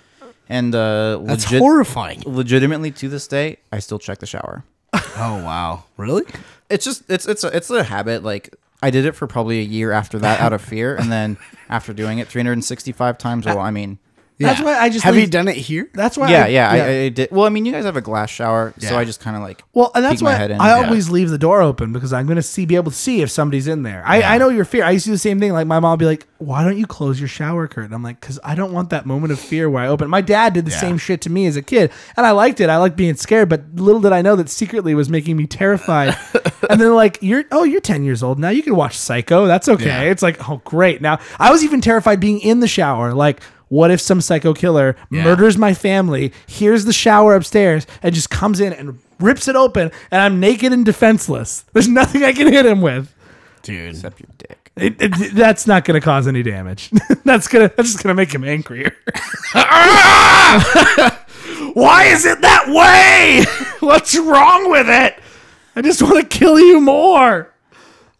and 0.50 0.76
uh, 0.76 1.18
that's 1.24 1.46
legit- 1.46 1.60
horrifying. 1.60 2.24
legitimately 2.26 2.91
to 2.91 3.08
this 3.10 3.28
day, 3.28 3.58
I 3.72 3.80
still 3.80 4.00
check 4.00 4.20
the 4.20 4.26
shower. 4.28 4.64
Oh 4.93 5.41
wow, 5.43 5.86
really? 5.98 6.24
It's 6.70 6.86
just 6.86 7.03
it's 7.09 7.28
it's 7.28 7.43
a, 7.43 7.55
it's 7.55 7.70
a 7.70 7.84
habit. 7.84 8.24
Like 8.24 8.55
I 8.82 8.89
did 8.89 9.05
it 9.05 9.13
for 9.13 9.28
probably 9.28 9.59
a 9.59 9.63
year 9.63 9.91
after 9.91 10.20
that 10.20 10.39
out 10.39 10.53
of 10.53 10.61
fear, 10.61 10.95
and 10.95 11.11
then 11.11 11.38
after 11.70 11.93
doing 11.93 12.20
it 12.20 12.28
365 12.28 13.18
times, 13.18 13.45
well, 13.45 13.59
I 13.59 13.72
mean. 13.72 13.99
That's 14.38 14.62
why 14.62 14.78
I 14.78 14.90
just 14.90 15.04
have 15.06 15.14
leave- 15.16 15.26
you 15.26 15.30
done 15.30 15.48
it 15.48 15.56
here? 15.56 15.90
That's 15.94 16.18
why. 16.18 16.30
Yeah, 16.30 16.44
I, 16.44 16.48
yeah, 16.48 16.72
I, 16.72 16.88
I 17.06 17.10
did. 17.10 17.32
Well, 17.32 17.46
I 17.46 17.50
mean, 17.50 17.66
you 17.66 17.72
guys 17.72 17.86
have 17.86 17.96
a 17.96 18.02
glass 18.02 18.30
shower, 18.30 18.74
so 18.80 18.98
I 18.98 19.06
just 19.06 19.22
kind 19.22 19.36
of 19.38 19.42
like 19.42 19.64
Well, 19.74 19.92
and 19.96 20.04
that's 20.04 20.16
peek 20.16 20.24
my 20.24 20.32
why 20.32 20.38
head 20.38 20.52
in. 20.52 20.60
I 20.60 20.80
Yeah. 20.80 20.86
always 20.88 21.10
leave 21.10 21.30
the 21.30 21.38
door 21.38 21.62
open 21.62 21.94
because 21.94 22.12
I'm 22.12 22.26
going 22.26 22.36
to 22.36 22.42
see, 22.42 22.66
be 22.66 22.76
able 22.76 22.92
to 22.92 22.98
see 22.98 23.22
if 23.22 23.32
somebody's 23.32 23.68
in 23.68 23.84
there. 23.84 24.04
I, 24.06 24.22
I 24.24 24.38
know 24.38 24.50
your 24.50 24.66
fear. 24.66 24.84
I 24.84 24.92
used 24.92 25.06
to 25.06 25.10
do 25.10 25.14
the 25.14 25.20
same 25.20 25.40
thing. 25.40 25.54
Like 25.54 25.68
my 25.68 25.80
mom 25.80 25.92
would 25.92 26.00
be 26.00 26.06
like, 26.06 26.28
"Why 26.40 26.64
don't 26.66 26.78
you 26.78 26.86
close 26.86 27.20
your 27.20 27.30
shower 27.30 27.68
curtain?" 27.68 27.94
I'm 27.94 28.04
like, 28.04 28.20
"Cause 28.20 28.40
I 28.44 28.56
don't 28.56 28.74
want 28.74 28.90
that 28.90 29.06
moment 29.06 29.32
of 29.32 29.40
fear 29.40 29.70
where 29.70 29.84
I 29.84 29.88
open." 29.88 30.10
My 30.10 30.22
dad 30.22 30.54
did 30.54 30.66
the 30.66 30.72
Yeah. 30.72 30.80
same 30.82 30.98
shit 30.98 31.22
to 31.22 31.30
me 31.30 31.46
as 31.46 31.56
a 31.56 31.62
kid, 31.62 31.92
and 32.18 32.26
I 32.26 32.32
liked 32.32 32.60
it. 32.60 32.70
I 32.70 32.76
liked 32.78 32.98
being 32.98 33.16
scared, 33.16 33.48
but 33.48 33.62
little 33.76 34.02
did 34.02 34.12
I 34.12 34.22
know 34.22 34.36
that 34.36 34.50
secretly 34.50 34.96
was 34.96 35.10
making 35.10 35.38
me 35.38 35.48
terrified. 35.48 36.16
and 36.70 36.82
then 36.82 36.94
like, 36.94 37.20
you're 37.22 37.46
oh, 37.54 37.64
you're 37.64 37.80
10 37.80 38.04
years 38.04 38.22
old 38.22 38.38
now. 38.38 38.50
You 38.50 38.64
can 38.64 38.76
watch 38.76 38.98
Psycho. 38.98 39.46
That's 39.48 39.70
okay. 39.70 39.86
Yeah. 39.86 40.02
It's 40.12 40.22
like, 40.22 40.50
oh, 40.50 40.62
great. 40.66 41.02
Now 41.02 41.20
I 41.40 41.52
was 41.52 41.64
even 41.64 41.80
terrified 41.80 42.20
being 42.20 42.42
in 42.42 42.60
the 42.60 42.68
shower. 42.68 43.14
Like. 43.14 43.40
What 43.70 43.91
if 43.91 43.99
some 43.99 44.22
psycho 44.22 44.53
killer 44.53 44.95
Yeah. 45.09 45.24
murders 45.24 45.57
my 45.57 45.74
family, 45.74 46.32
hears 46.45 46.86
the 46.86 46.93
shower 46.93 47.36
upstairs, 47.36 47.88
and 48.03 48.13
just 48.13 48.30
comes 48.30 48.59
in 48.59 48.74
and 48.74 48.99
rips 49.20 49.47
it 49.47 49.55
open, 49.55 49.91
and 50.11 50.22
I'm 50.22 50.39
naked 50.39 50.72
and 50.74 50.86
defenseless? 50.86 51.66
There's 51.74 51.88
nothing 51.88 52.24
I 52.24 52.34
can 52.34 52.51
hit 52.51 52.66
him 52.66 52.82
with. 52.82 53.13
Dude, 53.63 53.89
except 53.95 54.20
your 54.20 54.30
dick. 54.38 54.72
It, 54.78 54.95
it- 55.01 55.34
that's 55.36 55.66
not 55.66 55.86
going 55.86 55.99
to 55.99 56.03
cause 56.03 56.28
any 56.28 56.43
damage. 56.43 56.91
that's 57.24 57.47
gonna 57.47 57.72
that's 57.76 57.91
just 57.93 58.03
gonna 58.03 58.13
make 58.13 58.32
him 58.34 58.43
angrier. 58.43 58.95
Why 61.74 62.05
is 62.05 62.26
it 62.26 62.41
that 62.41 62.66
way? 62.68 63.45
What's 63.88 64.18
wrong 64.18 64.70
with 64.72 64.88
it? 64.89 65.20
I 65.76 65.82
just 65.82 66.01
want 66.01 66.30
to 66.30 66.38
kill 66.38 66.59
you 66.59 66.80
more. 66.80 67.51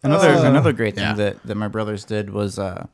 Another 0.02 0.30
another 0.30 0.72
great 0.72 0.94
thing 0.94 1.04
yeah. 1.04 1.14
that, 1.14 1.42
that 1.44 1.54
my 1.56 1.68
brothers 1.68 2.04
did 2.04 2.30
was 2.30 2.58
uh, 2.58 2.86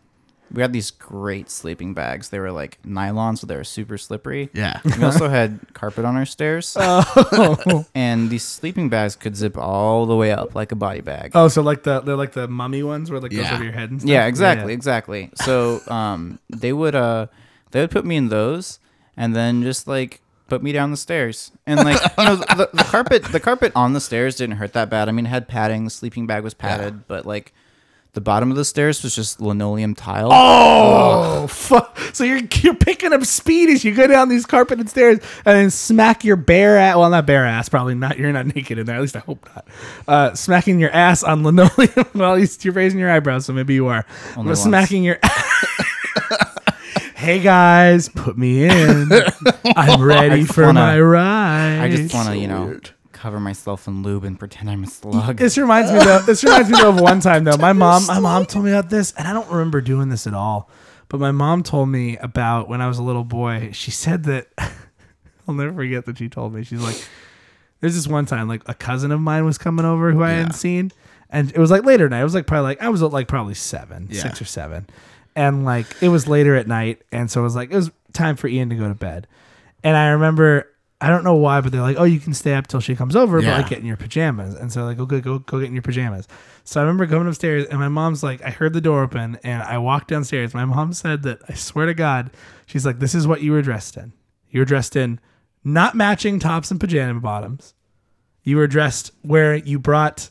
we 0.53 0.61
had 0.62 0.72
these 0.72 0.90
great 0.90 1.48
sleeping 1.50 1.94
bags. 1.94 2.28
They 2.28 2.38
were 2.38 2.53
like 2.53 2.78
nylon, 2.84 3.36
so 3.36 3.46
they 3.46 3.57
were 3.57 3.64
super 3.64 3.96
slippery. 3.98 4.50
Yeah. 4.53 4.80
We 4.84 5.03
also 5.03 5.28
had 5.38 5.61
carpet 5.72 6.05
on 6.05 6.14
our 6.16 6.26
stairs, 6.26 6.76
and 7.94 8.30
these 8.30 8.42
sleeping 8.44 8.88
bags 8.88 9.16
could 9.16 9.36
zip 9.36 9.57
all 9.59 10.07
the 10.07 10.16
way 10.16 10.32
up 10.32 10.55
like 10.55 10.72
a 10.72 10.76
body 10.76 11.00
bag. 11.00 11.32
Oh, 11.34 11.48
so 11.48 11.62
like 11.62 11.82
the 11.84 12.00
they're 12.00 12.16
like 12.16 12.32
the 12.32 12.48
mummy 12.48 12.82
ones 12.82 13.11
where 13.11 13.18
it, 13.18 13.22
like 13.22 13.32
goes 13.32 13.40
Yeah. 13.44 13.55
over 13.55 13.64
your 13.64 13.72
head 13.72 13.90
and 13.90 14.00
stuff. 14.00 14.11
yeah, 14.11 14.26
exactly, 14.26 14.72
exactly. 14.72 15.30
So 15.36 15.80
um, 15.88 16.38
they 16.50 16.72
would 16.72 16.94
uh, 16.94 17.26
they 17.70 17.80
would 17.80 17.90
put 17.90 18.05
me 18.05 18.16
in 18.16 18.28
those, 18.28 18.78
and 19.16 19.34
then 19.34 19.62
just 19.62 19.86
like 19.86 20.20
put 20.48 20.62
me 20.62 20.72
down 20.72 20.90
the 20.90 20.96
stairs, 20.96 21.50
and 21.66 21.80
like 21.80 22.00
you 22.18 22.24
know 22.24 22.36
the, 22.36 22.68
the 22.72 22.84
carpet 22.84 23.24
the 23.24 23.40
carpet 23.40 23.72
on 23.74 23.92
the 23.94 24.00
stairs 24.00 24.36
didn't 24.36 24.57
hurt 24.57 24.72
that 24.74 24.90
bad. 24.90 25.09
I 25.09 25.12
mean, 25.12 25.26
it 25.26 25.30
had 25.30 25.48
padding. 25.48 25.84
The 25.84 25.90
sleeping 25.90 26.26
bag 26.26 26.42
was 26.44 26.55
padded, 26.55 27.07
but 27.09 27.26
like. 27.26 27.53
The 28.15 28.21
bottom 28.21 28.51
of 28.51 28.59
the 28.59 28.65
stairs 28.67 29.03
was 29.03 29.15
just 29.15 29.41
linoleum 29.41 29.95
tile. 29.95 30.29
Oh, 30.31 31.47
fuck. 31.51 31.99
So 32.13 32.25
you're 32.25 32.43
you're 32.61 32.75
picking 32.75 33.11
up 33.11 33.25
speed 33.25 33.71
as 33.71 33.85
you 33.85 33.95
go 33.95 34.07
down 34.07 34.29
these 34.29 34.45
carpeted 34.45 34.91
stairs 34.91 35.19
and 35.47 35.57
then 35.57 35.71
smack 35.71 36.23
your 36.23 36.37
bare 36.37 36.77
ass. 36.77 36.97
Well, 36.97 37.09
not 37.09 37.25
bare 37.25 37.47
ass. 37.47 37.71
Probably 37.71 37.95
not. 37.95 38.19
You're 38.19 38.31
not 38.33 38.47
naked 38.55 38.79
in 38.79 38.85
there. 38.85 38.97
At 38.97 39.01
least 39.01 39.17
I 39.17 39.21
hope 39.21 39.49
not. 39.55 39.67
Uh, 40.07 40.35
smacking 40.35 40.79
your 40.79 40.91
ass 40.91 41.23
on 41.23 41.43
linoleum. 41.45 42.05
well, 42.15 42.33
at 42.35 42.39
least 42.39 42.67
you're 42.67 42.75
raising 42.75 43.01
your 43.01 43.11
eyebrows, 43.11 43.47
so 43.47 43.55
maybe 43.55 43.73
you 43.73 43.87
are. 43.87 44.05
Only 44.37 44.57
smacking 44.57 45.05
your. 45.05 45.19
hey 47.17 47.39
guys, 47.41 48.11
put 48.11 48.37
me 48.37 48.65
in. 48.69 49.09
I'm 49.75 50.03
ready 50.03 50.45
for 50.45 50.65
wanna- 50.67 50.81
my 50.81 51.01
ride. 51.01 51.79
I 51.81 51.89
just 51.91 52.13
want 52.13 52.29
to, 52.29 52.37
you 52.37 52.47
know, 52.49 52.67
weird. 52.67 52.91
Cover 53.23 53.39
myself 53.39 53.87
in 53.87 54.03
lube 54.03 54.25
and 54.25 54.37
pretend 54.37 54.68
I'm 54.68 54.83
a 54.83 54.87
slug. 54.89 55.37
This 55.37 55.57
reminds 55.57 55.93
me 55.93 56.01
though. 56.01 56.18
This 56.20 56.43
reminds 56.43 56.68
me 56.70 56.77
though 56.77 56.89
of 56.89 57.01
one 57.01 57.20
time 57.20 57.45
though. 57.45 57.57
My 57.57 57.73
mom, 57.73 58.05
my 58.07 58.18
mom 58.18 58.47
told 58.47 58.64
me 58.64 58.73
about 58.73 58.91
this, 58.91 59.12
and 59.12 59.29
I 59.29 59.33
don't 59.33 59.49
remember 59.49 59.81
doing 59.81 60.09
this 60.09 60.27
at 60.27 60.35
all. 60.35 60.68
But 61.09 61.20
my 61.20 61.31
mom 61.31 61.62
told 61.62 61.89
me 61.89 62.16
about 62.16 62.68
when 62.68 62.81
I 62.81 62.89
was 62.89 62.99
a 62.99 63.03
little 63.03 63.23
boy. 63.23 63.70
She 63.75 63.93
said 63.93 64.25
that 64.25 64.49
I'll 65.47 65.55
never 65.55 65.73
forget 65.73 66.05
that 66.07 66.18
she 66.18 66.29
told 66.29 66.53
me. 66.53 66.64
She's 66.64 66.81
like, 66.81 67.01
"There's 67.81 67.95
this 67.95 68.09
one 68.09 68.27
time, 68.27 68.49
like 68.49 68.62
a 68.66 68.75
cousin 68.75 69.12
of 69.12 69.20
mine 69.20 69.45
was 69.45 69.57
coming 69.57 69.85
over 69.85 70.11
who 70.11 70.25
I 70.25 70.31
hadn't 70.31 70.55
seen, 70.55 70.91
and 71.31 71.51
it 71.53 71.59
was 71.59 71.70
like 71.70 71.85
later 71.85 72.09
night. 72.09 72.23
It 72.23 72.25
was 72.25 72.35
like 72.35 72.49
probably 72.49 72.64
like 72.70 72.83
I 72.83 72.89
was 72.89 73.03
like 73.03 73.29
probably 73.29 73.55
seven, 73.55 74.09
Yeah. 74.11 74.23
six 74.23 74.41
or 74.43 74.47
seven, 74.47 74.89
and 75.37 75.64
like 75.64 75.87
it 76.01 76.09
was 76.09 76.27
later 76.27 76.57
at 76.57 76.66
night, 76.66 77.03
and 77.12 77.31
so 77.31 77.41
it 77.41 77.45
was 77.45 77.55
like 77.55 77.70
it 77.70 77.77
was 77.77 77.91
time 78.12 78.35
for 78.35 78.49
Ian 78.49 78.70
to 78.70 78.75
go 78.75 78.89
to 78.89 78.95
bed, 78.97 79.29
and 79.85 79.97
I 79.97 80.09
remember 80.09 80.66
I 81.03 81.09
don't 81.09 81.24
know 81.24 81.34
why, 81.34 81.61
but 81.61 81.72
they're 81.72 81.82
like, 81.82 81.96
oh, 81.98 82.05
you 82.05 82.20
can 82.20 82.32
stay 82.32 82.55
up 82.55 82.68
till 82.68 82.80
she 82.80 82.94
comes 82.96 83.16
over, 83.16 83.38
but 83.42 83.48
Yeah. 83.48 83.57
like 83.57 83.68
get 83.68 83.78
in 83.80 83.86
your 83.86 83.96
pajamas, 83.96 84.55
and 84.55 84.72
so 84.72 84.84
like 84.84 84.98
oh, 84.98 85.03
okay, 85.03 85.20
go 85.20 85.38
go 85.38 85.38
go 85.40 85.59
get 85.59 85.66
in 85.66 85.74
your 85.74 85.82
pajamas. 85.82 86.28
So 86.64 86.80
I 86.80 86.84
remember 86.84 87.07
going 87.07 87.26
upstairs, 87.26 87.66
and 87.66 87.78
my 87.80 87.88
mom's 87.88 88.22
like, 88.22 88.40
I 88.42 88.50
heard 88.50 88.72
the 88.72 88.80
door 88.80 89.03
open, 89.03 89.36
and 89.42 89.62
I 89.64 89.78
walked 89.78 90.09
downstairs. 90.09 90.55
My 90.55 90.64
mom 90.64 90.92
said 90.92 91.24
that 91.24 91.40
I 91.48 91.55
swear 91.55 91.86
to 91.86 91.94
God, 91.94 92.30
she's 92.66 92.86
like, 92.86 93.00
this 93.00 93.14
is 93.16 93.26
what 93.26 93.42
you 93.42 93.50
were 93.53 93.62
dressed 93.62 93.96
in. 93.96 94.12
You 94.50 94.61
were 94.61 94.64
dressed 94.64 94.94
in 94.96 95.18
not 95.64 95.94
matching 95.96 96.38
tops 96.38 96.70
and 96.70 96.78
pajama 96.80 97.20
bottoms. 97.20 97.74
You 98.44 98.57
were 98.57 98.66
dressed 98.66 99.11
where 99.22 99.55
you 99.57 99.78
brought 99.78 100.30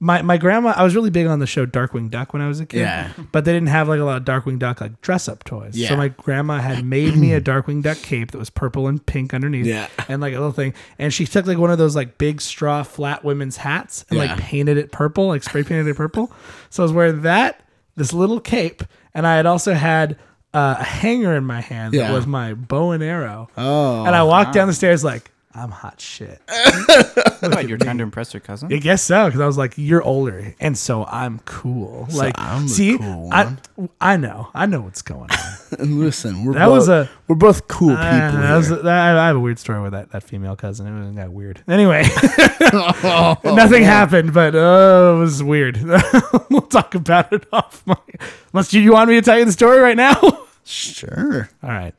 my 0.00 0.22
my 0.22 0.36
grandma. 0.36 0.72
I 0.76 0.84
was 0.84 0.94
really 0.94 1.10
big 1.10 1.26
on 1.26 1.40
the 1.40 1.46
show 1.46 1.66
Darkwing 1.66 2.08
Duck 2.10 2.32
when 2.32 2.40
I 2.40 2.46
was 2.48 2.60
a 2.60 2.66
kid. 2.66 2.80
Yeah. 2.80 3.12
But 3.32 3.44
they 3.44 3.52
didn't 3.52 3.68
have 3.68 3.88
like 3.88 3.98
a 4.00 4.04
lot 4.04 4.16
of 4.16 4.24
Darkwing 4.24 4.58
Duck 4.58 4.80
like 4.80 5.00
dress 5.00 5.28
up 5.28 5.42
toys. 5.44 5.76
Yeah. 5.76 5.88
So 5.88 5.96
my 5.96 6.08
grandma 6.08 6.58
had 6.58 6.84
made 6.84 7.16
me 7.16 7.32
a 7.32 7.40
Darkwing 7.40 7.82
Duck 7.82 7.98
cape 7.98 8.30
that 8.30 8.38
was 8.38 8.48
purple 8.50 8.86
and 8.86 9.04
pink 9.04 9.34
underneath. 9.34 9.66
Yeah. 9.66 9.88
And 10.08 10.20
like 10.22 10.32
a 10.34 10.36
little 10.36 10.52
thing. 10.52 10.74
And 10.98 11.12
she 11.12 11.26
took 11.26 11.46
like 11.46 11.58
one 11.58 11.70
of 11.70 11.78
those 11.78 11.96
like 11.96 12.16
big 12.18 12.40
straw 12.40 12.82
flat 12.84 13.24
women's 13.24 13.56
hats 13.56 14.04
and 14.08 14.18
Yeah. 14.18 14.26
like 14.26 14.38
painted 14.38 14.76
it 14.76 14.92
purple, 14.92 15.28
like 15.28 15.42
spray 15.42 15.64
painted 15.64 15.86
it 15.88 15.96
purple. 15.96 16.32
So 16.70 16.82
I 16.82 16.84
was 16.84 16.92
wearing 16.92 17.22
that, 17.22 17.60
this 17.96 18.12
little 18.12 18.38
cape, 18.40 18.82
and 19.14 19.26
I 19.26 19.36
had 19.36 19.46
also 19.46 19.74
had 19.74 20.16
uh, 20.54 20.76
a 20.78 20.84
hanger 20.84 21.34
in 21.36 21.44
my 21.44 21.60
hand 21.60 21.94
that 21.94 22.12
was 22.12 22.26
my 22.26 22.54
bow 22.54 22.92
and 22.92 23.02
arrow. 23.02 23.48
Oh. 23.56 24.04
and 24.06 24.14
I 24.14 24.22
walked 24.22 24.54
down 24.54 24.68
the 24.68 24.74
stairs 24.74 25.02
like, 25.02 25.30
I'm 25.58 25.70
hot 25.70 26.00
shit. 26.00 26.40
What, 27.40 27.68
you're 27.68 27.78
trying 27.78 27.98
to 27.98 28.02
impress 28.02 28.34
your 28.34 28.40
cousin? 28.40 28.72
I 28.72 28.78
guess 28.78 29.00
so, 29.00 29.26
because 29.26 29.40
I 29.40 29.46
was 29.46 29.56
like, 29.56 29.74
"You're 29.76 30.02
older, 30.02 30.54
and 30.58 30.76
so 30.76 31.04
I'm 31.04 31.38
cool." 31.44 32.08
like, 32.12 32.34
I'm 32.36 32.64
the 32.64 32.68
see, 32.68 32.98
cool 32.98 33.28
I, 33.32 33.56
I 34.00 34.16
know, 34.16 34.48
I 34.54 34.66
know 34.66 34.80
what's 34.80 35.02
going 35.02 35.30
on. 35.30 35.38
And 35.78 36.00
listen, 36.00 36.44
we're 36.44 36.54
That 36.54 36.66
both, 36.66 36.74
was 36.74 36.88
a- 36.88 37.08
we're 37.28 37.36
both 37.36 37.68
cool 37.68 37.90
people. 37.90 38.02
Uh, 38.02 38.30
that 38.40 38.56
was, 38.56 38.68
here. 38.68 38.76
that, 38.78 39.16
I 39.16 39.26
have 39.28 39.36
a 39.36 39.40
weird 39.40 39.60
story 39.60 39.80
with 39.80 39.92
that 39.92 40.10
that 40.10 40.24
female 40.24 40.56
cousin. 40.56 40.86
It 40.88 41.06
was 41.06 41.14
got 41.16 41.30
weird. 41.30 41.62
Anyway, 41.68 42.02
nothing 43.44 43.84
happened, 43.84 44.32
but 44.34 44.54
uh, 44.56 45.14
it 45.14 45.18
was 45.18 45.40
weird. 45.42 45.78
we'll 46.50 46.62
talk 46.62 46.94
about 46.96 47.32
it 47.32 47.46
off. 47.52 47.82
My, 47.86 47.96
unless 48.52 48.72
you, 48.72 48.80
you 48.82 48.92
want 48.92 49.08
me 49.10 49.14
to 49.16 49.22
tell 49.22 49.38
you 49.38 49.44
the 49.44 49.52
story 49.52 49.78
right 49.78 49.96
now. 49.96 50.20
sure. 50.64 51.48
All 51.62 51.70
right. 51.70 51.94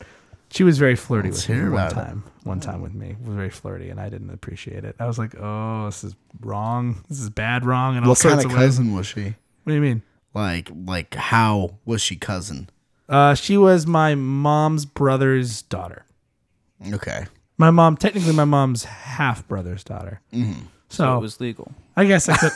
She 0.51 0.63
was 0.63 0.77
very 0.79 0.95
flirty 0.95 1.29
Let's 1.29 1.47
with 1.47 1.57
me 1.57 1.63
one 1.63 1.73
about 1.73 1.91
it. 1.91 1.95
time. 1.95 2.23
One 2.43 2.59
time 2.59 2.81
with 2.81 2.93
me 2.93 3.15
was 3.23 3.35
very 3.35 3.49
flirty, 3.51 3.89
and 3.89 3.99
I 3.99 4.09
didn't 4.09 4.31
appreciate 4.31 4.83
it. 4.83 4.95
I 4.99 5.05
was 5.05 5.19
like, 5.19 5.35
"Oh, 5.39 5.85
this 5.85 6.03
is 6.03 6.15
wrong. 6.41 7.03
This 7.07 7.19
is 7.19 7.29
bad, 7.29 7.65
wrong." 7.65 7.95
And 7.97 8.05
all 8.05 8.11
What 8.11 8.17
sorts 8.17 8.35
kind 8.37 8.45
of 8.45 8.51
of 8.51 8.57
ways. 8.57 8.67
cousin 8.67 8.93
was 8.95 9.05
she? 9.07 9.23
What 9.25 9.35
do 9.67 9.73
you 9.73 9.81
mean? 9.81 10.01
Like, 10.33 10.71
like 10.85 11.13
how 11.15 11.75
was 11.85 12.01
she 12.01 12.15
cousin? 12.15 12.69
Uh, 13.07 13.33
she 13.35 13.57
was 13.57 13.85
my 13.87 14.15
mom's 14.15 14.85
brother's 14.85 15.61
daughter. 15.63 16.05
Okay. 16.93 17.25
My 17.57 17.71
mom, 17.71 17.97
technically, 17.97 18.33
my 18.33 18.45
mom's 18.45 18.85
half 18.85 19.47
brother's 19.47 19.83
daughter. 19.83 20.21
Mm-hmm. 20.33 20.61
So, 20.89 21.03
So 21.03 21.17
it 21.17 21.21
was 21.21 21.39
legal. 21.41 21.71
I 21.99 22.05
guess 22.05 22.29
I 22.29 22.37
could 22.37 22.51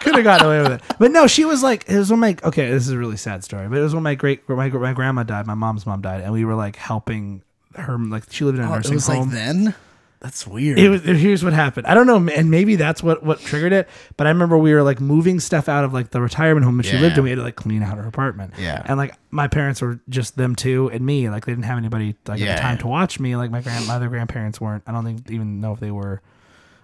could 0.00 0.14
have 0.14 0.24
gotten 0.24 0.46
away 0.46 0.62
with 0.62 0.72
it. 0.72 0.82
But 0.98 1.10
no, 1.10 1.26
she 1.26 1.44
was 1.44 1.62
like, 1.62 1.88
it 1.88 1.98
was 1.98 2.10
when 2.10 2.20
my 2.20 2.36
okay, 2.44 2.70
this 2.70 2.84
is 2.84 2.90
a 2.92 2.98
really 2.98 3.16
sad 3.16 3.44
story, 3.44 3.68
but 3.68 3.78
it 3.78 3.82
was 3.82 3.94
when 3.94 4.02
my 4.04 4.14
great 4.14 4.48
my, 4.48 4.68
my 4.68 4.92
grandma 4.92 5.22
died, 5.22 5.46
my 5.46 5.54
mom's 5.54 5.86
mom 5.86 6.00
died, 6.00 6.20
and 6.22 6.32
we 6.32 6.44
were 6.44 6.54
like 6.54 6.76
helping 6.76 7.42
her. 7.74 7.98
Like 7.98 8.24
she 8.30 8.44
lived 8.44 8.58
in 8.58 8.64
a 8.64 8.68
Oh, 8.70 8.74
it 8.74 8.76
nursing 8.76 8.94
was 8.94 9.06
home. 9.06 9.20
like 9.28 9.30
then. 9.30 9.74
That's 10.20 10.44
weird. 10.48 10.80
It 10.80 10.88
was 10.88 11.02
here's 11.04 11.44
what 11.44 11.52
happened. 11.52 11.86
I 11.86 11.94
don't 11.94 12.08
know, 12.08 12.16
and 12.32 12.50
maybe 12.50 12.74
that's 12.74 13.04
what 13.04 13.22
what 13.22 13.38
triggered 13.38 13.72
it. 13.72 13.88
But 14.16 14.26
I 14.26 14.30
remember 14.30 14.58
we 14.58 14.74
were 14.74 14.82
like 14.82 15.00
moving 15.00 15.38
stuff 15.38 15.68
out 15.68 15.84
of 15.84 15.92
like 15.92 16.10
the 16.10 16.20
retirement 16.20 16.64
home 16.64 16.76
that 16.78 16.86
she 16.86 16.98
lived 16.98 17.18
in. 17.18 17.22
We 17.22 17.30
had 17.30 17.36
to 17.36 17.42
like 17.44 17.54
clean 17.54 17.84
out 17.84 17.96
her 17.98 18.06
apartment. 18.06 18.54
Yeah. 18.58 18.82
and 18.84 18.98
like 18.98 19.14
my 19.30 19.46
parents 19.46 19.80
were 19.80 20.00
just 20.08 20.36
them 20.36 20.56
two 20.56 20.90
and 20.90 21.06
me. 21.06 21.30
Like 21.30 21.46
they 21.46 21.52
didn't 21.52 21.66
have 21.66 21.78
anybody 21.78 22.16
like 22.26 22.40
at 22.40 22.56
the 22.56 22.60
time 22.60 22.78
to 22.78 22.88
watch 22.88 23.20
me. 23.20 23.36
Like 23.36 23.52
my 23.52 23.60
grand 23.60 23.86
my 23.86 23.94
other 23.94 24.08
grandparents 24.08 24.60
weren't. 24.60 24.82
I 24.88 24.92
don't 24.92 25.04
think 25.04 25.30
even 25.30 25.60
know 25.60 25.72
if 25.72 25.78
they 25.78 25.92
were. 25.92 26.20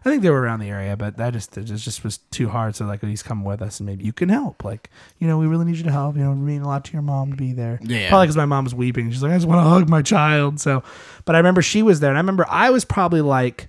I 0.04 0.10
think 0.10 0.22
they 0.22 0.30
were 0.30 0.40
around 0.40 0.60
the 0.60 0.68
area, 0.68 0.96
but 0.96 1.16
that 1.16 1.32
just 1.32 1.56
it 1.56 1.64
just 1.64 2.04
was 2.04 2.18
too 2.30 2.48
hard. 2.48 2.76
So 2.76 2.84
like, 2.84 3.02
least 3.02 3.24
come 3.24 3.42
with 3.42 3.62
us 3.62 3.80
and 3.80 3.86
maybe 3.86 4.04
you 4.04 4.12
can 4.12 4.28
help. 4.28 4.62
Like, 4.64 4.90
you 5.18 5.26
know, 5.26 5.38
we 5.38 5.46
really 5.46 5.64
need 5.64 5.76
you 5.76 5.84
to 5.84 5.90
help. 5.90 6.16
You 6.16 6.22
know, 6.24 6.32
it 6.32 6.36
mean 6.36 6.62
a 6.62 6.66
lot 6.66 6.84
to 6.86 6.92
your 6.92 7.02
mom 7.02 7.30
to 7.30 7.36
be 7.36 7.52
there. 7.52 7.78
Yeah. 7.82 8.08
Probably 8.10 8.26
because 8.26 8.36
my 8.36 8.44
mom 8.44 8.64
was 8.64 8.74
weeping. 8.74 9.10
She's 9.10 9.22
like, 9.22 9.32
I 9.32 9.36
just 9.36 9.46
want 9.46 9.64
to 9.64 9.68
hug 9.68 9.88
my 9.88 10.02
child. 10.02 10.60
So, 10.60 10.82
but 11.24 11.34
I 11.34 11.38
remember 11.38 11.62
she 11.62 11.82
was 11.82 12.00
there, 12.00 12.10
and 12.10 12.18
I 12.18 12.20
remember 12.20 12.44
I 12.50 12.70
was 12.70 12.84
probably 12.84 13.22
like, 13.22 13.68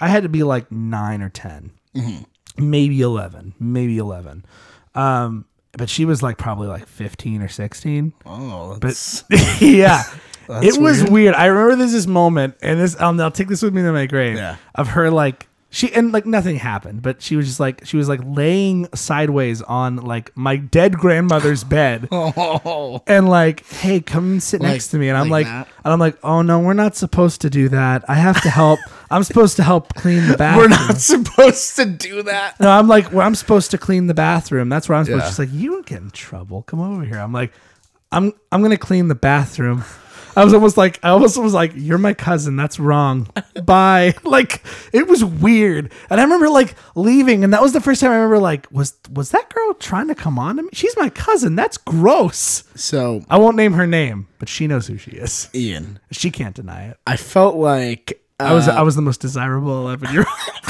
I 0.00 0.08
had 0.08 0.22
to 0.24 0.28
be 0.28 0.42
like 0.42 0.70
nine 0.72 1.22
or 1.22 1.28
10 1.28 1.70
maybe 2.60 3.00
eleven, 3.00 3.54
maybe 3.58 3.98
eleven. 3.98 4.44
Um, 4.94 5.44
but 5.72 5.88
she 5.88 6.04
was 6.04 6.22
like 6.22 6.38
probably 6.38 6.68
like 6.68 6.86
fifteen 6.86 7.42
or 7.42 7.48
sixteen. 7.48 8.12
oh, 8.26 8.78
But 8.80 9.24
yeah, 9.60 10.02
That's 10.50 10.76
it 10.76 10.80
was 10.80 10.98
weird. 11.00 11.12
weird. 11.12 11.34
I 11.34 11.46
remember 11.46 11.76
there's 11.76 11.92
this 11.92 12.06
moment, 12.06 12.56
and 12.62 12.80
this 12.80 12.96
I'll, 13.00 13.18
I'll 13.20 13.30
take 13.30 13.48
this 13.48 13.62
with 13.62 13.74
me 13.74 13.82
to 13.82 13.92
my 13.92 14.06
grave. 14.06 14.36
Yeah. 14.36 14.56
of 14.74 14.88
her 14.88 15.10
like 15.10 15.46
she 15.72 15.92
and 15.94 16.10
like 16.10 16.26
nothing 16.26 16.56
happened, 16.56 17.00
but 17.00 17.22
she 17.22 17.36
was 17.36 17.46
just 17.46 17.60
like 17.60 17.86
she 17.86 17.96
was 17.96 18.08
like 18.08 18.18
laying 18.24 18.88
sideways 18.92 19.62
on 19.62 19.96
like 19.98 20.36
my 20.36 20.56
dead 20.56 20.98
grandmother's 20.98 21.62
bed. 21.62 22.08
oh, 22.12 23.00
And 23.06 23.28
like, 23.28 23.64
hey, 23.66 24.00
come 24.00 24.40
sit 24.40 24.60
Like- 24.60 24.72
next 24.72 24.88
to 24.88 24.98
me. 24.98 25.08
And 25.08 25.16
I'm 25.16 25.28
like, 25.28 25.46
like 25.46 25.68
and 25.84 25.92
I'm 25.92 26.00
like, 26.00 26.18
oh 26.24 26.42
no, 26.42 26.58
we're 26.58 26.72
not 26.72 26.96
supposed 26.96 27.42
to 27.42 27.50
do 27.50 27.68
that. 27.68 28.04
I 28.08 28.14
have 28.14 28.42
to 28.42 28.50
help. 28.50 28.80
I'm 29.12 29.22
supposed 29.22 29.54
to 29.58 29.62
help 29.62 29.94
clean 29.94 30.26
the 30.26 30.36
bathroom. 30.36 30.70
we're 30.70 30.76
not 30.76 30.96
supposed 30.96 31.76
to 31.76 31.84
do 31.84 32.24
that. 32.24 32.58
No, 32.58 32.68
I'm 32.68 32.88
like, 32.88 33.12
well, 33.12 33.24
I'm 33.24 33.36
supposed 33.36 33.70
to 33.70 33.78
clean 33.78 34.08
the 34.08 34.14
bathroom. 34.14 34.68
That's 34.70 34.88
where 34.88 34.98
I'm 34.98 35.04
supposed. 35.04 35.22
Yeah. 35.22 35.28
She's 35.30 35.38
like, 35.38 35.52
you 35.52 35.70
don't 35.70 35.86
get 35.86 36.02
in 36.02 36.10
trouble. 36.10 36.62
Come 36.62 36.80
over 36.80 37.04
here. 37.04 37.18
I'm 37.20 37.32
like, 37.32 37.52
I'm 38.10 38.32
I'm 38.50 38.60
gonna 38.60 38.76
clean 38.76 39.06
the 39.06 39.14
bathroom. 39.14 39.84
I 40.40 40.44
was 40.44 40.54
almost 40.54 40.78
like, 40.78 40.98
I 41.02 41.10
almost 41.10 41.36
was 41.36 41.52
like, 41.52 41.72
you're 41.74 41.98
my 41.98 42.14
cousin. 42.14 42.56
That's 42.56 42.80
wrong. 42.80 43.28
Bye. 43.64 44.14
Like 44.24 44.62
it 44.92 45.06
was 45.08 45.24
weird, 45.24 45.92
and 46.08 46.20
I 46.20 46.22
remember 46.24 46.48
like 46.48 46.74
leaving, 46.94 47.42
and 47.44 47.52
that 47.52 47.60
was 47.60 47.72
the 47.72 47.80
first 47.80 48.00
time 48.00 48.10
I 48.12 48.14
remember 48.14 48.38
like, 48.38 48.66
was 48.70 48.94
was 49.12 49.30
that 49.32 49.52
girl 49.52 49.74
trying 49.74 50.08
to 50.08 50.14
come 50.14 50.38
on 50.38 50.56
to 50.56 50.62
me? 50.62 50.68
She's 50.72 50.96
my 50.96 51.10
cousin. 51.10 51.56
That's 51.56 51.76
gross. 51.76 52.64
So, 52.76 53.22
I 53.28 53.38
won't 53.38 53.56
name 53.56 53.72
her 53.72 53.86
name, 53.86 54.28
but 54.38 54.48
she 54.48 54.66
knows 54.68 54.86
who 54.86 54.96
she 54.98 55.10
is. 55.10 55.48
Ian, 55.54 55.98
She 56.12 56.30
can't 56.30 56.54
deny 56.54 56.86
it. 56.90 56.96
I 57.06 57.16
felt 57.16 57.56
like 57.56 58.22
uh, 58.38 58.44
I 58.44 58.52
was 58.54 58.68
I 58.68 58.82
was 58.82 58.94
the 58.96 59.02
most 59.02 59.20
desirable 59.20 59.78
eleven 59.80 60.12
year 60.12 60.24
old. 60.26 60.60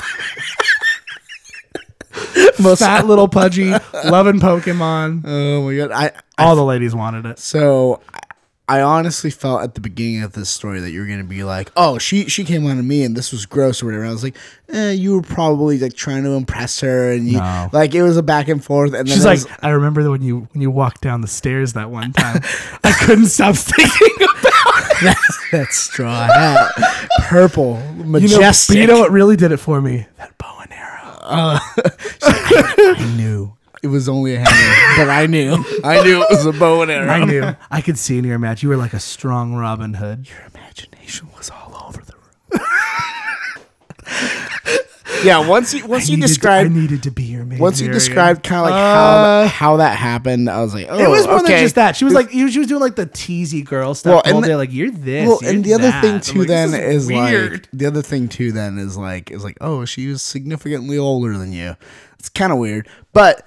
most 2.59 2.81
Fat 2.81 3.07
little 3.07 3.29
pudgy, 3.29 3.71
loving 4.05 4.41
Pokemon. 4.41 5.23
Oh 5.27 5.63
my 5.63 5.77
god! 5.77 5.91
I, 5.93 6.13
I 6.39 6.45
All 6.47 6.57
the 6.57 6.65
ladies 6.65 6.95
wanted 6.95 7.27
it. 7.27 7.39
so 7.39 8.01
I- 8.79 8.83
honestly 8.83 9.31
felt 9.31 9.63
at 9.63 9.75
the 9.75 9.81
beginning 9.81 10.23
of 10.23 10.33
this 10.33 10.49
story 10.51 10.81
that 10.81 10.91
you 10.91 11.01
were 11.01 11.07
gonna 11.07 11.25
be 11.25 11.43
like, 11.45 11.71
oh, 11.77 11.99
she 11.99 12.29
she 12.29 12.45
came 12.45 12.67
on 12.67 12.77
to 12.77 12.83
me 12.83 13.03
and 13.05 13.17
this 13.17 13.33
was 13.33 13.47
gross 13.47 13.83
or 13.83 13.87
whatever. 13.87 14.05
I 14.05 14.11
was 14.11 14.23
like, 14.23 14.37
eh, 14.69 14.91
you 14.93 15.15
were 15.15 15.23
probably 15.23 15.79
like 15.79 15.95
trying 15.95 16.25
to 16.25 16.31
impress 16.33 16.81
her 16.81 17.13
and 17.13 17.27
you 17.29 17.39
No. 17.39 17.69
like 17.73 17.95
it 17.95 18.03
was 18.03 18.17
a 18.17 18.23
back 18.23 18.49
and 18.49 18.63
forth. 18.65 18.95
And 18.95 19.07
then 19.09 19.15
She's 19.15 19.25
it 19.25 19.29
like, 19.29 19.39
was- 19.45 19.49
I 19.63 19.71
remember 19.71 20.03
that 20.03 20.11
when 20.11 20.23
you 20.23 20.49
when 20.53 20.63
you 20.63 20.71
walked 20.71 21.01
down 21.01 21.21
the 21.21 21.29
stairs 21.29 21.73
that 21.75 21.91
one 21.91 22.13
time, 22.13 22.43
I 22.85 22.93
couldn't 22.93 23.27
stop 23.27 23.55
thinking 23.57 24.17
about 24.27 25.01
that 25.53 25.69
straw 25.71 26.27
hat, 26.27 26.71
purple, 27.29 27.83
you 27.97 28.05
know. 28.05 28.11
majestic. 28.21 28.75
But 28.77 28.81
you 28.81 28.87
know 28.87 29.01
what 29.01 29.11
really 29.11 29.37
did 29.37 29.53
it 29.53 29.57
for 29.59 29.81
me? 29.81 30.07
That 30.19 30.37
bow 30.39 30.59
and 30.63 30.73
arrow. 30.73 31.19
I 32.23 33.15
knew 33.17 33.53
it 33.83 33.89
was 33.89 34.09
only 34.09 34.35
a 34.35 34.39
hanger, 34.41 34.97
but 35.05 35.11
I 35.11 35.27
knew, 35.27 35.65
I 35.85 36.03
knew 36.03 36.23
it 36.23 36.31
was 36.31 36.47
a 36.47 36.53
bow 36.53 36.83
and 36.83 36.91
arrow. 36.91 37.09
I 37.09 37.25
knew. 37.25 37.57
I 37.71 37.81
could 37.81 37.99
see 37.99 38.19
in 38.19 38.25
your 38.25 38.39
match. 38.39 38.63
You 38.63 38.69
were 38.69 38.77
like 38.77 38.93
a 38.93 39.01
strong 39.01 39.55
Robin 39.55 39.95
Hood. 39.95 40.29
Your 40.29 40.41
imagination 40.55 41.29
was 41.37 41.51
all 41.51 41.85
over 41.89 42.03
the 42.03 42.13
room. 42.15 42.21
yeah, 45.25 45.47
once 45.47 45.75
you 45.75 45.87
once 45.87 46.09
I 46.09 46.13
you 46.13 46.17
needed 46.17 46.29
to- 46.29 46.35
described 46.35 46.71
I 46.71 46.75
needed 46.75 47.03
to 47.05 47.11
be 47.11 47.25
your 47.25 47.45
maid. 47.45 47.61
once 47.61 47.81
you 47.81 47.91
described 47.93 48.43
kind 48.43 48.61
of 48.61 48.71
like 48.71 48.75
Uh, 48.81 49.47
how 49.47 49.49
how 49.49 49.77
that 49.79 49.97
happened, 49.99 50.49
I 50.49 50.63
was 50.63 50.75
like, 50.75 50.87
oh, 50.89 50.99
It 50.99 51.09
was 51.09 51.27
more 51.27 51.41
okay. 51.41 51.55
than 51.55 51.63
just 51.63 51.75
that. 51.75 51.97
She 51.97 52.05
was 52.05 52.15
like, 52.15 52.31
she 52.31 52.59
was 52.59 52.67
doing 52.67 52.81
like 52.81 52.97
the 52.97 53.07
teasy 53.07 53.65
girl 53.65 53.95
stuff 53.95 54.11
Well, 54.11 54.23
all 54.25 54.35
and 54.37 54.45
the- 54.45 54.49
day. 54.49 54.57
Like 54.57 54.73
you're 54.73 54.91
this. 54.91 55.29
Well, 55.29 55.39
you're 55.43 55.51
and 55.53 55.65
the 55.65 55.75
other 55.75 55.93
thing 56.01 56.21
too 56.21 56.41
like, 56.41 56.49
then 56.49 56.75
is, 56.75 57.07
weird. 57.07 57.53
like 57.53 57.69
the 57.73 57.87
other 57.87 58.03
thing 58.03 58.29
too 58.29 58.53
then 58.53 58.79
is 58.79 58.97
like 58.97 59.31
is 59.31 59.45
like 59.45 59.59
oh 59.61 59.85
she 59.85 60.07
was 60.07 60.23
significantly 60.23 60.97
older 60.99 61.37
than 61.37 61.53
you. 61.53 61.77
It's 62.19 62.29
kind 62.29 62.53
of 62.53 62.59
weird, 62.59 62.89
but 63.13 63.47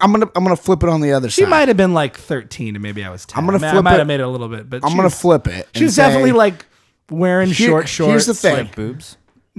I'm 0.00 0.12
gonna 0.12 0.26
I'm 0.36 0.44
gonna 0.44 0.54
flip 0.56 0.82
it 0.84 0.88
on 0.88 1.00
the 1.00 1.12
other 1.12 1.28
She 1.30 1.40
side. 1.42 1.46
She 1.46 1.50
might 1.50 1.68
have 1.68 1.76
been 1.76 1.92
like 1.94 2.16
13 2.16 2.76
and 2.76 2.82
maybe 2.82 3.02
I 3.04 3.10
was 3.10 3.26
10. 3.26 3.38
I'm 3.42 3.46
gonna 3.50 3.66
I 3.66 3.70
flip 3.72 3.84
might 3.84 3.94
it- 3.94 3.98
have 3.98 4.06
made 4.06 4.20
it 4.20 4.24
a 4.24 4.28
little 4.28 4.48
bit, 4.48 4.70
but 4.70 4.84
I'm 4.84 4.96
gonna 4.96 5.10
flip 5.10 5.46
it. 5.48 5.68
She 5.74 5.84
was 5.84 5.96
definitely 5.96 6.30
say- 6.30 6.36
like 6.36 6.66
wearing 7.10 7.48
Here- 7.50 7.68
short 7.68 7.88
shorts. 7.88 8.10
here's 8.10 8.26
the 8.26 8.34
thing. 8.34 8.56
Like 8.66 8.76
boobs. 8.76 9.16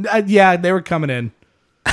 Uh, 0.09 0.21
yeah, 0.25 0.55
they 0.55 0.71
were 0.71 0.81
coming 0.81 1.09
in. 1.09 1.31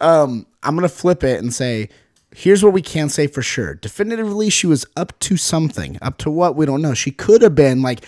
I'm 0.00 0.44
gonna 0.62 0.88
flip 0.88 1.22
it 1.24 1.40
and 1.40 1.54
say, 1.54 1.88
here's 2.34 2.62
what 2.64 2.72
we 2.72 2.82
can 2.82 3.08
say 3.08 3.26
for 3.26 3.42
sure. 3.42 3.74
Definitively, 3.74 4.50
she 4.50 4.66
was 4.66 4.84
up 4.96 5.16
to 5.20 5.36
something. 5.36 5.98
Up 6.02 6.18
to 6.18 6.30
what 6.30 6.56
we 6.56 6.66
don't 6.66 6.82
know. 6.82 6.94
She 6.94 7.10
could 7.10 7.42
have 7.42 7.54
been 7.54 7.82
like 7.82 8.04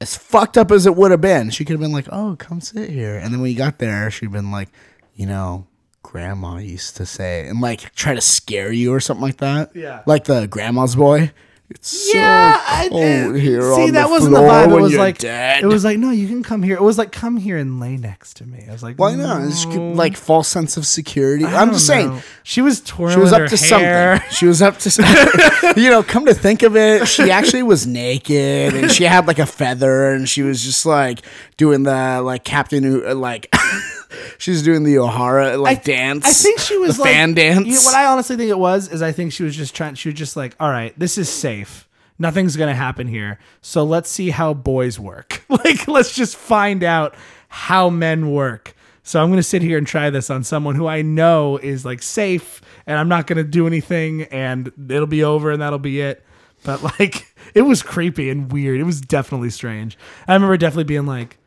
as 0.00 0.16
fucked 0.16 0.56
up 0.56 0.70
as 0.70 0.86
it 0.86 0.94
would 0.96 1.10
have 1.10 1.20
been. 1.20 1.50
She 1.50 1.64
could 1.64 1.72
have 1.72 1.80
been 1.80 1.92
like, 1.92 2.06
"Oh, 2.12 2.36
come 2.38 2.60
sit 2.60 2.90
here," 2.90 3.16
and 3.16 3.32
then 3.32 3.40
when 3.40 3.50
you 3.50 3.56
got 3.56 3.78
there, 3.78 4.10
she'd 4.10 4.32
been 4.32 4.50
like, 4.52 4.68
you 5.14 5.26
know. 5.26 5.66
Grandma 6.06 6.58
used 6.58 6.96
to 6.96 7.04
say, 7.04 7.48
and 7.48 7.60
like 7.60 7.92
try 7.94 8.14
to 8.14 8.20
scare 8.20 8.70
you 8.70 8.94
or 8.94 9.00
something 9.00 9.22
like 9.22 9.38
that. 9.38 9.74
Yeah. 9.74 10.02
like 10.06 10.24
the 10.24 10.46
grandma's 10.46 10.94
boy. 10.94 11.32
It's 11.68 12.14
Yeah, 12.14 12.54
so 12.54 12.62
I 12.64 12.88
cold 12.88 13.36
here 13.36 13.60
see 13.60 13.86
on 13.88 13.92
that 13.94 14.04
the 14.04 14.08
wasn't 14.08 14.34
the 14.34 14.38
floor 14.38 14.50
vibe. 14.52 14.78
It 14.78 14.80
was 14.82 14.96
like 14.96 15.18
dead. 15.18 15.64
it 15.64 15.66
was 15.66 15.82
like 15.84 15.98
no, 15.98 16.10
you 16.10 16.28
can 16.28 16.44
come 16.44 16.62
here. 16.62 16.76
It 16.76 16.82
was 16.82 16.96
like 16.96 17.10
come 17.10 17.36
here 17.36 17.56
and 17.56 17.80
lay 17.80 17.96
next 17.96 18.34
to 18.34 18.46
me. 18.46 18.64
I 18.68 18.72
was 18.72 18.84
like, 18.84 19.00
why 19.00 19.16
not? 19.16 19.42
It's 19.42 19.66
no. 19.66 19.90
like 19.90 20.16
false 20.16 20.46
sense 20.46 20.76
of 20.76 20.86
security. 20.86 21.44
I 21.44 21.60
I'm 21.60 21.68
don't 21.68 21.74
just 21.74 21.88
saying. 21.88 22.22
she 22.44 22.62
was 22.62 22.80
twirling. 22.80 23.16
She 23.16 23.20
was 23.20 23.32
her 23.32 23.44
up 23.44 23.50
to 23.50 23.56
hair. 23.56 24.16
something. 24.18 24.30
She 24.30 24.46
was 24.46 24.62
up 24.62 24.78
to 24.78 24.90
something. 24.92 25.76
you 25.82 25.90
know, 25.90 26.04
come 26.04 26.26
to 26.26 26.34
think 26.34 26.62
of 26.62 26.76
it, 26.76 27.08
she 27.08 27.32
actually 27.32 27.64
was 27.64 27.84
naked 27.84 28.74
and 28.74 28.92
she 28.92 29.02
had 29.02 29.26
like 29.26 29.40
a 29.40 29.46
feather 29.46 30.12
and 30.12 30.28
she 30.28 30.42
was 30.42 30.62
just 30.62 30.86
like 30.86 31.22
doing 31.56 31.82
the 31.82 32.20
like 32.22 32.44
Captain 32.44 33.20
like 33.20 33.52
she 34.38 34.50
was 34.50 34.62
doing 34.62 34.82
the 34.82 34.98
O'Hara 34.98 35.56
like 35.56 35.84
dance. 35.84 36.26
I 36.26 36.30
think 36.30 36.60
she 36.60 36.76
was 36.76 36.96
the 36.96 37.02
like 37.02 37.12
fan 37.12 37.34
dance. 37.34 37.66
You 37.66 37.74
know, 37.74 37.80
what 37.82 37.94
I 37.94 38.06
honestly 38.06 38.36
think 38.36 38.50
it 38.50 38.58
was 38.58 38.88
is 38.88 39.02
I 39.02 39.12
think 39.12 39.32
she 39.32 39.42
was 39.42 39.56
just 39.56 39.74
trying. 39.74 39.94
She 39.94 40.08
was 40.08 40.18
just 40.18 40.36
like, 40.36 40.54
all 40.60 40.70
right, 40.70 40.96
this 40.98 41.18
is 41.18 41.28
safe. 41.28 41.88
Nothing's 42.18 42.56
gonna 42.56 42.74
happen 42.74 43.06
here. 43.06 43.38
So 43.60 43.84
let's 43.84 44.08
see 44.08 44.30
how 44.30 44.54
boys 44.54 44.98
work. 44.98 45.44
like, 45.48 45.86
let's 45.86 46.14
just 46.14 46.36
find 46.36 46.82
out 46.82 47.14
how 47.48 47.90
men 47.90 48.32
work. 48.32 48.74
So 49.02 49.22
I'm 49.22 49.30
gonna 49.30 49.42
sit 49.42 49.62
here 49.62 49.78
and 49.78 49.86
try 49.86 50.10
this 50.10 50.30
on 50.30 50.42
someone 50.42 50.74
who 50.74 50.86
I 50.86 51.02
know 51.02 51.58
is 51.58 51.84
like 51.84 52.02
safe, 52.02 52.60
and 52.86 52.98
I'm 52.98 53.08
not 53.08 53.26
gonna 53.26 53.44
do 53.44 53.66
anything, 53.66 54.22
and 54.24 54.72
it'll 54.90 55.06
be 55.06 55.22
over, 55.22 55.52
and 55.52 55.62
that'll 55.62 55.78
be 55.78 56.00
it. 56.00 56.24
But 56.64 56.82
like, 56.82 57.32
it 57.54 57.62
was 57.62 57.82
creepy 57.82 58.30
and 58.30 58.50
weird. 58.50 58.80
It 58.80 58.84
was 58.84 59.00
definitely 59.00 59.50
strange. 59.50 59.96
I 60.26 60.34
remember 60.34 60.56
definitely 60.56 60.84
being 60.84 61.06
like, 61.06 61.38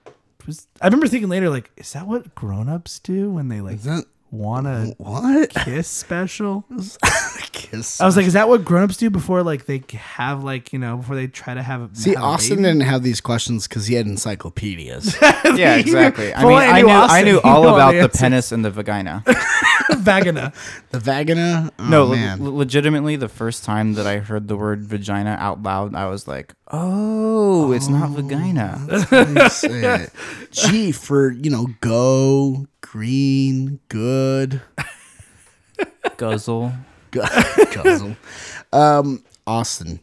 was, 0.49 0.67
I 0.81 0.85
remember 0.87 1.07
thinking 1.07 1.29
later, 1.29 1.49
like, 1.49 1.71
is 1.77 1.93
that 1.93 2.07
what 2.07 2.35
grown-ups 2.35 2.99
do 2.99 3.29
when 3.31 3.47
they 3.47 3.61
like 3.61 3.81
that- 3.83 4.05
want 4.31 4.65
to 4.67 4.95
what? 4.97 5.49
kiss 5.49 5.87
special? 5.87 6.65
kiss. 7.51 7.99
I 7.99 8.05
was 8.05 8.15
like, 8.15 8.25
is 8.25 8.33
that 8.33 8.47
what 8.47 8.63
grown-ups 8.65 8.97
do 8.97 9.09
before 9.09 9.43
like 9.43 9.65
they 9.65 9.83
have 9.93 10.43
like 10.43 10.71
you 10.73 10.79
know 10.79 10.97
before 10.97 11.15
they 11.15 11.27
try 11.27 11.53
to 11.53 11.63
have 11.63 11.81
a 11.81 11.95
See, 11.95 12.11
have 12.11 12.19
a 12.19 12.25
Austin 12.25 12.57
baby? 12.57 12.69
didn't 12.69 12.81
have 12.81 13.03
these 13.03 13.21
questions 13.21 13.67
because 13.67 13.87
he 13.87 13.95
had 13.95 14.05
encyclopedias. 14.05 15.15
Yeah, 15.55 15.77
exactly. 15.77 16.33
I 16.33 16.43
mean, 16.43 16.57
I 16.57 16.67
I 16.69 16.81
knew 16.81 16.87
knew 16.87 16.93
I 16.93 17.21
knew 17.23 17.41
all 17.43 17.67
about 17.67 17.93
the 17.93 18.01
the 18.01 18.09
penis 18.09 18.51
and 18.51 18.63
the 18.63 18.69
vagina. 18.69 19.23
vagina. 19.97 20.53
the 20.91 20.99
vagina. 20.99 21.71
Oh, 21.79 21.89
no, 21.89 22.05
le- 22.05 22.15
man. 22.15 22.43
le- 22.43 22.49
legitimately, 22.49 23.15
the 23.15 23.27
first 23.27 23.63
time 23.63 23.93
that 23.93 24.05
I 24.05 24.19
heard 24.19 24.47
the 24.47 24.55
word 24.55 24.83
vagina 24.83 25.35
out 25.39 25.63
loud, 25.63 25.95
I 25.95 26.05
was 26.07 26.27
like, 26.27 26.53
"Oh, 26.67 27.71
it's 27.71 27.87
not 27.87 28.09
oh, 28.11 28.13
vagina." 28.13 28.79
That's 28.87 29.63
it. 29.63 30.11
G 30.51 30.91
for 30.91 31.31
you 31.31 31.49
know 31.49 31.67
go 31.81 32.67
green 32.91 33.79
good 33.87 34.61
Guzzle. 36.17 36.73
gu- 37.11 37.21
guzzle. 37.73 38.15
Um, 38.73 39.23
Austin, 39.45 39.99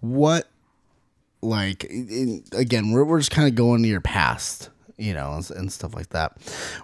what 0.00 0.48
like 1.40 1.84
in, 1.84 2.44
again? 2.52 2.90
We're 2.90 3.04
we're 3.04 3.18
just 3.18 3.30
kind 3.30 3.48
of 3.48 3.54
going 3.54 3.82
to 3.82 3.88
your 3.88 4.00
past, 4.02 4.68
you 4.98 5.14
know, 5.14 5.32
and, 5.32 5.50
and 5.52 5.72
stuff 5.72 5.94
like 5.94 6.10
that. 6.10 6.36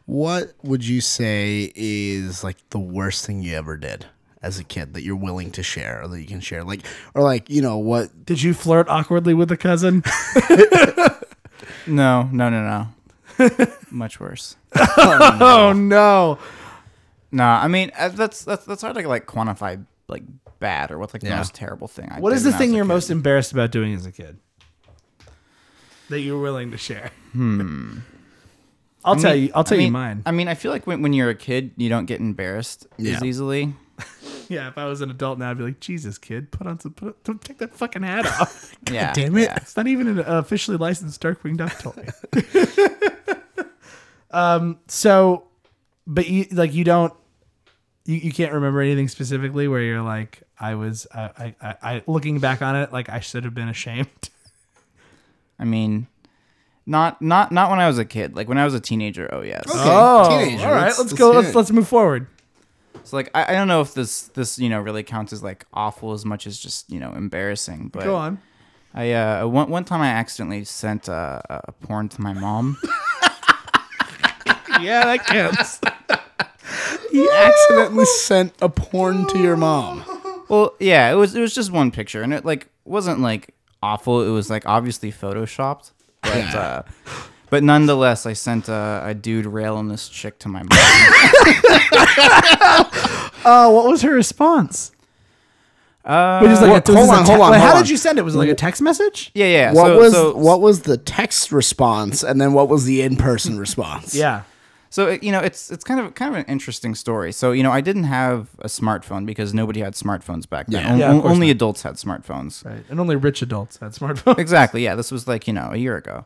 What 0.07 0.55
would 0.63 0.87
you 0.87 1.01
say 1.01 1.71
is 1.75 2.43
like 2.43 2.57
the 2.71 2.79
worst 2.79 3.27
thing 3.27 3.43
you 3.43 3.55
ever 3.57 3.77
did? 3.77 4.07
As 4.43 4.59
a 4.59 4.65
kid, 4.65 4.93
that 4.95 5.03
you're 5.03 5.17
willing 5.17 5.51
to 5.53 5.63
share, 5.63 6.03
or 6.03 6.09
that 6.09 6.21
you 6.21 6.27
can 6.27 6.41
share, 6.41 6.65
like, 6.65 6.81
or 7.15 7.23
like, 7.23 7.49
you 7.49 7.63
know, 7.63 7.79
what 7.79 8.27
Did 8.27 8.43
you 8.43 8.53
flirt 8.53 8.89
awkwardly 8.89 9.33
with 9.35 9.51
a 9.53 9.57
cousin? 9.57 10.03
No, 11.87 12.25
no, 12.33 12.49
no, 12.51 12.63
no. 12.63 12.89
Much 13.91 14.21
worse. 14.21 14.57
oh 14.77 15.73
no. 15.77 16.39
Nah, 17.33 17.61
I 17.63 17.69
mean 17.69 17.91
uh, 17.99 18.09
that's 18.11 18.45
that's 18.45 18.65
that's 18.65 18.83
hard 18.83 18.97
to 18.97 19.09
like 19.09 19.27
quantify 19.27 19.85
like 20.09 20.23
bad 20.61 20.91
or 20.91 20.99
what's 20.99 21.13
like 21.15 21.23
the 21.23 21.29
Yeah. 21.29 21.39
most 21.39 21.55
terrible 21.55 21.89
thing. 21.89 22.11
I 22.13 22.21
What 22.21 22.31
did 22.31 22.37
is 22.37 22.45
the 22.45 22.51
when 22.51 22.55
I 22.55 22.59
thing 22.59 22.71
a 22.73 22.77
you're 22.77 22.85
kid. 22.85 22.89
most 22.89 23.11
embarrassed 23.11 23.53
about 23.53 23.71
doing 23.71 23.95
as 23.95 24.07
a 24.07 24.13
kid? 24.13 24.39
That 26.11 26.21
you're 26.21 26.41
willing 26.41 26.71
to 26.71 26.77
share. 26.79 27.11
Hmm. 27.33 27.99
I'll 29.05 29.15
I 29.15 29.19
tell 29.19 29.35
mean- 29.35 29.43
you. 29.45 29.53
I'll 29.55 29.65
tell 29.65 29.79
I 29.79 29.83
you 29.83 29.91
mine. 29.91 30.23
I 30.27 30.31
mean, 30.33 30.49
I 30.49 30.55
feel 30.55 30.71
like 30.71 30.87
when, 30.87 31.03
when 31.03 31.13
you're 31.13 31.31
a 31.31 31.35
kid, 31.35 31.73
you 31.77 31.89
don't 31.89 32.07
get 32.07 32.21
embarrassed 32.21 32.87
Yeah. 32.99 33.17
as 33.17 33.23
easily. 33.25 33.75
yeah, 34.49 34.69
if 34.69 34.77
I 34.79 34.85
was 34.87 35.01
an 35.01 35.11
adult 35.11 35.39
now, 35.39 35.51
I'd 35.51 35.59
be 35.59 35.65
like, 35.65 35.81
Jesus, 35.81 36.19
kid, 36.19 36.51
put 36.51 36.67
on 36.67 36.79
some, 36.81 36.93
put, 36.95 37.23
don't 37.25 37.41
take 37.41 37.59
that 37.59 37.75
fucking 37.75 38.03
hat 38.03 38.27
off. 38.27 38.75
Yeah, 38.91 39.13
damn 39.13 39.37
it. 39.37 39.43
yeah. 39.43 39.57
it's 39.57 39.77
not 39.77 39.87
even 39.87 40.07
an 40.09 40.19
officially 40.21 40.77
licensed 40.77 41.21
Darkwing 41.23 41.57
Duck 41.57 41.79
toy. 41.79 42.07
Um. 44.35 44.79
So, 44.89 45.45
but 46.07 46.29
you 46.29 46.47
like 46.53 46.75
you 46.75 46.85
don't. 46.85 47.13
You, 48.07 48.17
you 48.17 48.33
can't 48.33 48.53
remember 48.53 48.81
anything 48.83 49.09
specifically 49.09 49.67
where 49.67 49.81
you're 49.81 50.03
like 50.03 50.43
I 50.61 50.75
was 50.75 51.07
I, 51.15 51.23
I, 51.23 51.55
I, 51.63 51.77
I 51.95 52.03
looking 52.07 52.39
back 52.39 52.61
on 52.61 52.77
it 52.77 52.93
like 52.93 53.09
I 53.09 53.21
should 53.21 53.45
have 53.45 53.55
been 53.55 53.69
ashamed. 53.69 54.09
I 55.59 55.65
mean, 55.65 56.07
not 56.85 57.23
not 57.23 57.51
not 57.53 57.71
when 57.71 57.81
I 57.81 57.87
was 57.87 57.99
a 57.99 58.05
kid. 58.05 58.37
Like 58.37 58.49
when 58.49 58.59
I 58.59 58.65
was 58.65 58.75
a 58.75 58.81
teenager. 58.81 59.29
Oh 59.33 59.41
yes. 59.43 59.65
Okay, 59.75 60.45
teenager, 60.45 60.67
all 60.67 60.73
right. 60.75 60.83
let's- 60.83 60.99
Let's, 60.99 61.11
let's 61.13 61.19
go. 61.19 61.31
Let's 61.31 61.49
it. 61.49 61.55
let's 61.55 61.71
move 61.71 61.89
forward. 61.89 62.27
So 63.05 63.17
like 63.17 63.31
I, 63.35 63.53
I 63.53 63.53
don't 63.53 63.69
know 63.69 63.81
if 63.81 63.95
this 63.95 64.23
this 64.29 64.59
you 64.59 64.69
know 64.69 64.81
really 64.81 65.03
counts 65.03 65.33
as 65.33 65.43
like 65.43 65.65
awful 65.73 66.13
as 66.13 66.25
much 66.25 66.47
as 66.47 66.59
just 66.59 66.91
you 66.91 67.01
know 67.01 67.13
embarrassing. 67.13 67.89
But 67.89 68.05
Go 68.05 68.17
on. 68.17 68.39
I 68.95 69.13
uh 69.13 69.47
one 69.47 69.71
one 69.71 69.85
time 69.85 70.01
I 70.03 70.09
accidentally 70.09 70.65
sent 70.65 71.09
uh, 71.09 71.41
a 71.49 71.73
porn 71.73 72.09
to 72.11 72.21
my 72.21 72.33
mom. 72.33 72.77
Yeah, 74.81 75.05
that 75.05 75.25
counts. 75.27 75.81
You 77.13 77.31
accidentally 77.31 78.07
sent 78.07 78.55
a 78.61 78.69
porn 78.69 79.27
to 79.29 79.39
your 79.39 79.57
mom. 79.57 80.03
well, 80.49 80.75
yeah, 80.81 81.13
it 81.13 81.15
was 81.15 81.35
it 81.37 81.41
was 81.41 81.55
just 81.55 81.71
one 81.71 81.91
picture, 81.93 82.23
and 82.23 82.33
it 82.35 82.45
like 82.45 82.67
wasn't 82.85 83.21
like 83.21 83.55
awful. 83.83 84.23
It 84.27 84.31
was 84.31 84.51
like 84.51 84.67
obviously 84.67 85.13
photoshopped, 85.13 85.93
but 86.23 86.55
uh, 86.55 86.83
but 87.51 87.63
nonetheless, 87.63 88.27
I 88.27 88.33
sent 88.33 88.69
a, 88.69 89.03
a 89.05 89.15
dude 89.15 89.47
railing 89.47 89.87
this 89.89 90.09
chick 90.09 90.39
to 90.41 90.49
my 90.49 90.61
mom. 90.61 90.69
Oh, 93.47 93.71
what 93.75 93.87
was 93.91 94.03
her 94.03 94.13
response? 94.13 94.91
uh, 96.05 96.41
Which 96.41 96.51
is 96.51 96.61
like 96.61 96.71
Well, 96.71 96.77
a, 96.77 96.81
was 96.81 96.87
this 96.87 96.97
hold 96.97 97.11
on, 97.11 97.25
te- 97.25 97.31
hold 97.31 97.41
on, 97.43 97.51
Wait, 97.53 97.59
hold 97.59 97.71
how 97.71 97.77
on. 97.77 97.83
did 97.83 97.91
you 97.91 97.97
send 97.97 98.19
it? 98.19 98.23
Was 98.23 98.35
it 98.35 98.39
like 98.39 98.49
a 98.49 98.55
text 98.55 98.83
message? 98.83 99.31
yeah, 99.35 99.47
yeah. 99.47 99.73
What 99.73 99.87
so, 99.87 99.99
was 99.99 100.13
so, 100.13 100.37
what 100.37 100.61
was 100.61 100.83
the 100.83 100.97
text 100.97 101.53
response, 101.53 102.23
and 102.25 102.41
then 102.41 102.53
what 102.53 102.69
was 102.69 102.85
the 102.87 103.03
in 103.03 103.17
person 103.17 103.59
response? 103.59 104.15
Yeah. 104.15 104.43
So 104.95 105.09
it- 105.09 105.23
you 105.25 105.33
know, 105.33 105.41
it's 105.49 105.71
it's 105.75 105.83
kind 105.83 105.99
of 106.01 106.15
kind 106.15 106.31
of 106.33 106.39
an 106.41 106.47
interesting 106.47 106.95
story. 106.95 107.33
So 107.33 107.51
you 107.51 107.63
know, 107.65 107.73
I 107.73 107.81
didn't 107.81 108.05
have 108.05 108.41
a 108.61 108.69
smartphone 108.69 109.27
because 109.27 109.53
nobody 109.53 109.81
had 109.81 109.95
smartphones 109.95 110.49
back 110.49 110.67
then. 110.69 110.83
Yeah. 110.83 110.93
On- 110.93 110.99
Yeah, 110.99 111.19
of 111.19 111.25
only 111.33 111.49
not. 111.49 111.57
adults 111.57 111.83
had 111.83 111.95
smartphones. 111.97 112.65
Right. 112.65 112.85
And 112.89 113.01
only 113.01 113.17
rich 113.17 113.43
adults 113.43 113.79
had 113.79 113.91
smartphones. 113.93 114.39
Exactly. 114.39 114.85
Yeah, 114.85 114.95
this 114.95 115.11
was 115.11 115.27
like 115.27 115.49
you 115.49 115.53
know 115.53 115.71
a 115.73 115.77
year 115.85 115.97
ago. 115.97 116.25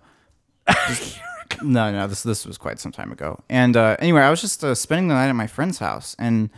no, 1.62 1.91
no, 1.93 2.07
this 2.07 2.23
this 2.23 2.47
was 2.47 2.59
quite 2.59 2.79
some 2.79 2.93
time 2.93 3.11
ago. 3.12 3.41
And 3.49 3.77
uh, 3.77 3.97
anyway, 4.01 4.21
I 4.23 4.31
was 4.31 4.41
just 4.41 4.62
uh, 4.62 4.75
spending 4.75 5.09
the 5.09 5.14
night 5.14 5.29
at 5.29 5.35
my 5.37 5.47
friend's 5.47 5.79
house, 5.79 6.14
and 6.19 6.51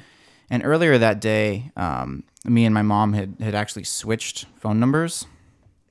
and 0.50 0.64
earlier 0.64 0.98
that 0.98 1.20
day, 1.20 1.70
um, 1.76 2.24
me 2.44 2.64
and 2.64 2.74
my 2.74 2.82
mom 2.82 3.12
had 3.12 3.36
had 3.40 3.54
actually 3.54 3.84
switched 3.84 4.46
phone 4.56 4.80
numbers. 4.80 5.26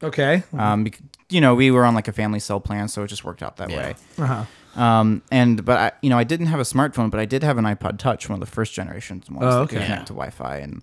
Okay. 0.04 0.44
Um, 0.58 0.84
bec- 0.86 1.00
you 1.30 1.42
know, 1.42 1.56
we 1.56 1.72
were 1.72 1.86
on 1.86 1.94
like 1.96 2.08
a 2.08 2.14
family 2.14 2.40
cell 2.40 2.60
plan, 2.60 2.88
so 2.88 3.04
it 3.04 3.08
just 3.08 3.24
worked 3.24 3.44
out 3.44 3.58
that 3.58 3.70
way. 3.70 3.96
Uh-huh. 4.18 4.44
Um, 4.76 5.22
and 5.32 5.66
but 5.66 5.78
I, 5.78 5.92
you 6.02 6.10
know, 6.10 6.18
I 6.18 6.24
didn't 6.24 6.48
have 6.48 6.60
a 6.60 6.64
smartphone, 6.64 7.10
but 7.12 7.20
I 7.20 7.26
did 7.26 7.44
have 7.44 7.58
an 7.58 7.66
iPod 7.66 7.98
Touch, 7.98 8.30
one 8.30 8.36
of 8.36 8.40
the 8.48 8.52
first 8.52 8.74
generations 8.74 9.30
ones 9.30 9.44
Oh, 9.44 9.50
that 9.52 9.58
okay. 9.62 9.76
could 9.78 9.86
connect 9.86 10.08
to 10.08 10.14
Wi-Fi, 10.14 10.58
and 10.58 10.82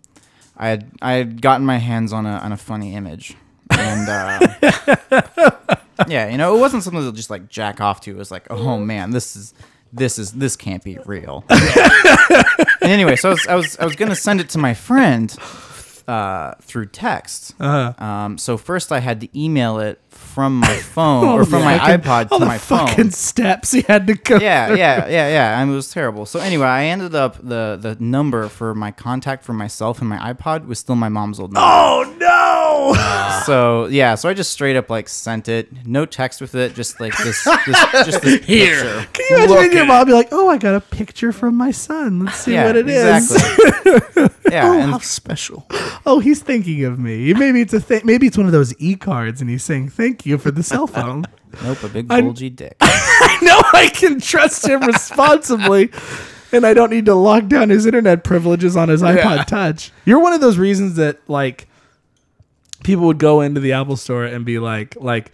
I 0.56 0.68
had 0.68 0.90
I 1.00 1.12
had 1.12 1.40
gotten 1.40 1.64
my 1.66 1.78
hands 1.78 2.12
on 2.12 2.26
a 2.26 2.32
on 2.38 2.52
a 2.52 2.56
funny 2.56 2.94
image, 2.94 3.34
and 3.70 4.08
uh, 4.08 5.76
yeah, 6.08 6.28
you 6.28 6.36
know, 6.38 6.56
it 6.56 6.60
wasn't 6.60 6.82
something 6.82 7.02
to 7.02 7.12
just 7.12 7.30
like 7.30 7.48
jack 7.48 7.80
off 7.80 8.00
to. 8.02 8.10
It 8.10 8.16
was 8.18 8.30
like, 8.30 8.46
oh 8.50 8.78
man, 8.78 9.10
this 9.10 9.36
is 9.36 9.54
this 9.92 10.18
is 10.18 10.32
this 10.32 10.56
can't 10.56 10.82
be 10.82 10.98
real. 11.06 11.44
and 11.50 12.66
anyway, 12.82 13.16
so 13.16 13.30
I 13.30 13.32
was 13.32 13.46
I 13.46 13.54
was 13.54 13.78
I 13.78 13.84
was 13.84 13.96
gonna 13.96 14.16
send 14.16 14.40
it 14.40 14.48
to 14.50 14.58
my 14.58 14.74
friend 14.74 15.34
uh, 16.08 16.54
through 16.62 16.86
text. 16.86 17.54
Uh-huh. 17.60 18.04
Um, 18.04 18.38
so 18.38 18.56
first 18.56 18.92
I 18.92 19.00
had 19.00 19.20
to 19.22 19.38
email 19.40 19.78
it 19.78 20.00
from 20.36 20.58
my 20.58 20.76
phone 20.96 21.24
or 21.28 21.40
oh 21.40 21.44
from 21.46 21.64
my 21.64 21.78
Fucking- 21.78 22.00
iPod 22.02 22.28
all 22.30 22.38
to 22.38 22.44
the 22.44 22.46
my 22.46 22.58
phone 22.58 22.86
fucking 22.88 23.10
steps 23.10 23.72
he 23.72 23.80
had 23.88 24.06
to 24.06 24.12
go. 24.14 24.36
yeah, 24.36 24.68
yeah, 24.74 25.06
yeah, 25.08 25.28
yeah. 25.28 25.58
And 25.62 25.70
it 25.70 25.74
was 25.74 25.90
terrible. 25.90 26.26
So 26.26 26.40
anyway, 26.40 26.66
I 26.66 26.84
ended 26.84 27.14
up 27.14 27.36
the 27.42 27.78
the 27.80 27.96
number 27.98 28.48
for 28.50 28.74
my 28.74 28.90
contact 28.90 29.44
for 29.44 29.54
myself 29.54 30.00
and 30.00 30.10
my 30.10 30.18
iPod 30.18 30.66
was 30.66 30.78
still 30.78 30.94
my 30.94 31.08
mom's 31.08 31.40
old 31.40 31.54
number. 31.54 31.66
Oh 31.66 32.14
no! 32.20 33.02
So 33.46 33.86
yeah, 33.86 34.14
so 34.16 34.28
I 34.28 34.34
just 34.34 34.50
straight 34.50 34.76
up 34.76 34.90
like 34.90 35.08
sent 35.08 35.48
it, 35.48 35.86
no 35.86 36.04
text 36.04 36.40
with 36.40 36.54
it, 36.54 36.74
just 36.74 37.00
like 37.00 37.16
this, 37.18 37.42
this 37.44 37.78
just 38.04 38.22
this 38.22 38.44
Here. 38.44 38.74
picture. 38.82 39.08
Can 39.12 39.38
you 39.38 39.44
imagine 39.54 39.76
your 39.76 39.86
mom 39.86 40.06
be 40.06 40.12
like, 40.12 40.28
"Oh, 40.32 40.48
I 40.48 40.58
got 40.58 40.74
a 40.74 40.80
picture 40.80 41.32
from 41.32 41.54
my 41.54 41.70
son. 41.70 42.24
Let's 42.24 42.38
see 42.38 42.54
what 42.56 42.76
it 42.76 42.88
is." 42.88 43.30
exactly. 43.32 44.28
yeah, 44.50 44.68
Oh, 44.68 44.78
and 44.80 44.90
how 44.90 44.98
special. 44.98 45.64
oh, 46.06 46.18
he's 46.18 46.42
thinking 46.42 46.84
of 46.84 46.98
me. 46.98 47.32
Maybe 47.34 47.60
it's 47.60 47.72
a 47.72 47.80
th- 47.80 48.04
maybe 48.04 48.26
it's 48.26 48.36
one 48.36 48.46
of 48.46 48.52
those 48.52 48.74
e 48.80 48.96
cards, 48.96 49.40
and 49.40 49.48
he's 49.48 49.62
saying 49.64 49.90
thank 49.90 50.25
you 50.26 50.38
for 50.38 50.50
the 50.50 50.62
cell 50.62 50.86
phone. 50.86 51.24
nope, 51.62 51.82
a 51.82 51.88
big 51.88 52.10
I- 52.10 52.20
bulgy 52.20 52.50
dick. 52.50 52.76
I 52.80 53.38
know 53.42 53.60
I 53.72 53.88
can 53.88 54.20
trust 54.20 54.66
him 54.68 54.82
responsibly, 54.82 55.90
and 56.52 56.66
I 56.66 56.74
don't 56.74 56.90
need 56.90 57.06
to 57.06 57.14
lock 57.14 57.46
down 57.48 57.70
his 57.70 57.86
internet 57.86 58.24
privileges 58.24 58.76
on 58.76 58.88
his 58.88 59.02
iPod 59.02 59.46
Touch. 59.46 59.92
You're 60.04 60.20
one 60.20 60.32
of 60.32 60.40
those 60.40 60.58
reasons 60.58 60.96
that 60.96 61.18
like 61.28 61.66
people 62.84 63.06
would 63.06 63.18
go 63.18 63.40
into 63.40 63.60
the 63.60 63.72
Apple 63.72 63.96
Store 63.96 64.24
and 64.24 64.44
be 64.44 64.58
like, 64.58 64.96
like, 65.00 65.32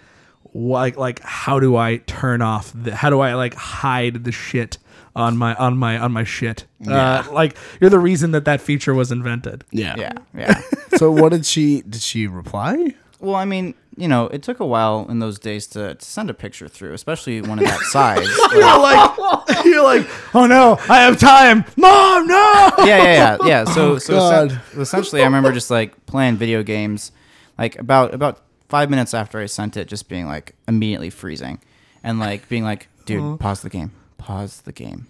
like, 0.55 0.97
like, 0.97 1.20
how 1.20 1.59
do 1.59 1.76
I 1.76 1.99
turn 1.99 2.43
off? 2.43 2.72
The, 2.74 2.95
how 2.95 3.11
do 3.11 3.20
I 3.20 3.34
like 3.34 3.55
hide 3.55 4.24
the 4.24 4.32
shit 4.32 4.78
on 5.14 5.36
my 5.36 5.55
on 5.57 5.76
my 5.76 5.99
on 5.99 6.12
my 6.12 6.24
shit? 6.24 6.66
Uh, 6.86 7.24
like 7.32 7.57
you're 7.80 7.90
the 7.90 7.99
reason 7.99 8.30
that 8.32 8.45
that 8.45 8.61
feature 8.61 8.95
was 8.95 9.11
invented. 9.12 9.64
Yeah. 9.70 9.95
Yeah, 9.97 10.12
yeah. 10.36 10.61
So 10.97 11.11
what 11.11 11.30
did 11.30 11.47
she? 11.47 11.80
Did 11.82 12.03
she 12.03 12.26
reply? 12.26 12.95
Well, 13.18 13.34
I 13.34 13.45
mean, 13.47 13.74
you 13.97 14.09
know, 14.09 14.26
it 14.28 14.43
took 14.43 14.59
a 14.61 14.66
while 14.66 15.07
in 15.11 15.18
those 15.18 15.38
days 15.38 15.66
to, 15.68 15.95
to 15.95 16.05
send 16.05 16.30
a 16.30 16.34
picture 16.34 16.68
through, 16.68 16.95
especially 16.95 17.43
one 17.43 17.59
of 17.59 17.64
that 17.66 17.80
size. 17.90 18.26
Like- 18.53 18.53
You're 18.53 18.78
like, 18.78 19.64
you're 19.64 19.82
like, 19.82 20.34
oh 20.34 20.47
no, 20.47 20.76
I 20.88 21.01
have 21.03 21.18
time, 21.18 21.64
mom, 21.76 22.26
no. 22.26 22.70
yeah, 22.78 22.84
yeah, 22.86 23.03
yeah, 23.05 23.36
yeah. 23.45 23.64
So, 23.74 23.93
oh, 23.93 23.99
so 23.99 24.14
God. 24.14 24.51
essen- 24.53 24.80
essentially, 24.80 25.22
I 25.22 25.24
remember 25.24 25.53
just 25.53 25.70
like 25.70 26.07
playing 26.07 26.36
video 26.36 26.62
games, 26.62 27.12
like 27.59 27.78
about 27.78 28.14
about 28.14 28.40
five 28.68 28.88
minutes 28.90 29.12
after 29.14 29.38
I 29.38 29.47
sent 29.47 29.76
it, 29.76 29.88
just 29.88 30.09
being 30.09 30.26
like 30.26 30.55
immediately 30.68 31.11
freezing, 31.11 31.61
and 32.03 32.18
like 32.18 32.49
being 32.49 32.64
like, 32.64 32.88
dude, 33.07 33.20
uh-huh. 33.22 33.36
pause 33.36 33.62
the 33.62 33.70
game, 33.70 33.93
pause 34.18 34.62
the 34.62 34.72
game, 34.72 35.07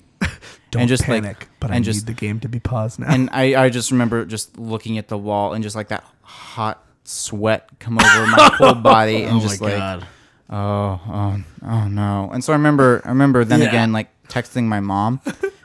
Don't 0.71 0.83
and 0.83 0.89
just 0.89 1.09
like, 1.09 1.23
panic, 1.23 1.49
but 1.61 1.71
I 1.71 1.77
and 1.77 1.85
need 1.85 1.93
just 1.93 2.07
the 2.07 2.13
game 2.15 2.41
to 2.41 2.49
be 2.49 2.59
paused 2.61 2.99
now. 2.99 3.07
and 3.09 3.29
I 3.33 3.65
I 3.65 3.69
just 3.71 3.91
remember 3.91 4.25
just 4.25 4.59
looking 4.59 4.99
at 4.99 5.09
the 5.09 5.19
wall 5.19 5.53
and 5.53 5.63
just 5.63 5.77
like 5.77 5.89
that 5.89 6.05
hot 6.23 6.85
sweat 7.05 7.69
come 7.79 7.99
over 7.99 8.27
my 8.27 8.51
whole 8.55 8.75
body 8.95 9.25
and 9.25 9.37
Oh 9.37 9.41
just 9.41 9.61
my 9.61 9.67
like 9.69 9.77
god. 9.79 10.07
oh, 10.51 11.01
oh, 11.09 11.43
oh 11.67 11.89
no. 11.89 12.31
And 12.33 12.43
so 12.45 12.53
I 12.53 12.57
remember, 12.57 13.03
I 13.05 13.09
remember 13.09 13.45
then 13.45 13.61
Yeah. 13.61 13.69
again, 13.69 13.93
like 13.93 14.09
texting 14.29 14.65
my 14.65 14.81
mom 14.81 15.21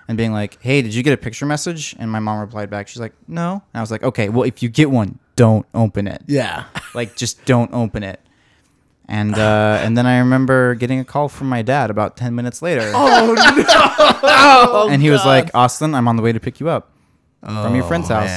and 0.07 0.17
being 0.17 0.33
like, 0.33 0.57
"Hey, 0.61 0.81
did 0.81 0.93
you 0.95 1.03
get 1.03 1.13
a 1.13 1.17
picture 1.17 1.45
message?" 1.45 1.95
And 1.99 2.11
my 2.11 2.19
mom 2.19 2.39
replied 2.39 2.69
back, 2.69 2.88
she's 2.88 2.99
like, 2.99 3.13
"No." 3.27 3.61
And 3.73 3.79
I 3.79 3.81
was 3.81 3.91
like, 3.91 4.03
"Okay, 4.03 4.29
well, 4.29 4.43
if 4.43 4.61
you 4.63 4.69
get 4.69 4.89
one, 4.89 5.19
don't 5.35 5.65
open 5.73 6.07
it. 6.07 6.21
Yeah. 6.27 6.65
Like, 6.93 7.15
just 7.15 7.45
don't 7.45 7.73
open 7.73 8.03
it." 8.03 8.19
And 9.09 9.35
uh, 9.38 9.79
and 9.81 9.97
then 9.97 10.05
I 10.05 10.17
remember 10.19 10.75
getting 10.75 10.99
a 10.99 11.05
call 11.05 11.29
from 11.29 11.47
my 11.47 11.61
dad 11.61 11.89
about 11.89 12.17
ten 12.17 12.35
minutes 12.35 12.61
later, 12.61 12.91
Oh, 12.95 13.35
no! 14.85 14.89
and 14.91 15.01
he 15.01 15.09
was 15.09 15.23
like, 15.25 15.49
"Austin, 15.53 15.95
I'm 15.95 16.07
on 16.09 16.17
the 16.17 16.21
way 16.21 16.33
to 16.33 16.39
pick 16.41 16.59
you 16.59 16.67
up 16.67 16.89
from 17.41 17.73
your 17.75 17.85
friend's 17.85 18.09
house." 18.09 18.29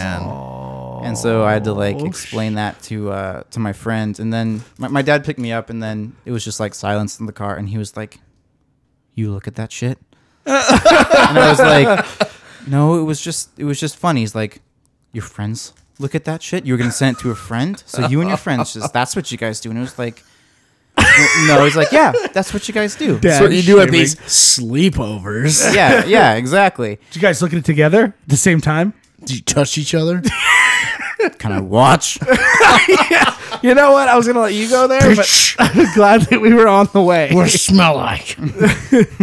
Man. 1.00 1.08
And 1.08 1.18
so 1.18 1.44
I 1.44 1.52
had 1.52 1.64
to 1.64 1.72
like 1.72 2.00
explain 2.02 2.54
that 2.54 2.80
to 2.84 3.10
uh, 3.10 3.42
to 3.50 3.60
my 3.60 3.72
friends, 3.72 4.20
and 4.20 4.32
then 4.32 4.62
my, 4.78 4.88
my 4.88 5.02
dad 5.02 5.24
picked 5.24 5.38
me 5.38 5.52
up, 5.52 5.70
and 5.70 5.82
then 5.82 6.14
it 6.24 6.32
was 6.32 6.44
just 6.44 6.60
like 6.60 6.74
silence 6.74 7.18
in 7.20 7.26
the 7.26 7.32
car, 7.32 7.56
and 7.56 7.68
he 7.68 7.78
was 7.78 7.96
like, 7.96 8.18
"You 9.14 9.32
look 9.32 9.46
at 9.48 9.54
that 9.56 9.72
shit," 9.72 9.98
and 10.46 10.56
I 11.38 11.48
was 11.50 11.58
like, 11.58 12.06
"No, 12.66 12.98
it 13.00 13.04
was 13.04 13.20
just 13.20 13.50
it 13.58 13.64
was 13.64 13.78
just 13.80 13.96
funny." 13.96 14.20
He's 14.20 14.34
like, 14.34 14.60
"Your 15.12 15.24
friends 15.24 15.72
look 15.98 16.14
at 16.14 16.24
that 16.24 16.42
shit. 16.42 16.64
You 16.64 16.72
were 16.74 16.78
gonna 16.78 16.92
send 16.92 17.16
it 17.16 17.20
to 17.20 17.30
a 17.30 17.34
friend, 17.34 17.82
so 17.86 18.06
you 18.08 18.20
and 18.20 18.28
your 18.28 18.38
friends 18.38 18.72
just 18.74 18.92
that's 18.92 19.14
what 19.16 19.30
you 19.32 19.38
guys 19.38 19.60
do." 19.60 19.70
And 19.70 19.78
it 19.78 19.82
was 19.82 19.98
like, 19.98 20.22
"No," 21.46 21.64
he's 21.64 21.76
like, 21.76 21.92
"Yeah, 21.92 22.12
that's 22.32 22.52
what 22.54 22.66
you 22.68 22.74
guys 22.74 22.94
do." 22.96 23.18
That's 23.18 23.40
what 23.40 23.52
you 23.52 23.62
do 23.62 23.80
at 23.80 23.90
these 23.90 24.16
sleepovers. 24.16 25.74
Yeah, 25.74 26.04
yeah, 26.16 26.34
exactly. 26.34 26.96
Did 27.10 27.16
you 27.16 27.22
guys 27.22 27.42
look 27.42 27.52
at 27.52 27.58
it 27.58 27.64
together 27.64 28.04
at 28.04 28.28
the 28.28 28.36
same 28.36 28.60
time? 28.60 28.94
Do 29.24 29.34
you 29.34 29.42
touch 29.42 29.76
each 29.76 29.94
other? 29.94 30.22
Can 31.38 31.52
I 31.52 31.60
watch? 31.60 32.18
You 33.62 33.74
know 33.74 33.92
what? 33.92 34.08
I 34.08 34.16
was 34.16 34.26
gonna 34.26 34.40
let 34.40 34.54
you 34.54 34.70
go 34.70 34.86
there, 34.86 35.14
but 35.14 35.54
I'm 35.58 35.92
glad 35.94 36.22
that 36.22 36.40
we 36.40 36.54
were 36.54 36.66
on 36.68 36.88
the 36.94 37.02
way. 37.02 37.30
what 37.34 37.50
does 37.50 37.60
smell 37.60 37.96
like? 37.96 38.38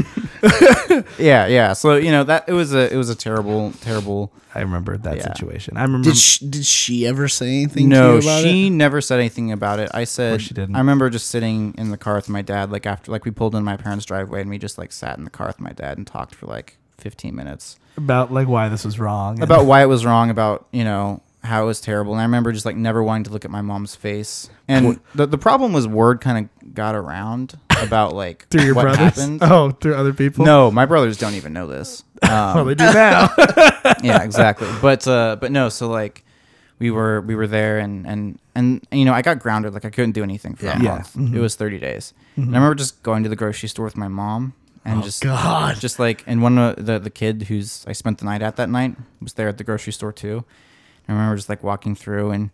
Yeah, 1.17 1.47
yeah. 1.47 1.73
So 1.73 1.95
you 1.95 2.11
know 2.11 2.23
that 2.23 2.45
it 2.47 2.53
was 2.53 2.73
a 2.73 2.91
it 2.93 2.95
was 2.97 3.09
a 3.09 3.15
terrible 3.15 3.71
terrible. 3.81 4.31
I 4.53 4.61
remember 4.61 4.97
that 4.97 5.17
Yeah. 5.17 5.23
situation. 5.33 5.77
I 5.77 5.83
remember. 5.83 6.09
Did 6.09 6.17
she, 6.17 6.47
did 6.47 6.65
she 6.65 7.07
ever 7.07 7.27
say 7.27 7.47
anything 7.63 7.89
No, 7.89 8.19
to 8.19 8.25
you 8.25 8.29
about 8.31 8.43
she 8.43 8.67
it? 8.67 8.71
never 8.71 9.01
said 9.01 9.19
anything 9.19 9.51
about 9.51 9.79
it. 9.79 9.89
I 9.93 10.03
said 10.03 10.41
she 10.41 10.53
didn't. 10.53 10.75
I 10.75 10.79
remember 10.79 11.09
just 11.09 11.27
sitting 11.27 11.73
in 11.77 11.89
the 11.91 11.97
car 11.97 12.15
with 12.15 12.29
my 12.29 12.41
dad, 12.41 12.71
like 12.71 12.85
after 12.85 13.11
like 13.11 13.25
we 13.25 13.31
pulled 13.31 13.55
in 13.55 13.63
my 13.63 13.77
parents' 13.77 14.05
driveway, 14.05 14.41
and 14.41 14.49
we 14.49 14.57
just 14.59 14.77
like 14.77 14.91
sat 14.91 15.17
in 15.17 15.23
the 15.23 15.29
car 15.31 15.47
with 15.47 15.59
my 15.59 15.71
dad 15.71 15.97
and 15.97 16.05
talked 16.05 16.35
for 16.35 16.45
like 16.45 16.77
15 16.99 17.35
minutes 17.35 17.77
about 17.97 18.31
like 18.31 18.47
why 18.47 18.69
this 18.69 18.85
was 18.85 18.99
wrong. 18.99 19.35
and- 19.35 19.43
about 19.43 19.65
why 19.65 19.81
it 19.81 19.87
was 19.87 20.05
wrong, 20.05 20.29
about 20.29 20.67
you 20.71 20.83
know 20.83 21.21
how 21.47 21.63
it 21.63 21.65
was 21.65 21.81
terrible. 21.81 22.13
And 22.13 22.21
I 22.21 22.23
remember 22.25 22.51
just 22.51 22.65
like 22.65 22.75
never 22.75 23.01
wanting 23.03 23.23
to 23.25 23.31
look 23.31 23.43
at 23.45 23.51
my 23.51 23.61
mom's 23.61 23.95
face. 23.95 24.49
And 24.67 24.99
the 25.15 25.25
the 25.25 25.37
problem 25.37 25.73
was 25.73 25.87
word 25.87 26.21
kind 26.21 26.49
of 26.63 26.73
got 26.75 26.93
around 26.95 27.57
about 27.81 28.13
like 28.13 28.47
through 28.49 28.63
your 28.63 28.75
what 28.75 28.83
brothers. 28.83 28.99
happened. 29.15 29.39
Oh, 29.41 29.71
through 29.71 29.95
other 29.95 30.13
people. 30.13 30.45
No, 30.45 30.69
my 30.71 30.85
brothers 30.85 31.17
don't 31.17 31.33
even 31.33 31.53
know 31.53 31.67
this. 31.67 32.03
well 32.21 32.59
Um, 32.59 32.67
they 32.67 32.75
do 32.75 32.83
now. 32.93 33.29
yeah, 34.03 34.23
exactly. 34.23 34.67
But 34.81 35.07
uh, 35.07 35.37
but 35.39 35.51
no, 35.51 35.69
so 35.69 35.87
like 35.89 36.23
we 36.79 36.91
were 36.91 37.21
we 37.21 37.33
were 37.35 37.47
there 37.47 37.79
and 37.79 38.05
and 38.05 38.39
and 38.53 38.85
you 38.91 39.05
know 39.05 39.13
I 39.13 39.21
got 39.23 39.39
grounded 39.39 39.73
like 39.73 39.85
I 39.85 39.89
couldn't 39.89 40.11
do 40.13 40.23
anything 40.23 40.55
for 40.55 40.67
a 40.67 40.79
Yeah. 40.79 41.03
month. 41.15 41.15
It 41.35 41.39
was 41.39 41.55
thirty 41.55 41.79
days. 41.79 42.13
And 42.35 42.45
I 42.45 42.57
remember 42.59 42.75
just 42.75 43.01
going 43.03 43.23
to 43.23 43.29
the 43.29 43.35
grocery 43.35 43.69
store 43.69 43.85
with 43.85 43.97
my 43.97 44.07
mom 44.07 44.53
and 44.85 45.03
just 45.03 45.21
God. 45.23 45.75
just 45.79 45.97
like 45.99 46.23
and 46.27 46.41
one 46.41 46.57
of 46.57 46.85
the 46.85 46.99
the 46.99 47.09
kid 47.09 47.43
who's 47.49 47.83
I 47.87 47.93
spent 47.93 48.19
the 48.19 48.25
night 48.25 48.41
at 48.41 48.55
that 48.57 48.69
night 48.69 48.95
was 49.21 49.33
there 49.33 49.47
at 49.47 49.57
the 49.57 49.63
grocery 49.63 49.93
store 49.93 50.11
too. 50.13 50.43
I 51.07 51.13
remember 51.13 51.35
just 51.35 51.49
like 51.49 51.63
walking 51.63 51.95
through 51.95 52.31
and 52.31 52.49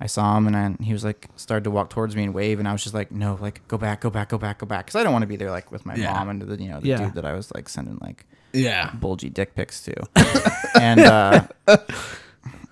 I 0.00 0.06
saw 0.06 0.36
him 0.38 0.46
and 0.46 0.56
I, 0.56 0.82
he 0.82 0.92
was 0.94 1.04
like 1.04 1.28
started 1.36 1.64
to 1.64 1.70
walk 1.70 1.90
towards 1.90 2.16
me 2.16 2.24
and 2.24 2.32
wave 2.34 2.58
and 2.58 2.66
I 2.66 2.72
was 2.72 2.82
just 2.82 2.94
like 2.94 3.10
no 3.12 3.36
like 3.40 3.66
go 3.68 3.76
back 3.76 4.00
go 4.00 4.08
back 4.10 4.30
go 4.30 4.38
back 4.38 4.58
go 4.58 4.66
back 4.66 4.86
because 4.86 4.98
I 4.98 5.02
don't 5.04 5.12
want 5.12 5.22
to 5.22 5.26
be 5.26 5.36
there 5.36 5.50
like 5.50 5.70
with 5.70 5.84
my 5.84 5.94
Yeah. 5.94 6.12
mom 6.14 6.28
and 6.30 6.40
the 6.42 6.56
you 6.62 6.70
know 6.70 6.80
the 6.80 6.88
Yeah. 6.88 6.96
dude 7.04 7.14
that 7.14 7.26
I 7.26 7.34
was 7.34 7.52
like 7.54 7.68
sending 7.68 7.98
like 8.00 8.24
Yeah. 8.54 8.90
bulgy 8.94 9.28
dick 9.28 9.54
pics 9.54 9.82
to 9.82 9.94
and 10.80 11.00
uh, 11.00 11.46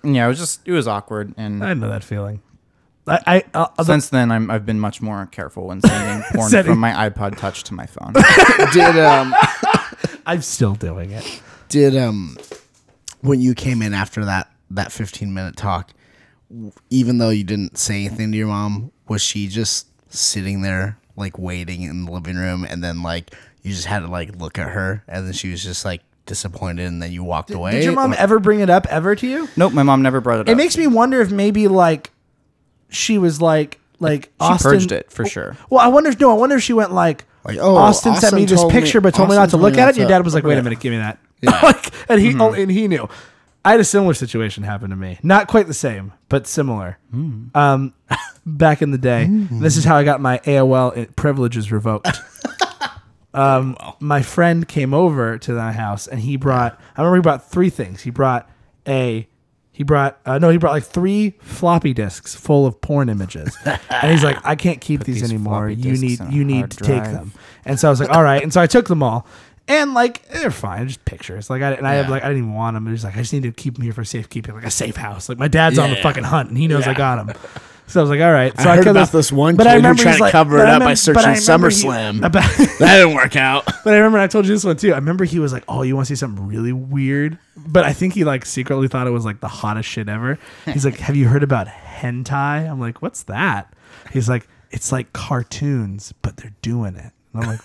yeah, 0.03 0.25
it 0.25 0.27
was 0.27 0.39
just 0.39 0.67
it 0.67 0.71
was 0.71 0.87
awkward. 0.87 1.33
And 1.37 1.63
I 1.63 1.73
know 1.73 1.89
that 1.89 2.03
feeling. 2.03 2.41
I, 3.07 3.19
I 3.27 3.43
uh, 3.53 3.67
the- 3.77 3.83
since 3.85 4.09
then, 4.09 4.31
I'm 4.31 4.49
I've 4.51 4.65
been 4.65 4.79
much 4.79 5.01
more 5.01 5.25
careful 5.27 5.67
when 5.67 5.81
sending 5.81 6.23
porn 6.33 6.49
Sending- 6.49 6.73
from 6.73 6.79
my 6.79 7.09
iPod 7.09 7.37
Touch 7.37 7.63
to 7.65 7.73
my 7.73 7.85
phone. 7.85 8.13
did 8.73 8.97
um 8.97 9.35
I'm 10.25 10.41
still 10.41 10.75
doing 10.75 11.11
it. 11.11 11.41
did 11.69 11.95
um 11.97 12.37
when 13.21 13.39
you 13.41 13.53
came 13.55 13.81
in 13.81 13.93
after 13.93 14.25
that 14.25 14.49
that 14.71 14.91
15 14.91 15.33
minute 15.33 15.55
talk 15.55 15.91
even 16.89 17.17
though 17.19 17.29
you 17.29 17.43
didn't 17.43 17.77
say 17.77 18.05
anything 18.05 18.31
to 18.31 18.37
your 18.37 18.47
mom 18.47 18.91
was 19.07 19.21
she 19.21 19.47
just 19.47 19.87
sitting 20.13 20.61
there 20.61 20.97
like 21.15 21.37
waiting 21.37 21.83
in 21.83 22.05
the 22.05 22.11
living 22.11 22.35
room 22.37 22.63
and 22.67 22.83
then 22.83 23.03
like 23.03 23.33
you 23.61 23.71
just 23.71 23.85
had 23.85 23.99
to 23.99 24.07
like 24.07 24.35
look 24.37 24.57
at 24.57 24.69
her 24.69 25.03
and 25.07 25.25
then 25.27 25.33
she 25.33 25.51
was 25.51 25.63
just 25.63 25.85
like 25.85 26.01
disappointed 26.25 26.85
and 26.87 27.01
then 27.01 27.11
you 27.11 27.23
walked 27.23 27.51
away 27.51 27.71
Did 27.73 27.83
your 27.83 27.93
mom 27.93 28.13
Or- 28.13 28.17
ever 28.17 28.39
bring 28.39 28.59
it 28.61 28.69
up 28.69 28.87
ever 28.87 29.15
to 29.15 29.27
you? 29.27 29.47
nope, 29.57 29.73
my 29.73 29.83
mom 29.83 30.01
never 30.01 30.21
brought 30.21 30.39
it 30.39 30.41
up. 30.41 30.49
It 30.49 30.55
makes 30.55 30.77
me 30.77 30.87
wonder 30.87 31.21
if 31.21 31.31
maybe 31.31 31.67
like 31.67 32.11
she 32.89 33.17
was 33.17 33.41
like 33.41 33.79
like 33.99 34.25
she 34.25 34.29
Austin 34.39 34.71
purged 34.71 34.91
it 34.91 35.11
for 35.11 35.25
sure. 35.25 35.57
Well, 35.69 35.81
I 35.81 35.87
wonder. 35.87 36.11
No, 36.19 36.31
I 36.31 36.35
wonder 36.35 36.55
if 36.55 36.63
she 36.63 36.71
went 36.73 36.93
like, 36.93 37.25
Like, 37.43 37.57
oh, 37.59 37.75
Austin, 37.75 38.15
sent 38.15 38.33
me 38.33 38.45
this 38.45 38.61
told 38.61 38.73
me- 38.73 38.79
picture, 38.79 39.01
but 39.01 39.13
told 39.13 39.27
me 39.29 39.35
not 39.35 39.49
to 39.49 39.57
look 39.57 39.73
at 39.77 39.87
it. 39.87 39.89
And 39.89 39.97
your 39.97 40.07
dad 40.07 40.23
was 40.23 40.33
like, 40.33 40.45
"Wait 40.45 40.57
a 40.57 40.63
minute, 40.63 40.79
give 40.79 40.91
me 40.91 40.99
that." 40.99 41.19
Yeah. 41.41 41.51
like, 41.63 41.91
and 42.09 42.21
he 42.21 42.31
Hmm. 42.31 42.41
oh, 42.41 42.53
and 42.53 42.71
he 42.71 42.87
knew. 42.87 43.09
I 43.69 43.73
had 43.73 43.81
a 43.81 43.85
similar 43.85 44.15
situation 44.15 44.63
happen 44.63 44.89
to 44.89 44.95
me. 44.95 45.19
Not 45.21 45.47
quite 45.47 45.67
the 45.67 45.75
same, 45.75 46.13
but 46.27 46.47
similar. 46.47 46.97
Hmm. 47.11 47.49
Um, 47.53 47.93
back 48.43 48.81
in 48.81 48.89
the 48.89 48.97
day, 48.97 49.27
this 49.29 49.77
is 49.77 49.85
how 49.85 49.95
I 49.95 50.03
got 50.03 50.19
my 50.19 50.39
AOL 50.39 51.15
privileges 51.15 51.71
revoked. 51.71 52.07
Um, 53.31 53.77
my 53.99 54.23
friend 54.23 54.67
came 54.67 54.91
over 54.91 55.37
to 55.37 55.51
my 55.51 55.71
house 55.71 56.07
and 56.07 56.19
he 56.19 56.35
brought. 56.35 56.81
I 56.97 57.01
remember 57.01 57.17
he 57.17 57.21
brought 57.21 57.47
three 57.47 57.69
things. 57.69 58.01
He 58.01 58.09
brought 58.09 58.49
a. 58.87 59.29
He 59.71 59.83
brought 59.83 60.19
uh, 60.25 60.39
no. 60.39 60.49
He 60.49 60.57
brought 60.57 60.71
like 60.71 60.83
three 60.83 61.37
floppy 61.39 61.93
disks 61.93 62.33
full 62.33 62.65
of 62.65 62.81
porn 62.81 63.07
images, 63.07 63.55
and 63.65 64.11
he's 64.11 64.23
like, 64.23 64.39
"I 64.43 64.55
can't 64.55 64.81
keep 64.81 65.03
these, 65.03 65.21
these 65.21 65.31
anymore. 65.31 65.69
You 65.69 65.95
need 65.95 66.19
you 66.31 66.43
need 66.43 66.71
to 66.71 66.83
take 66.83 67.03
them." 67.03 67.31
And 67.65 67.79
so 67.79 67.87
I 67.87 67.91
was 67.91 67.99
like, 67.99 68.09
"All 68.09 68.23
right." 68.23 68.41
And 68.41 68.51
so 68.51 68.61
I 68.61 68.65
took 68.65 68.87
them 68.87 69.03
all, 69.03 69.27
and 69.69 69.93
like 69.93 70.27
they're 70.29 70.51
fine, 70.51 70.87
just 70.87 71.05
pictures. 71.05 71.49
Like 71.49 71.61
I 71.61 71.71
and 71.73 71.87
I 71.87 71.93
have 71.95 72.05
Yeah. 72.07 72.11
like 72.11 72.23
I 72.23 72.27
didn't 72.27 72.43
even 72.43 72.53
want 72.53 72.73
them. 72.75 72.87
It 72.87 72.91
was 72.91 73.03
like 73.05 73.15
I 73.15 73.19
just 73.19 73.31
need 73.31 73.43
to 73.43 73.51
keep 73.51 73.75
them 73.75 73.83
here 73.83 73.93
for 73.93 74.03
safekeeping, 74.03 74.53
like 74.55 74.65
a 74.65 74.71
safe 74.71 74.97
house. 74.97 75.29
Like 75.29 75.37
my 75.37 75.47
dad's 75.47 75.79
on 75.79 75.89
the 75.91 75.95
Yeah. 75.95 76.03
fucking 76.03 76.25
hunt, 76.25 76.49
and 76.49 76.57
he 76.57 76.67
knows 76.67 76.85
I 76.87 76.93
got 76.93 77.25
them. 77.25 77.35
So 77.87 77.99
I 77.99 78.03
was 78.03 78.11
like, 78.11 78.21
"All 78.21 78.31
right." 78.31 78.55
So 78.61 78.69
I 78.69 78.75
heard 78.75 78.85
about 78.85 79.11
this 79.11 79.31
one 79.31 79.55
but 79.55 79.63
kid 79.63 79.69
I 79.69 79.71
who 79.71 79.77
remember 79.77 80.01
tried 80.03 80.11
he's 80.11 80.17
to 80.17 80.23
like- 80.25 80.31
cover 80.31 80.57
but 80.57 80.67
it 80.67 80.71
I 80.71 80.75
up 80.75 80.79
by 80.81 80.91
remem- 80.91 80.97
searching 80.99 81.13
but 81.15 81.25
I 81.25 81.33
remember 81.39 81.69
he- 81.69 81.75
SummerSlam. 81.83 82.17
about- 82.23 82.43
that 82.79 82.97
didn't 82.97 83.15
work 83.15 83.35
out 83.35 83.65
but 83.83 83.93
I 83.93 83.97
remember 83.97 84.19
I 84.19 84.27
told 84.27 84.45
you 84.45 84.53
this 84.53 84.63
one 84.63 84.77
too. 84.77 84.91
I 84.93 84.97
remember 84.97 85.25
he 85.25 85.39
was 85.39 85.51
like, 85.53 85.63
"Oh, 85.67 85.81
you 85.81 85.95
want 85.95 86.07
to 86.07 86.15
see 86.15 86.19
something 86.19 86.45
really 86.47 86.71
weird?" 86.71 87.39
But 87.57 87.85
I 87.85 87.93
think 87.93 88.13
he 88.13 88.23
like 88.23 88.45
secretly 88.45 88.87
thought 88.87 89.07
it 89.07 89.11
was 89.11 89.25
like 89.25 89.39
the 89.39 89.47
hottest 89.47 89.89
shit 89.89 90.07
ever. 90.07 90.37
He's 90.65 90.85
like, 90.85 90.97
"Have 90.99 91.15
you 91.15 91.27
heard 91.29 91.41
about 91.41 91.65
hentai?" 91.67 92.69
I'm 92.69 92.79
like, 92.79 93.01
"What's 93.01 93.23
that?" 93.23 93.73
He's 94.13 94.29
like, 94.29 94.47
"It's 94.69 94.91
like 94.91 95.11
cartoons, 95.13 96.13
but 96.21 96.37
they're 96.37 96.53
doing 96.61 96.95
it." 96.95 97.11
And 97.33 97.43
I'm 97.43 97.47
like, 97.47 97.61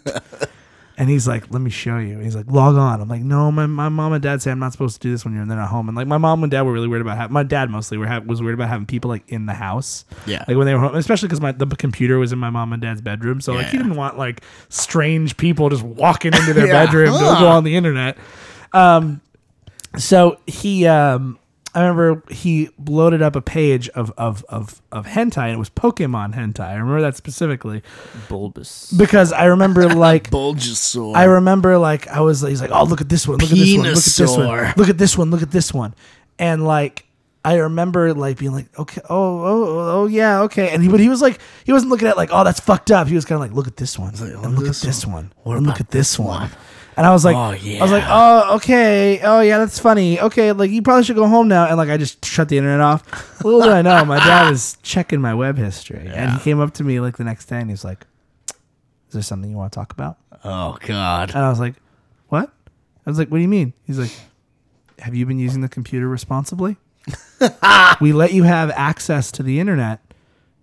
"What?" 0.00 0.22
And 1.00 1.08
he's 1.08 1.28
like, 1.28 1.44
"Let 1.52 1.62
me 1.62 1.70
show 1.70 1.96
you." 1.98 2.14
And 2.14 2.24
he's 2.24 2.34
like, 2.34 2.46
"Log 2.50 2.74
on." 2.74 3.00
I'm 3.00 3.08
like, 3.08 3.22
"No, 3.22 3.52
my, 3.52 3.66
my 3.66 3.88
mom 3.88 4.12
and 4.12 4.20
dad 4.20 4.42
say 4.42 4.50
I'm 4.50 4.58
not 4.58 4.72
supposed 4.72 5.00
to 5.00 5.06
do 5.06 5.12
this 5.12 5.24
when 5.24 5.32
you're 5.32 5.46
they're 5.46 5.56
not 5.56 5.68
home." 5.68 5.88
And 5.88 5.96
like, 5.96 6.08
my 6.08 6.18
mom 6.18 6.42
and 6.42 6.50
dad 6.50 6.62
were 6.62 6.72
really 6.72 6.88
weird 6.88 7.02
about 7.02 7.16
having 7.16 7.32
my 7.32 7.44
dad 7.44 7.70
mostly 7.70 7.96
were 7.98 8.06
ha- 8.08 8.18
was 8.26 8.42
weird 8.42 8.54
about 8.54 8.68
having 8.68 8.84
people 8.84 9.08
like 9.08 9.22
in 9.28 9.46
the 9.46 9.54
house. 9.54 10.04
Yeah. 10.26 10.44
like 10.48 10.56
when 10.56 10.66
they 10.66 10.74
were 10.74 10.80
home, 10.80 10.96
especially 10.96 11.28
because 11.28 11.40
my 11.40 11.52
the 11.52 11.66
computer 11.66 12.18
was 12.18 12.32
in 12.32 12.40
my 12.40 12.50
mom 12.50 12.72
and 12.72 12.82
dad's 12.82 13.00
bedroom, 13.00 13.40
so 13.40 13.52
like 13.52 13.66
he 13.68 13.76
Yeah. 13.76 13.84
didn't 13.84 13.96
want 13.96 14.18
like 14.18 14.42
strange 14.70 15.36
people 15.36 15.68
just 15.68 15.84
walking 15.84 16.34
into 16.34 16.52
their 16.52 16.66
Yeah. 16.68 16.84
bedroom 16.84 17.12
to 17.12 17.20
go 17.20 17.46
on 17.48 17.62
the 17.62 17.76
internet. 17.76 18.18
Um, 18.72 19.20
so 19.96 20.38
he 20.48 20.86
um. 20.86 21.38
I 21.74 21.80
remember 21.82 22.22
he 22.32 22.70
loaded 22.86 23.20
up 23.22 23.36
a 23.36 23.42
page 23.42 23.88
of, 23.90 24.12
of, 24.16 24.44
of, 24.48 24.80
of 24.90 25.06
hentai 25.06 25.44
and 25.44 25.52
it 25.52 25.58
was 25.58 25.70
Pokemon 25.70 26.34
hentai. 26.34 26.60
I 26.60 26.72
remember 26.74 27.02
that 27.02 27.14
specifically 27.16 27.82
Bulbous. 28.28 28.92
because 28.96 29.32
I 29.32 29.44
remember 29.44 29.88
like 29.94 30.30
Bulbasaur. 30.30 31.14
I 31.14 31.24
remember 31.24 31.76
like 31.78 32.08
I 32.08 32.20
was 32.20 32.40
he's 32.40 32.60
like, 32.60 32.70
oh 32.72 32.84
look 32.84 33.00
at 33.00 33.08
this 33.08 33.28
one, 33.28 33.38
look 33.38 33.50
at 33.52 33.56
this 33.58 33.76
one, 33.76 33.84
look 33.86 33.96
at 33.98 34.06
this 34.16 34.36
one, 34.36 34.72
look 34.76 34.88
at 34.88 34.98
this 34.98 35.18
one, 35.18 35.30
look 35.30 35.42
at 35.42 35.50
this 35.50 35.74
one, 35.74 35.94
and 36.38 36.66
like 36.66 37.04
I 37.44 37.56
remember 37.56 38.14
like 38.14 38.38
being 38.38 38.52
like, 38.52 38.76
okay, 38.78 39.00
oh, 39.08 39.40
oh 39.40 39.64
oh 39.64 40.00
oh 40.02 40.06
yeah, 40.06 40.40
okay, 40.42 40.70
and 40.70 40.82
he 40.82 40.88
but 40.88 41.00
he 41.00 41.08
was 41.08 41.22
like 41.22 41.38
he 41.64 41.72
wasn't 41.72 41.90
looking 41.90 42.08
at 42.08 42.16
like 42.16 42.30
oh 42.32 42.44
that's 42.44 42.60
fucked 42.60 42.90
up. 42.90 43.08
He 43.08 43.14
was 43.14 43.24
kind 43.24 43.36
of 43.36 43.40
like 43.40 43.52
look 43.52 43.66
at 43.66 43.76
this 43.76 43.98
one, 43.98 44.12
like, 44.14 44.32
oh, 44.34 44.42
and 44.42 44.46
oh, 44.46 44.48
look 44.50 44.66
this 44.66 44.82
at 44.82 44.86
this 44.86 45.06
one, 45.06 45.32
What 45.44 45.58
and 45.58 45.66
look 45.66 45.80
at 45.80 45.90
this 45.90 46.12
this 46.12 46.18
one. 46.18 46.40
one? 46.40 46.50
And 46.98 47.06
I 47.06 47.12
was 47.12 47.24
like, 47.24 47.36
Oh, 47.36 47.52
I 47.52 47.78
was 47.80 47.92
like, 47.92 48.04
oh, 48.08 48.56
okay, 48.56 49.20
oh 49.22 49.40
yeah, 49.40 49.58
that's 49.58 49.78
funny. 49.78 50.20
Okay, 50.20 50.50
like 50.50 50.70
you 50.72 50.82
probably 50.82 51.04
should 51.04 51.14
go 51.16 51.28
home 51.28 51.46
now. 51.46 51.66
And 51.66 51.76
like 51.76 51.88
I 51.88 51.96
just 51.96 52.24
shut 52.24 52.48
the 52.48 52.58
internet 52.58 52.80
off. 52.80 53.44
Little 53.44 53.60
did 53.60 53.70
I 53.70 53.82
know, 53.82 54.04
my 54.04 54.18
dad 54.18 54.50
was 54.50 54.76
checking 54.82 55.20
my 55.20 55.32
web 55.32 55.56
history, 55.56 56.10
and 56.12 56.32
he 56.32 56.38
came 56.40 56.58
up 56.60 56.74
to 56.74 56.84
me 56.84 56.98
like 56.98 57.16
the 57.16 57.22
next 57.24 57.46
day, 57.46 57.60
and 57.60 57.70
he's 57.70 57.84
like, 57.84 58.04
"Is 58.50 59.12
there 59.12 59.22
something 59.22 59.48
you 59.48 59.56
want 59.56 59.72
to 59.72 59.76
talk 59.76 59.92
about?" 59.92 60.18
oh 60.44 60.76
god 60.80 61.30
And 61.30 61.38
I 61.44 61.48
was 61.48 61.60
like, 61.60 61.74
"What?" 62.28 62.50
I 63.06 63.10
was 63.10 63.18
like, 63.18 63.28
"What 63.30 63.38
do 63.38 63.42
you 63.42 63.48
mean?" 63.48 63.72
He's 63.86 63.98
like, 63.98 64.12
"Have 64.98 65.14
you 65.14 65.24
been 65.24 65.38
using 65.38 65.60
the 65.60 65.68
computer 65.68 66.08
responsibly? 66.08 66.78
we 68.00 68.12
let 68.12 68.32
you 68.32 68.42
have 68.42 68.70
access 68.72 69.30
to 69.32 69.42
the 69.44 69.60
internet. 69.60 70.00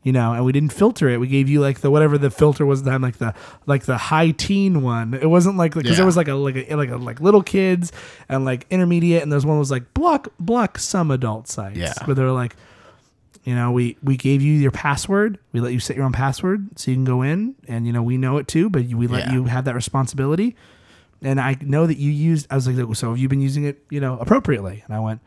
You 0.06 0.12
know, 0.12 0.34
and 0.34 0.46
we 0.46 0.52
didn't 0.52 0.72
filter 0.72 1.10
it. 1.10 1.20
We 1.20 1.26
gave 1.28 1.50
you 1.50 1.60
like 1.62 1.80
the 1.82 1.90
whatever 1.90 2.18
the 2.20 2.30
filter 2.30 2.64
was 2.64 2.82
at 2.82 2.86
the 2.86 3.00
like 3.00 3.18
the 3.18 3.34
like 3.66 3.84
the 3.86 3.98
high 3.98 4.30
teen 4.32 4.84
one. 4.84 5.16
It 5.16 5.26
wasn't 5.26 5.58
like 5.58 5.74
because 5.74 5.90
Yeah. 5.90 5.96
there 5.98 6.06
was 6.06 6.16
like 6.16 6.28
a 6.28 6.36
like 6.36 6.56
a 6.56 6.76
like 6.76 6.90
a 6.92 6.98
like 6.98 7.20
little 7.22 7.42
kids 7.42 7.92
and 8.30 8.46
like 8.46 8.68
intermediate, 8.70 9.24
and 9.24 9.32
there's 9.32 9.48
one 9.48 9.58
was 9.58 9.72
like 9.72 9.96
block 9.96 10.28
block 10.40 10.78
some 10.78 11.10
adult 11.10 11.48
sites. 11.48 11.78
Yeah. 11.80 11.94
where 12.06 12.14
they're 12.14 12.30
like, 12.32 12.56
you 13.46 13.56
know, 13.56 13.72
we 13.72 13.98
we 14.04 14.16
gave 14.16 14.44
you 14.44 14.54
your 14.54 14.70
password. 14.70 15.40
We 15.54 15.60
let 15.60 15.74
you 15.74 15.80
set 15.80 15.96
your 15.96 16.06
own 16.06 16.14
password 16.14 16.78
so 16.78 16.92
you 16.92 16.98
can 16.98 17.04
go 17.04 17.24
in, 17.24 17.56
and 17.68 17.88
you 17.88 17.92
know 17.92 18.04
we 18.04 18.18
know 18.18 18.38
it 18.38 18.48
too, 18.48 18.70
but 18.70 18.86
we 18.86 19.08
let 19.08 19.26
Yeah. 19.26 19.34
you 19.34 19.44
have 19.46 19.66
that 19.66 19.74
responsibility. 19.74 20.56
And 21.24 21.42
I 21.42 21.58
know 21.62 21.88
that 21.88 21.98
you 21.98 22.12
used. 22.12 22.46
I 22.52 22.56
was 22.56 22.68
like, 22.68 22.96
so 22.96 23.10
have 23.10 23.18
you 23.18 23.28
been 23.28 23.42
using 23.42 23.64
it, 23.66 23.84
you 23.90 24.00
know, 24.00 24.20
appropriately? 24.20 24.84
And 24.86 24.94
I 24.94 25.00
went, 25.00 25.22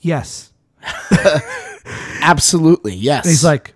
yes. 0.00 0.52
Absolutely, 2.26 2.94
yes. 2.94 3.24
And 3.24 3.30
he's 3.30 3.44
like, 3.44 3.74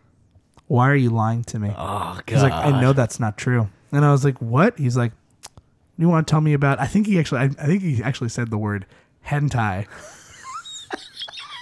why 0.66 0.90
are 0.90 0.96
you 0.96 1.11
lying 1.11 1.44
to 1.44 1.59
me? 1.59 1.68
oh 1.70 1.74
god. 1.74 2.22
He's 2.28 2.42
like, 2.42 2.53
I 2.53 2.80
know 2.80 2.92
that's 2.92 3.18
not 3.20 3.36
true. 3.36 3.68
And 3.92 4.05
I 4.05 4.12
was 4.12 4.24
like, 4.24 4.38
what? 4.38 4.78
He's 4.78 4.96
like, 4.96 5.12
you 5.98 6.09
want 6.09 6.26
to 6.26 6.30
tell 6.30 6.40
me 6.40 6.53
about? 6.53 6.80
I 6.80 6.86
think 6.86 7.07
he 7.07 7.18
actually, 7.18 7.40
I, 7.40 7.44
I 7.44 7.66
think 7.66 7.82
he 7.82 8.03
actually 8.03 8.30
said 8.30 8.51
the 8.51 8.59
word 8.59 8.86
hentai. 9.26 9.86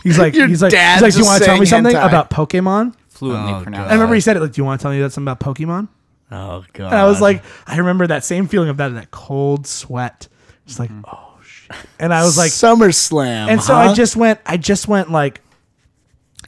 He's 0.05 0.19
like, 0.19 0.35
Your 0.35 0.47
he's 0.47 0.63
like, 0.63 0.71
dad 0.71 0.95
he's 0.95 1.03
like, 1.03 1.13
do 1.13 1.19
you 1.19 1.25
just 1.25 1.29
want 1.31 1.43
to 1.43 1.47
tell 1.47 1.59
me 1.59 1.67
saying 1.67 1.85
something 1.85 1.97
hentai. 1.97 2.07
about 2.09 2.31
Pokemon? 2.31 2.95
Fluently 3.09 3.53
Oh, 3.53 3.63
pronounced. 3.65 3.91
I 3.91 3.95
remember 3.95 4.15
he 4.15 4.21
said 4.21 4.37
it 4.37 4.41
like, 4.41 4.53
"Do 4.53 4.61
you 4.61 4.65
want 4.65 4.81
to 4.81 4.83
tell 4.83 4.93
me 4.93 5.01
that 5.01 5.11
something 5.13 5.31
about 5.31 5.41
Pokemon?" 5.41 5.89
Oh 6.31 6.65
god. 6.73 6.87
And 6.87 6.95
I 6.95 7.07
was 7.09 7.21
like, 7.21 7.43
I 7.67 7.79
remember 7.79 8.07
that 8.07 8.23
same 8.25 8.47
feeling 8.47 8.69
of 8.69 8.77
that 8.77 8.91
in 8.91 8.95
that 8.95 9.11
cold 9.11 9.67
sweat, 9.67 10.29
just 10.67 10.79
like, 10.79 10.91
mm-hmm. 10.91 11.05
oh 11.13 11.41
shit. 11.43 11.75
And 11.99 12.15
I 12.15 12.23
was 12.23 12.39
like, 12.39 12.53
SummerSlam. 12.53 13.49
and 13.49 13.61
so 13.61 13.75
huh? 13.75 13.81
I 13.91 13.95
just 13.95 14.15
went, 14.15 14.39
I 14.47 14.57
just 14.57 14.87
went 14.87 15.11
like, 15.11 15.41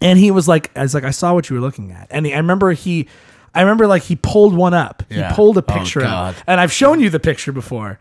and 0.01 0.19
he 0.19 0.31
was 0.31 0.47
like, 0.49 0.71
I 0.77 0.83
was 0.83 0.95
like, 0.95 1.05
I 1.05 1.11
saw 1.11 1.35
what 1.35 1.49
you 1.51 1.57
were 1.57 1.61
looking 1.63 1.93
at, 1.93 2.07
and 2.11 2.27
he, 2.27 2.33
I 2.35 2.39
remember 2.39 2.73
he, 2.73 3.09
I 3.55 3.61
remember 3.63 3.87
like 3.87 4.03
he 4.05 4.17
pulled 4.17 4.55
one 4.55 4.75
up, 4.75 5.03
Yeah. 5.11 5.29
he 5.31 5.35
pulled 5.35 5.57
a 5.59 5.61
Oh, 5.61 5.63
picture 5.63 6.01
God. 6.01 6.35
up, 6.37 6.43
and 6.47 6.61
I've 6.61 6.73
shown 6.73 7.01
you 7.01 7.11
the 7.11 7.21
picture 7.21 7.53
before. 7.53 7.99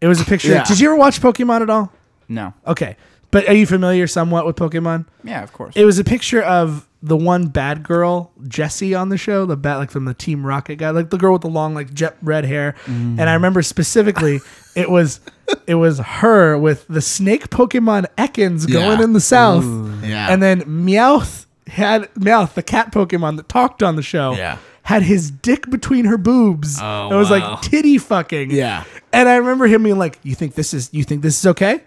It 0.00 0.06
was 0.08 0.20
a 0.20 0.24
picture. 0.24 0.48
Yeah. 0.52 0.64
Did 0.64 0.80
you 0.80 0.88
ever 0.88 0.96
watch 0.96 1.20
Pokemon 1.20 1.62
at 1.62 1.70
all? 1.70 1.92
No. 2.28 2.54
Okay, 2.66 2.96
but 3.30 3.48
are 3.48 3.54
you 3.54 3.66
familiar 3.66 4.06
somewhat 4.06 4.46
with 4.46 4.56
Pokemon? 4.56 5.06
Yeah, 5.24 5.42
of 5.42 5.52
course. 5.52 5.74
It 5.76 5.84
was 5.84 5.98
a 5.98 6.04
picture 6.04 6.42
of 6.42 6.86
the 7.02 7.16
one 7.16 7.46
bad 7.46 7.82
girl, 7.82 8.30
Jessie, 8.46 8.94
on 8.94 9.08
the 9.08 9.16
show, 9.16 9.46
the 9.46 9.56
bat 9.56 9.78
like 9.78 9.90
from 9.90 10.04
the 10.04 10.12
Team 10.14 10.44
Rocket 10.44 10.76
guy, 10.76 10.90
like 10.90 11.08
the 11.10 11.16
girl 11.16 11.32
with 11.32 11.42
the 11.42 11.48
long 11.48 11.74
like 11.74 11.94
jet 11.94 12.16
red 12.22 12.44
hair. 12.44 12.74
And 12.86 13.20
I 13.22 13.32
remember 13.34 13.62
specifically, 13.62 14.40
it 14.76 14.90
was 14.90 15.20
it 15.66 15.76
was 15.76 15.98
her 15.98 16.58
with 16.58 16.86
the 16.88 17.00
snake 17.00 17.48
Pokemon 17.50 18.06
Ekans 18.18 18.70
going 18.70 19.00
in 19.02 19.14
the 19.14 19.20
south, 19.20 19.64
Yeah. 20.04 20.30
and 20.30 20.42
then 20.42 20.62
Meowth 20.62 21.46
had 21.68 22.12
Meowth, 22.14 22.54
the 22.54 22.62
cat 22.62 22.92
Pokemon 22.92 23.36
that 23.36 23.48
talked 23.48 23.82
on 23.82 23.96
the 23.96 24.02
show, 24.02 24.34
Yeah. 24.34 24.58
had 24.82 25.02
his 25.02 25.30
dick 25.30 25.70
between 25.70 26.04
her 26.04 26.18
boobs. 26.18 26.78
Oh, 26.82 27.10
it 27.10 27.16
was 27.16 27.30
wow. 27.30 27.52
like 27.52 27.62
titty 27.62 27.96
fucking. 27.98 28.50
Yeah. 28.50 28.84
And 29.12 29.28
I 29.28 29.36
remember 29.36 29.66
him 29.66 29.82
being 29.84 29.98
like, 29.98 30.18
"You 30.22 30.34
think 30.34 30.54
this 30.54 30.72
is? 30.74 30.88
You 30.92 31.02
think 31.04 31.22
this 31.22 31.38
is 31.38 31.46
okay? 31.46 31.80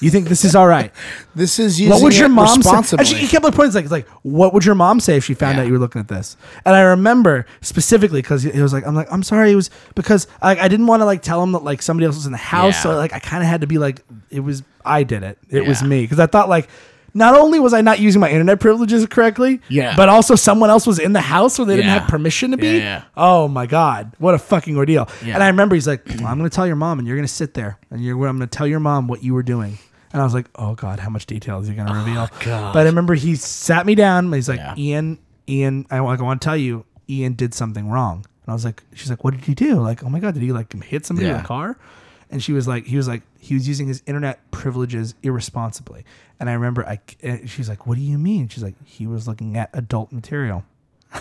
You 0.00 0.10
think 0.10 0.28
this 0.28 0.44
is 0.44 0.54
all 0.54 0.66
right?" 0.66 0.92
this 1.34 1.58
is 1.58 1.80
using 1.80 1.92
what 1.92 2.02
would 2.02 2.16
your 2.16 2.26
it 2.26 2.30
mom 2.30 2.62
say? 2.62 2.96
And 2.98 3.06
she, 3.06 3.16
he 3.16 3.26
kept 3.26 3.44
like 3.44 3.54
pointing, 3.54 3.74
like, 3.74 3.90
like, 3.90 4.08
what 4.22 4.52
would 4.52 4.64
your 4.64 4.74
mom 4.74 5.00
say 5.00 5.16
if 5.16 5.24
she 5.24 5.34
found 5.34 5.56
Yeah. 5.56 5.62
out 5.62 5.66
you 5.66 5.72
were 5.72 5.78
looking 5.78 6.00
at 6.00 6.08
this? 6.08 6.36
And 6.64 6.74
I 6.74 6.80
remember 6.82 7.46
specifically 7.60 8.20
because 8.22 8.42
he 8.42 8.60
was 8.60 8.72
like, 8.72 8.86
I'm 8.86 8.94
like, 8.94 9.10
I'm 9.10 9.22
sorry, 9.22 9.52
it 9.52 9.56
was 9.56 9.70
because 9.94 10.26
I, 10.42 10.56
I 10.56 10.68
didn't 10.68 10.86
want 10.86 11.00
to 11.00 11.04
like 11.04 11.22
tell 11.22 11.42
him 11.42 11.52
that 11.52 11.64
like 11.64 11.82
somebody 11.82 12.06
else 12.06 12.16
was 12.16 12.26
in 12.26 12.32
the 12.32 12.38
house, 12.38 12.82
so 12.82 12.94
like 12.96 13.12
I 13.12 13.18
kind 13.18 13.42
of 13.42 13.48
had 13.48 13.60
to 13.62 13.66
be 13.66 13.78
like, 13.78 14.02
it 14.30 14.40
was 14.40 14.62
I 14.84 15.02
did 15.04 15.22
it, 15.22 15.38
it 15.48 15.66
was 15.66 15.82
me 15.82 16.02
because 16.02 16.18
I 16.20 16.26
thought 16.26 16.48
like. 16.48 16.68
Not 17.16 17.36
only 17.36 17.60
was 17.60 17.72
I 17.72 17.80
not 17.80 18.00
using 18.00 18.20
my 18.20 18.28
internet 18.28 18.58
privileges 18.58 19.06
correctly, 19.06 19.60
Yeah. 19.68 19.94
but 19.96 20.08
also 20.08 20.34
someone 20.34 20.68
else 20.68 20.84
was 20.86 20.98
in 20.98 21.12
the 21.12 21.20
house 21.20 21.58
where 21.58 21.66
they 21.66 21.76
didn't 21.76 21.86
Yeah. 21.92 22.00
have 22.00 22.08
permission 22.08 22.50
to 22.50 22.56
be. 22.56 22.66
Yeah, 22.66 22.72
yeah. 22.82 23.02
Oh 23.16 23.46
my 23.46 23.66
god, 23.66 24.12
what 24.18 24.34
a 24.34 24.38
fucking 24.38 24.76
ordeal! 24.76 25.08
Yeah. 25.24 25.34
And 25.34 25.42
I 25.42 25.46
remember 25.46 25.76
he's 25.76 25.86
like, 25.86 26.02
well, 26.18 26.26
"I'm 26.26 26.38
going 26.38 26.50
to 26.50 26.54
tell 26.54 26.66
your 26.66 26.76
mom, 26.76 26.98
and 26.98 27.06
you're 27.06 27.16
going 27.16 27.26
to 27.26 27.32
sit 27.32 27.54
there, 27.54 27.78
and 27.90 28.04
you're 28.04 28.16
I'm 28.26 28.36
going 28.36 28.48
to 28.48 28.58
tell 28.58 28.66
your 28.66 28.80
mom 28.80 29.06
what 29.06 29.22
you 29.22 29.32
were 29.32 29.44
doing." 29.44 29.78
And 30.12 30.20
I 30.20 30.24
was 30.24 30.34
like, 30.34 30.46
"Oh 30.56 30.74
god, 30.74 30.98
how 31.00 31.08
much 31.10 31.26
detail 31.26 31.60
is 31.60 31.68
he 31.68 31.74
going 31.74 31.86
to 31.88 31.94
oh, 31.94 31.98
reveal?" 32.04 32.28
God. 32.40 32.72
But 32.72 32.80
I 32.80 32.84
remember 32.88 33.14
he 33.14 33.36
sat 33.36 33.86
me 33.86 33.94
down. 33.94 34.26
And 34.26 34.34
he's 34.34 34.48
like, 34.48 34.58
Yeah. 34.58 34.74
"Ian, 34.76 35.18
Ian, 35.48 35.86
I, 35.90 36.00
want- 36.00 36.20
I 36.20 36.24
want 36.24 36.40
to 36.40 36.44
tell 36.44 36.56
you, 36.56 36.84
Ian 37.08 37.34
did 37.34 37.54
something 37.54 37.88
wrong." 37.90 38.24
And 38.44 38.50
I 38.50 38.52
was 38.54 38.64
like, 38.64 38.82
"She's 38.92 39.08
like, 39.08 39.22
what 39.24 39.34
did 39.34 39.44
he 39.44 39.54
do? 39.54 39.80
Like, 39.80 40.02
oh 40.04 40.08
my 40.08 40.18
god, 40.20 40.34
did 40.34 40.42
he 40.42 40.52
like 40.52 40.72
hit 40.82 41.06
somebody 41.06 41.28
Yeah. 41.28 41.40
a 41.42 41.44
car?" 41.44 41.76
And 42.34 42.42
she 42.42 42.52
was 42.52 42.66
like, 42.66 42.84
he 42.84 42.96
was 42.96 43.06
like, 43.06 43.22
he 43.38 43.54
was 43.54 43.66
using 43.68 43.86
his 43.86 44.02
internet 44.06 44.50
privileges 44.50 45.14
irresponsibly. 45.22 46.04
And 46.40 46.50
I 46.50 46.54
remember, 46.54 46.84
I 46.86 46.98
she's 47.46 47.68
like, 47.68 47.86
"What 47.86 47.94
do 47.96 48.02
you 48.02 48.18
mean?" 48.18 48.48
She's 48.48 48.62
like, 48.64 48.74
"He 48.84 49.06
was 49.06 49.28
looking 49.28 49.56
at 49.56 49.70
adult 49.72 50.10
material." 50.10 50.64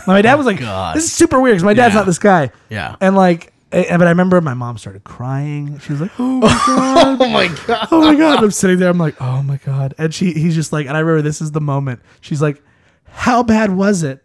My 0.07 0.23
dad 0.23 0.35
was 0.35 0.47
like, 0.47 0.59
God. 0.59 0.95
"This 0.95 1.03
is 1.05 1.13
super 1.13 1.39
weird 1.39 1.53
because 1.53 1.63
my 1.63 1.75
dad's 1.75 1.93
Yeah. 1.93 1.99
not 1.99 2.05
this 2.07 2.17
guy." 2.17 2.49
Yeah. 2.71 2.95
And 2.99 3.15
like, 3.15 3.53
eh, 3.71 3.95
but 3.95 4.07
I 4.07 4.09
remember 4.09 4.41
my 4.41 4.55
mom 4.55 4.79
started 4.79 5.03
crying. 5.03 5.77
She 5.79 5.91
was 5.91 6.01
like, 6.01 6.09
"Oh 6.17 6.39
my 6.39 6.47
god, 6.65 7.21
oh 7.21 7.29
my 7.29 7.47
god. 7.67 7.87
oh 7.91 8.01
my 8.01 8.15
god!" 8.15 8.43
I'm 8.43 8.49
sitting 8.49 8.79
there. 8.79 8.89
I'm 8.89 8.97
like, 8.97 9.15
"Oh 9.21 9.43
my 9.43 9.57
god!" 9.57 9.93
And 9.99 10.11
she, 10.11 10.33
he's 10.33 10.55
just 10.55 10.73
like, 10.73 10.87
and 10.87 10.97
I 10.97 11.01
remember 11.01 11.21
this 11.21 11.41
is 11.41 11.51
the 11.51 11.61
moment. 11.61 12.01
She's 12.21 12.41
like, 12.41 12.59
"How 13.05 13.43
bad 13.43 13.71
was 13.75 14.01
it?" 14.01 14.23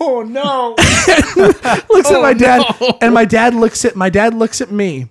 Oh 0.00 0.22
no. 0.22 0.70
Looks 1.94 2.10
at 2.10 2.20
my 2.22 2.34
dad, 2.36 2.62
and 3.00 3.14
my 3.14 3.24
dad 3.24 3.54
looks 3.54 3.84
at 3.84 3.94
my 3.94 4.10
dad 4.10 4.34
looks 4.34 4.60
at 4.60 4.70
me, 4.72 5.10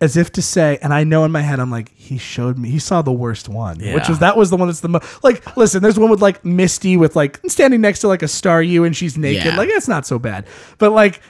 as 0.00 0.16
if 0.16 0.32
to 0.32 0.42
say, 0.42 0.78
and 0.82 0.92
I 0.92 1.04
know 1.04 1.24
in 1.24 1.32
my 1.32 1.40
head, 1.40 1.60
I'm 1.60 1.70
like, 1.70 1.90
he 1.94 2.18
showed 2.18 2.58
me, 2.58 2.68
he 2.68 2.78
saw 2.78 3.00
the 3.00 3.12
worst 3.12 3.48
one, 3.48 3.78
which 3.78 4.08
was 4.08 4.18
that 4.18 4.36
was 4.36 4.50
the 4.50 4.56
one 4.56 4.68
that's 4.68 4.80
the 4.80 4.88
most 4.88 5.24
like. 5.24 5.56
Listen, 5.56 5.82
there's 5.82 5.98
one 5.98 6.10
with 6.10 6.20
like 6.20 6.44
Misty 6.44 6.96
with 6.96 7.16
like 7.16 7.40
standing 7.46 7.80
next 7.80 8.00
to 8.00 8.08
like 8.08 8.22
a 8.22 8.28
star 8.28 8.62
you, 8.62 8.84
and 8.84 8.94
she's 8.96 9.16
naked. 9.16 9.44
Yeah. 9.44 9.56
Like 9.56 9.68
that's 9.68 9.88
not 9.88 10.06
so 10.06 10.18
bad, 10.18 10.46
but 10.78 10.90
like. 10.92 11.20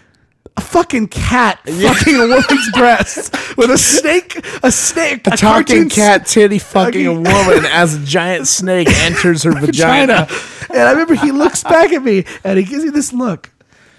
A 0.57 0.61
fucking 0.61 1.09
cat 1.09 1.59
fucking 1.69 2.15
a 2.15 2.19
woman's 2.29 2.71
breast 2.75 3.33
with 3.57 3.71
a 3.71 3.79
snake, 3.79 4.37
a 4.62 4.71
snake, 4.71 5.27
a, 5.27 5.33
A 5.33 5.37
talking 5.37 5.89
cat 5.89 6.27
titty 6.27 6.61
fucking 6.61 7.07
a 7.07 7.12
woman 7.12 7.65
as 7.73 7.95
a 7.97 8.05
giant 8.05 8.47
snake 8.47 8.87
enters 8.89 9.43
her 9.43 9.51
vagina. 9.59 10.29
vagina. 10.29 10.69
And 10.71 10.81
I 10.83 10.93
remember 10.93 11.15
he 11.15 11.33
looks 11.33 11.65
back 11.65 11.93
at 11.93 12.05
me 12.05 12.25
and 12.45 12.57
he 12.57 12.65
gives 12.65 12.85
me 12.85 12.91
this 12.91 13.12
look. 13.12 13.51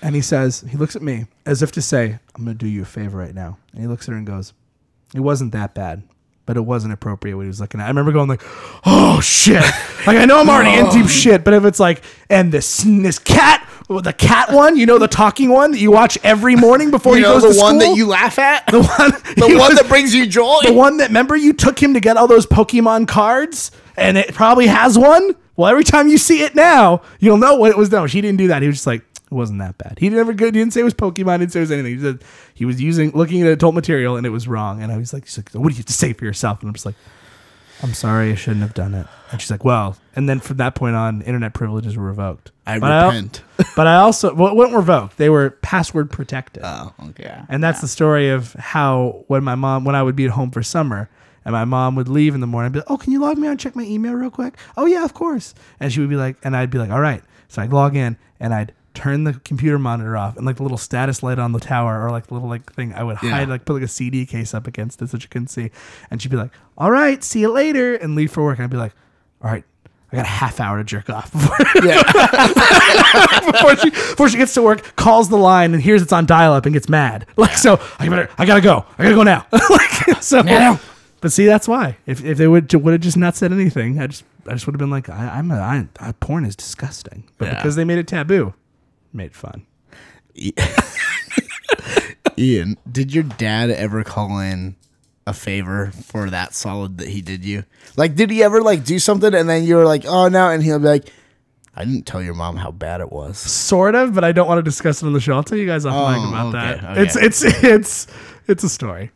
And 0.06 0.14
he 0.14 0.22
says, 0.22 0.64
he 0.70 0.78
looks 0.78 0.96
at 0.96 1.02
me 1.02 1.26
as 1.48 1.64
if 1.64 1.72
to 1.72 1.82
say, 1.82 2.20
I'm 2.36 2.46
going 2.46 2.56
to 2.56 2.64
do 2.64 2.70
you 2.70 2.84
a 2.84 2.86
favor 2.86 3.18
right 3.18 3.34
now. 3.34 3.58
And 3.72 3.82
he 3.82 3.88
looks 3.88 4.08
at 4.08 4.12
her 4.12 4.18
and 4.20 4.28
goes, 4.28 4.54
It 5.16 5.20
wasn't 5.22 5.52
that 5.54 5.74
bad, 5.74 6.04
but 6.46 6.58
it 6.58 6.62
wasn't 6.62 6.94
appropriate 6.94 7.36
what 7.36 7.42
he 7.42 7.48
was 7.48 7.60
looking 7.60 7.82
at. 7.82 7.86
I 7.86 7.88
remember 7.88 8.12
going 8.12 8.30
like, 8.30 8.44
Oh 8.86 9.20
shit. 9.20 9.64
like 10.06 10.18
I 10.18 10.26
know 10.26 10.40
I'm 10.40 10.48
already 10.48 10.78
in 10.78 10.86
deep 10.92 11.06
oh. 11.06 11.08
shit, 11.08 11.44
but 11.44 11.56
if 11.56 11.66
it's 11.66 11.80
like, 11.80 12.04
and 12.30 12.52
this 12.52 12.84
this 12.86 13.18
cat, 13.18 13.68
the 13.90 14.14
cat 14.14 14.52
one, 14.52 14.78
you 14.78 14.86
know, 14.86 15.00
the 15.00 15.08
talking 15.08 15.50
one 15.50 15.72
that 15.72 15.80
you 15.80 15.90
watch 15.90 16.20
every 16.24 16.56
morning 16.56 16.92
before 16.92 17.14
You 17.14 17.18
he 17.18 17.24
know 17.24 17.40
goes 17.40 17.56
the 17.56 17.60
to 17.60 17.60
one 17.64 17.80
school? 17.80 17.94
that 17.94 17.98
you 17.98 18.06
laugh 18.06 18.38
at? 18.38 18.68
the 18.72 18.84
one, 18.84 19.12
the 19.38 19.58
one 19.58 19.70
was- 19.70 19.80
that 19.80 19.88
brings 19.88 20.14
you 20.14 20.28
joy? 20.28 20.60
the 20.68 20.74
one 20.74 20.98
that 20.98 21.08
remember 21.08 21.36
you 21.36 21.52
took 21.52 21.82
him 21.82 21.96
to 21.96 22.00
get 22.00 22.16
all 22.16 22.28
those 22.28 22.46
Pokemon 22.46 23.08
cards, 23.08 23.72
and 23.98 24.20
it 24.20 24.36
probably 24.36 24.68
has 24.68 25.00
one. 25.00 25.36
Well, 25.56 25.68
every 25.72 25.84
time 25.84 26.10
you 26.10 26.20
see 26.20 26.44
it 26.44 26.54
now, 26.54 27.02
you'll 27.20 27.38
know 27.38 27.56
what 27.56 27.72
it 27.72 27.78
was. 27.78 27.90
No, 27.90 28.06
she 28.06 28.22
didn't 28.22 28.38
do 28.38 28.50
that. 28.50 28.62
He 28.62 28.68
was 28.68 28.76
just 28.76 28.88
like, 28.88 29.02
it 29.26 29.34
wasn't 29.34 29.60
that 29.60 29.78
bad. 29.78 29.98
He 30.00 30.10
never 30.10 30.34
good. 30.34 30.54
He 30.56 30.62
didn't 30.62 30.74
say 30.74 30.82
it 30.82 30.84
was 30.84 30.94
Pokemon. 30.94 31.34
He 31.34 31.38
didn't 31.40 31.52
say 31.54 31.60
it 31.60 31.64
was 31.64 31.72
anything. 31.72 31.96
He 31.96 32.02
said 32.02 32.24
he 32.54 32.66
was 32.66 32.82
using 32.82 33.12
looking 33.12 33.42
at 33.42 33.48
adult 33.48 33.74
material 33.76 34.18
and 34.18 34.26
it 34.26 34.30
was 34.30 34.48
wrong. 34.48 34.82
And 34.84 34.92
I 34.92 34.98
was 34.98 35.14
like, 35.14 35.26
she's 35.26 35.38
like, 35.38 35.50
what 35.52 35.70
do 35.70 35.74
you 35.74 35.78
have 35.78 35.86
to 35.88 35.94
say 35.94 36.14
for 36.14 36.26
yourself? 36.26 36.62
And 36.62 36.70
I'm 36.70 36.74
just 36.74 36.86
like, 36.86 36.96
I'm 37.84 37.94
sorry, 37.94 38.32
I 38.32 38.36
shouldn't 38.36 38.62
have 38.62 38.74
done 38.74 38.94
it. 38.94 39.06
And 39.32 39.42
she's 39.42 39.52
like, 39.52 39.66
well, 39.66 39.98
and 40.16 40.30
then 40.30 40.40
from 40.40 40.58
that 40.58 40.76
point 40.76 40.96
on, 40.96 41.22
internet 41.24 41.54
privileges 41.54 41.98
were 41.98 42.06
revoked. 42.06 42.52
I 42.66 42.80
But 42.80 43.08
repent. 43.08 43.44
but 43.76 43.88
I 43.88 43.98
also 43.98 44.34
well, 44.34 44.50
it 44.52 44.56
wasn't 44.56 44.78
revoked. 44.78 45.18
They 45.18 45.30
were 45.30 45.52
password 45.62 46.10
protected. 46.12 46.64
oh, 46.66 46.94
okay. 47.10 47.24
Yeah. 47.24 47.46
And 47.50 47.64
that's 47.64 47.82
the 47.82 47.88
story 47.88 48.30
of 48.30 48.54
how 48.54 49.26
when 49.28 49.44
my 49.44 49.56
mom, 49.56 49.84
when 49.86 49.96
I 49.96 50.04
would 50.04 50.16
be 50.16 50.26
at 50.26 50.32
home 50.32 50.52
for 50.52 50.64
summer, 50.64 51.10
and 51.44 51.52
my 51.54 51.66
mom 51.66 51.96
would 51.96 52.08
leave 52.08 52.34
in 52.34 52.42
the 52.42 52.48
morning, 52.48 52.68
I'd 52.68 52.74
be 52.74 52.80
like, 52.80 52.90
"Oh, 52.90 52.98
can 52.98 53.12
you 53.12 53.20
log 53.20 53.38
me 53.38 53.48
on 53.48 53.52
and 53.52 53.60
check 53.60 53.76
my 53.76 53.84
email 53.84 54.14
real 54.14 54.32
quick?" 54.32 54.56
"Oh 54.78 54.86
yeah, 54.86 55.04
of 55.04 55.14
course." 55.14 55.54
And 55.80 55.92
she 55.92 56.00
would 56.00 56.10
be 56.10 56.16
like, 56.16 56.38
and 56.44 56.56
I'd 56.56 56.72
be 56.72 56.80
like, 56.80 56.90
"All 56.92 57.02
right." 57.02 57.24
So 57.50 57.62
I'd 57.62 57.72
log 57.74 57.96
in 57.96 58.18
and 58.40 58.54
I'd 58.54 58.74
turn 58.96 59.24
the 59.26 59.34
computer 59.46 59.78
monitor 59.78 60.16
off 60.18 60.38
and 60.38 60.46
like 60.46 60.56
the 60.56 60.64
little 60.64 60.78
status 60.78 61.22
light 61.22 61.38
on 61.40 61.52
the 61.52 61.60
tower 61.60 62.04
or 62.06 62.10
like 62.12 62.28
the 62.28 62.34
little 62.34 62.50
like 62.50 62.72
thing 62.74 62.94
I 62.94 63.04
would 63.04 63.18
Yeah. 63.22 63.32
hide 63.32 63.50
like 63.50 63.66
put 63.66 63.74
like 63.74 63.84
a 63.84 63.88
CD 63.88 64.26
case 64.26 64.54
up 64.54 64.66
against 64.68 65.02
it 65.02 65.10
so 65.10 65.18
she 65.20 65.28
couldn't 65.28 65.50
see. 65.50 65.72
And 66.10 66.22
she'd 66.22 66.32
be 66.32 66.38
like, 66.38 66.52
"All 66.78 66.92
right, 66.92 67.24
see 67.24 67.42
you 67.42 67.52
later," 67.52 67.96
and 67.96 68.16
leave 68.16 68.32
for 68.32 68.44
work. 68.44 68.58
And 68.58 68.64
I'd 68.64 68.70
be 68.72 68.78
like, 68.78 68.94
"All 69.44 69.52
right." 69.52 69.64
I 70.12 70.18
got 70.18 70.26
a 70.26 70.30
half 70.30 70.60
hour 70.62 70.78
to 70.78 70.84
jerk 70.84 71.10
off 71.10 71.32
before, 71.34 71.58
before 73.52 73.76
she 73.78 73.90
before 73.90 74.30
she 74.30 74.38
gets 74.38 74.54
to 74.54 74.62
work, 74.62 74.96
calls 74.96 75.30
the 75.30 75.38
line 75.38 75.74
and 75.74 75.82
hears 75.84 76.02
it's 76.02 76.14
on 76.14 76.26
dial 76.26 76.54
up 76.54 76.66
and 76.66 76.74
gets 76.74 76.88
mad. 76.90 77.26
Like 77.38 77.58
so, 77.58 77.80
I 78.00 78.08
better 78.08 78.30
I 78.38 78.46
gotta 78.46 78.62
go. 78.62 78.86
I 78.98 79.04
gotta 79.04 79.16
go 79.16 79.24
now. 79.24 79.46
like 79.52 80.22
so. 80.24 80.42
Now. 80.42 80.80
But 81.22 81.32
see, 81.34 81.46
that's 81.46 81.68
why. 81.68 81.98
If, 82.06 82.24
if 82.24 82.38
they 82.38 82.48
would 82.48 82.72
would 82.74 82.92
have 82.94 83.02
just 83.02 83.18
not 83.18 83.36
said 83.36 83.52
anything, 83.52 84.00
I 84.00 84.08
just 84.08 84.24
I 84.48 84.54
just 84.54 84.68
would 84.68 84.74
have 84.76 84.80
been 84.80 84.90
like, 84.92 85.10
I, 85.10 85.38
I'm 85.40 85.50
a, 85.52 85.56
I, 85.60 85.88
I 86.00 86.12
porn 86.14 86.46
is 86.46 86.56
disgusting. 86.56 87.24
But 87.38 87.46
Yeah. 87.48 87.56
because 87.56 87.76
they 87.76 87.84
made 87.84 87.98
it 87.98 88.08
taboo, 88.08 88.54
made 89.16 89.28
it 89.28 89.36
fun. 89.36 89.66
Ian, 92.38 92.78
did 92.92 93.14
your 93.14 93.24
dad 93.24 93.70
ever 93.70 94.04
call 94.04 94.40
in 94.40 94.76
a 95.26 95.34
favor 95.34 95.92
for 95.92 96.30
that 96.30 96.54
solid 96.54 96.98
that 96.98 97.08
he 97.08 97.22
did 97.22 97.46
you? 97.46 97.64
Like, 97.96 98.16
did 98.16 98.30
he 98.30 98.44
ever 98.44 98.62
like 98.62 98.84
do 98.84 99.00
something 99.00 99.34
and 99.34 99.48
then 99.50 99.64
you 99.64 99.76
were 99.76 99.86
like, 99.86 100.06
oh 100.06 100.28
no, 100.28 100.50
and 100.50 100.62
he'll 100.62 100.80
be 100.80 100.88
like, 100.88 101.10
I 101.78 101.84
didn't 101.86 102.06
tell 102.06 102.22
your 102.22 102.34
mom 102.34 102.58
how 102.58 102.72
bad 102.72 103.02
it 103.02 103.12
was. 103.12 103.38
Sort 103.38 103.96
of, 103.96 104.14
but 104.14 104.24
I 104.24 104.32
don't 104.32 104.48
want 104.48 104.60
to 104.60 104.64
discuss 104.64 105.02
it 105.02 105.06
on 105.06 105.14
the 105.14 105.20
show. 105.20 105.36
I'll 105.36 105.44
tell 105.44 105.58
you 105.58 105.66
guys 105.66 105.86
offline 105.86 106.26
Oh, 106.26 106.30
about 106.30 106.56
okay, 106.56 106.82
that. 106.82 106.92
okay. 106.92 107.02
It's 107.04 107.16
it's 107.16 107.44
it's 107.64 108.08
it's 108.48 108.64
a 108.64 108.70
story. 108.70 109.12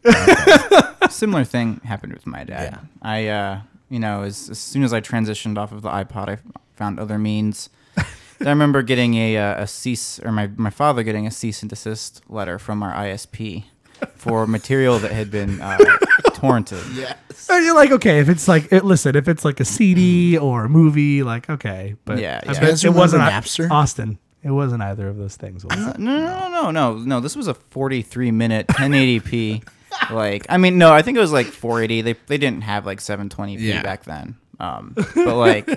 similar 1.09 1.43
thing 1.43 1.81
happened 1.83 2.13
with 2.13 2.25
my 2.27 2.43
dad. 2.43 2.73
Yeah. 2.73 2.79
I, 3.01 3.27
uh, 3.27 3.61
you 3.89 3.99
know, 3.99 4.23
as, 4.23 4.49
as 4.49 4.59
soon 4.59 4.83
as 4.83 4.93
I 4.93 4.99
transitioned 5.01 5.57
off 5.57 5.71
of 5.71 5.81
the 5.83 5.89
iPod, 5.89 6.29
I 6.29 6.37
found 6.75 6.99
other 6.99 7.17
means. 7.17 7.69
I 8.45 8.49
remember 8.49 8.81
getting 8.81 9.15
a, 9.15 9.37
uh, 9.37 9.63
a 9.63 9.67
cease, 9.67 10.19
or 10.23 10.31
my, 10.31 10.47
my 10.55 10.69
father 10.69 11.03
getting 11.03 11.27
a 11.27 11.31
cease 11.31 11.61
and 11.61 11.69
desist 11.69 12.21
letter 12.29 12.57
from 12.59 12.81
our 12.83 12.93
ISP 12.93 13.65
for 14.15 14.47
material 14.57 14.99
that 14.99 15.11
had 15.11 15.29
been 15.31 15.59
uh, 15.61 15.77
torrented. 16.29 17.15
So 17.35 17.57
you're 17.57 17.75
like, 17.75 17.91
okay, 17.91 18.19
if 18.19 18.29
it's 18.29 18.47
like, 18.47 18.71
it, 18.71 18.85
listen, 18.85 19.15
if 19.15 19.27
it's 19.27 19.43
like 19.43 19.59
a 19.59 19.65
CD 19.65 20.37
or 20.37 20.65
a 20.65 20.69
movie, 20.69 21.23
like, 21.23 21.49
okay, 21.49 21.95
but 22.05 22.19
Yeah, 22.19 22.39
I 22.45 22.53
yeah. 22.53 22.59
bet 22.59 22.83
You 22.83 22.91
it 22.91 22.93
wasn't 22.95 23.21
remember 23.23 23.45
Napster? 23.47 23.69
Austin. 23.71 24.19
It 24.41 24.51
wasn't 24.51 24.81
either 24.83 25.09
of 25.09 25.17
those 25.17 25.35
things. 25.35 25.65
Was 25.65 25.75
it? 25.87 25.99
No, 25.99 26.17
no, 26.17 26.49
no, 26.49 26.71
no, 26.71 26.93
no. 26.97 27.19
This 27.19 27.35
was 27.35 27.47
a 27.47 27.53
43 27.53 28.31
minute 28.31 28.67
1080p. 28.67 29.67
like, 30.11 30.45
I 30.47 30.57
mean, 30.57 30.77
no, 30.77 30.93
I 30.93 31.01
think 31.01 31.17
it 31.17 31.21
was 31.21 31.33
like 31.33 31.47
480. 31.47 32.01
They 32.03 32.13
they 32.27 32.37
didn't 32.37 32.61
have 32.61 32.85
like 32.85 32.99
720p 32.99 33.57
Yeah. 33.59 33.81
back 33.81 34.05
then. 34.05 34.37
Um, 34.61 34.93
but 34.95 35.35
like, 35.35 35.67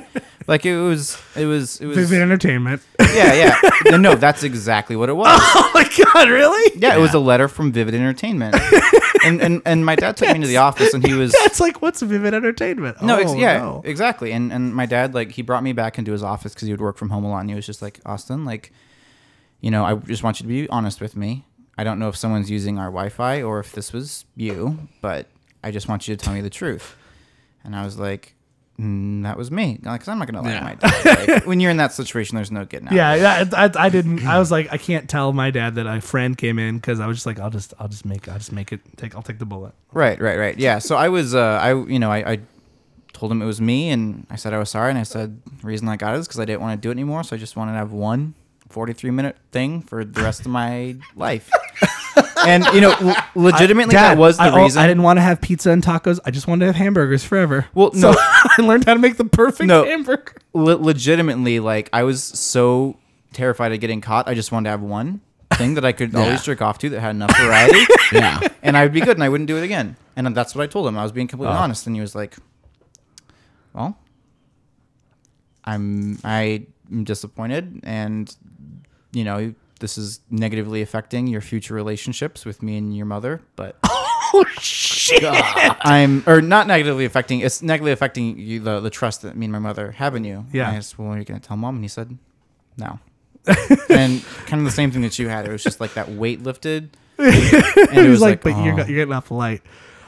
like 0.47 0.65
it 0.67 0.77
was, 0.79 1.19
it 1.37 1.47
was, 1.47 1.81
it 1.81 1.87
was. 1.87 1.97
Vivid 1.97 2.21
Entertainment. 2.23 2.83
Yeah, 3.15 3.35
yeah. 3.35 3.61
No, 3.91 3.97
no, 3.97 4.15
that's 4.15 4.43
exactly 4.43 4.95
what 4.97 5.09
it 5.09 5.15
was. 5.15 5.39
oh 5.41 5.71
my 5.75 5.83
god, 5.85 6.29
really? 6.29 6.79
Yeah, 6.81 6.97
it 6.97 7.01
was 7.01 7.13
a 7.15 7.19
letter 7.19 7.49
from 7.49 7.73
Vivid 7.73 7.95
Entertainment. 7.95 8.55
and, 9.25 9.41
and 9.43 9.61
and 9.67 9.85
my 9.85 9.97
dad 9.97 10.17
took 10.17 10.29
me 10.29 10.37
into 10.37 10.47
the 10.47 10.57
office 10.59 10.95
and 10.95 11.05
he 11.07 11.13
was 11.15 11.33
That's 11.33 11.61
like, 11.61 11.83
what's 11.83 12.01
Vivid 12.01 12.33
Entertainment? 12.33 13.03
no, 13.03 13.17
ex- 13.19 13.33
Oh, 13.33 13.35
yeah, 13.37 13.59
no. 13.59 13.83
exactly. 13.85 14.33
And 14.33 14.53
and 14.53 14.75
my 14.75 14.87
dad 14.87 15.15
like 15.15 15.33
he 15.33 15.43
brought 15.43 15.63
me 15.63 15.73
back 15.73 15.99
into 15.99 16.13
his 16.13 16.23
office 16.23 16.55
because 16.55 16.67
he 16.67 16.73
would 16.73 16.81
work 16.81 16.97
from 16.97 17.11
home 17.11 17.25
a 17.25 17.31
lot. 17.31 17.41
And 17.41 17.51
he 17.51 17.57
was 17.57 17.67
just 17.67 17.83
like, 17.83 18.01
Austin, 18.07 18.45
like, 18.45 18.73
you 19.61 19.71
know, 19.71 19.85
I 19.85 19.95
just 19.97 20.23
want 20.23 20.41
you 20.41 20.45
to 20.45 20.49
be 20.49 20.69
honest 20.71 21.01
with 21.01 21.17
me. 21.17 21.45
I 21.77 21.85
don't 21.85 21.99
know 21.99 22.09
if 22.09 22.17
someone's 22.17 22.51
using 22.51 22.79
our 22.79 22.87
Wi-Fi 22.87 23.43
or 23.43 23.59
if 23.59 23.73
this 23.73 23.93
was 23.93 24.25
you, 24.37 24.79
but 25.01 25.27
I 25.65 25.71
just 25.71 25.89
want 25.89 26.07
you 26.07 26.15
to 26.17 26.23
tell 26.25 26.35
me 26.35 26.41
the 26.41 26.51
truth. 26.51 26.97
And 27.65 27.75
I 27.75 27.85
was 27.85 27.99
like, 27.99 28.35
mm, 28.83 29.23
that 29.23 29.37
was 29.39 29.51
me. 29.51 29.79
Because 29.81 30.09
I'm 30.09 30.19
not 30.19 30.29
gonna 30.29 30.43
lie 30.43 30.55
to 30.59 30.65
my 30.65 30.75
dad. 30.75 31.29
Like, 31.29 31.47
when 31.47 31.61
you're 31.61 31.71
in 31.71 31.77
that 31.79 31.93
situation, 31.93 32.37
there's 32.37 32.51
no 32.51 32.65
getting 32.65 32.89
out. 32.89 32.95
Yeah, 32.95 33.15
yeah. 33.15 33.45
I, 33.53 33.65
I, 33.65 33.71
I 33.87 33.89
didn't. 33.89 34.27
I 34.27 34.39
was 34.39 34.51
like, 34.57 34.73
I 34.73 34.79
can't 34.79 35.09
tell 35.09 35.33
my 35.33 35.51
dad 35.51 35.77
that 35.77 35.87
a 35.87 36.01
friend 36.01 36.37
came 36.37 36.59
in 36.59 36.77
because 36.77 37.01
I 37.01 37.07
was 37.07 37.17
just 37.17 37.27
like, 37.27 37.39
I'll 37.39 37.51
just, 37.51 37.75
I'll 37.79 37.89
just 37.89 38.05
make, 38.05 38.29
I'll 38.29 38.39
just 38.39 38.53
make 38.53 38.73
it. 38.73 38.81
Take, 38.97 39.15
I'll 39.15 39.23
take 39.23 39.39
the 39.39 39.47
bullet. 39.47 39.75
Right, 39.93 40.21
right, 40.21 40.39
right. 40.39 40.59
Yeah. 40.59 40.79
So 40.79 40.97
I 40.97 41.09
was, 41.09 41.35
uh, 41.35 41.59
I, 41.63 41.75
you 41.75 41.99
know, 41.99 42.11
I, 42.11 42.33
I 42.33 42.41
told 43.13 43.31
him 43.31 43.41
it 43.41 43.47
was 43.47 43.61
me, 43.61 43.91
and 43.91 44.27
I 44.31 44.37
said 44.37 44.53
I 44.53 44.59
was 44.59 44.71
sorry, 44.71 44.91
and 44.91 44.99
I 44.99 45.05
said 45.05 45.41
the 45.45 45.67
reason 45.67 45.89
I 45.89 45.97
got 45.97 46.15
it 46.15 46.19
is 46.19 46.27
because 46.27 46.41
I 46.41 46.45
didn't 46.45 46.61
want 46.61 46.81
to 46.81 46.85
do 46.85 46.91
it 46.91 46.93
anymore, 46.93 47.23
so 47.25 47.37
I 47.37 47.39
just 47.39 47.57
wanted 47.57 47.73
to 47.73 47.79
have 47.79 47.93
one 47.93 48.35
43 48.73 49.11
minute 49.11 49.37
thing 49.53 49.83
for 49.83 50.05
the 50.05 50.23
rest 50.23 50.41
of 50.41 50.47
my 50.49 50.97
life. 51.17 51.51
and 52.47 52.65
you 52.75 52.81
know, 52.81 52.95
l- 53.01 53.17
legitimately, 53.35 53.93
Dad, 53.93 54.17
that 54.17 54.19
was 54.19 54.37
the 54.37 54.43
I, 54.45 54.51
oh, 54.51 54.63
reason. 54.65 54.83
I 54.83 54.87
didn't 54.87 55.03
want 55.03 55.19
to 55.19 55.23
have 55.23 55.41
pizza 55.41 55.71
and 55.71 55.83
tacos. 55.83 56.19
I 56.25 56.31
just 56.31 56.47
wanted 56.49 56.61
to 56.61 56.73
have 56.73 56.77
hamburgers 56.77 57.23
forever. 57.25 57.67
Well, 57.75 57.93
so 57.93 58.11
no. 58.13 58.17
I 58.19 58.57
learned 58.63 58.85
how 58.87 58.95
to 58.95 59.01
make 59.01 59.17
the 59.17 59.25
perfect 59.25 59.69
No. 59.69 59.85
hamburger. 59.85 60.35
Le- 60.55 60.77
legitimately, 60.77 61.61
like 61.61 61.89
I 61.93 62.03
was 62.03 62.23
so 62.23 62.97
terrified 63.33 63.73
of 63.73 63.81
getting 63.81 64.01
caught, 64.01 64.29
I 64.29 64.35
just 64.35 64.51
wanted 64.53 64.65
to 64.65 64.71
have 64.73 64.83
one 64.83 65.21
thing 65.55 65.75
that 65.75 65.85
I 65.85 65.93
could 65.93 66.15
always 66.17 66.43
jerk 66.43 66.61
off 66.63 66.79
to 66.79 66.89
that 66.91 67.01
had 67.01 67.11
enough 67.11 67.37
variety. 67.39 67.81
Yeah. 68.13 68.41
and 68.63 68.77
I'd 68.77 68.93
be 68.93 69.01
good, 69.01 69.17
and 69.17 69.25
I 69.25 69.29
wouldn't 69.29 69.49
do 69.49 69.57
it 69.57 69.63
again. 69.65 69.97
And 70.17 70.27
that's 70.37 70.55
what 70.55 70.63
I 70.63 70.67
told 70.67 70.87
him. 70.89 70.99
I 70.99 71.03
was 71.03 71.13
being 71.13 71.27
Oh. 71.29 71.31
completely 71.31 71.57
honest, 71.57 71.87
and 71.87 71.95
he 71.97 72.01
was 72.03 72.15
like, 72.15 72.37
"Well, 73.73 73.97
I'm 75.65 76.19
I'm 76.25 76.67
disappointed, 77.05 77.81
and 77.85 78.35
you 79.13 79.25
know 79.25 79.55
this 79.81 79.97
is 79.99 80.21
negatively 80.31 80.83
affecting 80.83 81.27
your 81.27 81.41
future 81.41 81.75
relationships 81.75 82.45
with 82.45 82.63
me 82.63 82.77
and 82.77 82.97
your 82.97 83.07
mother, 83.07 83.41
but." 83.57 83.77
Oh 84.35 84.47
shit! 84.59 85.23
I'm 85.27 86.25
or 86.27 86.41
not 86.41 86.67
negatively 86.67 87.05
affecting. 87.05 87.41
It's 87.41 87.61
negatively 87.61 87.93
affecting 87.93 88.39
you 88.39 88.61
the 88.61 88.81
the 88.81 88.89
trust 88.89 89.21
that 89.23 89.37
me 89.37 89.45
and 89.45 89.53
my 89.53 89.59
mother 89.59 89.91
have 89.91 90.15
in 90.15 90.25
you. 90.25 90.47
Yeah. 90.55 90.69
And 90.69 90.73
I 90.73 90.77
asked, 90.79 90.99
well, 90.99 91.09
are 91.09 91.19
you 91.19 91.25
gonna 91.25 91.39
tell 91.39 91.59
mom? 91.59 91.75
And 91.75 91.85
he 91.85 91.89
said, 91.89 92.17
no. 92.79 92.99
and 93.91 94.25
kind 94.47 94.61
of 94.61 94.65
the 94.65 94.71
same 94.71 94.91
thing 94.91 95.03
that 95.03 95.19
you 95.19 95.29
had. 95.29 95.47
It 95.47 95.53
was 95.53 95.63
just 95.63 95.81
like 95.81 95.93
that 95.95 96.09
weight 96.09 96.43
lifted. 96.43 96.97
And 97.19 97.29
it 97.35 98.05
He 98.05 98.09
was 98.09 98.23
like, 98.23 98.43
but 98.43 98.57
you're, 98.65 98.73
"Oh." 98.73 98.77
you're 98.87 98.97
getting 98.97 99.13
off 99.13 99.29
the 99.29 99.35
light. 99.35 99.61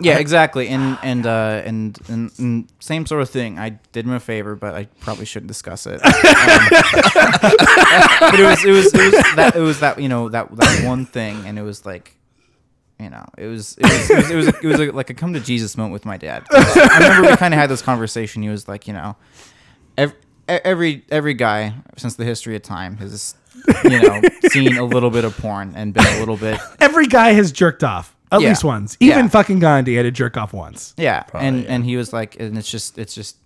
Yeah, 0.05 0.19
exactly. 0.19 0.69
And 0.69 0.99
and 1.03 1.27
uh 1.27 1.63
and, 1.65 1.99
and 2.09 2.31
and 2.39 2.69
same 2.81 3.07
sort 3.07 3.23
of 3.23 3.31
thing. 3.31 3.59
I 3.59 3.71
did 3.93 4.05
him 4.05 4.13
a 4.13 4.21
favor, 4.21 4.55
but 4.57 4.75
I 4.75 4.85
probably 5.01 5.25
shouldn't 5.25 5.49
discuss 5.49 5.87
it. 5.87 5.95
Um, 5.95 6.13
but 8.21 8.39
it 8.39 8.45
was 8.45 8.65
it 8.65 8.71
was 8.71 8.95
it 8.95 9.13
was 9.13 9.13
that 9.37 9.53
it 9.57 9.61
was 9.61 9.81
that 9.81 10.01
you 10.01 10.09
know 10.09 10.29
that 10.29 10.55
that 10.57 10.85
one 10.87 11.07
thing, 11.07 11.47
and 11.47 11.59
it 11.59 11.63
was 11.63 11.85
like. 11.87 12.17
You 13.01 13.11
know, 13.11 13.27
it 13.37 13.49
was 13.49 13.77
it 13.77 13.83
was 13.83 14.11
it 14.11 14.17
was, 14.17 14.31
it 14.31 14.37
was, 14.37 14.49
it 14.49 14.65
was 14.65 14.81
a, 14.81 14.93
like 14.93 15.11
a 15.11 15.15
come 15.15 15.33
to 15.33 15.41
Jesus 15.41 15.77
moment 15.77 15.93
with 15.93 16.07
my 16.07 16.17
dad. 16.17 16.45
I 16.53 16.99
remember 17.01 17.29
we 17.29 17.37
kind 17.37 17.53
of 17.53 17.59
had 17.59 17.69
this 17.69 17.83
conversation. 17.83 18.41
He 18.41 18.49
was 18.49 18.69
like, 18.69 18.87
you 18.87 18.95
know, 18.95 19.17
every 19.99 20.17
every 20.49 21.05
every 21.11 21.35
guy 21.35 21.75
since 21.97 22.15
the 22.15 22.25
history 22.25 22.57
of 22.57 22.63
time 22.63 22.97
has 22.99 23.35
you 23.85 24.01
know 24.01 24.21
seen 24.49 24.77
a 24.77 24.85
little 24.85 25.11
bit 25.11 25.25
of 25.25 25.37
porn 25.39 25.73
and 25.77 25.95
been 25.95 26.07
a 26.07 26.19
little 26.19 26.37
bit 26.37 26.59
Every 26.81 27.07
guy 27.07 27.33
has 27.33 27.53
jerked 27.53 27.85
off 27.85 28.14
at 28.37 28.43
Yeah. 28.43 28.49
least 28.51 28.65
once. 28.65 28.97
Even 29.01 29.25
Yeah. 29.25 29.29
fucking 29.29 29.59
Gandhi 29.59 29.97
had 29.97 30.03
to 30.05 30.11
jerk 30.11 30.37
off 30.37 30.53
once. 30.53 30.95
Yeah, 30.97 31.25
and 31.35 31.65
and 31.67 31.85
he 31.85 31.97
was 31.97 32.13
like, 32.13 32.39
and 32.41 32.57
it's 32.59 32.71
just 32.71 32.99
it's 32.99 33.15
just 33.15 33.37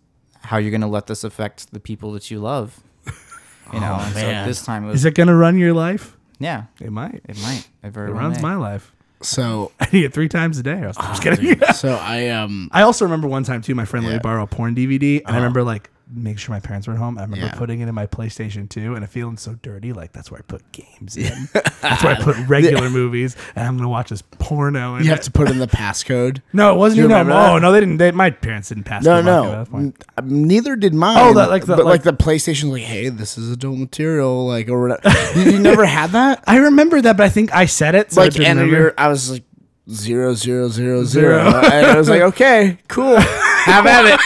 how 0.42 0.56
you're 0.58 0.70
gonna 0.70 0.88
let 0.88 1.06
this 1.06 1.24
affect 1.24 1.72
the 1.72 1.80
people 1.80 2.12
that 2.12 2.30
you 2.30 2.38
love, 2.40 2.78
you 3.72 3.80
know. 3.80 3.94
and 4.00 4.14
so 4.14 4.20
man. 4.20 4.46
this 4.46 4.64
time 4.64 4.84
it 4.84 4.88
was 4.88 4.96
Is 5.00 5.04
it 5.04 5.14
gonna 5.14 5.34
run 5.36 5.58
your 5.58 5.72
life? 5.72 6.16
yeah, 6.38 6.64
It 6.80 6.92
might. 6.92 7.20
it 7.28 7.40
might. 7.42 7.66
It 7.82 7.90
very 7.92 8.10
It 8.10 8.14
runs 8.14 8.36
may. 8.36 8.42
my 8.42 8.54
life. 8.56 8.92
So 9.20 9.72
I 9.80 9.88
eat 9.92 10.04
it 10.04 10.12
three 10.12 10.28
times 10.28 10.58
a 10.58 10.62
day. 10.62 10.80
I 10.82 10.86
was 10.86 10.96
I'm 10.98 11.06
just 11.10 11.22
kidding. 11.22 11.60
so 11.74 11.94
I 12.00 12.28
um 12.28 12.68
I 12.72 12.82
also 12.82 13.04
remember 13.04 13.26
one 13.26 13.42
time 13.42 13.62
too. 13.62 13.74
My 13.74 13.84
friend 13.84 14.06
let 14.06 14.12
me 14.12 14.18
borrow 14.20 14.44
a 14.44 14.46
porn 14.46 14.74
DVD, 14.76 15.20
and 15.26 15.34
I 15.34 15.36
remember 15.38 15.64
like 15.64 15.90
make 16.10 16.38
sure 16.38 16.54
my 16.54 16.60
parents 16.60 16.86
were 16.86 16.94
at 16.94 16.98
home. 16.98 17.18
I 17.18 17.22
remember 17.22 17.46
Yeah. 17.46 17.52
putting 17.54 17.80
it 17.80 17.88
in 17.88 17.94
my 17.94 18.06
PlayStation 18.06 18.68
2 18.68 18.94
and 18.94 19.04
it 19.04 19.08
feeling 19.08 19.36
so 19.36 19.54
dirty. 19.62 19.92
Like 19.92 20.12
that's 20.12 20.30
where 20.30 20.38
I 20.38 20.42
put 20.42 20.62
games 20.72 21.16
in. 21.16 21.48
that's 21.82 22.02
where 22.02 22.14
I 22.16 22.20
put 22.20 22.36
regular 22.48 22.88
movies, 22.88 23.36
and 23.54 23.66
I'm 23.66 23.76
gonna 23.76 23.88
watch 23.88 24.08
this 24.10 24.22
porno. 24.22 24.94
And 24.94 25.04
you 25.04 25.10
have 25.10 25.20
to 25.22 25.30
put 25.30 25.50
in 25.50 25.58
the 25.58 25.66
passcode. 25.66 26.40
No, 26.52 26.72
it 26.74 26.78
wasn't 26.78 26.98
you 26.98 27.04
even. 27.04 27.10
No, 27.10 27.18
remember 27.18 27.56
oh 27.56 27.58
no, 27.58 27.72
they 27.72 27.80
didn't. 27.80 27.98
They, 27.98 28.10
my 28.10 28.30
parents 28.30 28.68
didn't 28.70 28.84
pass. 28.84 29.04
No, 29.04 29.20
no, 29.20 29.42
buck 29.42 29.52
at 29.52 29.58
that 29.64 29.70
point. 29.70 29.98
Mm, 29.98 30.18
N- 30.18 30.42
neither 30.48 30.76
did 30.76 30.94
mine. 30.94 31.16
Oh, 31.20 31.34
that- 31.34 31.50
like 31.50 31.66
the- 31.66 31.76
but 31.76 31.84
like, 31.84 32.04
like- 32.06 32.16
the 32.16 32.24
PlayStation, 32.24 32.70
like, 32.72 32.82
hey, 32.82 33.08
this 33.10 33.36
is 33.36 33.50
adult 33.52 33.76
material, 33.78 34.46
like 34.46 34.68
or 34.68 34.80
whatever. 34.88 35.38
you, 35.38 35.52
you 35.52 35.58
never 35.58 35.84
had 35.84 36.10
that? 36.10 36.42
I 36.48 36.56
remember 36.56 37.00
that, 37.02 37.16
but 37.16 37.24
I 37.24 37.28
think 37.28 37.54
I 37.54 37.66
said 37.66 37.94
it. 37.94 38.12
So 38.12 38.22
I 38.22 38.24
like, 38.24 38.32
didn't 38.32 38.46
and 38.46 38.60
remember. 38.60 38.80
you're, 38.80 38.94
I 38.96 39.08
was 39.08 39.30
like 39.30 39.44
zero 39.90 40.34
zero 40.34 40.68
zero 40.68 41.04
Zero. 41.04 41.50
zero, 41.50 41.60
and 41.64 41.86
I 41.86 41.96
was 41.98 42.08
like, 42.08 42.22
okay, 42.22 42.78
cool, 42.88 43.16
have 43.16 43.86
at 43.86 44.18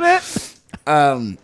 it. 0.00 0.40
Um, 0.86 1.38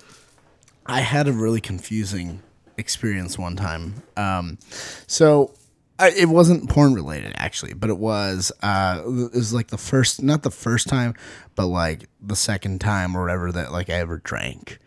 I 0.86 1.00
had 1.00 1.28
a 1.28 1.32
really 1.32 1.60
confusing 1.60 2.42
experience 2.76 3.38
one 3.38 3.56
time. 3.56 4.02
Um, 4.16 4.58
so 5.06 5.54
I, 5.98 6.10
it 6.10 6.28
wasn't 6.28 6.68
porn 6.70 6.94
related 6.94 7.34
actually, 7.36 7.74
but 7.74 7.90
it 7.90 7.98
was. 7.98 8.50
Uh, 8.62 9.02
it 9.04 9.34
was 9.34 9.52
like 9.52 9.68
the 9.68 9.78
first, 9.78 10.22
not 10.22 10.42
the 10.42 10.50
first 10.50 10.88
time, 10.88 11.14
but 11.54 11.66
like 11.66 12.08
the 12.20 12.36
second 12.36 12.80
time 12.80 13.16
or 13.16 13.20
whatever 13.22 13.52
that 13.52 13.70
like 13.70 13.90
I 13.90 13.94
ever 13.94 14.18
drank, 14.18 14.78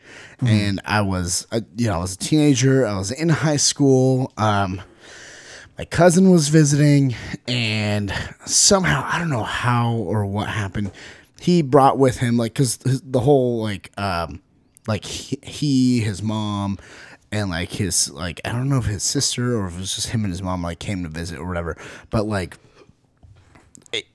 and 0.42 0.82
I 0.86 1.02
was, 1.02 1.48
uh, 1.52 1.62
you 1.78 1.88
know, 1.88 1.94
I 1.94 1.98
was 2.00 2.16
a 2.16 2.18
teenager. 2.18 2.86
I 2.86 2.98
was 2.98 3.12
in 3.12 3.30
high 3.30 3.58
school. 3.58 4.34
Um, 4.38 4.82
my 5.78 5.86
cousin 5.86 6.30
was 6.30 6.50
visiting 6.50 7.16
and 7.48 8.14
somehow 8.46 9.04
i 9.12 9.18
don't 9.18 9.32
know 9.32 9.44
how 9.44 9.94
or 9.94 10.24
what 10.24 10.48
happened 10.48 10.92
he 11.44 11.62
brought 11.62 11.98
with 11.98 12.18
him 12.18 12.38
like 12.38 12.54
because 12.54 12.78
the 12.78 13.20
whole 13.20 13.62
like 13.62 13.92
um 13.98 14.42
like 14.88 15.06
he, 15.06 16.00
his 16.00 16.22
mom 16.22 16.78
and 17.32 17.50
like 17.50 17.70
his 17.70 18.10
like 18.12 18.40
i 18.46 18.52
don't 18.52 18.70
know 18.70 18.78
if 18.78 18.86
his 18.86 19.04
sister 19.04 19.58
or 19.58 19.68
if 19.68 19.76
it 19.76 19.80
was 19.80 19.96
just 19.96 20.10
him 20.10 20.24
and 20.24 20.32
his 20.32 20.42
mom 20.42 20.62
like 20.62 20.80
came 20.80 21.04
to 21.04 21.10
visit 21.10 21.40
or 21.40 21.48
whatever 21.48 21.78
but 22.10 22.26
like 22.26 22.58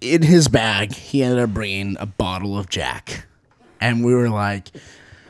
in 0.01 0.23
his 0.23 0.49
bag 0.49 0.93
he 0.93 1.23
ended 1.23 1.39
up 1.39 1.51
bringing 1.51 1.97
a 2.01 2.07
bottle 2.07 2.59
of 2.59 2.69
jack. 2.69 3.27
And 3.81 4.05
we 4.05 4.15
were 4.15 4.29
like 4.29 4.71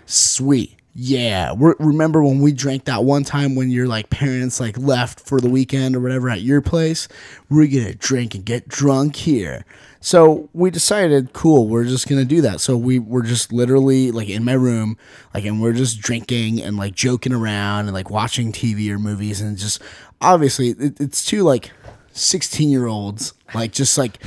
sweet 0.07 0.75
yeah. 1.01 1.55
Re- 1.57 1.75
remember 1.79 2.25
when 2.25 2.41
we 2.41 2.51
drank 2.51 2.87
that 2.87 3.05
one 3.05 3.23
time 3.23 3.55
when 3.55 3.71
your 3.71 3.87
like 3.87 4.11
parents 4.11 4.59
like 4.59 4.77
left 4.77 5.21
for 5.21 5.41
the 5.41 5.49
weekend 5.49 5.95
or 5.95 6.01
whatever 6.01 6.29
at 6.29 6.41
your 6.41 6.61
place? 6.61 7.07
We're 7.49 7.69
gonna 7.69 7.95
drink 7.95 8.35
and 8.35 8.45
get 8.45 8.67
drunk 8.67 9.15
here 9.15 9.65
so 10.09 10.49
we 10.55 10.71
decided 10.71 11.35
cool 11.35 11.67
we're 11.69 11.85
just 11.85 12.09
gonna 12.09 12.25
do 12.25 12.41
that 12.41 12.63
so 12.63 12.79
we 12.79 12.99
were 12.99 13.21
just 13.21 13.53
literally 13.53 14.11
like 14.11 14.31
in 14.31 14.43
my 14.43 14.55
room 14.55 14.97
like 15.35 15.45
and 15.45 15.61
we're 15.61 15.75
just 15.75 16.01
drinking 16.01 16.63
and 16.63 16.79
like 16.79 16.95
joking 16.95 17.31
around 17.35 17.81
and 17.85 17.93
like 17.93 18.09
watching 18.09 18.51
tv 18.51 18.89
or 18.89 18.99
movies 18.99 19.43
and 19.43 19.59
just 19.59 19.83
obviously 20.23 20.71
it, 20.71 20.99
it's 20.99 21.27
two 21.27 21.43
like 21.43 21.73
16 22.13 22.71
year 22.71 22.87
olds 22.87 23.35
like 23.55 23.71
just 23.71 23.99
like 23.99 24.19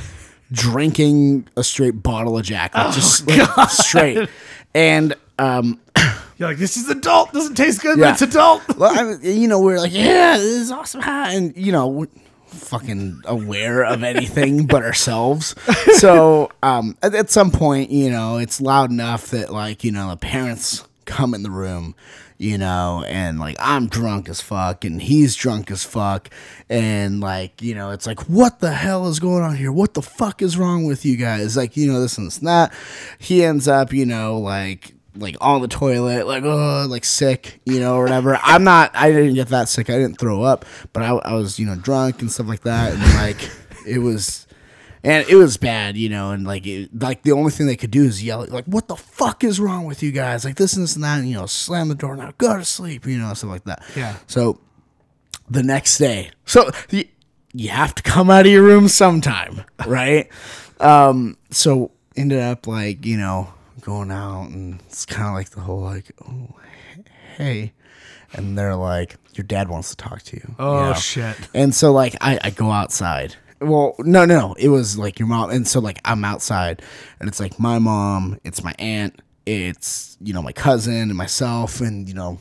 drinking 0.52 1.48
a 1.56 1.64
straight 1.64 2.00
bottle 2.00 2.38
of 2.38 2.44
jack 2.44 2.72
like, 2.76 2.94
just 2.94 3.26
like, 3.26 3.70
straight 3.70 4.28
and 4.74 5.16
um 5.40 5.80
You're 6.38 6.48
like, 6.48 6.58
this 6.58 6.76
is 6.76 6.88
adult. 6.88 7.32
Doesn't 7.32 7.54
taste 7.54 7.82
good, 7.82 7.98
Yeah. 7.98 8.06
but 8.06 8.12
it's 8.14 8.22
adult. 8.22 8.76
well, 8.76 8.98
I, 8.98 9.04
mean, 9.04 9.40
you 9.40 9.46
know, 9.46 9.60
we're 9.60 9.78
like, 9.78 9.92
yeah, 9.92 10.36
this 10.38 10.44
is 10.44 10.72
awesome, 10.72 11.00
and 11.04 11.56
you 11.56 11.70
know, 11.70 12.06
fucking 12.52 13.22
aware 13.24 13.84
of 13.84 14.02
anything 14.02 14.66
but 14.66 14.82
ourselves. 14.82 15.54
So, 15.96 16.50
um, 16.62 16.96
at, 17.02 17.14
at 17.14 17.30
some 17.30 17.50
point, 17.50 17.90
you 17.90 18.10
know, 18.10 18.38
it's 18.38 18.60
loud 18.60 18.90
enough 18.90 19.28
that 19.30 19.52
like, 19.52 19.84
you 19.84 19.92
know, 19.92 20.10
the 20.10 20.16
parents 20.16 20.86
come 21.04 21.34
in 21.34 21.42
the 21.42 21.50
room, 21.50 21.94
you 22.38 22.58
know, 22.58 23.04
and 23.08 23.38
like 23.38 23.56
I'm 23.60 23.88
drunk 23.88 24.28
as 24.28 24.40
fuck, 24.40 24.84
and 24.84 25.00
he's 25.00 25.36
drunk 25.36 25.70
as 25.70 25.84
fuck, 25.84 26.30
and 26.68 27.20
like, 27.20 27.62
you 27.62 27.74
know, 27.74 27.90
it's 27.90 28.06
like, 28.06 28.20
what 28.28 28.60
the 28.60 28.72
hell 28.72 29.06
is 29.08 29.20
going 29.20 29.42
on 29.42 29.56
here? 29.56 29.72
What 29.72 29.94
the 29.94 30.02
fuck 30.02 30.42
is 30.42 30.58
wrong 30.58 30.84
with 30.84 31.04
you 31.04 31.16
guys? 31.16 31.56
Like, 31.56 31.76
you 31.76 31.90
know, 31.90 32.00
this 32.00 32.18
and 32.18 32.26
this 32.26 32.38
and 32.38 32.48
that. 32.48 32.72
He 33.18 33.44
ends 33.44 33.68
up, 33.68 33.92
you 33.92 34.06
know, 34.06 34.38
like 34.38 34.94
like 35.16 35.36
on 35.40 35.60
the 35.62 35.68
toilet, 35.68 36.26
like 36.26 36.42
oh, 36.44 36.86
like 36.88 37.04
sick, 37.04 37.60
you 37.64 37.80
know, 37.80 37.96
or 37.96 38.04
whatever. 38.04 38.38
I'm 38.42 38.64
not. 38.64 38.90
I 38.94 39.10
didn't 39.10 39.34
get 39.34 39.48
that 39.48 39.68
sick. 39.68 39.90
I 39.90 39.94
didn't 39.94 40.18
throw 40.18 40.42
up, 40.42 40.64
but 40.92 41.02
I, 41.02 41.10
I 41.10 41.34
was, 41.34 41.58
you 41.58 41.66
know, 41.66 41.76
drunk 41.76 42.20
and 42.20 42.30
stuff 42.30 42.46
like 42.46 42.62
that, 42.62 42.92
and 42.92 43.02
like 43.14 43.50
it 43.86 43.98
was, 43.98 44.46
and 45.04 45.26
it 45.28 45.36
was 45.36 45.56
bad, 45.56 45.96
you 45.96 46.08
know, 46.08 46.30
and 46.30 46.46
like 46.46 46.66
it, 46.66 46.90
like 46.98 47.22
the 47.22 47.32
only 47.32 47.50
thing 47.50 47.66
they 47.66 47.76
could 47.76 47.90
do 47.90 48.04
is 48.04 48.22
yell, 48.22 48.46
like, 48.48 48.64
"What 48.64 48.88
the 48.88 48.96
fuck 48.96 49.44
is 49.44 49.60
wrong 49.60 49.84
with 49.84 50.02
you 50.02 50.12
guys?" 50.12 50.44
Like 50.44 50.56
this 50.56 50.74
and 50.74 50.82
this 50.82 50.94
and 50.94 51.04
that, 51.04 51.18
and, 51.18 51.28
you 51.28 51.36
know, 51.36 51.46
slam 51.46 51.88
the 51.88 51.94
door 51.94 52.16
now, 52.16 52.32
go 52.38 52.56
to 52.56 52.64
sleep, 52.64 53.06
you 53.06 53.18
know, 53.18 53.34
stuff 53.34 53.50
like 53.50 53.64
that. 53.64 53.82
Yeah. 53.94 54.16
So 54.26 54.60
the 55.50 55.62
next 55.62 55.98
day, 55.98 56.30
so 56.46 56.70
the, 56.88 57.08
you 57.52 57.68
have 57.68 57.94
to 57.96 58.02
come 58.02 58.30
out 58.30 58.46
of 58.46 58.52
your 58.52 58.62
room 58.62 58.88
sometime, 58.88 59.62
right? 59.86 60.28
um, 60.80 61.36
so 61.50 61.90
ended 62.16 62.40
up 62.40 62.66
like 62.66 63.04
you 63.06 63.16
know 63.16 63.52
going 63.80 64.10
out, 64.10 64.48
and 64.50 64.80
it's 64.86 65.06
kind 65.06 65.28
of 65.28 65.34
like 65.34 65.50
the 65.50 65.60
whole 65.60 65.80
like, 65.80 66.12
oh, 66.26 66.54
hey, 67.36 67.72
and 68.32 68.56
they're 68.56 68.76
like, 68.76 69.16
your 69.34 69.44
dad 69.44 69.68
wants 69.68 69.90
to 69.90 69.96
talk 69.96 70.22
to 70.22 70.36
you. 70.36 70.54
Oh, 70.58 70.80
you 70.80 70.88
know? 70.90 70.94
shit. 70.94 71.36
And 71.54 71.74
so 71.74 71.92
like 71.92 72.16
I, 72.20 72.38
I 72.42 72.50
go 72.50 72.70
outside. 72.70 73.36
Well, 73.60 73.94
no, 74.00 74.24
no, 74.24 74.38
no. 74.48 74.54
It 74.54 74.68
was 74.68 74.98
like 74.98 75.18
your 75.18 75.28
mom, 75.28 75.50
and 75.50 75.66
so 75.66 75.80
like 75.80 76.00
I'm 76.04 76.24
outside, 76.24 76.82
and 77.20 77.28
it's 77.28 77.40
like 77.40 77.58
my 77.58 77.78
mom, 77.78 78.38
it's 78.44 78.64
my 78.64 78.74
aunt, 78.78 79.20
it's 79.46 80.16
you 80.20 80.32
know 80.32 80.42
my 80.42 80.52
cousin 80.52 80.94
and 80.94 81.14
myself, 81.14 81.80
and 81.80 82.08
you 82.08 82.14
know 82.14 82.38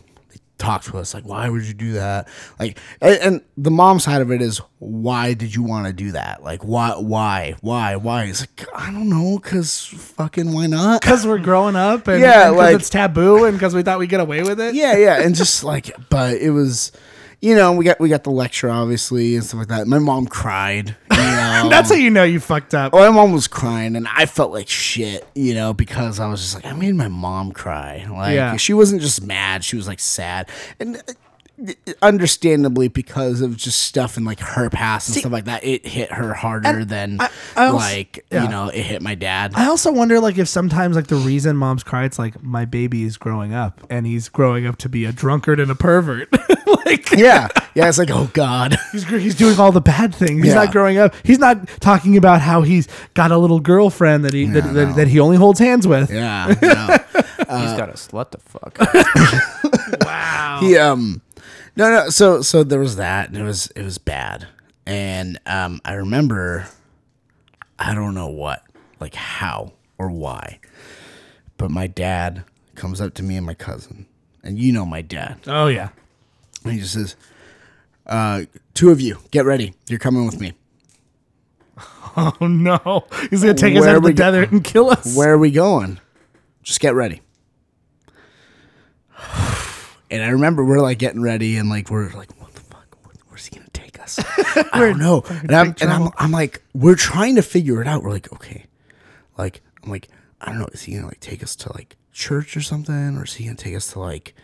talk 0.61 0.83
to 0.83 0.97
us 0.97 1.13
like, 1.13 1.25
why 1.25 1.49
would 1.49 1.63
you 1.65 1.73
do 1.73 1.93
that? 1.93 2.27
Like, 2.59 2.77
and, 3.01 3.41
the 3.57 3.71
mom 3.71 3.99
side 3.99 4.21
of 4.21 4.31
it 4.31 4.41
is, 4.41 4.59
why 4.79 5.33
did 5.33 5.53
you 5.53 5.61
want 5.63 5.85
to 5.87 5.93
do 5.93 6.11
that? 6.13 6.41
Like, 6.43 6.63
why, 6.63 6.91
why, 6.97 7.55
why, 7.61 7.95
why? 7.95 8.23
It's 8.25 8.41
like 8.41 8.65
I 8.75 8.91
don't 8.91 9.09
know, 9.09 9.37
cause 9.39 9.85
fucking 9.85 10.51
why 10.53 10.67
not? 10.67 11.01
Because 11.01 11.25
we're 11.27 11.37
growing 11.39 11.75
up 11.75 12.07
and, 12.07 12.21
Yeah, 12.21 12.47
and 12.49 12.57
like- 12.57 12.75
it's 12.75 12.89
taboo 12.89 13.45
and 13.45 13.55
because 13.57 13.75
we 13.75 13.83
thought 13.83 13.99
we'd 13.99 14.09
get 14.09 14.19
away 14.19 14.41
with 14.43 14.59
it. 14.59 14.73
yeah, 14.75 14.95
yeah, 14.97 15.21
and 15.21 15.35
just 15.35 15.63
like, 15.63 15.91
but 16.09 16.35
it 16.37 16.51
was, 16.51 16.91
you 17.41 17.55
know, 17.55 17.71
we 17.73 17.85
got 17.85 17.99
we 17.99 18.07
got 18.09 18.23
the 18.23 18.29
lecture 18.31 18.69
obviously 18.69 19.35
and 19.35 19.43
stuff 19.43 19.59
like 19.59 19.67
that. 19.69 19.87
My 19.87 19.99
mom 19.99 20.27
cried, 20.27 20.95
you 21.11 21.17
know. 21.17 21.67
That's 21.69 21.89
how 21.89 21.95
you 21.95 22.09
know 22.11 22.23
you 22.23 22.39
fucked 22.39 22.73
up. 22.73 22.93
Oh, 22.93 22.99
my 22.99 23.09
mom 23.09 23.31
was 23.33 23.47
crying, 23.47 23.95
and 23.95 24.07
I 24.07 24.25
felt 24.27 24.51
like 24.51 24.69
shit, 24.69 25.27
you 25.35 25.53
know, 25.55 25.73
because 25.73 26.19
I 26.19 26.27
was 26.27 26.41
just 26.41 26.55
like, 26.55 26.65
I 26.65 26.73
made 26.73 26.93
my 26.95 27.07
mom 27.07 27.51
cry. 27.51 28.05
Like, 28.09 28.35
Yeah. 28.35 28.55
she 28.57 28.73
wasn't 28.73 29.01
just 29.01 29.23
mad; 29.25 29.63
she 29.63 29.75
was 29.75 29.87
like 29.87 29.99
sad, 29.99 30.49
and 30.79 30.97
uh, 30.97 31.01
understandably 32.01 32.87
because 32.87 33.41
of 33.41 33.55
just 33.57 33.81
stuff 33.83 34.17
and 34.17 34.25
like 34.25 34.39
her 34.39 34.69
past 34.69 35.09
and 35.09 35.17
stuff 35.17 35.31
like 35.31 35.45
that. 35.45 35.63
It 35.63 35.85
hit 35.85 36.11
her 36.11 36.33
harder 36.33 36.83
than 36.85 37.19
I- 37.21 37.29
I 37.55 37.65
also- 37.67 37.77
like 37.77 38.25
yeah. 38.31 38.43
you 38.43 38.49
know 38.49 38.69
it 38.69 38.81
hit 38.83 39.01
my 39.01 39.15
dad. 39.15 39.53
I 39.55 39.67
also 39.67 39.91
wonder, 39.91 40.19
like, 40.19 40.37
if 40.37 40.47
sometimes, 40.47 40.95
like, 40.95 41.07
the 41.07 41.15
reason 41.15 41.57
moms 41.57 41.83
cry, 41.83 42.05
it's 42.05 42.17
like 42.19 42.41
my 42.43 42.65
baby 42.65 43.03
is 43.03 43.17
growing 43.17 43.53
up 43.53 43.81
and 43.89 44.05
he's 44.05 44.29
growing 44.29 44.65
up 44.65 44.77
to 44.77 44.89
be 44.89 45.05
a 45.05 45.11
drunkard 45.11 45.59
and 45.59 45.69
a 45.71 45.75
pervert. 45.75 46.29
like, 46.85 47.11
yeah, 47.11 47.47
yeah, 47.75 47.87
it's 47.89 47.97
like, 47.97 48.09
oh 48.11 48.29
god, 48.33 48.77
he's 48.91 49.03
he's 49.07 49.35
doing 49.35 49.59
all 49.59 49.71
the 49.71 49.81
bad 49.81 50.13
things. 50.15 50.43
He's 50.43 50.53
Yeah. 50.53 50.63
not 50.65 50.71
growing 50.71 50.97
up. 50.97 51.13
He's 51.23 51.39
not 51.39 51.67
talking 51.79 52.17
about 52.17 52.41
how 52.41 52.61
he's 52.63 52.87
got 53.13 53.31
a 53.31 53.37
little 53.37 53.59
girlfriend 53.59 54.25
that 54.25 54.33
he 54.33 54.45
that, 54.47 54.65
Yeah, 54.65 54.71
that, 54.73 54.87
no. 54.89 54.93
that 54.95 55.07
he 55.07 55.19
only 55.19 55.37
holds 55.37 55.59
hands 55.59 55.87
with. 55.87 56.11
yeah, 56.11 56.47
no. 56.61 56.97
He's 57.57 57.73
got 57.77 57.89
a 57.89 57.93
slut 57.93 58.31
to 58.31 58.37
fuck. 58.39 58.77
Wow. 60.05 60.59
he 60.61 60.77
um 60.77 61.21
no 61.75 61.89
no 61.89 62.09
so 62.09 62.41
so 62.41 62.63
there 62.63 62.79
was 62.79 62.95
that 62.97 63.29
and 63.29 63.37
it 63.37 63.43
was 63.43 63.67
it 63.75 63.83
was 63.83 63.97
bad 63.97 64.47
and 64.85 65.39
um 65.45 65.79
i 65.85 65.93
remember 65.93 66.67
i 67.79 67.93
don't 67.93 68.13
know 68.13 68.27
what 68.27 68.63
like 68.99 69.15
how 69.15 69.71
or 69.97 70.09
why 70.09 70.59
but 71.57 71.69
my 71.71 71.87
dad 71.87 72.43
comes 72.75 72.99
up 72.99 73.13
to 73.13 73.23
me 73.23 73.37
and 73.37 73.45
my 73.45 73.53
cousin 73.53 74.05
and 74.43 74.57
you 74.59 74.71
know 74.73 74.85
my 74.85 75.01
dad 75.01 75.37
Oh 75.47 75.67
yeah. 75.67 75.89
and 76.63 76.73
he 76.73 76.79
just 76.79 76.93
says 76.93 77.15
uh 78.07 78.43
two 78.73 78.89
of 78.89 78.99
you 78.99 79.19
get 79.31 79.45
ready 79.45 79.73
you're 79.87 79.99
coming 79.99 80.25
with 80.25 80.39
me 80.39 80.53
Oh 82.17 82.35
no. 82.41 83.05
He's 83.29 83.41
gonna 83.41 83.53
take 83.53 83.75
us 83.75 83.81
Where 83.81 83.91
out 83.91 83.95
of 83.97 84.03
the 84.03 84.09
we 84.09 84.13
go- 84.13 84.31
desert 84.31 84.51
and 84.51 84.63
kill 84.63 84.89
us. 84.89 85.15
where 85.15 85.31
are 85.33 85.37
we 85.37 85.51
going 85.51 85.99
just 86.63 86.79
get 86.81 86.93
ready 86.93 87.21
and 90.11 90.21
i 90.23 90.27
remember 90.29 90.63
we're 90.63 90.81
like 90.81 90.99
getting 90.99 91.21
ready 91.21 91.57
and 91.57 91.69
like 91.69 91.89
we're 91.89 92.11
like 92.11 92.29
what 92.39 92.53
the 92.53 92.61
fuck? 92.61 92.97
Where's 93.29 93.45
he 93.47 93.55
gonna 93.55 93.69
take 93.73 93.99
us? 93.99 94.19
I 94.73 94.79
don't 94.79 94.99
know. 94.99 95.23
And 95.29 95.51
i'm 95.55 95.75
and 95.81 95.89
I'm, 95.89 96.09
I'm 96.17 96.31
like 96.31 96.61
we're 96.73 96.95
trying 96.95 97.35
to 97.35 97.41
figure 97.41 97.81
it 97.81 97.87
out. 97.87 98.03
We're 98.03 98.11
like 98.11 98.31
okay. 98.33 98.65
Like 99.37 99.61
i'm 99.83 99.89
like 99.89 100.09
i 100.41 100.47
don't 100.47 100.59
know. 100.59 100.67
Is 100.73 100.83
he 100.83 100.93
gonna 100.95 101.07
like 101.07 101.21
take 101.21 101.41
us 101.41 101.55
to 101.57 101.73
like 101.73 101.97
church 102.11 102.55
or 102.57 102.61
something? 102.61 103.17
Or 103.17 103.23
is 103.23 103.35
he 103.35 103.45
gonna 103.45 103.55
take 103.55 103.75
us 103.75 103.93
to 103.93 103.99
like 103.99 104.35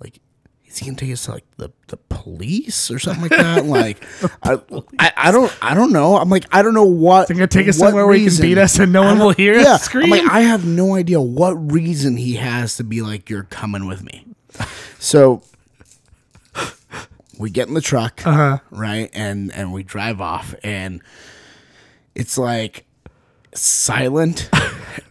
like 0.00 0.20
is 0.66 0.78
he 0.78 0.86
gonna 0.86 0.98
take 0.98 1.12
us 1.12 1.24
to 1.24 1.32
like 1.32 1.44
the, 1.56 1.70
the 1.86 1.96
police 1.96 2.90
or 2.90 2.98
something 2.98 3.22
like 3.22 3.30
that? 3.30 3.64
Like 3.64 4.04
I, 4.42 4.60
I 4.98 5.12
I 5.16 5.30
don't 5.32 5.52
I 5.62 5.74
don't 5.74 5.92
know. 5.92 6.16
I'm 6.16 6.28
like 6.28 6.44
I 6.52 6.60
don't 6.62 6.74
know 6.74 6.84
what 6.84 7.28
They're 7.28 7.36
gonna 7.36 7.46
take 7.46 7.68
us 7.68 7.80
what 7.80 7.86
somewhere 7.86 8.06
where 8.06 8.16
he 8.16 8.26
can 8.26 8.40
beat 8.40 8.58
us 8.58 8.78
and 8.78 8.92
no 8.92 9.02
one 9.02 9.18
will 9.18 9.30
hear 9.30 9.54
us 9.56 9.64
yeah, 9.64 9.76
scream. 9.78 10.04
I'm 10.04 10.10
like 10.10 10.30
I 10.30 10.40
have 10.40 10.66
no 10.66 10.94
idea 10.94 11.20
what 11.22 11.52
reason 11.52 12.18
he 12.18 12.34
has 12.34 12.76
to 12.76 12.84
be 12.84 13.00
like 13.00 13.30
you're 13.30 13.44
coming 13.44 13.86
with 13.86 14.02
me 14.02 14.25
so 14.98 15.42
we 17.38 17.50
get 17.50 17.68
in 17.68 17.74
the 17.74 17.80
truck 17.80 18.26
Uh-huh. 18.26 18.58
right? 18.70 19.10
And 19.12 19.52
and 19.54 19.72
we 19.72 19.82
drive 19.82 20.20
off 20.20 20.54
and 20.62 21.02
it's 22.14 22.38
like 22.38 22.84
silent. 23.54 24.48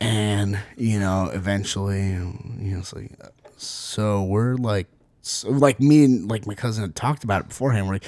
And 0.01 0.59
you 0.77 0.99
know 0.99 1.29
eventually 1.31 2.01
you 2.07 2.33
know 2.73 2.79
it's 2.79 2.93
like 2.93 3.11
so 3.55 4.23
we're 4.23 4.55
like 4.55 4.87
so 5.21 5.49
like 5.51 5.79
me 5.79 6.03
and 6.05 6.29
like 6.29 6.47
my 6.47 6.55
cousin 6.55 6.83
had 6.83 6.95
talked 6.95 7.23
about 7.23 7.41
it 7.43 7.47
beforehand. 7.49 7.85
We're 7.87 7.93
like 7.95 8.03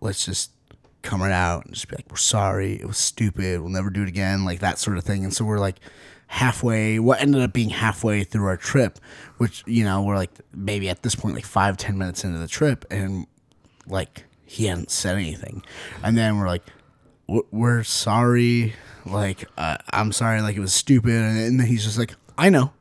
let's 0.00 0.24
just 0.24 0.50
come 1.02 1.22
right 1.22 1.32
out 1.32 1.64
and 1.64 1.74
just 1.74 1.88
be 1.88 1.96
like 1.96 2.06
we're 2.10 2.16
sorry. 2.16 2.74
It 2.74 2.86
was 2.86 2.98
stupid. 2.98 3.60
We'll 3.60 3.70
never 3.70 3.88
do 3.90 4.02
it 4.02 4.08
again 4.08 4.44
like 4.44 4.58
that 4.60 4.78
sort 4.80 4.98
of 4.98 5.04
thing. 5.04 5.22
And 5.24 5.32
so 5.32 5.44
we're 5.44 5.58
like 5.60 5.76
halfway 6.34 6.98
what 6.98 7.20
ended 7.20 7.40
up 7.40 7.52
being 7.52 7.70
halfway 7.70 8.24
through 8.24 8.44
our 8.46 8.56
trip 8.56 8.98
which 9.38 9.62
you 9.66 9.84
know 9.84 10.02
we're 10.02 10.16
like 10.16 10.32
maybe 10.52 10.88
at 10.88 11.00
this 11.04 11.14
point 11.14 11.34
like 11.34 11.44
five 11.44 11.76
ten 11.76 11.96
minutes 11.96 12.24
into 12.24 12.38
the 12.38 12.48
trip 12.48 12.84
and 12.90 13.26
like 13.86 14.24
he 14.44 14.66
hadn't 14.66 14.90
said 14.90 15.16
anything. 15.16 15.62
And 16.02 16.16
then 16.16 16.38
we're 16.38 16.46
like 16.46 16.62
we're 17.50 17.82
sorry 17.82 18.74
like 19.06 19.46
uh, 19.56 19.78
i'm 19.90 20.12
sorry 20.12 20.42
like 20.42 20.56
it 20.56 20.60
was 20.60 20.74
stupid 20.74 21.12
and 21.14 21.58
then 21.58 21.66
he's 21.66 21.82
just 21.84 21.98
like 21.98 22.14
i 22.36 22.48
know. 22.50 22.72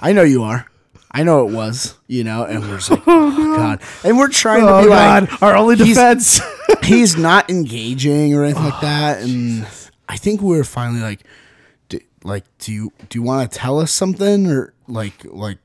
I 0.00 0.12
know 0.12 0.22
you 0.22 0.42
are. 0.44 0.66
I 1.10 1.22
know 1.24 1.46
it 1.48 1.52
was 1.52 1.96
you 2.06 2.24
know 2.24 2.44
and 2.44 2.60
we're 2.60 2.76
just 2.78 2.90
like 2.90 3.02
oh 3.06 3.56
god. 3.56 3.82
And 4.04 4.16
we're 4.18 4.28
trying 4.28 4.62
to 4.62 4.68
oh 4.72 4.82
be 4.82 4.88
god. 4.88 5.30
like 5.30 5.42
Our 5.42 5.56
only 5.56 5.76
defense. 5.76 6.40
he's 6.84 7.16
not 7.16 7.50
engaging 7.50 8.34
or 8.34 8.44
anything 8.44 8.64
like 8.64 8.80
that 8.80 9.20
and 9.22 9.66
i 10.08 10.16
think 10.16 10.40
we 10.40 10.56
were 10.56 10.64
finally 10.64 11.00
like 11.00 11.20
like 12.24 12.44
do 12.58 12.72
you 12.72 12.92
do 13.08 13.18
you 13.18 13.22
want 13.22 13.50
to 13.50 13.58
tell 13.58 13.78
us 13.78 13.92
something? 13.92 14.46
Or 14.46 14.74
like 14.86 15.24
like 15.24 15.58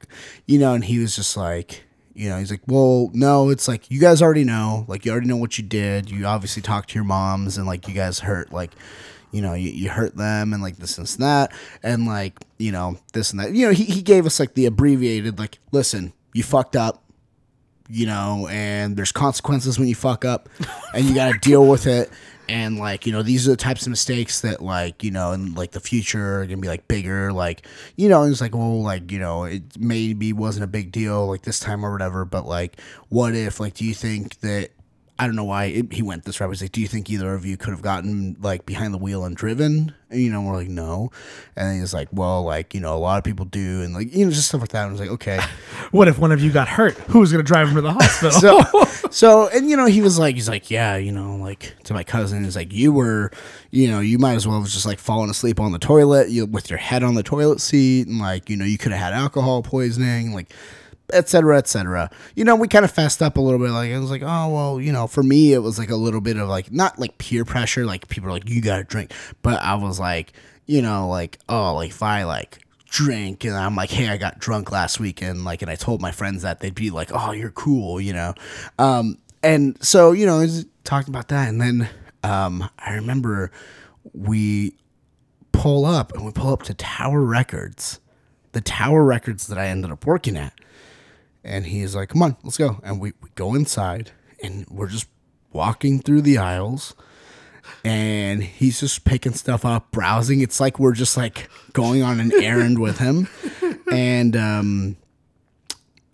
you 0.45 0.59
know 0.59 0.73
and 0.73 0.84
he 0.84 0.99
was 0.99 1.15
just 1.15 1.38
like 1.38 1.84
you 2.13 2.30
know 2.30 2.38
he's 2.38 2.51
like 2.51 2.61
well 2.67 3.09
no 3.13 3.49
it's 3.49 3.67
like 3.67 3.89
you 3.89 3.99
guys 3.99 4.21
already 4.21 4.43
know 4.43 4.85
like 4.88 5.03
you 5.03 5.11
already 5.11 5.27
know 5.27 5.38
what 5.38 5.57
you 5.57 5.63
did. 5.63 6.09
You 6.09 6.25
obviously 6.25 6.61
talked 6.61 6.89
to 6.89 6.95
your 6.95 7.03
moms 7.03 7.57
and 7.57 7.65
like 7.65 7.88
you 7.88 7.93
guys 7.93 8.19
hurt 8.19 8.51
like 8.51 8.71
you 9.31 9.41
know 9.41 9.53
you, 9.53 9.71
you 9.71 9.89
hurt 9.89 10.15
them 10.15 10.53
and 10.53 10.61
like 10.61 10.77
this 10.77 10.97
and 10.97 11.07
that. 11.23 11.51
And 11.81 12.05
like 12.05 12.39
you 12.57 12.71
know 12.71 12.97
this 13.13 13.31
and 13.31 13.39
that. 13.39 13.53
You 13.53 13.67
know 13.67 13.73
he, 13.73 13.85
he 13.85 14.01
gave 14.01 14.25
us 14.25 14.39
like 14.39 14.53
the 14.53 14.65
abbreviated 14.65 15.39
like 15.39 15.59
listen 15.71 16.13
you 16.34 16.43
fucked 16.43 16.75
up 16.75 17.03
you 17.89 18.05
know, 18.05 18.47
and 18.49 18.95
there's 18.95 19.11
consequences 19.11 19.77
when 19.77 19.88
you 19.88 19.95
fuck 19.95 20.25
up, 20.25 20.49
and 20.93 21.05
you 21.05 21.13
got 21.13 21.31
to 21.31 21.39
deal 21.39 21.65
with 21.65 21.85
it. 21.88 22.09
And 22.49 22.78
like, 22.78 23.06
you 23.06 23.14
know, 23.14 23.24
these 23.24 23.48
are 23.48 23.52
the 23.52 23.57
types 23.57 23.84
of 23.84 23.90
mistakes 23.90 24.41
that, 24.41 24.61
like, 24.61 25.03
you 25.03 25.11
know, 25.11 25.32
in 25.32 25.53
like 25.53 25.72
the 25.72 25.80
future 25.80 26.41
are 26.41 26.45
gonna 26.45 26.57
be 26.57 26.68
like 26.68 26.88
bigger. 26.88 27.32
Like, 27.32 27.65
you 27.95 28.10
know, 28.10 28.24
it's 28.24 28.41
like, 28.41 28.53
well, 28.53 28.82
like, 28.82 29.11
you 29.11 29.20
know, 29.20 29.45
it 29.45 29.64
maybe 29.80 30.34
wasn't 30.34 30.65
a 30.65 30.68
big 30.68 30.91
deal 30.91 31.28
like 31.28 31.44
this 31.44 31.60
time 31.60 31.86
or 31.86 31.91
whatever, 31.91 32.26
but 32.26 32.45
like, 32.45 32.80
what 33.10 33.34
if, 33.34 33.60
like, 33.60 33.76
do 33.76 33.86
you 33.86 33.94
think 33.94 34.40
that 34.41 34.72
I 35.24 35.28
don't 35.28 35.36
know 35.36 35.44
why 35.44 35.66
it, 35.66 35.94
he 35.94 36.02
went 36.02 36.26
this 36.26 36.40
route. 36.40 36.50
He's 36.50 36.62
like, 36.62 36.72
"Do 36.72 36.82
you 36.82 36.88
think 36.88 37.10
either 37.10 37.34
of 37.34 37.45
you 37.45 37.58
could 37.58 37.72
have 37.72 37.82
gotten 37.82 38.36
like 38.41 38.66
behind 38.66 38.94
the 38.94 38.98
wheel 38.98 39.24
and 39.26 39.36
driven?" 39.36 39.94
And, 40.10 40.22
you 40.22 40.30
know, 40.30 40.41
we're 40.41 40.54
like, 40.54 40.68
"No." 40.68 41.12
And 41.56 41.80
he's 41.80 41.94
like, 41.94 42.10
"Well, 42.12 42.44
like 42.44 42.74
you 42.74 42.82
know, 42.82 42.95
a 42.95 43.00
lot 43.00 43.18
of 43.18 43.24
people 43.24 43.45
do, 43.45 43.82
and 43.82 43.94
like 43.94 44.14
you 44.14 44.26
know, 44.26 44.32
just 44.32 44.50
stuff 44.50 44.62
like 44.62 44.72
that." 44.72 44.84
And 44.84 44.90
I 44.90 44.91
was 44.91 45.00
like, 45.00 45.12
"Okay." 45.12 45.40
What 45.91 46.08
if 46.08 46.18
one 46.18 46.32
of 46.32 46.41
you 46.41 46.52
got 46.52 46.68
hurt? 46.68 46.95
Who's 47.10 47.32
gonna 47.32 47.44
drive 47.44 47.68
him 47.68 47.76
to 47.76 47.82
the 47.82 47.94
hospital? 47.94 48.32
so 48.32 48.62
so 49.12 49.48
and 49.50 49.70
you 49.70 49.78
know 49.78 49.86
he 49.86 50.02
was 50.02 50.18
like 50.18 50.34
he's 50.34 50.50
like 50.50 50.72
yeah 50.72 50.98
you 50.98 51.12
know 51.12 51.36
like 51.36 51.76
to 51.84 51.94
my 51.94 52.04
cousin 52.04 52.44
he's 52.44 52.56
like 52.56 52.74
you 52.74 52.91
were 52.91 53.30
you 53.70 53.88
know 53.88 54.00
you 54.00 54.18
might 54.18 54.34
as 54.34 54.48
well 54.48 54.60
have 54.60 54.68
just 54.68 54.88
like 54.88 54.98
fallen 54.98 55.30
asleep 55.30 55.60
on 55.60 55.72
the 55.72 55.78
toilet 55.78 56.30
you 56.30 56.48
with 56.48 56.68
your 56.70 56.80
head 56.80 57.04
on 57.04 57.14
the 57.14 57.22
toilet 57.22 57.62
seat 57.62 58.08
and 58.08 58.18
like 58.18 58.50
you 58.50 58.58
know 58.58 58.66
you 58.66 58.80
could 58.80 58.91
have 58.91 59.00
had 59.00 59.14
alcohol 59.14 59.62
poisoning 59.62 60.34
like 60.34 60.52
et 61.11 61.27
cetera 61.27 61.57
et 61.57 61.67
cetera 61.67 62.09
you 62.35 62.45
know 62.45 62.55
we 62.55 62.67
kind 62.67 62.85
of 62.85 62.91
fessed 62.91 63.21
up 63.21 63.38
a 63.38 63.41
little 63.41 63.59
bit 63.59 63.71
like 63.71 63.91
i 63.91 63.99
was 63.99 64.09
like 64.09 64.23
oh 64.23 64.47
well 64.49 64.80
you 64.80 64.91
know 64.91 65.05
for 65.05 65.21
me 65.21 65.53
it 65.53 65.59
was 65.59 65.77
like 65.77 65.89
a 65.89 65.95
little 65.95 66.21
bit 66.21 66.38
of 66.38 66.47
like 66.47 66.71
not 66.71 66.97
like 66.97 67.17
peer 67.17 67.43
pressure 67.43 67.85
like 67.85 68.07
people 68.07 68.30
are 68.30 68.34
like 68.34 68.49
you 68.49 68.61
gotta 68.61 68.84
drink 68.84 69.11
but 69.41 69.59
i 69.61 69.75
was 69.75 69.99
like 69.99 70.34
you 70.65 70.81
know 70.81 71.07
like 71.09 71.38
oh 71.49 71.73
like 71.73 71.89
if 71.89 72.01
i 72.01 72.23
like 72.23 72.63
drink 72.93 73.43
and 73.43 73.55
I'm 73.55 73.75
like, 73.75 73.89
hey, 73.89 74.07
I 74.07 74.17
got 74.17 74.38
drunk 74.38 74.71
last 74.71 74.99
weekend, 74.99 75.43
like, 75.43 75.63
and 75.63 75.71
I 75.71 75.73
told 75.73 75.99
my 75.99 76.11
friends 76.11 76.43
that 76.43 76.59
they'd 76.59 76.75
be 76.75 76.91
like, 76.91 77.09
oh, 77.11 77.31
you're 77.31 77.49
cool, 77.49 77.99
you 77.99 78.13
know. 78.13 78.35
Um, 78.77 79.17
and 79.41 79.84
so 79.84 80.11
you 80.11 80.27
know, 80.27 80.45
talking 80.84 81.11
about 81.11 81.30
that, 81.30 81.49
and 81.49 81.59
then 81.59 81.89
um, 82.23 82.69
I 82.77 82.93
remember 82.93 83.51
we 84.13 84.75
pull 85.51 85.85
up 85.85 86.13
and 86.13 86.23
we 86.23 86.31
pull 86.31 86.53
up 86.53 86.63
to 86.63 86.73
Tower 86.75 87.21
Records, 87.21 87.99
the 88.51 88.61
Tower 88.61 89.03
Records 89.03 89.47
that 89.47 89.57
I 89.57 89.67
ended 89.67 89.89
up 89.89 90.05
working 90.05 90.38
at, 90.38 90.53
and 91.44 91.65
he's 91.65 91.95
like, 91.95 92.10
come 92.10 92.24
on, 92.24 92.38
let's 92.44 92.57
go, 92.57 92.80
and 92.84 92.99
we, 92.99 93.14
we 93.22 93.30
go 93.36 93.56
inside, 93.56 94.11
and 94.41 94.65
we're 94.70 94.88
just 94.88 95.07
walking 95.52 95.99
through 95.99 96.22
the 96.22 96.38
aisles 96.38 96.95
and 97.86 98.44
he's 98.44 98.80
just 98.80 99.06
picking 99.06 99.34
stuff 99.34 99.65
up, 99.65 99.91
browsing. 99.91 100.41
It's 100.41 100.60
like 100.60 100.80
we're 100.80 100.94
just 100.94 101.18
like 101.18 101.49
going 101.74 102.02
on 102.02 102.20
an 102.20 102.32
errand 102.41 102.80
with 102.80 102.99
him. 102.99 103.28
And 103.91 104.36
um 104.36 104.98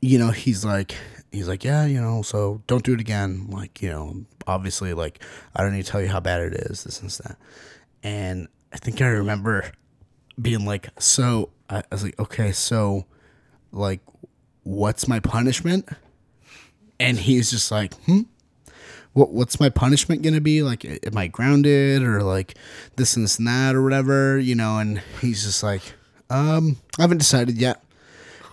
you 0.02 0.20
know, 0.20 0.32
he's 0.32 0.66
like 0.66 0.96
he's 1.32 1.48
like, 1.48 1.64
"Yeah, 1.64 1.86
you 1.86 2.02
know, 2.02 2.24
so 2.24 2.62
don't 2.68 2.84
do 2.84 2.94
it 2.94 3.00
again." 3.00 3.48
Like, 3.50 3.82
you 3.82 3.90
know, 3.90 4.26
obviously 4.48 4.94
like 4.94 5.24
I 5.56 5.64
don't 5.64 5.74
need 5.74 5.86
to 5.86 5.92
tell 5.92 6.02
you 6.02 6.10
how 6.10 6.20
bad 6.20 6.42
it 6.42 6.54
is, 6.54 6.84
this 6.84 7.00
and 7.00 7.10
that. 7.10 7.38
And 8.04 8.48
I 8.74 8.78
think 8.78 9.02
I 9.02 9.08
remember 9.08 9.72
being 10.42 10.66
like, 10.66 10.90
"So, 11.00 11.52
I, 11.70 11.78
I 11.78 11.84
was 11.92 12.04
like, 12.04 12.20
"Okay, 12.20 12.52
so 12.52 13.06
like 13.72 14.02
what's 14.70 15.08
my 15.08 15.20
punishment?" 15.20 15.90
And 17.00 17.18
he's 17.18 17.52
just 17.52 17.72
like, 17.72 17.94
"Hmm?" 18.06 18.22
what 19.14 19.32
what's 19.32 19.60
my 19.60 19.70
punishment 19.70 20.22
gonna 20.22 20.42
be? 20.42 20.62
Like, 20.62 20.86
am 20.86 21.18
I 21.18 21.28
grounded 21.28 22.04
or 22.04 22.24
like 22.24 22.56
this 22.96 23.16
and 23.16 23.26
this 23.26 23.38
and 23.38 23.48
that 23.48 23.76
or 23.76 23.84
whatever? 23.84 24.38
You 24.38 24.56
know? 24.56 24.78
And 24.78 25.02
he's 25.22 25.44
just 25.44 25.64
like, 25.64 25.82
um, 26.30 26.78
I 26.98 27.04
haven't 27.04 27.18
decided 27.18 27.58
yet. 27.58 27.84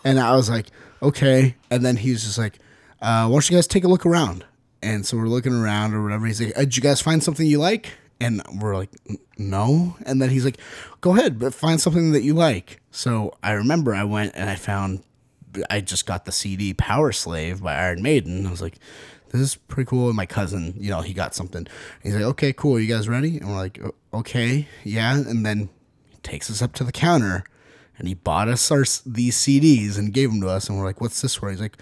And 0.04 0.18
I 0.18 0.34
was 0.34 0.48
like, 0.48 0.66
okay. 1.02 1.56
And 1.70 1.84
then 1.84 1.96
he's 1.96 2.24
just 2.24 2.38
like, 2.38 2.58
uh, 3.02 3.26
why 3.26 3.34
don't 3.34 3.50
you 3.50 3.56
guys 3.56 3.66
take 3.66 3.84
a 3.84 3.88
look 3.88 4.06
around? 4.06 4.44
And 4.82 5.04
so 5.04 5.16
we're 5.16 5.28
looking 5.28 5.54
around 5.54 5.94
or 5.94 6.02
whatever. 6.02 6.26
He's 6.26 6.40
like, 6.40 6.56
uh, 6.56 6.60
did 6.60 6.76
you 6.76 6.82
guys 6.82 7.00
find 7.00 7.22
something 7.22 7.46
you 7.46 7.58
like? 7.58 7.92
And 8.20 8.42
we're 8.60 8.76
like, 8.76 8.90
no. 9.36 9.96
And 10.06 10.22
then 10.22 10.30
he's 10.30 10.44
like, 10.44 10.58
go 11.00 11.16
ahead, 11.16 11.38
but 11.38 11.52
find 11.52 11.80
something 11.80 12.12
that 12.12 12.22
you 12.22 12.34
like. 12.34 12.80
So 12.90 13.36
I 13.42 13.52
remember 13.52 13.94
I 13.94 14.04
went 14.04 14.32
and 14.34 14.48
I 14.48 14.54
found, 14.54 15.02
I 15.70 15.80
just 15.80 16.06
got 16.06 16.24
the 16.24 16.32
CD 16.32 16.74
Powerslave 16.74 17.62
by 17.62 17.74
Iron 17.74 18.02
Maiden. 18.02 18.46
I 18.46 18.50
was 18.50 18.62
like, 18.62 18.78
this 19.30 19.40
is 19.40 19.56
pretty 19.56 19.88
cool. 19.88 20.08
And 20.08 20.16
my 20.16 20.26
cousin, 20.26 20.74
you 20.78 20.90
know, 20.90 21.00
he 21.00 21.12
got 21.12 21.34
something. 21.34 21.66
He's 22.02 22.14
like, 22.14 22.24
okay, 22.24 22.52
cool. 22.52 22.80
You 22.80 22.92
guys 22.92 23.08
ready? 23.08 23.38
And 23.38 23.48
we're 23.48 23.56
like, 23.56 23.80
okay, 24.14 24.68
yeah. 24.84 25.16
And 25.16 25.44
then 25.44 25.68
he 26.08 26.16
takes 26.22 26.50
us 26.50 26.62
up 26.62 26.72
to 26.74 26.84
the 26.84 26.92
counter 26.92 27.44
and 27.98 28.08
he 28.08 28.14
bought 28.14 28.48
us 28.48 28.70
our 28.70 28.84
these 29.04 29.36
CDs 29.36 29.98
and 29.98 30.12
gave 30.12 30.30
them 30.30 30.40
to 30.40 30.48
us. 30.48 30.68
And 30.68 30.78
we're 30.78 30.84
like, 30.84 31.00
what's 31.00 31.20
this 31.20 31.34
for? 31.34 31.50
He's 31.50 31.60
like, 31.60 31.76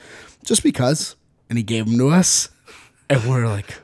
just 0.45 0.63
because. 0.63 1.17
And 1.49 1.59
he 1.59 1.65
gave 1.65 1.87
them 1.87 1.99
to 1.99 2.09
us. 2.09 2.49
And 3.11 3.23
we're 3.29 3.47
like, 3.47 3.75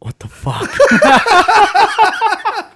what 0.00 0.18
the 0.18 0.28
fuck? 0.28 0.70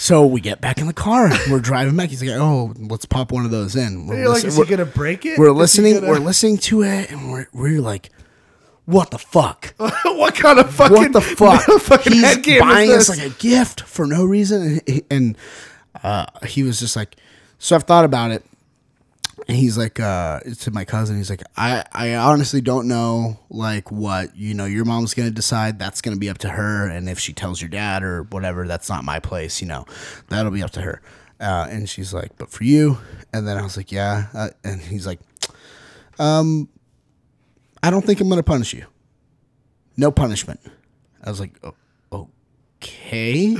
so 0.00 0.26
we 0.26 0.40
get 0.40 0.60
back 0.62 0.78
in 0.78 0.86
the 0.86 0.92
car. 0.94 1.26
and 1.26 1.52
We're 1.52 1.60
driving 1.60 1.94
back. 1.96 2.08
He's 2.08 2.22
like, 2.22 2.30
oh, 2.40 2.72
let's 2.78 3.04
pop 3.04 3.32
one 3.32 3.44
of 3.44 3.50
those 3.50 3.76
in. 3.76 4.06
We're 4.06 4.16
You're 4.20 4.28
like, 4.28 4.34
listen- 4.36 4.48
is 4.48 4.54
he 4.56 4.60
we're- 4.60 4.70
gonna 4.70 4.86
break 4.86 5.26
it? 5.26 5.38
we're 5.38 5.48
Is 5.48 5.52
he 5.52 5.58
listening. 5.58 5.94
gonna- 6.00 6.08
We're 6.08 6.18
listening 6.18 6.56
to 6.58 6.82
it, 6.82 7.10
and 7.10 7.30
we're 7.30 7.46
we're 7.52 7.80
like, 7.82 8.10
"What 8.86 9.10
the 9.10 9.18
fuck? 9.18 9.74
what 9.78 10.34
kind 10.34 10.58
of 10.58 10.72
fucking 10.74 10.96
what 10.96 11.12
the 11.12 11.20
fuck?" 11.20 11.62
fucking 11.82 12.12
He's 12.14 12.22
head 12.24 12.42
game 12.42 12.60
buying 12.60 12.90
is 12.90 13.08
us 13.10 13.16
this? 13.16 13.18
like 13.24 13.32
a 13.34 13.38
gift 13.38 13.82
for 13.82 14.06
no 14.06 14.24
reason, 14.24 14.62
and, 14.62 14.82
he- 14.86 15.04
and 15.10 15.36
uh, 16.02 16.26
he 16.46 16.62
was 16.62 16.80
just 16.80 16.96
like, 16.96 17.16
"So 17.58 17.76
I've 17.76 17.84
thought 17.84 18.04
about 18.06 18.30
it." 18.30 18.42
And 19.50 19.58
he's 19.58 19.76
like, 19.76 19.98
uh, 19.98 20.38
to 20.60 20.70
my 20.70 20.84
cousin, 20.84 21.16
he's 21.16 21.28
like, 21.28 21.42
I, 21.56 21.82
I 21.92 22.14
honestly 22.14 22.60
don't 22.60 22.86
know, 22.86 23.40
like, 23.50 23.90
what, 23.90 24.36
you 24.36 24.54
know, 24.54 24.64
your 24.64 24.84
mom's 24.84 25.12
to 25.26 25.34
decide. 25.34 25.76
That's 25.76 26.00
to 26.14 26.20
be 26.20 26.30
up 26.30 26.38
to 26.38 26.50
her. 26.50 26.88
And 26.88 27.08
if 27.08 27.18
she 27.18 27.32
tells 27.32 27.60
your 27.60 27.68
dad 27.68 28.04
or 28.04 28.22
whatever, 28.22 28.68
that's 28.68 28.88
not 28.88 29.02
my 29.02 29.18
place, 29.18 29.60
you 29.60 29.66
know, 29.66 29.86
that'll 30.28 30.52
be 30.52 30.62
up 30.62 30.70
to 30.70 30.82
her. 30.82 31.02
Uh, 31.40 31.66
and 31.68 31.88
she's 31.88 32.14
like, 32.14 32.38
but 32.38 32.48
for 32.52 32.62
you. 32.62 32.98
And 33.32 33.44
then 33.44 33.56
I 33.56 33.62
was 33.62 33.76
like, 33.76 33.90
yeah. 33.90 34.28
Uh, 34.32 34.50
and 34.62 34.80
he's 34.80 35.04
like, 35.04 35.18
um, 36.20 36.68
I 37.82 37.90
don't 37.90 38.06
think 38.06 38.20
I'm 38.20 38.28
to 38.38 38.44
punish 38.44 38.72
you. 38.72 38.86
No 39.96 40.12
punishment. 40.12 40.60
I 41.24 41.28
was 41.28 41.40
like, 41.40 41.58
"O- 41.64 42.28
okay. 42.78 43.56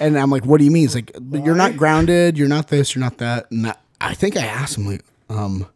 And 0.00 0.18
I'm 0.18 0.30
like, 0.30 0.46
what 0.46 0.60
do 0.60 0.64
you 0.64 0.70
mean? 0.70 0.84
He's 0.84 0.94
like, 0.94 1.14
you're 1.30 1.54
not 1.54 1.76
grounded. 1.76 2.38
You're 2.38 2.48
not 2.48 2.68
this. 2.68 2.94
You're 2.94 3.04
not 3.04 3.18
that. 3.18 3.50
And 3.50 3.66
I, 3.66 3.74
I 4.00 4.14
think 4.14 4.38
I 4.38 4.46
asked 4.46 4.78
him, 4.78 4.86
like, 4.86 5.04
um, 5.30 5.66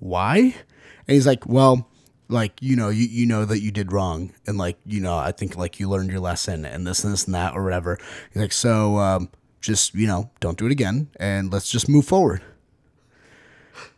why? 0.00 0.38
And 0.38 1.14
he's 1.14 1.26
like, 1.26 1.46
well, 1.46 1.88
like, 2.28 2.60
you 2.60 2.74
know, 2.74 2.88
you, 2.88 3.06
you 3.06 3.26
know 3.26 3.44
that 3.44 3.60
you 3.60 3.70
did 3.70 3.92
wrong. 3.92 4.32
And 4.46 4.58
like, 4.58 4.78
you 4.84 5.00
know, 5.00 5.16
I 5.16 5.32
think 5.32 5.56
like 5.56 5.78
you 5.78 5.88
learned 5.88 6.10
your 6.10 6.20
lesson 6.20 6.64
and 6.64 6.86
this 6.86 7.04
and 7.04 7.12
this 7.12 7.26
and 7.26 7.34
that 7.34 7.54
or 7.54 7.62
whatever. 7.62 7.98
He's 8.32 8.42
like, 8.42 8.52
so, 8.52 8.98
um, 8.98 9.28
just, 9.60 9.94
you 9.94 10.06
know, 10.06 10.30
don't 10.40 10.58
do 10.58 10.66
it 10.66 10.72
again 10.72 11.08
and 11.20 11.52
let's 11.52 11.70
just 11.70 11.88
move 11.88 12.06
forward. 12.06 12.42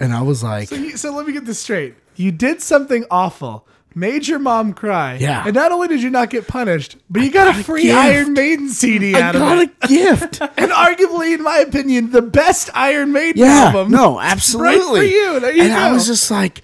And 0.01 0.12
I 0.12 0.23
was 0.23 0.43
like, 0.43 0.69
So, 0.69 0.91
so 0.91 1.15
let 1.15 1.27
me 1.27 1.33
get 1.33 1.45
this 1.45 1.59
straight. 1.59 1.95
You 2.16 2.33
did 2.33 2.61
something 2.61 3.05
awful, 3.11 3.66
made 3.99 4.27
your 4.29 4.39
mom 4.39 4.73
cry. 4.73 5.15
Yeah. 5.16 5.45
And 5.47 5.55
not 5.55 5.73
only 5.73 5.89
did 5.89 6.03
you 6.03 6.11
not 6.11 6.31
get 6.31 6.47
punished, 6.47 6.97
but 7.11 7.23
you 7.23 7.31
got, 7.31 7.59
a 7.59 7.65
free 7.65 7.83
gift. 7.85 7.97
Iron 7.99 8.33
Maiden 8.33 8.69
CD 8.69 9.15
I 9.15 9.20
out 9.20 9.35
of 9.35 9.41
got 9.41 9.62
a 9.62 9.89
gift. 9.89 10.41
and 10.57 10.70
arguably, 10.70 11.35
in 11.35 11.43
my 11.43 11.59
opinion, 11.59 12.11
the 12.12 12.23
best 12.23 12.70
Iron 12.75 13.12
Maiden 13.12 13.43
Yeah, 13.43 13.66
album. 13.66 13.91
no, 13.91 14.20
absolutely. 14.20 14.69
Right 14.79 14.99
for 14.99 15.03
you. 15.05 15.41
There 15.41 15.53
you 15.53 15.62
and 15.62 15.73
I 15.73 15.93
was 15.93 16.07
just 16.07 16.31
like, 16.31 16.62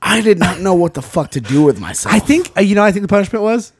I 0.00 0.20
did 0.20 0.38
not 0.38 0.60
know 0.60 0.74
what 0.74 0.94
the 0.94 1.02
fuck 1.02 1.30
to 1.32 1.40
do 1.40 1.62
with 1.62 1.80
myself. 1.80 2.14
I 2.14 2.18
think 2.18 2.52
uh, 2.56 2.60
you 2.60 2.74
know. 2.74 2.82
I 2.82 2.92
think 2.92 3.02
the 3.02 3.08
punishment 3.08 3.42
was 3.42 3.72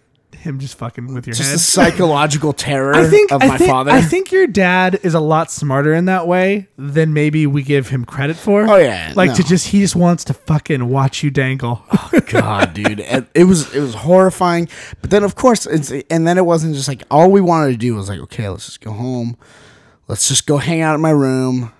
him 0.44 0.58
just 0.58 0.78
fucking 0.78 1.12
with 1.12 1.26
your 1.26 1.34
just 1.34 1.48
head. 1.48 1.54
the 1.56 1.62
psychological 1.62 2.52
terror 2.52 2.94
I 2.94 3.06
think 3.08 3.32
of 3.32 3.42
I 3.42 3.46
my 3.48 3.58
think, 3.58 3.70
father. 3.70 3.90
I 3.90 4.00
think 4.00 4.30
your 4.30 4.46
dad 4.46 5.00
is 5.02 5.14
a 5.14 5.20
lot 5.20 5.50
smarter 5.50 5.92
in 5.92 6.04
that 6.04 6.26
way 6.28 6.68
than 6.76 7.12
maybe 7.12 7.46
we 7.46 7.62
give 7.62 7.88
him 7.88 8.04
credit 8.04 8.36
for. 8.36 8.68
Oh, 8.70 8.76
yeah, 8.76 9.12
like 9.16 9.30
no. 9.30 9.36
to 9.36 9.42
just 9.42 9.68
he 9.68 9.80
just 9.80 9.96
wants 9.96 10.24
to 10.24 10.34
fucking 10.34 10.88
watch 10.88 11.22
you 11.22 11.30
dangle. 11.30 11.82
Oh 11.90 12.20
god, 12.30 12.74
dude, 12.74 13.00
and 13.00 13.26
it 13.34 13.44
was 13.44 13.74
it 13.74 13.80
was 13.80 13.94
horrifying. 13.94 14.68
But 15.00 15.10
then, 15.10 15.24
of 15.24 15.34
course, 15.34 15.66
it's 15.66 15.90
and 16.10 16.26
then 16.26 16.38
it 16.38 16.46
wasn't 16.46 16.74
just 16.74 16.86
like 16.88 17.02
all 17.10 17.30
we 17.30 17.40
wanted 17.40 17.72
to 17.72 17.78
do 17.78 17.94
was 17.94 18.08
like, 18.08 18.20
okay, 18.20 18.48
let's 18.48 18.66
just 18.66 18.80
go 18.80 18.92
home, 18.92 19.36
let's 20.06 20.28
just 20.28 20.46
go 20.46 20.58
hang 20.58 20.80
out 20.82 20.94
in 20.94 21.00
my 21.00 21.10
room, 21.10 21.72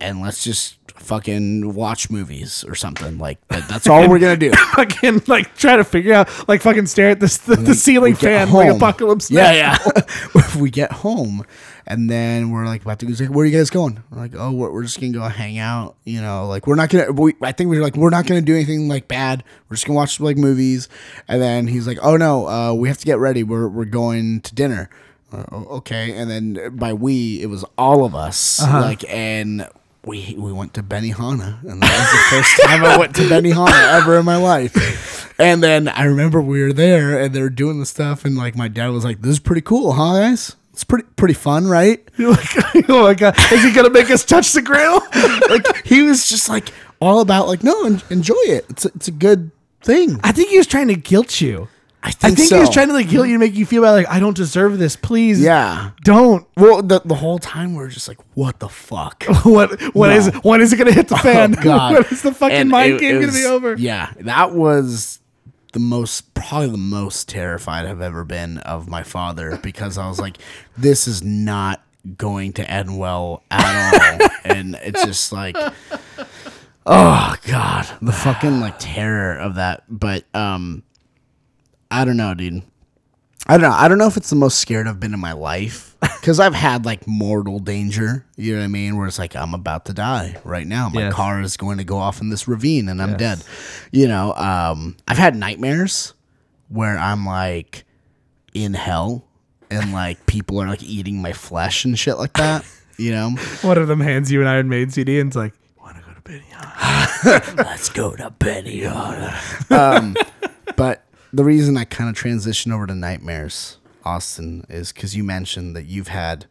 and 0.00 0.20
let's 0.20 0.42
just 0.42 0.76
fucking 1.00 1.74
watch 1.74 2.10
movies 2.10 2.64
or 2.68 2.74
something. 2.74 3.18
Like 3.18 3.46
that, 3.48 3.68
that's 3.68 3.86
all 3.88 4.08
we're 4.08 4.18
gonna 4.18 4.36
do. 4.36 4.52
fucking 4.74 5.22
like 5.26 5.56
try 5.56 5.76
to 5.76 5.84
figure 5.84 6.14
out 6.14 6.48
like 6.48 6.62
fucking 6.62 6.86
stare 6.86 7.10
at 7.10 7.20
this 7.20 7.38
the, 7.38 7.56
the 7.56 7.74
ceiling 7.74 8.14
fan 8.14 8.52
like 8.52 8.70
apocalypse. 8.70 9.30
Yeah, 9.30 9.50
Now. 9.50 9.92
yeah. 10.34 10.56
we 10.60 10.70
get 10.70 10.92
home, 10.92 11.44
and 11.86 12.08
then 12.08 12.50
we're 12.50 12.66
like 12.66 12.82
about 12.82 12.98
to 13.00 13.06
go. 13.06 13.12
Like, 13.18 13.34
"Where 13.34 13.44
are 13.44 13.46
you 13.48 13.56
guys 13.56 13.70
going?" 13.70 14.02
We're 14.10 14.18
like, 14.18 14.32
"Oh, 14.36 14.52
we're, 14.52 14.70
we're 14.70 14.82
just 14.82 15.00
gonna 15.00 15.12
go 15.12 15.22
hang 15.22 15.58
out." 15.58 15.96
You 16.04 16.20
know, 16.20 16.46
like 16.46 16.66
we're 16.66 16.76
not 16.76 16.90
gonna. 16.90 17.12
We, 17.12 17.34
I 17.42 17.52
think 17.52 17.70
we 17.70 17.78
are 17.78 17.82
like, 17.82 17.96
we're 17.96 18.10
not 18.10 18.26
gonna 18.26 18.40
do 18.42 18.54
anything 18.54 18.88
like 18.88 19.08
bad. 19.08 19.42
We're 19.68 19.76
just 19.76 19.86
gonna 19.86 19.96
watch 19.96 20.20
like 20.20 20.36
movies. 20.36 20.88
And 21.28 21.40
then 21.42 21.66
he's 21.66 21.86
like, 21.86 21.98
"Oh 22.02 22.16
no, 22.16 22.46
uh, 22.48 22.74
we 22.74 22.88
have 22.88 22.98
to 22.98 23.06
get 23.06 23.18
ready. 23.18 23.42
We're 23.42 23.68
we're 23.68 23.84
going 23.84 24.40
to 24.42 24.54
dinner." 24.54 24.90
Uh, 25.32 25.44
okay, 25.52 26.12
and 26.16 26.28
then 26.28 26.76
by 26.76 26.92
we, 26.92 27.40
it 27.40 27.46
was 27.46 27.64
all 27.78 28.04
of 28.04 28.16
us. 28.16 28.60
Like, 28.60 29.04
and 29.08 29.68
we 30.04 30.34
we 30.38 30.52
went 30.52 30.74
to 30.74 30.82
Benihana, 30.82 31.62
and 31.62 31.82
that 31.82 31.98
was 31.98 32.10
the 32.10 32.36
first 32.36 32.62
time 32.64 32.84
I 32.84 32.96
went 32.96 33.14
to 33.16 33.22
Benihana 33.22 34.00
ever 34.00 34.18
in 34.18 34.24
my 34.24 34.36
life. 34.36 35.38
And 35.38 35.62
then 35.62 35.88
I 35.88 36.04
remember 36.04 36.40
we 36.40 36.62
were 36.62 36.72
there, 36.72 37.20
and 37.20 37.34
they 37.34 37.42
were 37.42 37.50
doing 37.50 37.80
the 37.80 37.86
stuff, 37.86 38.24
and 38.24 38.36
like 38.36 38.56
my 38.56 38.68
dad 38.68 38.88
was 38.88 39.04
like, 39.04 39.20
"This 39.20 39.32
is 39.32 39.40
pretty 39.40 39.60
cool, 39.62 39.92
huh, 39.92 40.20
guys? 40.20 40.56
It's 40.72 40.84
pretty 40.84 41.06
pretty 41.16 41.34
fun, 41.34 41.66
right?" 41.66 42.02
You're 42.16 42.30
like, 42.32 42.88
oh 42.88 43.02
my 43.02 43.14
god, 43.14 43.36
is 43.52 43.62
he 43.62 43.72
gonna 43.72 43.90
make 43.90 44.10
us 44.10 44.24
touch 44.24 44.52
the 44.52 44.62
grill? 44.62 45.00
like 45.50 45.86
he 45.86 46.02
was 46.02 46.28
just 46.28 46.48
like 46.48 46.70
all 47.00 47.20
about 47.20 47.46
like, 47.46 47.62
"No, 47.62 47.84
enjoy 48.10 48.34
it. 48.46 48.66
It's 48.70 48.84
a, 48.86 48.88
it's 48.94 49.08
a 49.08 49.12
good 49.12 49.50
thing. 49.82 50.20
I 50.22 50.32
think 50.32 50.50
he 50.50 50.58
was 50.58 50.66
trying 50.66 50.88
to 50.88 50.96
guilt 50.96 51.40
you. 51.40 51.68
I 52.02 52.10
think, 52.12 52.32
I 52.32 52.34
think, 52.36 52.48
so. 52.48 52.54
he 52.56 52.60
was 52.60 52.70
trying 52.70 52.88
to 52.88 52.94
like 52.94 53.08
guilt 53.10 53.26
you 53.26 53.34
to 53.34 53.38
make 53.38 53.54
you 53.54 53.66
feel 53.66 53.82
bad, 53.82 53.90
like 53.90 54.08
I 54.08 54.20
don't 54.20 54.36
deserve 54.36 54.78
this. 54.78 54.96
Please, 54.96 55.40
Yeah. 55.40 55.90
don't. 56.02 56.46
Well, 56.56 56.82
the 56.82 57.00
the 57.04 57.14
whole 57.16 57.38
time 57.38 57.74
we're 57.74 57.88
just 57.88 58.08
like, 58.08 58.18
what 58.34 58.58
the 58.58 58.68
fuck? 58.70 59.24
What? 59.44 59.78
What 59.94 60.10
is? 60.10 60.28
When 60.42 60.60
is 60.62 60.72
it 60.72 60.76
gonna 60.78 60.92
hit 60.92 61.08
the 61.08 61.16
fan? 61.18 61.54
Oh, 61.58 61.62
God. 61.64 61.92
when 61.92 62.04
is 62.04 62.22
the 62.22 62.32
fucking 62.32 62.56
And 62.56 62.68
mind 62.70 62.94
it- 62.94 63.00
game 63.00 63.16
it 63.16 63.20
gonna 63.20 63.32
be 63.32 63.44
over? 63.44 63.74
Yeah, 63.76 64.12
that 64.20 64.52
was 64.54 65.18
the 65.72 65.78
most, 65.78 66.32
probably 66.34 66.68
the 66.70 66.76
most 66.78 67.28
terrified 67.28 67.84
I've 67.86 68.00
ever 68.00 68.24
been 68.24 68.58
of 68.58 68.88
my 68.88 69.02
father 69.02 69.56
because 69.62 69.98
I 69.98 70.08
was 70.08 70.18
like, 70.18 70.38
this 70.78 71.06
is 71.06 71.22
not 71.22 71.82
going 72.16 72.54
to 72.54 72.68
end 72.68 72.98
well 72.98 73.42
at 73.50 74.20
all. 74.22 74.28
and 74.44 74.74
it's 74.82 75.04
just 75.04 75.32
like, 75.32 75.54
oh 76.86 77.34
God, 77.46 77.86
the 78.02 78.12
fucking 78.12 78.60
like 78.60 78.78
terror 78.78 79.34
of 79.36 79.56
that. 79.56 79.84
But, 79.88 80.24
um, 80.34 80.82
I 81.90 82.04
don't 82.04 82.16
know, 82.16 82.34
dude. 82.34 82.62
I 83.46 83.56
don't 83.56 83.62
know. 83.70 83.76
I 83.76 83.88
don't 83.88 83.98
know 83.98 84.06
if 84.06 84.16
it's 84.16 84.30
the 84.30 84.36
most 84.36 84.60
scared 84.60 84.86
I've 84.86 85.00
been 85.00 85.14
in 85.14 85.18
my 85.20 85.32
life 85.32 85.96
because 86.00 86.38
I've 86.38 86.54
had 86.54 86.84
like 86.84 87.06
mortal 87.08 87.58
danger. 87.58 88.24
You 88.36 88.52
know 88.52 88.58
what 88.60 88.64
I 88.64 88.68
mean? 88.68 88.96
Where 88.96 89.06
it's 89.08 89.18
like 89.18 89.34
I'm 89.34 89.54
about 89.54 89.86
to 89.86 89.92
die 89.92 90.36
right 90.44 90.66
now. 90.66 90.88
My 90.88 91.02
Yes. 91.04 91.14
car 91.14 91.40
is 91.40 91.56
going 91.56 91.78
to 91.78 91.84
go 91.84 91.96
off 91.96 92.20
in 92.20 92.28
this 92.30 92.46
ravine 92.46 92.88
and 92.88 93.02
I'm 93.02 93.16
dead. 93.16 93.42
You 93.90 94.06
know, 94.08 94.34
um, 94.34 94.96
I've 95.08 95.18
had 95.18 95.34
nightmares 95.34 96.14
where 96.68 96.96
I'm 96.96 97.26
like 97.26 97.84
in 98.54 98.74
hell 98.74 99.24
and 99.70 99.92
like 99.92 100.24
people 100.26 100.60
are 100.62 100.68
like 100.68 100.82
eating 100.82 101.20
my 101.22 101.32
flesh 101.32 101.84
and 101.84 101.98
shit 101.98 102.18
like 102.18 102.34
that. 102.34 102.64
You 102.98 103.12
know, 103.12 103.30
One 103.62 103.78
of 103.78 103.88
them 103.88 104.00
hands 104.00 104.30
you 104.30 104.42
an 104.42 104.46
Iron 104.46 104.68
Maiden 104.68 104.90
CD 104.90 105.18
and 105.18 105.28
it's 105.30 105.36
like, 105.36 105.54
want 105.80 105.96
to 105.96 106.02
go 106.02 106.12
to? 106.38 106.40
Yeah. 106.50 107.54
let's 107.56 107.88
go 107.88 108.14
to 108.14 108.30
Benny 108.30 108.84
um, 108.86 110.14
but 110.76 111.04
the 111.32 111.44
reason 111.44 111.76
I 111.76 111.84
kind 111.84 112.10
of 112.10 112.16
transitioned 112.16 112.72
over 112.72 112.86
to 112.86 112.94
nightmares, 112.94 113.78
Austin, 114.04 114.64
is 114.68 114.92
because 114.92 115.16
you 115.16 115.24
mentioned 115.24 115.76
that 115.76 115.86
you've 115.86 116.08
had 116.08 116.46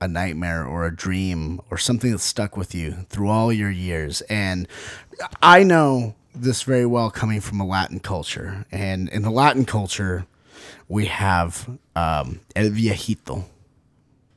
a 0.00 0.08
nightmare 0.08 0.64
or 0.66 0.84
a 0.84 0.94
dream 0.94 1.60
or 1.70 1.78
something 1.78 2.10
that 2.10 2.18
stuck 2.18 2.56
with 2.56 2.74
you 2.74 3.06
through 3.08 3.28
all 3.28 3.52
your 3.52 3.70
years. 3.70 4.20
And 4.22 4.66
I 5.40 5.62
know 5.62 6.14
this 6.34 6.62
very 6.62 6.86
well 6.86 7.10
coming 7.10 7.40
from 7.40 7.60
a 7.60 7.66
Latin 7.66 8.00
culture. 8.00 8.66
And 8.72 9.08
in 9.10 9.22
the 9.22 9.30
Latin 9.30 9.64
culture, 9.64 10.26
we 10.88 11.06
have 11.06 11.68
um, 11.94 12.40
El 12.56 12.70
Viejito, 12.70 13.44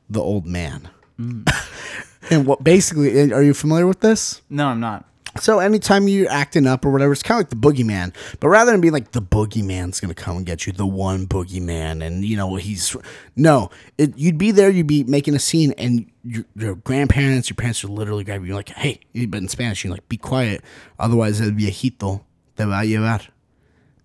the 0.08 0.20
old 0.20 0.46
man. 0.46 0.88
and 2.30 2.46
what 2.46 2.62
basically, 2.62 3.32
are 3.32 3.42
you 3.42 3.54
familiar 3.54 3.86
with 3.86 4.00
this? 4.00 4.42
No, 4.48 4.68
I'm 4.68 4.80
not. 4.80 5.04
So 5.40 5.58
anytime 5.58 6.08
you're 6.08 6.30
acting 6.30 6.66
up 6.66 6.84
or 6.84 6.90
whatever, 6.90 7.12
it's 7.12 7.22
kind 7.22 7.38
of 7.40 7.46
like 7.46 7.50
the 7.50 7.56
boogeyman. 7.56 8.14
But 8.40 8.48
rather 8.48 8.70
than 8.70 8.80
being 8.80 8.92
like 8.92 9.12
the 9.12 9.22
boogeyman's 9.22 10.00
gonna 10.00 10.14
come 10.14 10.38
and 10.38 10.46
get 10.46 10.66
you, 10.66 10.72
the 10.72 10.86
one 10.86 11.26
boogeyman, 11.26 12.04
and 12.04 12.24
you 12.24 12.36
know 12.36 12.56
he's 12.56 12.96
no, 13.34 13.70
it, 13.98 14.16
you'd 14.16 14.38
be 14.38 14.50
there, 14.50 14.70
you'd 14.70 14.86
be 14.86 15.04
making 15.04 15.34
a 15.34 15.38
scene, 15.38 15.72
and 15.78 16.10
your, 16.24 16.44
your 16.54 16.74
grandparents, 16.74 17.48
your 17.50 17.56
parents 17.56 17.82
would 17.84 17.92
literally 17.92 18.24
grab 18.24 18.44
you, 18.44 18.54
like, 18.54 18.70
hey, 18.70 19.00
but 19.26 19.38
in 19.38 19.48
Spanish, 19.48 19.84
you're 19.84 19.92
like, 19.92 20.08
be 20.08 20.16
quiet, 20.16 20.62
otherwise 20.98 21.40
el 21.40 21.50
viejito 21.50 22.22
te 22.56 22.64
va 22.64 22.80
a 22.80 22.84
llevar. 22.84 23.28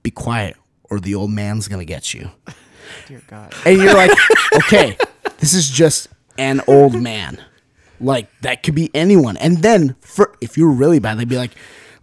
Be 0.04 0.12
quiet, 0.12 0.58
or 0.84 1.00
the 1.00 1.16
old 1.16 1.32
man's 1.32 1.68
gonna 1.68 1.86
get 1.86 2.14
you. 2.14 2.32
Dear 3.08 3.22
God. 3.28 3.54
And 3.66 3.82
you're 3.82 3.94
like, 3.94 4.12
okay, 4.54 4.98
this 5.40 5.54
is 5.54 5.70
just 5.70 6.08
an 6.38 6.62
old 6.68 7.00
man. 7.00 7.44
Like 8.02 8.30
that 8.42 8.64
could 8.64 8.76
be 8.76 8.90
anyone. 8.94 9.38
And 9.38 9.62
then 9.62 9.96
for 10.02 10.36
if 10.42 10.58
you're 10.58 10.72
really 10.72 11.00
bad, 11.00 11.18
they'd 11.18 11.30
be 11.30 11.38
like, 11.38 11.52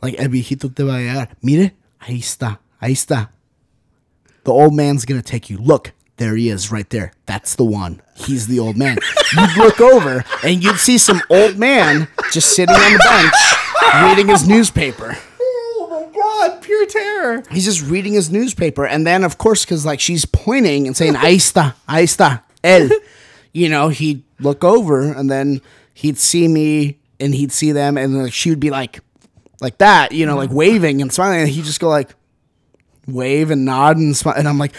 like 0.00 0.14
el 0.18 0.28
viejito 0.28 0.74
te 0.74 0.82
va 0.84 0.92
a 0.92 1.00
llevar. 1.00 1.28
Mire, 1.42 1.72
ahí 2.02 2.18
está, 2.18 2.58
ahí 2.82 2.92
está. 2.92 3.28
The 4.44 4.52
old 4.52 4.74
man's 4.74 5.04
gonna 5.04 5.22
take 5.22 5.50
you. 5.50 5.58
Look, 5.58 5.92
there 6.16 6.36
he 6.36 6.48
is, 6.48 6.72
right 6.72 6.88
there. 6.90 7.12
That's 7.26 7.54
the 7.54 7.64
one. 7.64 8.00
He's 8.14 8.46
the 8.46 8.58
old 8.58 8.76
man. 8.76 8.98
You'd 9.36 9.56
look 9.56 9.80
over 9.80 10.24
and 10.42 10.62
you'd 10.62 10.78
see 10.78 10.98
some 10.98 11.20
old 11.30 11.58
man 11.58 12.08
just 12.32 12.54
sitting 12.54 12.74
on 12.74 12.92
the 12.92 12.98
bench 12.98 14.08
reading 14.10 14.28
his 14.28 14.46
newspaper. 14.48 15.16
Oh 15.40 15.88
my 15.90 16.18
god, 16.20 16.62
pure 16.62 16.86
terror. 16.86 17.42
He's 17.50 17.64
just 17.64 17.82
reading 17.82 18.14
his 18.14 18.30
newspaper, 18.30 18.86
and 18.86 19.06
then 19.06 19.24
of 19.24 19.38
course, 19.38 19.64
because 19.64 19.84
like 19.84 20.00
she's 20.00 20.24
pointing 20.24 20.86
and 20.86 20.96
saying 20.96 21.14
"Ahí 21.14 21.36
está, 21.36 21.74
ahí 21.88 22.04
está, 22.04 22.42
él," 22.62 22.90
you 23.52 23.68
know, 23.68 23.88
he'd 23.88 24.22
look 24.40 24.64
over, 24.64 25.12
and 25.12 25.30
then 25.30 25.60
he'd 25.98 26.16
see 26.16 26.46
me, 26.46 26.96
and 27.18 27.34
he'd 27.34 27.50
see 27.50 27.72
them, 27.72 27.98
and 27.98 28.22
like 28.22 28.32
she 28.32 28.50
would 28.50 28.60
be 28.60 28.70
like, 28.70 29.00
like 29.60 29.78
that, 29.78 30.12
you 30.12 30.26
know, 30.26 30.36
like 30.36 30.50
waving 30.52 31.02
and 31.02 31.12
smiling, 31.12 31.40
and 31.40 31.48
he'd 31.48 31.64
just 31.64 31.80
go 31.80 31.88
like, 31.88 32.14
wave 33.08 33.50
and 33.50 33.64
nod 33.64 33.96
and 33.96 34.16
smile, 34.16 34.36
and 34.36 34.46
I'm 34.46 34.58
like, 34.58 34.74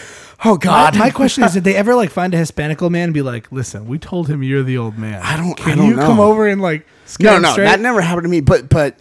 oh 0.46 0.56
god, 0.56 0.96
my 0.96 1.10
question 1.20 1.44
is, 1.44 1.52
did 1.52 1.64
they 1.64 1.76
ever 1.76 1.94
like 1.94 2.08
find 2.08 2.32
a 2.32 2.38
Hispanic 2.38 2.80
old 2.80 2.92
man 2.92 3.04
and 3.04 3.14
be 3.14 3.20
like, 3.20 3.52
"Listen, 3.52 3.86
we 3.86 3.98
told 3.98 4.28
him 4.28 4.42
you're 4.42 4.62
the 4.62 4.78
old 4.78 4.96
man. 4.96 5.20
I 5.22 5.36
don't- 5.36 5.54
care. 5.58 5.74
Can 5.74 5.80
I 5.80 5.82
don't 5.82 5.90
you 5.90 5.96
come 5.96 6.20
over 6.20 6.48
and 6.48 6.62
like 6.62 6.86
no, 7.20 7.38
no, 7.38 7.52
straight? 7.52 7.66
that 7.66 7.80
never 7.80 8.00
happened 8.00 8.24
to 8.24 8.30
me. 8.30 8.40
But 8.40 8.70
but 8.70 8.98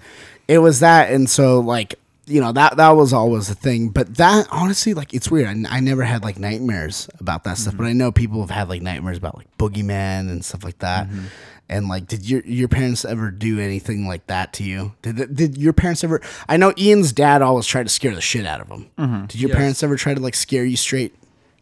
it 0.50 0.58
was 0.58 0.82
that, 0.82 1.14
and 1.14 1.30
so 1.30 1.62
like 1.62 1.96
you 2.26 2.42
know 2.42 2.52
that 2.52 2.76
that 2.76 2.90
was 2.90 3.14
always 3.14 3.50
a 3.50 3.56
thing. 3.56 3.90
But 3.92 4.18
that 4.18 4.46
honestly, 4.52 4.94
like 4.94 5.14
it's 5.14 5.32
weird. 5.32 5.48
I, 5.48 5.78
I 5.78 5.80
never 5.80 6.04
had 6.04 6.22
like 6.22 6.38
nightmares 6.38 7.10
about 7.18 7.46
that 7.46 7.58
stuff, 7.58 7.76
mm-hmm. 7.76 7.84
but 7.84 7.88
I 7.88 7.94
know 7.94 8.12
people 8.12 8.42
have 8.42 8.50
had 8.50 8.68
like 8.68 8.82
nightmares 8.82 9.18
about 9.18 9.38
like 9.38 9.48
boogeyman 9.58 10.30
and 10.30 10.44
stuff 10.44 10.66
like 10.66 10.80
that. 10.80 11.08
Mm-hmm. 11.08 11.26
And 11.70 11.88
like, 11.88 12.08
did 12.08 12.28
your 12.28 12.42
your 12.46 12.68
parents 12.68 13.06
ever 13.06 13.30
do 13.30 13.60
anything 13.60 14.08
like 14.08 14.26
that 14.28 14.54
to 14.54 14.64
you? 14.64 14.94
Did 15.04 15.36
did 15.36 15.58
your 15.58 15.72
parents 15.74 16.04
ever? 16.04 16.20
I 16.48 16.58
know 16.58 16.74
Ian's 16.78 17.12
dad 17.12 17.42
always 17.44 17.68
tried 17.68 17.84
to 17.84 17.90
scare 17.90 18.16
the 18.16 18.22
shit 18.22 18.46
out 18.46 18.60
of 18.60 18.68
him. 18.70 19.28
Did 19.28 19.40
your 19.40 19.50
Yes. 19.50 19.58
parents 19.58 19.84
ever 19.84 19.96
try 19.96 20.14
to 20.16 20.20
like 20.20 20.34
scare 20.36 20.66
you 20.66 20.76
straight? 20.78 21.14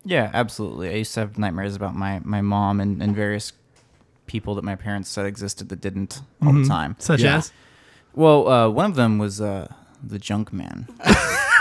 Yeah, 0.06 0.32
absolutely. 0.34 0.90
I 0.90 0.94
used 0.94 1.14
to 1.16 1.20
have 1.20 1.38
nightmares 1.38 1.76
about 1.76 1.94
my, 1.94 2.22
my 2.24 2.40
mom 2.40 2.80
and, 2.80 3.04
and 3.04 3.14
various 3.14 3.52
people 4.26 4.56
that 4.56 4.64
my 4.64 4.76
parents 4.76 5.10
said 5.10 5.26
existed 5.26 5.68
that 5.68 5.82
didn't 5.82 6.22
all 6.42 6.54
the 6.54 6.64
time. 6.66 6.96
Such 7.00 7.22
Yeah. 7.22 7.38
as 7.40 7.52
Well, 8.16 8.48
uh, 8.48 8.70
one 8.70 8.86
of 8.90 8.96
them 8.96 9.18
was 9.18 9.42
uh, 9.42 9.68
the 10.02 10.20
junk 10.20 10.54
man. 10.54 10.88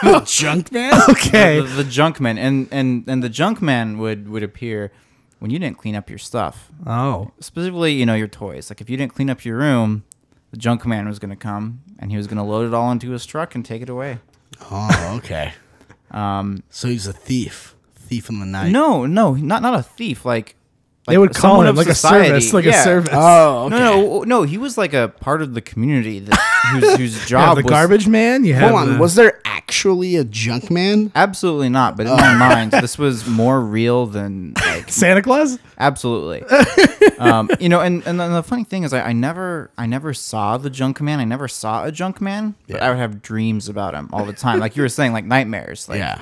The 0.03 0.21
junk 0.27 0.71
man. 0.73 0.93
okay. 1.09 1.59
The, 1.61 1.67
the 1.83 1.85
junk 1.85 2.21
man. 2.21 2.37
And, 2.39 2.69
and, 2.71 3.03
and 3.09 3.23
the 3.23 3.31
junk 3.31 3.63
man 3.63 3.97
would, 3.99 4.29
would 4.29 4.43
appear 4.43 4.93
when 5.39 5.51
you 5.51 5.59
didn't 5.59 5.79
clean 5.79 5.95
up 5.95 6.09
your 6.11 6.19
stuff. 6.19 6.71
Oh, 6.87 7.31
Specifically, 7.41 7.93
you 7.93 8.07
know, 8.07 8.15
your 8.15 8.29
toys. 8.29 8.71
Like 8.71 8.81
if 8.81 8.89
you 8.91 8.97
didn't 8.97 9.15
clean 9.15 9.31
up 9.31 9.45
your 9.45 9.59
room, 9.59 10.05
the 10.51 10.57
junk 10.57 10.87
man 10.87 11.07
was 11.09 11.19
going 11.19 11.31
to 11.31 11.37
come 11.37 11.83
and 11.99 12.11
he 12.11 12.17
was 12.17 12.27
going 12.27 12.39
to 12.39 12.43
load 12.43 12.67
it 12.69 12.75
all 12.75 12.91
into 12.91 13.11
his 13.11 13.27
truck 13.27 13.55
and 13.55 13.65
take 13.65 13.83
it 13.83 13.89
away. 13.89 14.19
oh, 14.71 15.15
okay. 15.19 15.53
Um, 16.13 16.63
So 16.71 16.87
he's 16.89 17.09
a 17.09 17.13
thief, 17.13 17.75
thief 17.97 18.29
in 18.31 18.39
the 18.39 18.47
night. 18.47 18.71
no, 18.71 19.07
no, 19.07 19.35
not 19.35 19.61
not 19.61 19.75
a 19.75 19.83
thief. 19.83 20.25
Like, 20.25 20.55
they 21.07 21.19
would 21.19 21.35
call 21.35 21.63
him 21.63 21.77
like 21.77 21.87
society. 21.87 22.25
a 22.37 22.41
service, 22.41 22.53
like 22.53 22.65
a 22.67 22.73
service. 22.73 23.11
Oh, 23.13 23.67
okay. 23.67 23.79
No, 23.79 24.01
no, 24.01 24.23
no. 24.23 24.43
He 24.43 24.59
was 24.59 24.77
like 24.77 24.93
a 24.93 25.09
part 25.09 25.43
of 25.43 25.55
the 25.55 25.61
community 25.61 26.19
that 26.21 26.39
whose, 26.73 26.97
whose 26.97 27.15
you 27.15 27.21
have 27.21 27.29
job 27.29 27.57
the 27.59 27.63
was 27.63 27.71
garbage 27.71 28.09
man. 28.09 28.45
You 28.45 28.57
Hold 28.57 28.73
on, 28.73 28.93
the- 28.95 28.99
was 28.99 29.15
there 29.15 29.41
actually 29.45 30.17
a 30.17 30.25
junk 30.25 30.71
man? 30.71 31.13
absolutely 31.15 31.69
not. 31.69 31.97
But 31.97 32.07
in 32.07 32.13
my 32.17 32.35
mind, 32.39 32.73
this 32.73 32.99
was 32.99 33.27
more 33.27 33.61
real 33.61 34.07
than 34.07 34.55
like 34.57 34.89
Santa 34.91 35.23
Claus? 35.23 35.59
absolutely. 35.79 36.43
um, 37.19 37.51
you 37.61 37.69
know, 37.69 37.81
and 37.81 38.07
and 38.07 38.19
then 38.19 38.33
the 38.33 38.43
funny 38.43 38.65
thing 38.65 38.83
is, 38.83 38.93
I, 38.93 39.09
I 39.09 39.13
never 39.13 39.71
I 39.79 39.87
never 39.87 40.13
saw 40.15 40.57
the 40.59 40.71
junk 40.71 41.01
man. 41.01 41.21
I 41.21 41.25
never 41.25 41.49
saw 41.49 41.85
a 41.85 41.93
junk 41.93 42.21
man, 42.21 42.55
but 42.69 42.83
I 42.83 42.91
would 42.91 42.99
have 42.99 43.23
dreams 43.23 43.69
about 43.69 43.95
him 43.95 44.09
all 44.13 44.25
the 44.25 44.33
time. 44.33 44.59
Like 44.59 44.77
you 44.77 44.83
were 44.83 44.89
saying, 44.89 45.13
like 45.13 45.25
nightmares. 45.25 45.89
Like, 45.89 45.99
yeah. 45.99 46.21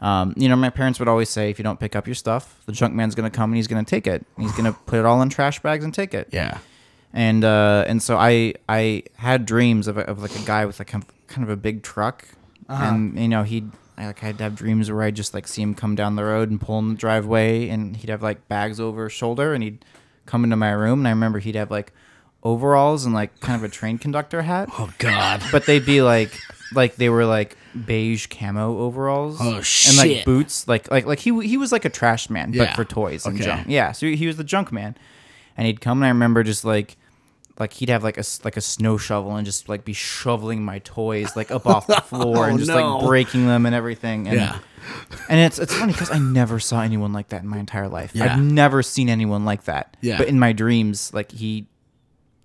Um, 0.00 0.34
you 0.36 0.48
know, 0.48 0.56
my 0.56 0.68
parents 0.70 0.98
would 0.98 1.08
always 1.08 1.30
say, 1.30 1.48
if 1.50 1.58
you 1.58 1.62
don't 1.62 1.80
pick 1.80 1.96
up 1.96 2.06
your 2.06 2.14
stuff, 2.14 2.60
the 2.66 2.72
junk 2.72 2.94
man's 2.94 3.14
gonna 3.14 3.30
come 3.30 3.50
and 3.50 3.56
he's 3.56 3.66
gonna 3.66 3.84
take 3.84 4.06
it. 4.06 4.24
He's 4.38 4.52
gonna 4.52 4.72
put 4.86 4.98
it 4.98 5.04
all 5.06 5.20
in 5.22 5.28
trash 5.30 5.60
bags 5.60 5.84
and 5.84 5.94
take 5.94 6.12
it. 6.14 6.28
Yeah. 6.32 6.58
and 7.14 7.44
uh, 7.44 7.84
and 7.86 8.02
so 8.02 8.16
I 8.18 8.54
I 8.68 9.04
had 9.16 9.46
dreams 9.46 9.88
of, 9.88 9.96
a, 9.96 10.02
of 10.02 10.20
like 10.20 10.36
a 10.36 10.44
guy 10.44 10.66
with 10.66 10.78
like 10.78 10.88
kind 10.88 11.02
of- 11.04 11.26
kind 11.28 11.42
of 11.42 11.50
a 11.50 11.56
big 11.56 11.82
truck, 11.82 12.26
and 12.68 13.18
you 13.18 13.26
know 13.28 13.42
he'd 13.42 13.70
I 13.98 14.06
like 14.06 14.22
I'd 14.22 14.38
have 14.40 14.54
dreams 14.54 14.90
where 14.92 15.02
I'd 15.02 15.16
just 15.16 15.32
like 15.34 15.48
see 15.48 15.62
him 15.62 15.74
come 15.74 15.94
down 15.94 16.14
the 16.16 16.24
road 16.24 16.50
and 16.50 16.60
pull 16.60 16.78
in 16.78 16.90
the 16.90 16.94
driveway, 16.94 17.68
and 17.70 17.96
he'd 17.96 18.10
have 18.10 18.22
like 18.22 18.46
bags 18.48 18.78
over 18.78 19.04
his 19.04 19.12
shoulder, 19.14 19.54
and 19.54 19.64
he'd 19.64 19.84
come 20.26 20.44
into 20.44 20.56
my 20.56 20.70
room, 20.72 21.00
and 21.00 21.08
I 21.08 21.10
remember 21.10 21.38
he'd 21.38 21.54
have 21.56 21.70
like 21.70 21.92
overalls 22.42 23.04
and 23.06 23.14
like 23.14 23.40
kind 23.40 23.56
of 23.56 23.64
a 23.64 23.72
train 23.72 23.98
conductor 23.98 24.42
hat, 24.42 24.68
Oh 24.78 24.92
God. 24.98 25.42
but 25.50 25.64
they'd 25.66 25.86
be 25.86 26.02
like 26.02 26.38
like 26.74 26.96
they 26.96 27.08
were 27.08 27.24
like 27.24 27.56
beige 27.84 28.28
camo 28.28 28.78
overalls 28.78 29.38
Oh, 29.40 29.56
and 29.88 29.96
like 29.98 30.24
boots 30.24 30.66
like 30.68 30.90
like 30.90 31.04
like 31.06 31.18
he 31.18 31.30
he 31.46 31.56
was 31.56 31.72
like 31.72 31.84
a 31.84 31.90
trash 31.90 32.30
man 32.30 32.52
but 32.52 32.70
for 32.74 32.84
toys 32.84 33.26
and 33.26 33.36
Okay. 33.36 33.44
junk 33.44 33.66
yeah 33.68 33.92
so 33.92 34.06
he 34.06 34.26
was 34.26 34.36
the 34.36 34.44
junk 34.44 34.72
man 34.72 34.96
and 35.56 35.66
he'd 35.66 35.80
come 35.80 35.98
and 35.98 36.06
I 36.06 36.08
remember 36.08 36.42
just 36.42 36.64
like 36.64 36.96
like 37.58 37.72
he'd 37.72 37.88
have 37.88 38.04
like 38.04 38.18
a 38.18 38.24
like 38.44 38.56
a 38.56 38.60
snow 38.60 38.98
shovel 38.98 39.34
and 39.36 39.46
just 39.46 39.68
like 39.68 39.84
be 39.84 39.92
shoveling 39.94 40.62
my 40.62 40.78
toys 40.80 41.34
like 41.36 41.50
up 41.50 41.66
off 41.66 41.86
the 41.86 41.94
floor 42.04 42.38
Oh, 42.38 42.42
and 42.44 42.58
just 42.58 42.68
no. 42.70 42.98
like 42.98 43.06
breaking 43.06 43.46
them 43.46 43.64
and 43.66 43.74
everything 43.74 44.28
and 44.28 44.36
Yeah. 44.36 44.58
and 45.28 45.40
it's 45.40 45.58
it's 45.58 45.74
funny 45.74 45.92
because 45.92 46.10
I 46.10 46.18
never 46.18 46.58
saw 46.60 46.82
anyone 46.82 47.12
like 47.12 47.28
that 47.28 47.42
in 47.42 47.48
my 47.48 47.58
entire 47.58 47.88
life 47.88 48.10
Yeah. 48.14 48.34
I've 48.34 48.42
never 48.42 48.82
seen 48.82 49.08
anyone 49.08 49.44
like 49.44 49.64
that 49.64 49.96
Yeah. 50.02 50.18
but 50.18 50.28
in 50.28 50.38
my 50.38 50.52
dreams 50.52 51.12
like 51.14 51.32
he 51.32 51.66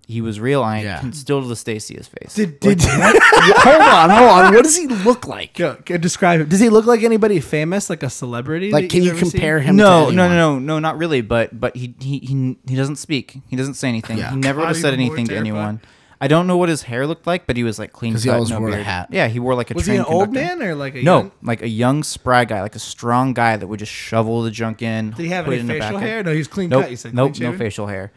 he 0.06 0.20
was 0.20 0.38
real. 0.40 0.62
And 0.62 0.70
I 0.70 0.82
Yeah. 0.82 1.00
can 1.00 1.12
still 1.12 1.40
to 1.42 1.48
this 1.48 1.62
day 1.64 1.78
see 1.78 1.94
his 1.94 2.08
face. 2.08 2.34
Did, 2.34 2.60
did 2.60 2.80
hold 2.82 3.80
on, 3.80 4.10
hold 4.10 4.28
on. 4.30 4.54
What 4.54 4.64
does 4.64 4.76
he 4.76 4.86
look 4.86 5.26
like? 5.26 5.54
Go, 5.54 5.76
go 5.84 5.96
describe 5.96 6.40
him? 6.40 6.48
Does 6.48 6.60
he 6.60 6.68
look 6.68 6.86
like 6.86 7.02
anybody 7.02 7.40
famous, 7.40 7.88
like 7.90 8.02
a 8.02 8.10
celebrity? 8.10 8.70
Like, 8.70 8.84
that 8.84 8.90
can 8.90 9.02
you've 9.04 9.16
ever 9.16 9.30
compare 9.30 9.58
seen? 9.60 9.68
him? 9.70 9.76
no, 9.76 10.10
to 10.10 10.14
no, 10.16 10.24
anyone? 10.24 10.36
no, 10.36 10.58
no, 10.58 10.74
no, 10.74 10.78
not 10.78 10.98
really. 10.98 11.20
But 11.20 11.58
but 11.58 11.76
he 11.76 11.94
he 12.00 12.18
he, 12.18 12.56
he 12.66 12.76
doesn't 12.76 12.96
speak. 12.96 13.38
He 13.48 13.56
doesn't 13.56 13.74
say 13.74 13.88
anything. 13.88 14.18
Yeah. 14.18 14.30
He 14.30 14.36
never 14.36 14.58
would 14.60 14.64
God, 14.64 14.68
have 14.68 14.76
said 14.78 14.94
even 14.94 15.06
more 15.06 15.16
anything 15.16 15.26
to 15.26 15.34
terrifying. 15.34 15.54
anyone. 15.56 15.80
I 16.20 16.28
don't 16.28 16.46
know 16.46 16.56
what 16.56 16.68
his 16.68 16.82
hair 16.82 17.04
looked 17.04 17.26
like, 17.26 17.48
but 17.48 17.56
he 17.56 17.64
was 17.64 17.80
like 17.80 17.92
clean 17.92 18.12
'Cause 18.12 18.22
cut. 18.24 18.30
he 18.30 18.34
always 18.34 18.50
no 18.50 18.60
wore 18.60 18.68
a 18.68 18.72
beard. 18.72 18.84
hat. 18.84 19.08
Yeah, 19.10 19.26
he 19.26 19.40
wore 19.40 19.56
like 19.56 19.72
a 19.72 19.74
Was 19.74 19.86
he 19.86 19.90
train 19.90 20.00
an 20.00 20.06
old 20.06 20.26
conductor. 20.26 20.56
man 20.56 20.68
or 20.68 20.74
like 20.76 20.94
a 20.94 21.02
No, 21.02 21.18
young? 21.18 21.32
like 21.42 21.62
a 21.62 21.68
young 21.68 22.04
spry 22.04 22.44
guy, 22.44 22.60
like 22.62 22.76
a 22.76 22.80
strong 22.80 23.32
guy 23.32 23.56
that 23.56 23.66
would 23.66 23.80
just 23.80 23.90
shovel 23.90 24.42
the 24.42 24.50
junk 24.52 24.82
in. 24.82 25.10
Did 25.10 25.18
he 25.24 25.28
have 25.30 25.46
put 25.46 25.52
any 25.54 25.60
in 25.62 25.66
the 25.66 25.72
facial 25.74 25.94
back 25.98 26.02
hair? 26.02 26.18
end. 26.18 26.26
No, 26.26 26.32
he's 26.34 26.46
clean 26.46 26.70
Nope, 26.70 26.82
cut. 26.82 26.90
You 26.92 26.96
said 26.96 27.12
nope, 27.14 27.30
no 27.30 27.32
clean-shaven? 27.32 27.58
facial 27.58 27.86
hair. 27.88 28.12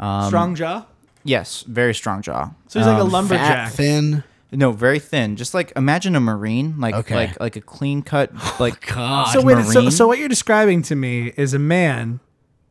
Um, 0.00 0.26
Strong 0.26 0.54
jaw. 0.56 0.84
Yes, 1.24 1.62
very 1.66 1.94
strong 1.94 2.20
jaw. 2.22 2.50
So 2.68 2.78
he's 2.80 2.86
like 2.86 2.98
a 2.98 3.00
Um, 3.00 3.06
Fat, 3.08 3.12
lumberjack. 3.12 3.72
thin. 3.72 4.22
No, 4.52 4.70
very 4.72 4.98
thin. 5.00 5.36
Just 5.36 5.52
like 5.54 5.72
imagine 5.74 6.14
a 6.14 6.20
marine, 6.20 6.76
like 6.78 6.94
Okay. 6.94 7.14
like 7.16 7.40
like 7.40 7.56
a 7.56 7.60
clean 7.60 8.02
cut, 8.02 8.30
like 8.60 8.86
God. 8.94 9.32
so 9.32 9.42
wait, 9.42 9.64
so, 9.64 9.80
Marine? 9.80 9.90
so 9.90 10.06
what 10.06 10.18
you're 10.18 10.28
describing 10.28 10.82
to 10.82 10.94
me 10.94 11.32
is 11.36 11.54
a 11.54 11.58
man, 11.58 12.20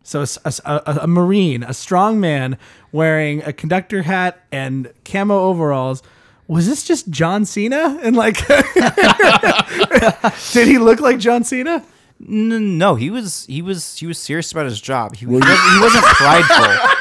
so 0.03 0.21
a, 0.21 0.27
a, 0.45 0.53
a- 0.85 0.99
a 1.01 1.07
marine, 1.07 1.63
a 1.63 1.73
strong 1.73 2.21
man 2.21 2.57
wearing 2.93 3.41
a 3.43 3.51
conductor 3.51 4.03
hat 4.03 4.39
and 4.51 4.93
camo 5.03 5.37
overalls. 5.39 6.01
Was 6.47 6.67
this 6.67 6.83
just 6.83 7.09
John 7.09 7.43
Cena? 7.45 7.97
And 8.03 8.15
like, 8.15 8.37
did 10.53 10.67
he 10.67 10.77
look 10.77 10.99
like 10.99 11.19
John 11.19 11.43
Cena? 11.43 11.83
N- 12.21 12.77
No, 12.77 12.95
he 12.95 13.09
was 13.09 13.45
he 13.47 13.61
was 13.61 13.97
he 13.97 14.07
was 14.07 14.17
serious 14.17 14.51
about 14.51 14.65
his 14.65 14.79
job. 14.79 15.15
He, 15.15 15.21
he, 15.21 15.25
wasn't, 15.25 15.51
he 15.51 15.79
wasn't 15.79 16.03
prideful. 16.05 16.97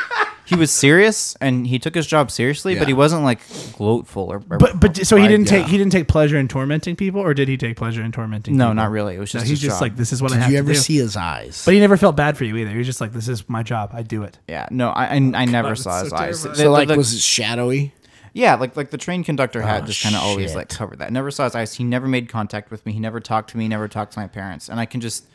He 0.53 0.59
was 0.59 0.71
serious 0.71 1.35
and 1.41 1.67
he 1.67 1.79
took 1.79 1.95
his 1.95 2.07
job 2.07 2.31
seriously, 2.31 2.75
Yeah. 2.75 2.81
but 2.81 2.89
he 2.89 2.95
wasn't 2.95 3.23
like 3.25 3.41
gloatful 3.49 4.29
or. 4.29 4.37
or 4.51 4.59
But 4.59 4.79
but 4.79 5.07
so 5.07 5.17
he 5.17 5.27
didn't 5.29 5.49
take 5.49 5.67
he 5.67 5.79
didn't 5.79 5.93
take 5.93 6.09
pleasure 6.09 6.37
in 6.39 6.49
tormenting 6.49 6.95
people, 6.97 7.21
or 7.21 7.33
did 7.35 7.49
he 7.49 7.57
take 7.57 7.77
pleasure 7.77 8.03
in 8.03 8.13
tormenting? 8.13 8.57
No, 8.57 8.67
people? 8.67 8.75
not 8.75 8.91
really. 8.91 9.17
It 9.17 9.21
was 9.21 9.33
No, 9.35 9.41
just 9.41 9.49
he's 9.51 9.61
his 9.61 9.69
just 9.69 9.77
job. 9.77 9.83
like 9.83 9.97
this 9.97 10.13
is 10.13 10.21
what 10.23 10.33
I 10.33 10.37
Did 10.37 10.43
have 10.43 10.51
you 10.51 10.57
to 10.57 10.59
ever 10.65 10.73
do. 10.75 10.79
see 10.79 10.97
his 10.97 11.17
eyes? 11.17 11.63
But 11.65 11.75
he 11.75 11.81
never 11.81 11.97
felt 11.97 12.17
bad 12.17 12.37
for 12.37 12.45
you 12.45 12.57
either. 12.57 12.71
He 12.71 12.79
was 12.79 12.87
just 12.87 13.01
like, 13.01 13.13
this 13.13 13.29
is 13.29 13.49
my 13.49 13.63
job. 13.63 13.91
I 13.93 14.03
do 14.03 14.23
it. 14.25 14.39
Yeah, 14.49 14.67
no, 14.71 14.91
I 14.91 15.05
I, 15.05 15.15
I 15.15 15.17
oh, 15.17 15.21
never 15.47 15.69
that's 15.69 15.83
saw 15.83 15.99
so 15.99 16.05
his 16.05 16.13
eyes. 16.13 16.43
terrifying. 16.43 16.53
The- 16.53 16.59
so 16.63 16.71
like, 16.71 16.89
the- 16.89 16.97
was 16.97 17.13
it 17.15 17.21
shadowy? 17.21 17.95
yeah, 18.35 18.55
like 18.57 18.77
like 18.77 18.91
the 18.91 18.99
train 18.99 19.25
conductor 19.25 19.63
hat 19.63 19.83
Oh, 19.83 19.87
just 19.87 20.03
kind 20.03 20.15
of 20.15 20.23
always 20.23 20.55
like 20.55 20.69
covered 20.69 20.99
that. 20.99 21.13
Never 21.13 21.31
saw 21.31 21.45
his 21.45 21.55
eyes. 21.55 21.75
He 21.75 21.85
never 21.85 22.07
made 22.07 22.29
contact 22.29 22.71
with 22.71 22.85
me. 22.87 22.93
He 22.93 23.01
never 23.01 23.21
talked 23.21 23.51
to 23.51 23.57
me. 23.59 23.69
Never 23.69 23.89
talked 23.89 24.13
to 24.15 24.19
my 24.21 24.27
parents. 24.27 24.69
And 24.69 24.79
I 24.81 24.85
can 24.87 25.01
just 25.01 25.27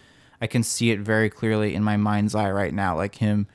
I 0.42 0.46
can 0.48 0.62
see 0.64 0.92
it 0.92 1.00
very 1.00 1.30
clearly 1.32 1.74
in 1.74 1.84
my 1.84 1.98
mind's 1.98 2.36
eye 2.36 2.52
right 2.52 2.74
now, 2.74 2.96
like 2.96 3.16
him 3.16 3.48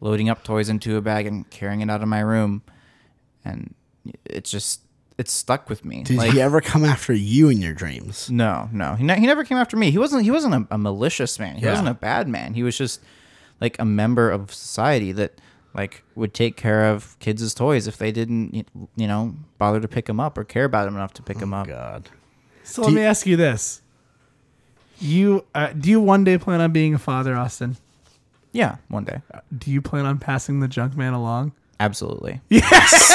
loading 0.00 0.28
up 0.28 0.44
toys 0.44 0.68
into 0.68 0.96
a 0.96 1.00
bag 1.00 1.26
and 1.26 1.48
carrying 1.50 1.80
it 1.80 1.90
out 1.90 2.02
of 2.02 2.08
my 2.08 2.20
room, 2.20 2.62
and 3.44 3.74
it's 4.24 4.50
just 4.50 4.80
it's 5.18 5.32
stuck 5.32 5.68
with 5.70 5.84
me. 5.84 6.02
Did 6.02 6.16
like, 6.18 6.32
he 6.32 6.40
ever 6.40 6.60
come 6.60 6.84
after 6.84 7.12
you 7.14 7.48
in 7.48 7.58
your 7.62 7.72
dreams? 7.72 8.30
No, 8.30 8.68
no. 8.72 8.94
He, 8.96 9.04
ne- 9.04 9.18
he 9.18 9.26
never 9.26 9.44
came 9.44 9.56
after 9.56 9.76
me. 9.76 9.90
He 9.90 9.98
wasn't 9.98 10.22
he 10.24 10.30
wasn't 10.30 10.54
a, 10.54 10.74
a 10.74 10.78
malicious 10.78 11.38
man. 11.38 11.56
He 11.56 11.64
Yeah. 11.64 11.70
wasn't 11.70 11.88
a 11.88 11.94
bad 11.94 12.28
man. 12.28 12.54
He 12.54 12.62
was 12.62 12.76
just 12.76 13.00
like 13.60 13.78
a 13.78 13.84
member 13.84 14.30
of 14.30 14.52
society 14.52 15.12
that 15.12 15.40
like 15.74 16.02
would 16.14 16.34
take 16.34 16.56
care 16.56 16.86
of 16.90 17.18
kids' 17.18 17.52
toys 17.54 17.86
if 17.86 17.96
they 17.96 18.12
didn't 18.12 18.66
you 18.96 19.06
know 19.06 19.34
bother 19.58 19.80
to 19.80 19.88
pick 19.88 20.04
them 20.06 20.20
up 20.20 20.36
or 20.36 20.44
care 20.44 20.64
about 20.64 20.84
them 20.84 20.94
enough 20.96 21.14
to 21.14 21.22
pick 21.22 21.38
them 21.38 21.54
up. 21.54 21.66
God. 21.66 22.08
So 22.64 22.82
let 22.82 22.92
me 22.92 23.02
ask 23.02 23.26
you 23.26 23.36
this: 23.36 23.80
You 24.98 25.44
uh, 25.54 25.72
do 25.72 25.88
you 25.90 26.00
one 26.00 26.24
day 26.24 26.36
plan 26.38 26.60
on 26.60 26.72
being 26.72 26.94
a 26.94 26.98
father, 26.98 27.34
Austin? 27.36 27.76
Yeah, 28.56 28.76
one 28.88 29.04
day. 29.04 29.20
Do 29.56 29.70
you 29.70 29.82
plan 29.82 30.06
on 30.06 30.18
passing 30.18 30.60
the 30.60 30.68
junk 30.68 30.96
man 30.96 31.12
along? 31.12 31.52
Absolutely. 31.78 32.40
Yes. 32.48 33.12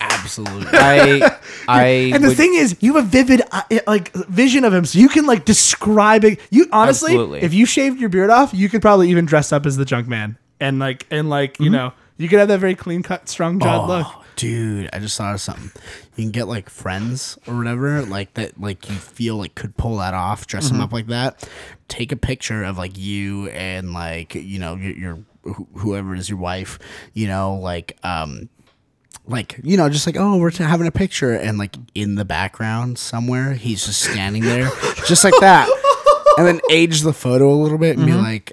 Absolutely. 0.00 0.66
I 0.72 1.38
I 1.68 1.84
And 2.14 2.22
the 2.22 2.28
would- 2.28 2.36
thing 2.36 2.54
is, 2.54 2.76
you 2.80 2.94
have 2.96 3.04
a 3.04 3.08
vivid 3.08 3.40
uh, 3.50 3.62
like 3.86 4.12
vision 4.12 4.64
of 4.64 4.74
him, 4.74 4.84
so 4.84 4.98
you 4.98 5.08
can 5.08 5.26
like 5.26 5.44
describe 5.44 6.24
it. 6.24 6.40
You 6.50 6.66
honestly, 6.72 7.12
Absolutely. 7.12 7.40
if 7.42 7.54
you 7.54 7.64
shaved 7.66 7.98
your 8.00 8.08
beard 8.10 8.30
off, 8.30 8.52
you 8.52 8.68
could 8.68 8.82
probably 8.82 9.08
even 9.10 9.24
dress 9.26 9.52
up 9.52 9.64
as 9.64 9.76
the 9.76 9.84
junk 9.84 10.06
man, 10.08 10.36
and 10.60 10.78
like 10.78 11.06
and 11.10 11.30
like 11.30 11.58
you 11.60 11.70
know, 11.70 11.92
you 12.18 12.28
could 12.28 12.38
have 12.40 12.48
that 12.48 12.58
very 12.60 12.74
clean 12.74 13.02
cut, 13.02 13.28
strong 13.28 13.58
jawed 13.60 13.88
look. 13.88 14.06
Dude, 14.38 14.88
I 14.92 15.00
just 15.00 15.18
thought 15.18 15.34
of 15.34 15.40
something. 15.40 15.72
You 16.16 16.24
can 16.24 16.30
get 16.30 16.46
like 16.46 16.70
friends 16.70 17.36
or 17.48 17.56
whatever, 17.56 18.02
like 18.02 18.34
that, 18.34 18.60
like 18.60 18.88
you 18.88 18.94
feel 18.94 19.36
like 19.36 19.56
could 19.56 19.76
pull 19.76 19.96
that 19.96 20.14
off, 20.14 20.46
dress 20.46 20.66
Mm-hmm. 20.66 20.74
them 20.76 20.84
up 20.84 20.92
like 20.92 21.08
that. 21.08 21.48
Take 21.88 22.12
a 22.12 22.16
picture 22.16 22.62
of 22.62 22.78
like 22.78 22.96
you 22.96 23.48
and 23.48 23.92
like 23.92 24.36
you 24.36 24.60
know 24.60 24.76
your, 24.76 24.92
your 24.92 25.18
wh- 25.44 25.78
whoever 25.80 26.14
is 26.14 26.28
your 26.30 26.38
wife, 26.38 26.78
you 27.14 27.26
know, 27.26 27.56
like 27.56 27.96
um, 28.04 28.48
like 29.26 29.58
you 29.64 29.76
know, 29.76 29.88
just 29.88 30.06
like 30.06 30.16
oh, 30.16 30.36
we're 30.38 30.52
t- 30.52 30.62
having 30.62 30.86
a 30.86 30.92
picture, 30.92 31.32
and 31.34 31.58
like 31.58 31.74
in 31.96 32.14
the 32.14 32.24
background 32.24 32.96
somewhere, 32.96 33.54
he's 33.54 33.86
just 33.86 34.00
standing 34.02 34.44
there, 34.44 34.70
just 35.08 35.24
like 35.24 35.34
that, 35.40 35.68
and 36.38 36.46
then 36.46 36.60
age 36.70 37.00
the 37.00 37.12
photo 37.12 37.50
a 37.50 37.58
little 37.60 37.78
bit 37.78 37.98
and 37.98 38.06
Mm-hmm. 38.08 38.18
be 38.18 38.22
like, 38.22 38.52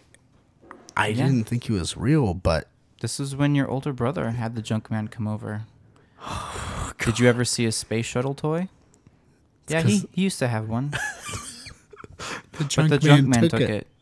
I 0.98 1.12
didn't 1.12 1.44
think 1.44 1.66
he 1.66 1.74
was 1.74 1.96
real, 1.96 2.34
but 2.34 2.70
this 3.02 3.20
is 3.20 3.36
when 3.36 3.54
your 3.54 3.70
older 3.70 3.94
brother 3.94 4.32
had 4.32 4.56
the 4.56 4.62
junk 4.64 4.90
man 4.90 5.10
come 5.10 5.28
over. 5.28 5.64
Did 7.00 7.20
you 7.20 7.28
ever 7.28 7.46
see 7.46 7.66
a 7.66 7.72
space 7.72 8.06
shuttle 8.06 8.34
toy? 8.34 8.70
Yeah, 9.68 9.82
he, 9.82 10.04
he 10.12 10.22
used 10.24 10.40
to 10.40 10.48
have 10.48 10.68
one. 10.70 10.92
the 12.54 12.66
But 12.78 12.90
the 12.90 12.98
junk 13.00 13.28
man 13.28 13.50
took 13.50 13.62
it. 13.62 13.88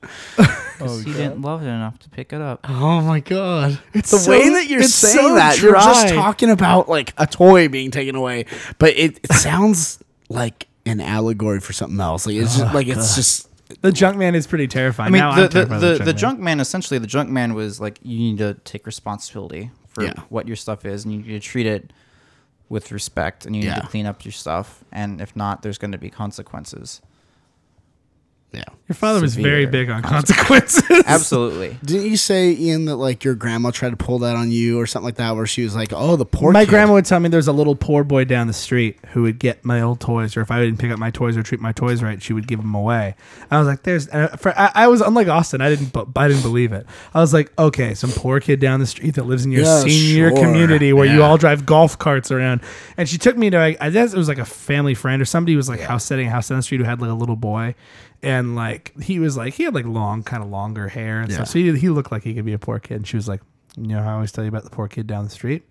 'Cause 0.79 0.81
oh, 0.81 0.97
he 1.05 1.13
didn't 1.13 1.41
love 1.41 1.61
it 1.61 1.67
enough 1.67 1.99
to 1.99 2.09
pick 2.09 2.33
it 2.33 2.41
up. 2.41 2.65
Oh 2.67 2.99
my 3.01 3.19
god! 3.19 3.79
It's 3.93 4.11
the 4.11 4.17
so- 4.17 4.31
way 4.31 4.49
that 4.49 4.67
you're 4.67 4.81
it's 4.81 4.93
saying 4.93 5.15
so 5.17 5.35
that, 5.35 5.61
you're 5.61 5.73
just 5.75 6.09
talking 6.13 6.49
about 6.49 6.89
like 6.89 7.13
a 7.17 7.27
toy 7.27 7.69
being 7.69 7.91
taken 7.91 8.15
away, 8.15 8.45
but 8.79 8.89
it, 8.97 9.19
it 9.23 9.31
sounds 9.33 9.99
like 10.29 10.67
an 10.85 10.99
allegory 10.99 11.59
for 11.61 11.71
something 11.73 11.99
else. 12.01 12.25
Like 12.25 12.35
it's 12.35 12.57
just 12.57 12.73
like 12.73 12.87
it's 12.87 13.15
just 13.15 13.47
The 13.81 13.91
junk 13.91 14.17
man 14.17 14.33
is 14.35 14.47
pretty 14.47 14.67
terrifying. 14.67 15.09
I 15.09 15.11
mean, 15.11 15.19
Now 15.21 15.47
the 15.47 15.61
I'm 15.61 15.69
the, 15.69 15.75
the, 15.79 15.87
junk 15.95 15.99
the 15.99 16.05
man. 16.05 16.17
junk 16.17 16.39
man 16.39 16.59
essentially 16.59 16.97
the 16.97 17.07
junk 17.07 17.29
man 17.29 17.53
was 17.53 17.79
like 17.79 17.99
you 18.01 18.17
need 18.17 18.39
to 18.39 18.55
take 18.65 18.85
responsibility 18.85 19.69
for 19.89 20.03
Yeah. 20.03 20.13
what 20.29 20.47
your 20.47 20.57
stuff 20.57 20.85
is, 20.85 21.05
and 21.05 21.13
you 21.13 21.19
need 21.21 21.27
to 21.27 21.39
treat 21.39 21.67
it 21.67 21.93
with 22.69 22.91
respect, 22.91 23.45
and 23.45 23.55
you 23.55 23.63
need 23.63 23.75
to 23.81 23.87
clean 23.87 24.05
up 24.05 24.25
your 24.25 24.31
stuff, 24.31 24.83
and 24.91 25.21
if 25.21 25.35
not, 25.35 25.61
there's 25.61 25.77
going 25.77 25.91
to 25.91 25.97
be 25.97 26.09
consequences. 26.09 27.01
Yeah. 28.53 28.63
Your 28.89 28.95
father 28.95 29.21
was 29.21 29.35
very 29.35 29.63
severe 29.65 29.71
big 29.71 29.89
on 29.89 30.01
consequences. 30.03 31.03
Absolutely. 31.07 31.77
Didn't 31.85 32.09
you 32.11 32.17
say 32.17 32.51
Ian 32.51 32.85
that 32.85 32.97
like 32.97 33.23
your 33.23 33.33
grandma 33.33 33.71
tried 33.71 33.91
to 33.91 33.95
pull 33.95 34.19
that 34.19 34.35
on 34.35 34.51
you 34.51 34.79
or 34.79 34.85
something 34.85 35.05
like 35.05 35.15
that, 35.15 35.35
where 35.35 35.47
she 35.47 35.63
was 35.63 35.73
like, 35.73 35.93
"Oh, 35.93 36.15
the 36.17 36.25
poor 36.25 36.51
my 36.51 36.65
kid." 36.65 36.69
grandma 36.69 36.93
would 36.93 37.05
tell 37.05 37.19
me 37.19 37.29
there's 37.29 37.47
a 37.47 37.53
little 37.53 37.75
poor 37.75 38.03
boy 38.03 38.25
down 38.25 38.47
the 38.47 38.53
street 38.53 38.99
who 39.11 39.21
would 39.23 39.39
get 39.39 39.63
my 39.63 39.81
old 39.81 39.99
toys, 40.01 40.35
or 40.35 40.41
if 40.41 40.51
I 40.51 40.59
didn't 40.59 40.79
pick 40.79 40.91
up 40.91 40.99
my 40.99 41.11
toys 41.11 41.37
or 41.37 41.43
treat 41.43 41.61
my 41.61 41.71
toys 41.71 42.03
right, 42.03 42.21
she 42.21 42.33
would 42.33 42.45
give 42.47 42.59
them 42.59 42.75
away. 42.75 43.15
I 43.49 43.57
was 43.57 43.67
like, 43.67 43.83
"There's," 43.83 44.07
and 44.07 44.29
uh, 44.29 44.35
for, 44.35 44.57
I, 44.59 44.71
I 44.75 44.87
was 44.87 44.99
unlike 45.01 45.29
Austin. 45.29 45.61
I 45.61 45.69
didn't, 45.69 45.93
bu- 45.93 46.11
I 46.15 46.27
didn't 46.27 46.43
believe 46.43 46.73
it. 46.73 46.85
I 47.13 47.19
was 47.21 47.33
like, 47.33 47.51
"Okay, 47.57 47.93
some 47.93 48.11
poor 48.11 48.41
kid 48.41 48.59
down 48.59 48.81
the 48.81 48.85
street 48.85 49.15
that 49.15 49.23
lives 49.25 49.45
in 49.45 49.51
your 49.53 49.63
Yeah, 49.63 49.79
senior 49.79 50.29
sure. 50.29 50.37
community 50.43 50.91
where 50.93 51.05
you 51.05 51.19
Yeah. 51.19 51.25
all 51.25 51.37
drive 51.37 51.65
golf 51.65 51.97
carts 51.97 52.31
around." 52.31 52.61
And 52.97 53.07
she 53.07 53.17
took 53.17 53.37
me 53.37 53.49
to, 53.49 53.57
I, 53.57 53.77
I 53.79 53.89
guess 53.89 54.13
it 54.13 54.17
was 54.17 54.27
like 54.27 54.39
a 54.39 54.45
family 54.45 54.93
friend 54.93 55.21
or 55.21 55.25
somebody 55.25 55.53
who 55.53 55.57
was 55.57 55.69
like 55.69 55.79
house 55.79 56.03
setting 56.03 56.27
a 56.27 56.29
house 56.29 56.49
down 56.49 56.59
the 56.59 56.63
street 56.63 56.79
who 56.79 56.83
had 56.83 56.99
like 57.01 57.09
a 57.09 57.13
little 57.13 57.37
boy. 57.37 57.75
And 58.23 58.55
like 58.55 58.99
he 59.01 59.19
was 59.19 59.35
like 59.37 59.53
he 59.53 59.63
had 59.63 59.75
like 59.75 59.85
long, 59.85 60.23
kind 60.23 60.41
of 60.41 60.49
longer 60.49 60.87
hair 60.87 61.19
and 61.21 61.29
Yeah. 61.29 61.37
stuff. 61.37 61.49
So 61.49 61.59
he, 61.59 61.77
he 61.77 61.89
looked 61.89 62.11
like 62.11 62.23
he 62.23 62.33
could 62.33 62.45
be 62.45 62.53
a 62.53 62.59
poor 62.59 62.79
kid. 62.79 62.95
And 62.95 63.07
she 63.07 63.17
was 63.17 63.27
like, 63.27 63.41
"You 63.77 63.87
know 63.87 64.01
how 64.01 64.11
I 64.11 64.13
always 64.13 64.31
tell 64.31 64.43
you 64.43 64.47
about 64.47 64.63
the 64.63 64.69
poor 64.69 64.87
kid 64.87 65.05
down 65.07 65.25
the 65.25 65.29
street? 65.29 65.63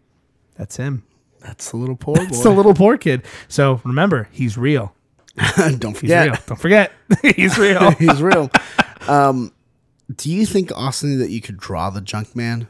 That's 0.57 0.77
him." 0.77 1.05
That's 1.41 1.71
the 1.73 1.77
little 1.79 1.97
poor 1.97 2.15
boy. 2.15 2.23
It's 2.25 2.43
the 2.43 2.51
little 2.51 2.75
poor 2.75 2.97
kid. 2.97 3.23
So 3.49 3.81
remember, 3.85 4.29
he's 4.31 4.57
real. 4.57 4.95
Don't 5.79 5.97
forget, 5.97 6.27
real. 6.29 6.37
Don't 6.47 6.61
forget, 6.61 6.93
he's 7.37 7.59
real. 7.59 7.91
he's 7.99 8.23
real. 8.23 8.49
Um, 9.09 9.53
do 10.15 10.31
you 10.31 10.47
think 10.47 10.71
Austin 10.77 11.19
that 11.19 11.31
you 11.31 11.41
could 11.41 11.57
draw 11.57 11.91
the 11.91 12.01
junk 12.03 12.37
man? 12.37 12.69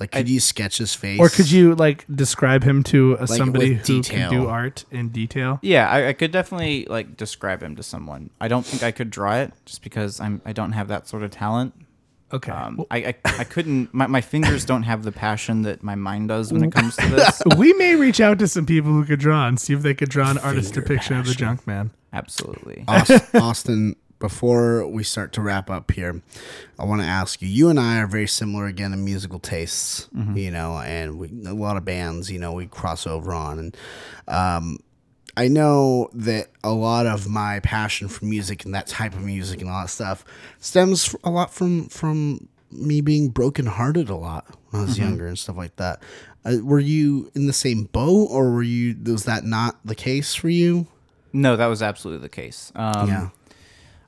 Like, 0.00 0.12
could 0.12 0.28
you 0.30 0.40
sketch 0.40 0.78
his 0.78 0.94
face, 0.94 1.20
or 1.20 1.28
could 1.28 1.50
you 1.50 1.74
like 1.74 2.06
describe 2.12 2.64
him 2.64 2.82
to 2.84 3.18
uh, 3.18 3.26
Like, 3.28 3.36
somebody 3.36 3.74
who 3.74 3.82
detail. 3.82 4.30
can 4.30 4.40
do 4.40 4.48
art 4.48 4.86
in 4.90 5.10
detail? 5.10 5.58
Yeah, 5.62 5.88
I, 5.90 6.08
I 6.08 6.12
could 6.14 6.30
definitely 6.32 6.86
like 6.88 7.18
describe 7.18 7.62
him 7.62 7.76
to 7.76 7.82
someone. 7.82 8.30
I 8.40 8.48
don't 8.48 8.64
think 8.64 8.82
I 8.82 8.92
could 8.92 9.10
draw 9.10 9.36
it 9.36 9.52
just 9.66 9.82
because 9.82 10.18
I'm 10.18 10.40
I 10.46 10.52
don't 10.54 10.72
have 10.72 10.88
that 10.88 11.06
sort 11.06 11.22
of 11.22 11.30
talent. 11.30 11.74
Okay. 12.32 12.52
Um, 12.52 12.84
I, 12.90 12.98
I 12.98 13.14
I 13.24 13.44
couldn't. 13.44 13.92
My, 13.92 14.06
my 14.06 14.20
fingers 14.20 14.64
don't 14.64 14.84
have 14.84 15.02
the 15.02 15.12
passion 15.12 15.62
that 15.62 15.82
my 15.82 15.96
mind 15.96 16.28
does 16.28 16.52
when 16.52 16.64
it 16.64 16.72
comes 16.72 16.96
to 16.96 17.06
this. 17.10 17.42
we 17.58 17.72
may 17.74 17.96
reach 17.96 18.20
out 18.20 18.38
to 18.38 18.48
some 18.48 18.64
people 18.66 18.92
who 18.92 19.04
could 19.04 19.18
draw 19.20 19.48
and 19.48 19.60
see 19.60 19.74
if 19.74 19.82
they 19.82 19.92
could 19.94 20.08
draw 20.08 20.30
an 20.30 20.38
artist 20.38 20.72
depiction 20.74 21.16
of 21.18 21.26
the 21.26 21.34
junk 21.34 21.66
man. 21.66 21.90
Absolutely. 22.12 22.84
Aus- 22.88 23.10
Austin, 23.34 23.96
before 24.20 24.86
we 24.86 25.02
start 25.02 25.32
to 25.32 25.40
wrap 25.40 25.68
up 25.68 25.90
here, 25.90 26.22
I 26.78 26.84
want 26.84 27.00
to 27.02 27.06
ask 27.08 27.42
you. 27.42 27.48
You 27.48 27.68
and 27.70 27.80
I 27.80 27.98
are 27.98 28.06
very 28.06 28.28
similar 28.28 28.66
again 28.66 28.92
in 28.92 29.04
musical 29.04 29.40
tastes, 29.40 30.08
you 30.36 30.50
know, 30.52 30.78
and 30.78 31.18
we 31.18 31.28
a 31.46 31.52
lot 31.54 31.76
of 31.76 31.84
bands, 31.84 32.30
you 32.30 32.38
know, 32.38 32.52
we 32.52 32.66
cross 32.66 33.06
over 33.06 33.32
on, 33.32 33.58
and 33.58 33.76
um, 34.28 34.78
I 35.36 35.48
know 35.48 36.10
that 36.12 36.48
a 36.62 36.70
lot 36.72 37.06
of 37.06 37.28
my 37.28 37.60
passion 37.60 38.08
for 38.08 38.24
music 38.26 38.64
and 38.64 38.74
that 38.74 38.86
type 38.86 39.14
of 39.14 39.22
music 39.22 39.60
and 39.60 39.70
all 39.70 39.80
that 39.82 39.88
stuff 39.88 40.24
stems 40.60 41.16
a 41.24 41.30
lot 41.30 41.52
from 41.52 41.88
from 41.88 42.48
me 42.70 43.00
being 43.00 43.30
brokenhearted 43.30 44.08
a 44.08 44.14
lot 44.14 44.46
when 44.70 44.82
I 44.82 44.84
was 44.84 44.96
younger 44.98 45.26
and 45.26 45.36
stuff 45.38 45.56
like 45.56 45.74
that. 45.76 46.02
Uh, 46.44 46.56
were 46.62 46.78
you 46.78 47.30
in 47.34 47.46
the 47.46 47.52
same 47.52 47.84
boat, 47.84 48.28
or 48.30 48.50
were 48.52 48.62
you? 48.62 48.96
Was 49.04 49.24
that 49.24 49.44
not 49.44 49.78
the 49.84 49.94
case 49.94 50.34
for 50.34 50.48
you? 50.48 50.86
No, 51.32 51.56
that 51.56 51.66
was 51.66 51.82
absolutely 51.82 52.22
the 52.22 52.28
case. 52.28 52.72
Um, 52.74 53.08
Yeah. 53.08 53.28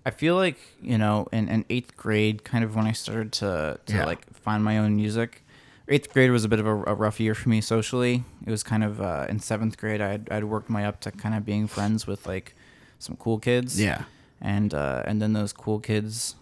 I 0.04 0.10
feel 0.10 0.34
like 0.36 0.56
you 0.82 0.98
know, 0.98 1.28
in, 1.32 1.48
in 1.48 1.64
eighth 1.70 1.96
grade, 1.96 2.42
kind 2.44 2.64
of 2.64 2.74
when 2.74 2.86
I 2.86 2.92
started 2.92 3.32
to, 3.34 3.78
to 3.86 3.94
Yeah. 3.94 4.04
like 4.06 4.26
find 4.34 4.62
my 4.64 4.78
own 4.78 4.96
music. 4.96 5.44
Eighth 5.88 6.12
grade 6.12 6.30
was 6.30 6.44
a 6.44 6.48
bit 6.48 6.58
of 6.60 6.66
a, 6.66 6.74
a 6.84 6.94
rough 6.94 7.20
year 7.20 7.34
for 7.34 7.48
me 7.48 7.60
socially. 7.60 8.24
It 8.46 8.50
was 8.50 8.62
kind 8.62 8.82
of 8.84 9.00
uh, 9.00 9.26
in 9.28 9.40
seventh 9.40 9.76
grade. 9.78 10.00
I'd 10.00 10.30
I'd 10.30 10.44
worked 10.44 10.70
my 10.70 10.86
up 10.86 11.00
to 11.00 11.10
kind 11.10 11.34
of 11.34 11.44
being 11.44 11.66
friends 11.68 12.06
with 12.06 12.26
like 12.26 12.54
some 12.98 13.16
cool 13.16 13.38
kids. 13.38 13.80
Yeah. 13.80 14.04
and 14.40 14.72
uh, 14.74 15.02
and 15.06 15.20
then 15.20 15.32
those 15.34 15.52
cool 15.52 15.78
kids, 15.80 16.36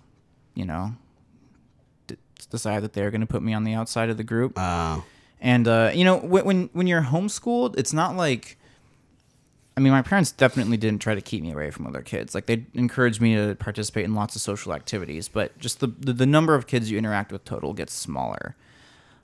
you 0.54 0.64
know, 0.66 0.92
d- 2.06 2.16
decided 2.50 2.82
that 2.84 2.92
they 2.92 3.02
were 3.02 3.10
going 3.10 3.20
to 3.22 3.26
put 3.26 3.42
me 3.42 3.52
on 3.54 3.64
the 3.64 3.74
outside 3.74 4.08
of 4.10 4.16
the 4.16 4.24
group. 4.24 4.52
Uh, 4.56 5.00
And 5.42 5.66
uh, 5.66 5.90
you 5.94 6.04
know, 6.04 6.18
when, 6.18 6.44
when 6.44 6.70
when 6.72 6.86
you're 6.86 7.02
homeschooled, 7.02 7.78
it's 7.78 7.92
not 7.92 8.16
like. 8.16 8.56
I 9.76 9.80
mean, 9.80 9.92
my 9.92 10.02
parents 10.02 10.32
definitely 10.32 10.76
didn't 10.76 11.00
try 11.00 11.14
to 11.14 11.20
keep 11.20 11.42
me 11.42 11.52
away 11.52 11.70
from 11.70 11.86
other 11.86 12.02
kids. 12.02 12.34
Like 12.34 12.46
they 12.46 12.66
encouraged 12.74 13.20
me 13.20 13.34
to 13.36 13.54
participate 13.54 14.04
in 14.04 14.14
lots 14.14 14.34
of 14.34 14.42
social 14.42 14.74
activities, 14.74 15.28
but 15.28 15.56
just 15.58 15.80
the 15.80 15.86
the, 15.86 16.12
the 16.12 16.26
number 16.26 16.54
of 16.54 16.66
kids 16.66 16.90
you 16.90 16.98
interact 16.98 17.32
with 17.32 17.44
total 17.44 17.72
gets 17.72 17.92
smaller. 17.92 18.56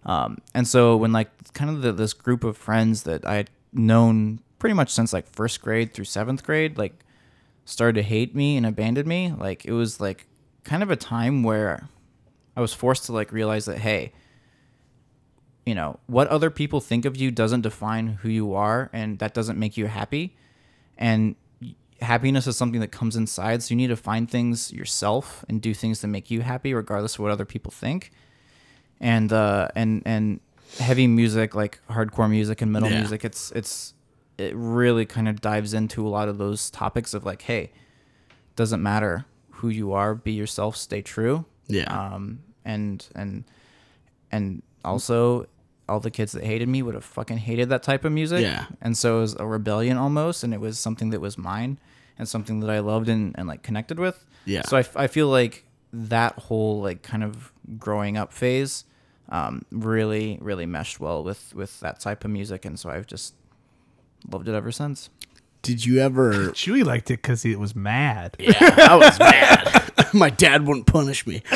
Um, 0.05 0.39
and 0.55 0.66
so 0.66 0.97
when 0.97 1.12
like 1.12 1.52
kind 1.52 1.68
of 1.68 1.82
the, 1.82 1.93
this 1.93 2.12
group 2.12 2.44
of 2.44 2.56
friends 2.56 3.02
that 3.02 3.27
I 3.27 3.35
had 3.35 3.51
known 3.73 4.40
pretty 4.59 4.74
much 4.74 4.90
since 4.90 5.12
like 5.12 5.28
first 5.28 5.60
grade 5.60 5.93
through 5.93 6.05
seventh 6.05 6.44
grade, 6.44 6.78
like 6.78 6.94
started 7.64 8.01
to 8.01 8.02
hate 8.02 8.35
me 8.35 8.56
and 8.56 8.64
abandoned 8.64 9.09
me, 9.09 9.32
like 9.36 9.64
it 9.66 9.73
was 9.73 10.01
like 10.01 10.27
kind 10.64 10.82
of 10.82 10.90
a 10.90 10.97
time 10.97 11.43
where 11.43 11.89
I 12.56 12.60
was 12.60 12.73
forced 12.73 13.05
to 13.06 13.12
like 13.12 13.32
realize 13.32 13.66
that 13.66 13.78
hey, 13.78 14.12
you 15.66 15.74
know, 15.74 15.98
what 16.06 16.28
other 16.28 16.48
people 16.48 16.80
think 16.80 17.05
of 17.05 17.16
you 17.16 17.30
doesn't 17.30 17.62
define 17.62 18.06
who 18.22 18.28
you 18.28 18.55
are 18.55 18.88
and 18.93 19.18
that 19.18 19.34
doesn't 19.34 19.59
make 19.59 19.76
you 19.76 19.86
happy. 19.86 20.36
And 20.97 21.34
happiness 22.01 22.47
is 22.47 22.56
something 22.56 22.80
that 22.80 22.93
comes 22.93 23.16
inside, 23.16 23.62
so 23.62 23.72
you 23.72 23.76
need 23.76 23.88
to 23.88 23.97
find 23.97 24.30
things 24.30 24.72
yourself 24.72 25.44
and 25.48 25.60
do 25.60 25.74
things 25.74 26.01
that 26.01 26.09
make 26.09 26.30
you 26.30 26.43
happy 26.43 26.72
regardless 26.72 27.14
of 27.14 27.20
what 27.20 27.30
other 27.32 27.44
people 27.44 27.70
think. 27.72 28.12
And 29.01 29.32
uh 29.32 29.68
and 29.74 30.02
and 30.06 30.40
heavy 30.78 31.06
music 31.06 31.55
like 31.55 31.80
hardcore 31.90 32.30
music 32.30 32.62
and 32.62 32.72
metal 32.72 32.88
Yeah. 32.90 32.98
music, 33.01 33.24
it's 33.24 33.51
it's 33.52 33.93
it 34.38 34.52
really 34.55 35.05
kind 35.06 35.28
of 35.28 35.40
dives 35.40 35.74
into 35.74 36.06
a 36.06 36.10
lot 36.10 36.28
of 36.28 36.38
those 36.38 36.70
topics 36.70 37.12
of 37.14 37.24
like, 37.24 37.43
hey, 37.43 37.72
doesn't 38.55 38.82
matter 38.82 39.24
who 39.51 39.68
you 39.68 39.93
are, 39.93 40.14
be 40.14 40.32
yourself, 40.32 40.76
stay 40.76 41.02
true 41.02 41.44
yeah. 41.66 41.84
um, 42.14 42.40
and 42.64 43.06
and 43.14 43.44
and 44.30 44.62
also 44.84 45.47
all 45.88 46.00
the 46.00 46.10
kids 46.10 46.32
that 46.32 46.44
hated 46.44 46.68
me 46.68 46.82
would 46.82 46.94
have 46.94 47.04
fucking 47.04 47.38
hated 47.38 47.68
that 47.68 47.82
type 47.82 48.04
of 48.04 48.12
music. 48.12 48.42
Yeah. 48.42 48.66
And 48.80 48.96
so 48.96 49.18
it 49.18 49.20
was 49.20 49.36
a 49.38 49.46
rebellion 49.46 49.96
almost, 49.96 50.42
and 50.44 50.52
it 50.52 50.60
was 50.60 50.78
something 50.78 51.10
that 51.10 51.20
was 51.20 51.38
mine 51.38 51.78
and 52.18 52.28
something 52.28 52.60
that 52.60 52.70
I 52.70 52.80
loved 52.80 53.08
and, 53.08 53.34
and 53.38 53.46
like 53.46 53.62
connected 53.62 53.98
with. 53.98 54.24
Yeah. 54.44 54.62
So 54.62 54.76
I, 54.76 54.80
f- 54.80 54.96
I 54.96 55.06
feel 55.06 55.28
like 55.28 55.64
that 55.92 56.34
whole 56.38 56.80
like 56.82 57.02
kind 57.02 57.22
of 57.22 57.52
growing 57.78 58.16
up 58.16 58.32
phase 58.32 58.84
um, 59.28 59.64
really 59.70 60.38
really 60.40 60.66
meshed 60.66 61.00
well 61.00 61.24
with 61.24 61.54
with 61.54 61.80
that 61.80 62.00
type 62.00 62.24
of 62.24 62.30
music, 62.30 62.64
and 62.64 62.78
so 62.78 62.90
I've 62.90 63.06
just 63.06 63.34
loved 64.30 64.48
it 64.48 64.54
ever 64.54 64.72
since. 64.72 65.10
Did 65.62 65.85
you 65.85 66.01
ever? 66.01 66.33
Chewy 66.53 66.85
liked 66.85 67.11
it 67.11 67.23
because 67.23 67.45
it 67.45 67.59
was 67.59 67.74
mad. 67.74 68.37
Yeah, 68.39 68.53
I 68.61 68.97
was 68.97 69.19
mad. 69.19 69.93
My 70.15 70.31
dad 70.31 70.66
wouldn't 70.66 70.87
punish 70.87 71.27
me. 71.27 71.43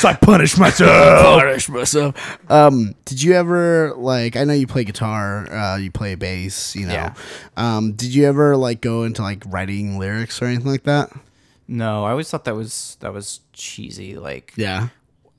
So 0.00 0.08
I 0.08 0.14
punished 0.14 0.58
myself. 0.58 1.22
Punish 1.22 1.68
myself. 1.68 2.38
Um, 2.50 2.94
did 3.04 3.22
you 3.22 3.34
ever 3.34 3.92
like? 3.96 4.34
I 4.34 4.44
know 4.44 4.54
you 4.54 4.66
play 4.66 4.82
guitar. 4.84 5.46
Uh, 5.52 5.76
you 5.76 5.90
play 5.90 6.14
bass. 6.14 6.74
You 6.74 6.86
know. 6.86 6.94
Yeah. 6.94 7.14
Um, 7.56 7.92
did 7.92 8.14
you 8.14 8.24
ever 8.26 8.56
like 8.56 8.80
go 8.80 9.02
into 9.04 9.20
like 9.20 9.42
writing 9.46 9.98
lyrics 9.98 10.40
or 10.40 10.46
anything 10.46 10.70
like 10.72 10.84
that? 10.84 11.12
No, 11.68 12.04
I 12.04 12.10
always 12.12 12.30
thought 12.30 12.46
that 12.46 12.54
was 12.54 12.96
that 13.00 13.12
was 13.12 13.40
cheesy. 13.52 14.16
Like 14.16 14.54
Yeah. 14.56 14.88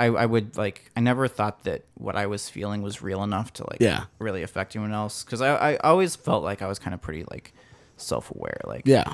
I, 0.01 0.05
I 0.07 0.25
would 0.25 0.57
like 0.57 0.89
I 0.95 0.99
never 0.99 1.27
thought 1.27 1.63
that 1.63 1.83
what 1.95 2.15
I 2.15 2.25
was 2.27 2.49
feeling 2.49 2.81
was 2.81 3.01
real 3.01 3.23
enough 3.23 3.53
to 3.53 3.63
like 3.69 3.79
Yeah. 3.81 4.05
really 4.19 4.43
affect 4.43 4.75
anyone 4.75 4.93
else 4.93 5.23
because 5.23 5.41
I, 5.41 5.55
I 5.55 5.77
always 5.77 6.15
felt 6.15 6.43
like 6.43 6.61
I 6.61 6.67
was 6.67 6.79
kind 6.79 6.93
of 6.93 7.01
pretty 7.01 7.23
like 7.29 7.53
self 7.97 8.31
aware 8.31 8.59
like 8.65 8.83
Yeah. 8.85 9.13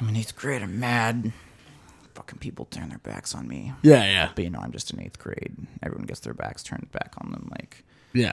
I'm 0.00 0.08
in 0.08 0.16
eighth 0.16 0.36
grade 0.36 0.62
I'm 0.62 0.78
mad 0.78 1.32
fucking 2.14 2.38
people 2.38 2.64
turn 2.66 2.88
their 2.90 2.98
backs 2.98 3.34
on 3.34 3.48
me 3.48 3.72
Yeah. 3.82 4.04
Yeah. 4.04 4.30
but 4.34 4.44
you 4.44 4.50
know 4.50 4.60
I'm 4.60 4.72
just 4.72 4.92
in 4.92 5.00
eighth 5.00 5.18
grade 5.18 5.54
everyone 5.82 6.06
gets 6.06 6.20
their 6.20 6.34
backs 6.34 6.62
turned 6.62 6.90
back 6.92 7.12
on 7.18 7.32
them 7.32 7.48
like 7.58 7.84
Yeah. 8.12 8.32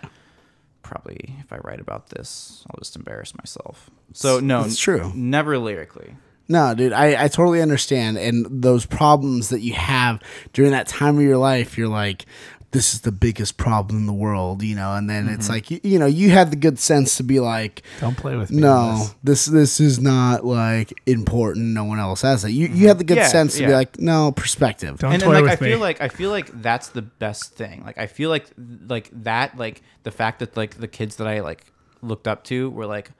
probably 0.83 1.35
if 1.39 1.51
I 1.51 1.57
write 1.57 1.79
about 1.79 2.09
this 2.09 2.63
I'll 2.69 2.79
just 2.79 2.95
embarrass 2.95 3.33
myself 3.35 3.89
so 4.13 4.39
no 4.39 4.63
It's 4.65 4.77
true. 4.79 5.11
never 5.15 5.57
lyrically 5.57 6.15
No, 6.51 6.75
dude, 6.75 6.93
I, 6.93 7.23
I 7.23 7.27
totally 7.27 7.61
understand. 7.61 8.17
And 8.17 8.45
those 8.63 8.85
problems 8.85 9.49
that 9.49 9.61
you 9.61 9.73
have 9.73 10.21
during 10.53 10.71
that 10.71 10.87
time 10.87 11.17
of 11.17 11.23
your 11.23 11.37
life, 11.37 11.77
you're 11.77 11.87
like, 11.87 12.25
this 12.71 12.93
is 12.93 13.01
the 13.01 13.11
biggest 13.11 13.57
problem 13.57 13.97
in 13.99 14.05
the 14.05 14.13
world, 14.13 14.63
you 14.63 14.75
know? 14.75 14.93
And 14.95 15.09
then 15.09 15.27
it's 15.27 15.45
Mm-hmm. 15.45 15.53
like, 15.53 15.71
you, 15.71 15.79
you 15.83 15.99
know, 15.99 16.05
you 16.05 16.29
had 16.29 16.51
the 16.51 16.55
good 16.55 16.79
sense 16.79 17.17
to 17.17 17.23
be 17.23 17.41
like, 17.41 17.81
Don't 17.99 18.15
play 18.15 18.37
with 18.37 18.49
me. 18.49 18.61
no, 18.61 18.95
Liz. 18.99 19.15
this 19.23 19.45
this 19.45 19.79
is 19.81 19.99
not 19.99 20.45
like 20.45 20.93
important. 21.05 21.65
No 21.67 21.83
one 21.83 21.99
else 21.99 22.21
has 22.21 22.45
it. 22.45 22.51
You 22.51 22.67
you 22.67 22.87
had 22.87 22.97
the 22.97 23.03
good 23.03 23.17
Yeah, 23.17 23.27
sense 23.27 23.57
to 23.57 23.65
be 23.65 23.73
like, 23.73 23.99
no, 23.99 24.31
perspective. 24.31 24.99
Don't 24.99 25.11
and, 25.11 25.21
toy 25.21 25.33
and 25.35 25.45
like 25.45 25.51
with 25.51 25.61
I 25.61 25.65
me. 25.65 25.71
feel 25.71 25.79
like 25.79 26.01
I 26.01 26.07
feel 26.07 26.29
like 26.29 26.61
that's 26.61 26.87
the 26.89 27.01
best 27.01 27.55
thing. 27.55 27.83
Like 27.85 27.97
I 27.97 28.07
feel 28.07 28.29
like 28.29 28.45
like 28.87 29.09
that 29.23 29.57
like 29.57 29.81
the 30.03 30.11
fact 30.11 30.39
that 30.39 30.55
like 30.55 30.75
the 30.77 30.87
kids 30.87 31.17
that 31.17 31.27
I 31.27 31.41
like 31.41 31.65
looked 32.01 32.25
up 32.27 32.45
to 32.45 32.69
were 32.69 32.85
like, 32.85 33.11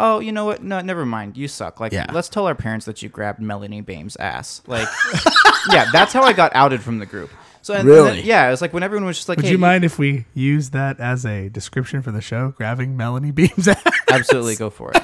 oh, 0.00 0.18
you 0.20 0.32
know 0.32 0.44
what? 0.44 0.62
No, 0.62 0.80
never 0.80 1.04
mind. 1.06 1.36
You 1.36 1.48
suck. 1.48 1.80
Like 1.80 1.92
Yeah. 1.92 2.06
let's 2.12 2.28
tell 2.28 2.46
our 2.46 2.54
parents 2.54 2.86
that 2.86 3.02
you 3.02 3.08
grabbed 3.08 3.40
Melanie 3.40 3.80
Bame's 3.80 4.16
ass. 4.16 4.62
Like 4.66 4.88
yeah, 5.70 5.86
that's 5.92 6.12
how 6.12 6.22
I 6.22 6.32
got 6.32 6.52
outed 6.54 6.82
from 6.82 6.98
the 6.98 7.06
group. 7.06 7.30
So 7.62 7.74
and, 7.74 7.82
and 7.82 7.88
Really? 7.88 8.16
then- 8.16 8.24
yeah, 8.26 8.48
it 8.48 8.50
was 8.50 8.60
like 8.60 8.72
when 8.72 8.82
everyone 8.82 9.04
was 9.06 9.16
just 9.16 9.28
like, 9.28 9.36
Would 9.36 9.44
hey, 9.46 9.52
you 9.52 9.58
mind 9.58 9.84
if 9.84 9.98
we 9.98 10.24
use 10.34 10.70
that 10.70 10.98
as 10.98 11.24
a 11.24 11.48
description 11.48 12.02
for 12.02 12.10
the 12.10 12.20
show? 12.20 12.52
Grabbing 12.56 12.96
Melanie 12.96 13.30
Beam's 13.30 13.68
ass. 13.68 13.82
Absolutely, 14.10 14.56
go 14.56 14.68
for 14.70 14.90
it. 14.92 15.02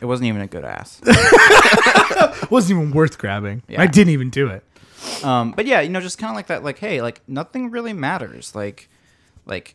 It 0.00 0.06
wasn't 0.06 0.28
even 0.28 0.40
a 0.42 0.46
good 0.46 0.64
ass. 0.64 1.00
wasn't 2.50 2.78
even 2.78 2.92
worth 2.92 3.18
grabbing. 3.18 3.62
Yeah. 3.68 3.82
I 3.82 3.86
didn't 3.86 4.12
even 4.12 4.30
do 4.30 4.46
it. 4.48 4.64
Um, 5.24 5.50
but 5.52 5.66
yeah, 5.66 5.80
you 5.80 5.88
know, 5.88 6.00
just 6.00 6.18
kind 6.18 6.30
of 6.30 6.36
like 6.36 6.46
that. 6.48 6.62
Like, 6.62 6.78
hey, 6.78 7.02
like 7.02 7.20
nothing 7.28 7.70
really 7.72 7.92
matters. 7.92 8.54
Like, 8.54 8.88
like, 9.44 9.74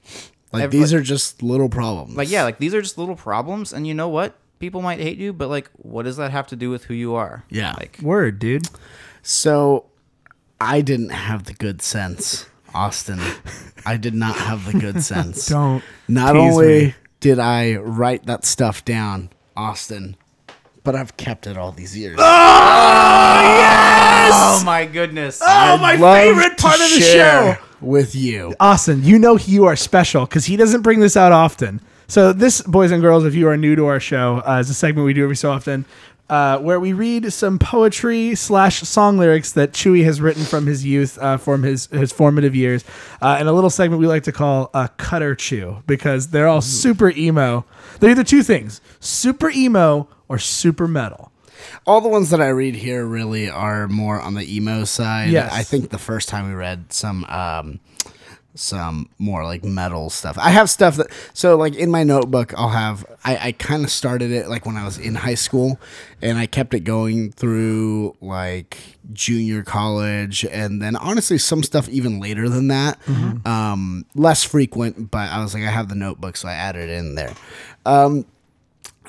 like 0.54 0.64
ev- 0.64 0.72
these 0.72 0.94
are 0.94 1.02
just 1.02 1.42
little 1.44 1.68
problems. 1.70 2.16
like 2.16 2.30
yeah 2.30 2.44
like 2.44 2.58
these 2.60 2.74
are 2.74 2.82
just 2.82 2.98
little 2.98 3.16
problems 3.16 3.74
and 3.74 3.86
you 3.88 3.94
know 3.94 4.08
what 4.08 4.36
people 4.60 4.82
might 4.82 5.00
hate 5.00 5.18
you 5.18 5.34
but 5.34 5.50
like 5.50 5.70
what 5.78 6.04
does 6.04 6.16
that 6.18 6.32
have 6.32 6.48
to 6.48 6.56
do 6.56 6.70
with 6.70 6.86
who 6.86 6.94
you 6.94 7.16
are 7.16 7.44
Yeah. 7.50 7.74
like 7.80 7.98
Word, 8.02 8.40
dude. 8.40 8.68
So 9.22 9.86
I 10.62 10.82
didn't 10.82 11.10
have 11.10 11.44
the 11.46 11.54
good 11.54 11.82
sense, 11.82 12.46
Austin. 12.74 13.20
I 13.86 13.98
did 13.98 14.14
not 14.14 14.36
have 14.38 14.72
the 14.72 14.80
good 14.80 15.04
sense. 15.12 15.48
Don't. 15.48 15.84
Not 16.08 16.36
only 16.38 16.86
me. 16.88 16.96
did 17.20 17.40
I 17.40 17.76
write 17.76 18.26
that 18.28 18.46
stuff 18.46 18.86
down, 18.86 19.30
Austin, 19.58 20.16
but 20.84 20.96
I've 20.96 21.18
kept 21.18 21.48
it 21.48 21.58
all 21.58 21.72
these 21.74 21.98
years. 21.98 22.18
oh 22.20 23.42
yes! 23.44 24.32
Oh 24.34 24.64
my 24.66 24.86
goodness 24.86 25.40
Oh, 25.42 25.78
my 25.78 25.98
favorite 25.98 26.58
part 26.58 26.76
of 26.76 26.90
the 26.90 27.02
share 27.02 27.56
show. 27.56 27.64
With 27.84 28.16
you. 28.16 28.56
Austin, 28.60 29.04
you 29.04 29.20
know 29.20 29.38
you 29.38 29.66
are 29.66 29.76
special 29.76 30.26
because 30.26 30.46
he 30.46 30.56
doesn't 30.56 30.82
bring 30.82 31.00
this 31.00 31.18
out 31.18 31.32
often. 31.32 31.82
So 32.08 32.34
this, 32.34 32.62
boys 32.62 32.92
and 32.92 33.02
girls, 33.02 33.26
if 33.26 33.34
you 33.34 33.48
are 33.48 33.58
new 33.58 33.76
to 33.76 33.86
our 33.88 34.00
show, 34.00 34.42
uh, 34.46 34.60
is 34.60 34.70
a 34.70 34.74
segment 34.74 35.06
we 35.06 35.14
do 35.14 35.24
every 35.24 35.36
so 35.36 35.52
often, 35.52 35.86
uh, 36.30 36.58
where 36.60 36.80
we 36.80 36.94
read 36.94 37.32
some 37.34 37.60
poetry 37.60 38.36
slash 38.36 38.82
song 38.82 39.18
lyrics 39.18 39.52
that 39.54 39.74
Chewy 39.74 40.04
has 40.04 40.22
written 40.22 40.44
from 40.44 40.66
his 40.66 40.86
youth, 40.86 41.18
uh, 41.20 41.38
from 41.38 41.64
his 41.64 41.88
his 41.88 42.12
formative 42.12 42.56
years, 42.56 42.84
uh, 43.22 43.36
and 43.40 43.48
a 43.48 43.52
little 43.52 43.70
segment 43.70 44.00
we 44.00 44.08
like 44.08 44.24
to 44.24 44.32
call 44.32 44.70
a 44.74 44.90
cutter 44.98 45.36
chew 45.36 45.84
because 45.86 46.28
they're 46.30 46.48
all 46.48 46.62
super 46.62 47.12
emo. 47.12 47.66
They're 48.00 48.12
either 48.12 48.24
two 48.24 48.44
things: 48.44 48.82
super 49.00 49.50
emo 49.50 50.08
or 50.30 50.40
super 50.40 50.88
metal. 50.88 51.33
All 51.86 52.02
the 52.02 52.10
ones 52.10 52.30
that 52.30 52.42
I 52.42 52.50
read 52.50 52.76
here 52.76 53.06
really 53.06 53.50
are 53.50 53.88
more 53.88 54.20
on 54.20 54.34
the 54.34 54.56
emo 54.56 54.84
side. 54.86 55.30
Yes. 55.32 55.52
I 55.54 55.64
think 55.64 55.90
the 55.90 55.98
first 55.98 56.30
time 56.30 56.48
we 56.48 56.54
read 56.54 56.92
some 56.94 57.24
um 57.26 57.80
some 58.56 59.10
more 59.18 59.44
like 59.44 59.64
metal 59.64 60.12
stuff. 60.12 60.38
I 60.38 60.52
have 60.52 60.70
stuff 60.70 60.98
that 60.98 61.08
so 61.34 61.56
like 61.58 61.74
in 61.76 61.90
my 61.90 62.04
notebook 62.04 62.54
I'll 62.56 62.70
have 62.70 63.04
I, 63.26 63.48
I 63.48 63.52
kind 63.54 63.84
of 63.84 63.90
started 63.90 64.30
it 64.32 64.48
like 64.48 64.66
when 64.68 64.78
I 64.78 64.86
was 64.86 65.00
in 65.00 65.16
high 65.16 65.34
school 65.34 65.80
and 66.22 66.38
I 66.38 66.46
kept 66.46 66.76
it 66.76 66.82
going 66.82 67.32
through 67.32 68.16
like 68.22 68.78
junior 69.12 69.64
college 69.64 70.46
and 70.46 70.82
then 70.82 70.96
honestly 70.96 71.40
some 71.40 71.64
stuff 71.64 71.90
even 71.90 72.20
later 72.20 72.48
than 72.48 72.68
that. 72.68 73.00
Um 73.46 74.06
less 74.14 74.44
frequent, 74.44 75.10
but 75.10 75.30
I 75.32 75.42
was 75.42 75.56
like 75.56 75.64
I 75.64 75.72
have 75.72 75.90
the 75.90 75.96
notebook 75.96 76.38
so 76.38 76.48
I 76.48 76.54
added 76.54 76.90
it 76.90 77.00
in 77.00 77.16
there. 77.16 77.34
Um 77.88 78.26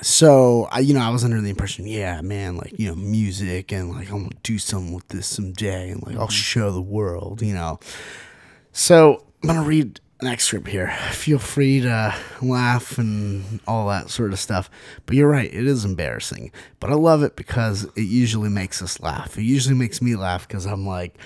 so 0.01 0.67
I, 0.71 0.79
you 0.79 0.93
know, 0.93 1.01
I 1.01 1.09
was 1.09 1.23
under 1.23 1.39
the 1.41 1.49
impression, 1.49 1.87
yeah, 1.87 2.21
man, 2.21 2.57
like 2.57 2.77
you 2.77 2.89
know, 2.89 2.95
music 2.95 3.71
and 3.71 3.91
like 3.91 4.09
I'm 4.11 4.23
gonna 4.23 4.35
do 4.43 4.57
something 4.57 4.93
with 4.93 5.07
this 5.07 5.27
someday, 5.27 5.89
and 5.91 6.03
like 6.03 6.15
I'll 6.15 6.23
mm-hmm. 6.23 6.31
show 6.31 6.71
the 6.71 6.81
world, 6.81 7.41
you 7.41 7.53
know. 7.53 7.79
So 8.71 9.25
I'm 9.41 9.47
gonna 9.47 9.63
read 9.63 9.99
an 10.21 10.27
excerpt 10.27 10.67
here. 10.67 10.95
Feel 11.11 11.39
free 11.39 11.81
to 11.81 12.15
laugh 12.41 12.97
and 12.97 13.59
all 13.67 13.87
that 13.89 14.09
sort 14.09 14.33
of 14.33 14.39
stuff. 14.39 14.69
But 15.05 15.15
you're 15.15 15.29
right, 15.29 15.53
it 15.53 15.65
is 15.65 15.85
embarrassing. 15.85 16.51
But 16.79 16.89
I 16.89 16.95
love 16.95 17.23
it 17.23 17.35
because 17.35 17.85
it 17.95 18.01
usually 18.01 18.49
makes 18.49 18.81
us 18.81 18.99
laugh. 18.99 19.37
It 19.37 19.43
usually 19.43 19.75
makes 19.75 20.01
me 20.01 20.15
laugh 20.15 20.47
because 20.47 20.65
I'm 20.65 20.85
like, 20.85 21.17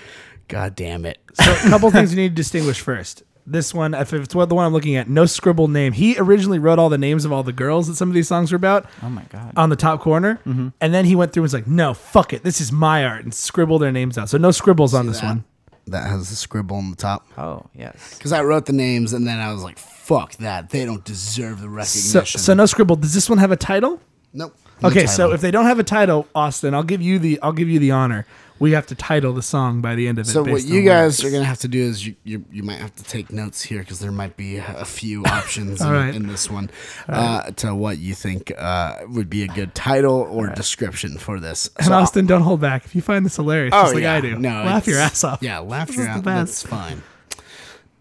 God 0.48 0.74
damn 0.74 1.06
it. 1.06 1.18
So 1.34 1.50
a 1.50 1.70
couple 1.70 1.90
things 1.92 2.12
you 2.12 2.20
need 2.20 2.30
to 2.30 2.34
distinguish 2.34 2.80
first. 2.80 3.22
This 3.46 3.74
one, 3.74 3.94
if 3.94 4.12
it's 4.12 4.34
what 4.34 4.48
the 4.48 4.54
one 4.54 4.64
I'm 4.66 4.72
looking 4.72 4.96
at, 4.96 5.08
no 5.08 5.26
scribble 5.26 5.66
name. 5.68 5.92
He 5.92 6.16
originally 6.18 6.58
wrote 6.58 6.78
all 6.78 6.88
the 6.88 6.98
names 6.98 7.24
of 7.24 7.32
all 7.32 7.42
the 7.42 7.52
girls 7.52 7.88
that 7.88 7.96
some 7.96 8.08
of 8.08 8.14
these 8.14 8.28
songs 8.28 8.52
were 8.52 8.56
about 8.56 8.86
Oh 9.02 9.10
my 9.10 9.22
god. 9.30 9.52
on 9.56 9.70
the 9.70 9.76
top 9.76 10.00
corner, 10.00 10.40
mm-hmm. 10.46 10.68
and 10.80 10.94
then 10.94 11.04
he 11.04 11.16
went 11.16 11.32
through 11.32 11.40
and 11.42 11.44
was 11.44 11.54
like, 11.54 11.66
"No, 11.66 11.94
fuck 11.94 12.32
it, 12.32 12.42
this 12.44 12.60
is 12.60 12.70
my 12.70 13.04
art," 13.04 13.24
and 13.24 13.34
scribbled 13.34 13.82
their 13.82 13.92
names 13.92 14.16
out. 14.18 14.28
So 14.28 14.38
no 14.38 14.50
scribbles 14.50 14.94
on 14.94 15.06
this 15.06 15.20
that? 15.20 15.26
one. 15.26 15.44
That 15.86 16.06
has 16.06 16.30
the 16.30 16.36
scribble 16.36 16.76
on 16.76 16.90
the 16.90 16.96
top. 16.96 17.26
oh 17.38 17.66
yes. 17.74 18.14
Because 18.16 18.32
I 18.32 18.42
wrote 18.42 18.66
the 18.66 18.72
names 18.72 19.12
and 19.12 19.26
then 19.26 19.40
I 19.40 19.52
was 19.52 19.64
like, 19.64 19.76
fuck 19.78 20.36
that. 20.36 20.70
They 20.70 20.84
don't 20.84 21.04
deserve 21.04 21.60
the 21.60 21.68
recognition. 21.68 22.40
so 22.40 22.54
no 22.54 22.66
scribble. 22.66 22.94
Does 22.96 23.14
this 23.14 23.28
one 23.28 23.38
have 23.38 23.50
a 23.50 23.56
title? 23.56 24.00
nope. 24.32 24.54
No 24.82 24.88
Okay, 24.88 25.06
so 25.06 25.32
if 25.32 25.40
they 25.40 25.50
don't 25.50 25.66
have 25.66 25.78
a 25.78 25.84
title, 25.84 26.26
Austin, 26.34 26.74
I'll 26.74 26.82
give 26.84 27.02
you 27.02 27.18
the 27.18 27.38
I'll 27.42 27.52
give 27.52 27.68
you 27.68 27.78
the 27.78 27.90
honor. 27.90 28.24
We 28.60 28.72
have 28.72 28.86
to 28.88 28.94
title 28.94 29.32
the 29.32 29.42
song 29.42 29.80
by 29.80 29.94
the 29.94 30.06
end 30.06 30.18
of 30.18 30.28
it. 30.28 30.30
So 30.30 30.42
what 30.42 30.62
you 30.62 30.82
guys 30.82 31.18
lyrics. 31.18 31.24
are 31.24 31.30
gonna 31.30 31.46
have 31.48 31.58
to 31.60 31.68
do 31.68 31.80
is 31.80 32.06
you 32.06 32.14
you, 32.24 32.44
you 32.52 32.62
might 32.62 32.78
have 32.78 32.94
to 32.96 33.02
take 33.02 33.32
notes 33.32 33.62
here 33.62 33.80
because 33.80 33.98
there 33.98 34.12
might 34.12 34.36
be 34.36 34.58
a 34.58 34.84
few 34.84 35.24
options 35.24 35.80
in, 35.80 35.90
right. 35.90 36.14
in 36.14 36.28
this 36.28 36.48
one 36.48 36.70
uh, 37.08 37.50
to 37.52 37.74
what 37.74 37.98
you 37.98 38.14
think 38.14 38.52
uh, 38.56 38.98
would 39.08 39.30
be 39.30 39.42
a 39.42 39.48
good 39.48 39.74
title 39.74 40.28
or 40.30 40.48
description 40.48 41.18
for 41.18 41.40
this. 41.40 41.70
And 41.78 41.86
So- 41.88 41.94
Austin, 41.94 42.26
don't 42.26 42.42
hold 42.42 42.60
back. 42.60 42.84
If 42.84 42.94
you 42.94 43.02
find 43.02 43.24
this 43.26 43.36
hilarious, 43.36 43.72
oh 43.74 43.82
just 43.82 43.94
like 43.94 44.02
yeah, 44.02 44.14
I 44.14 44.20
do, 44.20 44.38
no, 44.38 44.50
laugh 44.50 44.86
your 44.86 44.98
ass 44.98 45.24
off. 45.24 45.42
Yeah, 45.42 45.58
laugh 45.58 45.88
This 45.88 45.96
your 45.96 46.06
ass. 46.06 46.22
That's 46.22 46.62
fine. 46.62 47.02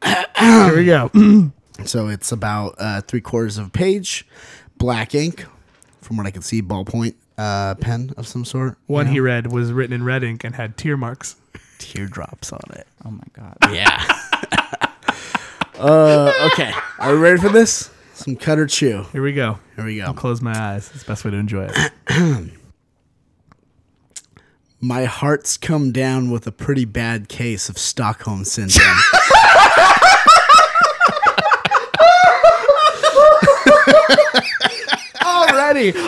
Here 0.04 0.76
we 0.76 0.86
go. 0.86 1.10
So 1.86 2.10
it's 2.10 2.34
about 2.34 2.76
uh, 2.78 3.00
three 3.02 3.22
quarters 3.22 3.58
of 3.58 3.68
a 3.68 3.70
page, 3.70 4.28
black 4.78 5.16
ink, 5.16 5.46
from 6.02 6.18
what 6.18 6.26
I 6.26 6.32
can 6.32 6.42
see, 6.42 6.62
ballpoint 6.62 7.16
uh, 7.40 7.76
pen 7.76 8.14
of 8.18 8.28
some 8.28 8.44
sort. 8.44 8.78
One 8.88 9.08
you 9.08 9.14
he 9.14 9.20
read 9.22 9.52
was 9.52 9.72
written 9.72 9.94
in 9.94 10.04
red 10.04 10.24
ink 10.24 10.44
and 10.44 10.56
had 10.56 10.78
tear 10.78 10.98
marks. 10.98 11.38
teardrops 11.80 12.52
on 12.52 12.60
it. 12.72 12.86
Oh 13.06 13.12
my 13.12 13.24
god. 13.34 13.58
Yeah. 13.72 14.04
uh, 15.80 16.50
okay. 16.52 16.74
Are 17.00 17.14
we 17.14 17.20
ready 17.20 17.40
for 17.40 17.50
this? 17.50 17.90
Some 18.14 18.36
cut 18.36 18.60
or 18.60 18.68
chew. 18.68 19.06
Here 19.14 19.24
we 19.24 19.32
go. 19.32 19.60
Here 19.78 19.86
we 19.86 19.98
go. 19.98 20.04
I'll 20.04 20.14
close 20.14 20.42
my 20.42 20.54
eyes. 20.54 20.92
It's 20.94 21.04
the 21.04 21.08
best 21.08 21.24
way 21.24 21.32
to 21.32 21.38
enjoy 21.38 21.70
it. 21.74 22.52
My 24.82 25.06
heart's 25.06 25.58
come 25.58 25.92
down 25.92 26.32
with 26.32 26.48
a 26.48 26.54
pretty 26.54 26.86
bad 26.86 27.28
case 27.28 27.68
of 27.68 27.78
Stockholm 27.78 28.46
syndrome. 28.46 28.98
Already. 35.70 35.94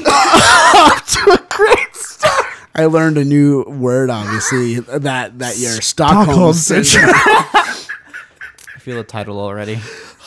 I 2.73 2.85
learned 2.85 3.17
a 3.17 3.25
new 3.25 3.63
word, 3.63 4.09
obviously, 4.09 4.79
that 4.79 5.37
that 5.39 5.57
year. 5.57 5.81
Stockholm, 5.81 6.25
Stockholm 6.25 6.53
syndrome. 6.53 7.09
I 7.13 8.79
feel 8.79 8.97
the 8.97 9.03
title 9.03 9.39
already. 9.39 9.79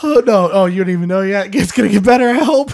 Oh 0.05 0.23
no. 0.24 0.51
Oh, 0.52 0.66
you 0.66 0.85
don't 0.85 0.93
even 0.93 1.09
know 1.09 1.23
yet. 1.23 1.52
It's 1.55 1.73
gonna 1.73 1.89
get 1.89 2.05
better. 2.05 2.28
I 2.28 2.44
hope. 2.44 2.70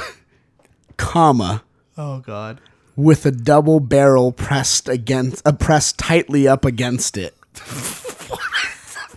comma, 0.98 1.62
Oh 1.96 2.18
God. 2.18 2.60
with 2.94 3.24
a 3.24 3.30
double 3.30 3.80
barrel 3.80 4.32
pressed 4.32 4.86
against, 4.88 5.46
uh, 5.46 5.52
pressed 5.52 5.96
tightly 5.98 6.46
up 6.46 6.66
against 6.66 7.16
it. 7.16 7.34
What 7.54 7.62
the 7.62 7.64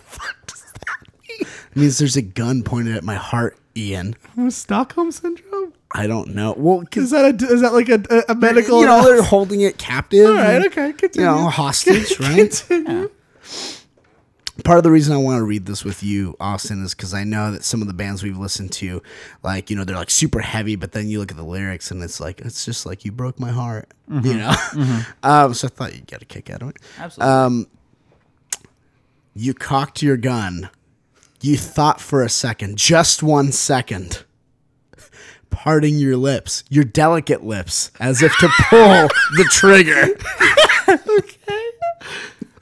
fuck? 0.00 0.46
does 0.46 0.62
that 0.62 0.96
mean? 1.28 1.40
It 1.42 1.76
Means 1.76 1.98
there's 1.98 2.16
a 2.16 2.22
gun 2.22 2.62
pointed 2.62 2.96
at 2.96 3.04
my 3.04 3.16
heart, 3.16 3.58
Ian. 3.76 4.16
Stockholm 4.48 5.12
syndrome. 5.12 5.73
I 5.96 6.08
don't 6.08 6.34
know. 6.34 6.54
Well, 6.56 6.82
Is 6.96 7.10
that 7.12 7.24
a 7.40 7.46
is 7.46 7.60
that 7.60 7.72
like 7.72 7.88
a, 7.88 8.02
a, 8.10 8.32
a 8.32 8.34
medical? 8.34 8.80
you 8.80 8.86
know 8.86 9.04
they're 9.04 9.22
holding 9.22 9.60
it 9.60 9.78
captive. 9.78 10.26
All 10.26 10.34
right. 10.34 10.54
and, 10.56 10.66
Okay. 10.66 10.92
You 11.14 11.22
know, 11.22 11.48
hostage, 11.48 12.18
right? 12.20 12.50
Continue. 12.66 13.10
Part 14.64 14.78
of 14.78 14.84
the 14.84 14.90
reason 14.90 15.12
I 15.12 15.16
want 15.18 15.38
to 15.38 15.44
read 15.44 15.66
this 15.66 15.84
with 15.84 16.02
you, 16.04 16.36
Austin, 16.38 16.84
is 16.84 16.94
because 16.94 17.12
I 17.12 17.24
know 17.24 17.50
that 17.50 17.64
some 17.64 17.80
of 17.82 17.88
the 17.88 17.92
bands 17.94 18.22
we've 18.22 18.38
listened 18.38 18.70
to, 18.74 19.02
like 19.42 19.68
you 19.70 19.76
know, 19.76 19.82
they're 19.84 19.96
like 19.96 20.10
super 20.10 20.40
heavy, 20.40 20.76
but 20.76 20.92
then 20.92 21.08
you 21.08 21.18
look 21.18 21.30
at 21.32 21.36
the 21.36 21.44
lyrics 21.44 21.90
and 21.90 22.02
it's 22.02 22.20
like 22.20 22.40
it's 22.40 22.64
just 22.64 22.86
like 22.86 23.04
you 23.04 23.10
broke 23.12 23.38
my 23.40 23.50
heart, 23.50 23.88
you 24.08 24.34
know. 24.34 24.54
um, 25.24 25.54
so 25.54 25.66
I 25.66 25.70
thought 25.70 25.94
you'd 25.94 26.06
get 26.06 26.22
a 26.22 26.24
kick 26.24 26.50
out 26.50 26.62
of 26.62 26.70
it. 26.70 26.76
Absolutely. 26.98 27.32
Um, 27.34 27.66
you 29.34 29.54
cocked 29.54 30.02
your 30.02 30.16
gun. 30.16 30.70
You 31.40 31.56
thought 31.56 32.00
for 32.00 32.22
a 32.22 32.28
second, 32.28 32.78
just 32.78 33.22
one 33.22 33.50
second, 33.52 34.24
parting 35.54 35.94
your 35.98 36.16
lips, 36.16 36.64
your 36.68 36.84
delicate 36.84 37.44
lips, 37.44 37.90
as 38.00 38.22
if 38.22 38.36
to 38.38 38.48
pull 38.68 39.08
the 39.36 39.48
trigger. 39.50 40.06
Okay. 40.86 41.70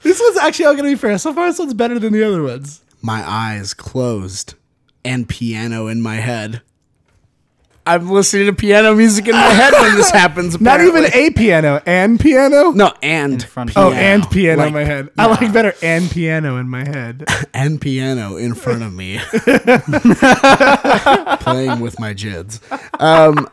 This 0.01 0.19
one's 0.19 0.37
actually 0.37 0.65
all 0.65 0.75
gonna 0.75 0.87
be 0.89 0.95
fair. 0.95 1.17
So 1.17 1.33
far, 1.33 1.47
this 1.47 1.59
one's 1.59 1.73
better 1.73 1.99
than 1.99 2.13
the 2.13 2.23
other 2.23 2.41
ones. 2.41 2.81
My 3.01 3.21
eyes 3.27 3.73
closed 3.73 4.55
and 5.03 5.27
piano 5.27 5.87
in 5.87 6.01
my 6.01 6.15
head. 6.15 6.61
I'm 7.85 8.09
listening 8.09 8.45
to 8.45 8.53
piano 8.53 8.95
music 8.95 9.27
in 9.27 9.33
my 9.33 9.41
head 9.41 9.73
when 9.73 9.95
this 9.95 10.09
happens. 10.09 10.59
Not 10.61 10.79
even 10.81 11.05
a 11.13 11.29
piano 11.31 11.81
and 11.85 12.17
piano. 12.19 12.71
no, 12.71 12.93
and 13.01 13.43
front 13.43 13.71
of 13.71 13.77
Oh, 13.77 13.91
and 13.91 14.29
piano 14.31 14.59
Like- 14.59 14.67
in 14.69 14.73
my 14.73 14.83
head. 14.85 15.09
I 15.17 15.25
like 15.27 15.51
better 15.51 15.73
and 15.81 16.09
piano 16.09 16.57
in 16.57 16.69
my 16.69 16.85
head. 16.87 17.25
and 17.53 17.81
piano 17.81 18.37
in 18.37 18.53
front 18.55 18.83
of 18.83 18.93
me, 18.93 19.17
playing 21.41 21.79
with 21.81 21.99
my 21.99 22.13
jids. 22.13 22.59
Um, 23.01 23.49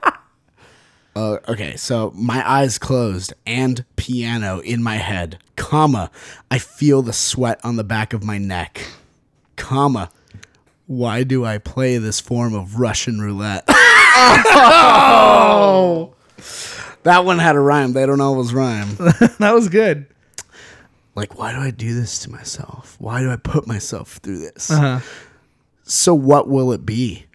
uh, 1.17 1.39
okay, 1.49 1.77
so 1.77 2.13
my 2.15 2.49
eyes 2.49 2.79
closed 2.79 3.33
and 3.47 3.85
piano 3.97 4.61
in 4.61 4.83
my 4.83 4.97
head, 4.97 5.39
comma. 5.57 6.11
I 6.51 6.59
feel 6.59 7.03
the 7.03 7.13
sweat 7.13 7.61
on 7.65 7.77
the 7.77 7.85
back 7.85 8.13
of 8.13 8.23
my 8.23 8.39
neck, 8.39 8.81
comma. 9.57 10.11
Why 10.87 11.23
do 11.25 11.45
I 11.45 11.59
play 11.59 11.99
this 11.99 12.19
form 12.21 12.55
of 12.55 12.79
Russian 12.81 13.21
roulette? 13.21 13.65
That 17.03 17.25
one 17.25 17.39
had 17.39 17.57
a 17.57 17.61
rhyme. 17.61 17.93
They 17.93 18.05
don't 18.05 18.21
always 18.21 18.53
rhyme. 18.53 18.95
that 19.39 19.53
was 19.55 19.69
good. 19.69 20.07
like, 21.15 21.39
why 21.39 21.53
do 21.53 21.59
I 21.59 21.71
do 21.71 21.95
this 21.95 22.19
to 22.21 22.31
myself? 22.31 22.97
Why 22.99 23.21
do 23.21 23.31
I 23.31 23.37
put 23.37 23.67
myself 23.67 24.19
through 24.23 24.39
this? 24.41 24.71
Uh-huh. 24.71 25.01
So 25.85 26.15
what 26.15 26.47
will 26.49 26.73
it 26.73 26.85
be? 26.85 27.27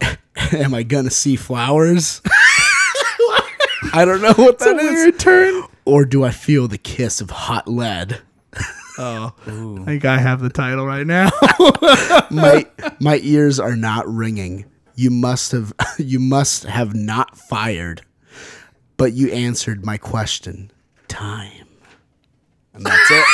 Am 0.52 0.74
I 0.74 0.82
gonna 0.82 1.10
see 1.10 1.36
flowers? 1.36 2.20
I 3.94 4.04
don't 4.04 4.20
know 4.20 4.32
what 4.34 4.58
that 4.58 4.74
It's 4.76 4.82
a 4.82 4.92
weird 4.92 5.18
turn. 5.18 5.62
Or 5.84 6.04
do 6.04 6.24
I 6.24 6.30
feel 6.30 6.68
the 6.68 6.78
kiss 6.78 7.20
of 7.20 7.30
hot 7.30 7.68
lead? 7.68 8.20
Oh, 8.98 9.32
I 9.46 9.84
think 9.84 10.04
I 10.04 10.18
have 10.18 10.40
the 10.40 10.50
title 10.50 10.84
right 10.84 11.06
now. 11.06 11.30
My 12.30 12.66
my 13.00 13.18
ears 13.22 13.58
are 13.58 13.74
not 13.74 14.06
ringing. 14.06 14.66
You 14.94 15.10
must 15.10 15.52
have 15.52 15.72
you 15.98 16.18
must 16.18 16.64
have 16.64 16.94
not 16.94 17.36
fired. 17.36 18.02
But 18.96 19.14
you 19.14 19.30
answered 19.30 19.84
my 19.84 19.96
question. 19.96 20.70
Time. 21.08 21.66
And 22.74 22.84
that's 22.84 23.10
it. 23.10 23.24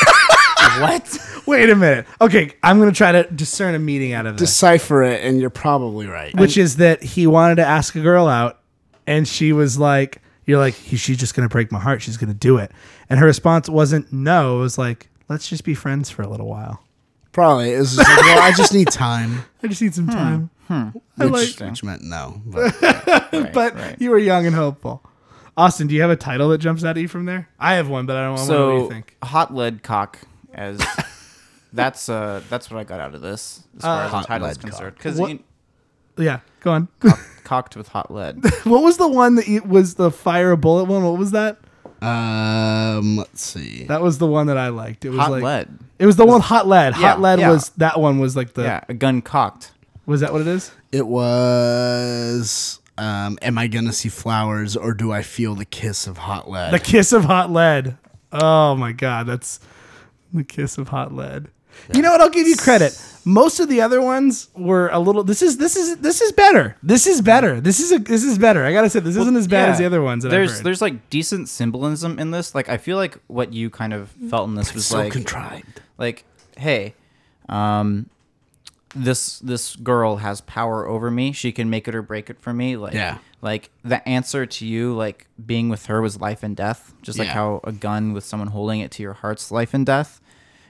what? 0.81 1.19
Wait 1.47 1.71
a 1.71 1.77
minute. 1.77 2.07
Okay, 2.21 2.53
I'm 2.63 2.79
gonna 2.79 2.93
try 2.93 3.13
to 3.13 3.25
discern 3.25 3.75
a 3.75 3.79
meaning 3.79 4.13
out 4.13 4.27
of 4.27 4.37
this, 4.37 4.51
Decipher 4.51 5.03
it 5.03 5.25
and 5.25 5.41
you're 5.41 5.51
probably 5.51 6.07
right. 6.07 6.35
which 6.39 6.57
is 6.57 6.77
that 6.77 7.03
he 7.03 7.27
wanted 7.27 7.57
to 7.57 7.67
ask 7.67 7.95
a 7.95 8.01
girl 8.01 8.27
out, 8.27 8.61
and 9.07 9.27
she 9.27 9.53
was 9.53 9.79
like, 9.79 10.21
"You're 10.47 10.59
like, 10.59 10.75
"He- 10.75 10.97
she's 10.97 11.17
just 11.17 11.35
gonna 11.35 11.49
break 11.49 11.71
my 11.71 11.79
heart. 11.79 12.03
She's 12.03 12.17
gonna 12.17 12.35
do 12.35 12.59
it." 12.59 12.73
And 13.09 13.21
her 13.21 13.27
response 13.27 13.69
wasn't 13.69 14.13
no. 14.13 14.59
It 14.59 14.61
was 14.61 14.79
like, 14.79 15.09
"Let's 15.29 15.49
just 15.49 15.65
be 15.65 15.75
friends 15.75 16.11
for 16.11 16.23
a 16.23 16.29
little 16.29 16.49
while. 16.49 16.83
Probably. 17.33 17.73
It 17.73 17.79
was 17.79 17.97
just 17.97 18.09
like, 18.09 18.21
well, 18.23 18.43
I 18.43 18.53
just 18.53 18.75
need 18.75 18.89
time. 18.89 19.45
I 19.63 19.69
just 19.69 19.81
need 19.81 19.95
some 19.95 20.07
hmm. 20.07 20.13
time." 20.13 20.51
I 20.71 20.93
Which, 21.17 21.61
like, 21.61 21.71
which 21.71 21.83
meant 21.85 22.03
no. 22.03 22.41
But 22.45 22.81
Right, 23.33 23.53
but 23.53 23.75
right. 23.75 23.97
you 24.01 24.11
were 24.11 24.19
young 24.19 24.47
and 24.47 24.55
hopeful. 24.55 25.03
Austin, 25.57 25.87
do 25.89 25.95
you 25.95 26.03
have 26.03 26.11
a 26.11 26.17
title 26.17 26.49
that 26.51 26.59
jumps 26.59 26.85
out 26.85 26.97
at 26.97 27.01
you 27.01 27.09
from 27.09 27.25
there? 27.25 27.49
I 27.59 27.75
have 27.75 27.89
one, 27.89 28.07
but 28.07 28.17
I 28.17 28.23
don't 28.25 28.35
want 28.37 28.47
to 28.47 28.53
know 28.53 28.67
what 28.75 28.79
So 28.79 28.83
you 28.85 28.91
think. 28.91 29.17
hot 29.23 29.55
lead 29.55 29.83
cock 29.83 30.19
as 30.55 30.81
that's 31.73 32.09
uh 32.09 32.43
that's 32.49 32.71
what 32.71 32.79
I 32.81 32.85
got 32.85 33.01
out 33.01 33.15
of 33.15 33.21
this 33.23 33.65
as 33.77 33.83
far 33.83 34.05
as 34.05 34.13
the 34.13 34.21
title 34.23 34.47
is 34.49 34.59
concerned. 34.59 34.95
Because 34.97 35.19
What- 35.19 35.39
Yeah, 36.17 36.41
go 36.61 36.73
on. 36.73 36.89
cocked 37.45 37.77
with 37.77 37.89
hot 37.89 38.13
lead. 38.13 38.45
what 38.65 38.83
was 38.83 38.99
the 38.99 39.09
one 39.09 39.37
that 39.37 39.49
you, 39.49 39.63
was 39.63 39.95
the 39.95 40.11
fire 40.11 40.51
a 40.53 40.57
bullet 40.57 40.85
one? 40.85 41.03
What 41.05 41.19
was 41.19 41.31
that? 41.33 41.59
um, 42.01 43.17
let's 43.17 43.43
see. 43.43 43.85
That 43.85 44.03
was 44.03 44.19
the 44.19 44.27
one 44.27 44.47
that 44.47 44.57
I 44.59 44.69
liked. 44.69 45.05
It 45.05 45.11
was 45.11 45.19
hot 45.19 45.31
like 45.33 45.43
lead. 45.43 45.69
it 45.99 46.07
was 46.07 46.15
the 46.17 46.27
one 46.27 46.41
hot 46.41 46.69
lead. 46.69 46.95
Yeah, 46.95 47.09
hot 47.09 47.21
lead 47.21 47.41
yeah. 47.41 47.51
was 47.51 47.71
that 47.71 47.99
one 47.99 48.19
was 48.21 48.37
like 48.37 48.55
the 48.55 48.63
Yeah, 48.63 48.85
a 48.89 48.95
gun 48.95 49.23
cocked. 49.23 49.73
Was 50.09 50.23
that 50.23 50.33
what 50.33 50.41
it 50.41 50.47
is? 50.47 50.73
It 50.91 51.07
was 51.07 52.81
um, 52.97 53.39
"Am 53.43 53.59
I 53.59 53.67
gonna 53.67 53.93
see 53.93 54.09
flowers 54.09 54.77
or 54.77 54.95
do 54.95 55.13
I 55.13 55.23
feel 55.23 55.55
the 55.55 55.67
kiss 55.67 56.07
of 56.07 56.19
hot 56.19 56.51
lead?" 56.51 56.73
The 56.73 56.81
kiss 56.81 57.13
of 57.13 57.25
hot 57.25 57.53
lead. 57.53 57.99
Oh 58.33 58.75
my 58.75 58.93
god, 58.93 59.27
that's 59.27 59.61
the 60.33 60.45
kiss 60.45 60.79
of 60.79 60.89
hot 60.89 61.15
lead. 61.15 61.49
You 61.95 62.03
know 62.03 62.11
what? 62.11 62.21
I'll 62.21 62.31
give 62.31 62.49
you 62.49 62.57
credit. 62.57 63.01
Most 63.25 63.61
of 63.61 63.69
the 63.69 63.83
other 63.83 64.01
ones 64.01 64.49
were 64.57 64.89
a 64.89 64.99
little. 64.99 65.23
This 65.23 65.43
is 65.43 65.59
this 65.59 65.77
is 65.77 65.99
this 65.99 66.23
is 66.23 66.33
better. 66.33 66.77
This 66.83 67.07
is 67.07 67.21
better. 67.21 67.61
This 67.61 67.79
is 67.79 67.93
a 67.93 67.99
this 67.99 68.25
is 68.25 68.39
better. 68.39 68.65
I 68.65 68.73
gotta 68.73 68.89
say 68.91 69.01
this 69.01 69.17
isn't 69.17 69.37
as 69.37 69.47
bad 69.47 69.69
as 69.69 69.79
the 69.79 69.85
other 69.85 70.03
ones. 70.03 70.25
That 70.25 70.31
there's 70.31 70.59
I've 70.59 70.65
there's 70.65 70.81
like 70.81 71.11
decent 71.11 71.49
symbolism 71.49 72.19
in 72.19 72.31
this. 72.31 72.55
Like 72.55 72.69
I 72.71 72.79
feel 72.79 72.97
like 72.97 73.19
what 73.27 73.53
you 73.53 73.69
kind 73.69 73.93
of 73.93 74.09
felt 74.31 74.49
in 74.49 74.55
this 74.55 74.73
was 74.75 74.87
so 74.87 74.99
like 74.99 75.13
contrived. 75.13 75.83
like 75.99 76.25
hey, 76.57 76.95
um, 77.49 78.09
this 78.95 79.39
this 79.41 79.77
girl 79.77 80.17
has 80.17 80.41
power 80.43 80.87
over 80.87 81.11
me. 81.11 81.33
She 81.33 81.53
can 81.53 81.69
make 81.71 81.89
it 81.89 81.95
or 81.95 82.03
break 82.03 82.31
it 82.31 82.41
for 82.41 82.53
me. 82.53 82.77
Like 82.77 82.95
Yeah. 82.95 83.19
like 83.43 83.71
the 83.85 84.07
answer 84.09 84.47
to 84.47 84.67
you 84.67 84.95
like 84.95 85.27
being 85.45 85.69
with 85.69 85.87
her 85.87 86.01
was 86.01 86.21
life 86.21 86.43
and 86.43 86.57
death. 86.57 86.95
Just 87.03 87.19
like 87.19 87.29
Yeah. 87.29 87.35
how 87.35 87.61
a 87.65 87.73
gun 87.73 88.13
with 88.13 88.25
someone 88.25 88.49
holding 88.49 88.81
it 88.81 88.91
to 88.93 89.03
your 89.03 89.15
heart's 89.15 89.51
life 89.51 89.75
and 89.75 89.85
death. 89.87 90.21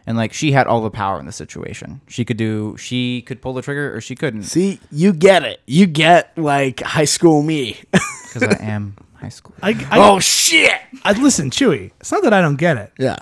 And 0.06 0.16
like 0.16 0.32
she 0.32 0.52
had 0.52 0.66
all 0.66 0.80
the 0.80 0.90
power 0.90 1.20
in 1.20 1.26
the 1.26 1.32
situation. 1.32 2.00
She 2.08 2.24
could 2.24 2.36
do 2.38 2.76
she 2.78 3.22
could 3.22 3.40
pull 3.42 3.52
the 3.54 3.62
trigger 3.62 3.94
or 3.94 4.00
she 4.00 4.14
couldn't 4.14 4.44
See, 4.44 4.80
you 4.90 5.12
get 5.12 5.44
it. 5.44 5.60
You 5.66 5.86
get 5.86 6.36
like 6.38 6.80
high 6.80 7.04
school 7.04 7.42
me. 7.42 7.76
because 7.92 8.42
I 8.42 8.56
am 8.62 8.96
high 9.14 9.28
school. 9.28 9.54
I, 9.62 9.70
I, 9.90 9.98
oh 9.98 10.18
shit! 10.20 10.72
I 11.04 11.12
listen, 11.12 11.50
Chewy. 11.50 11.90
It's 12.00 12.10
not 12.12 12.22
that 12.22 12.32
I 12.32 12.40
don't 12.40 12.56
get 12.56 12.76
it. 12.76 12.92
Yeah. 12.98 13.16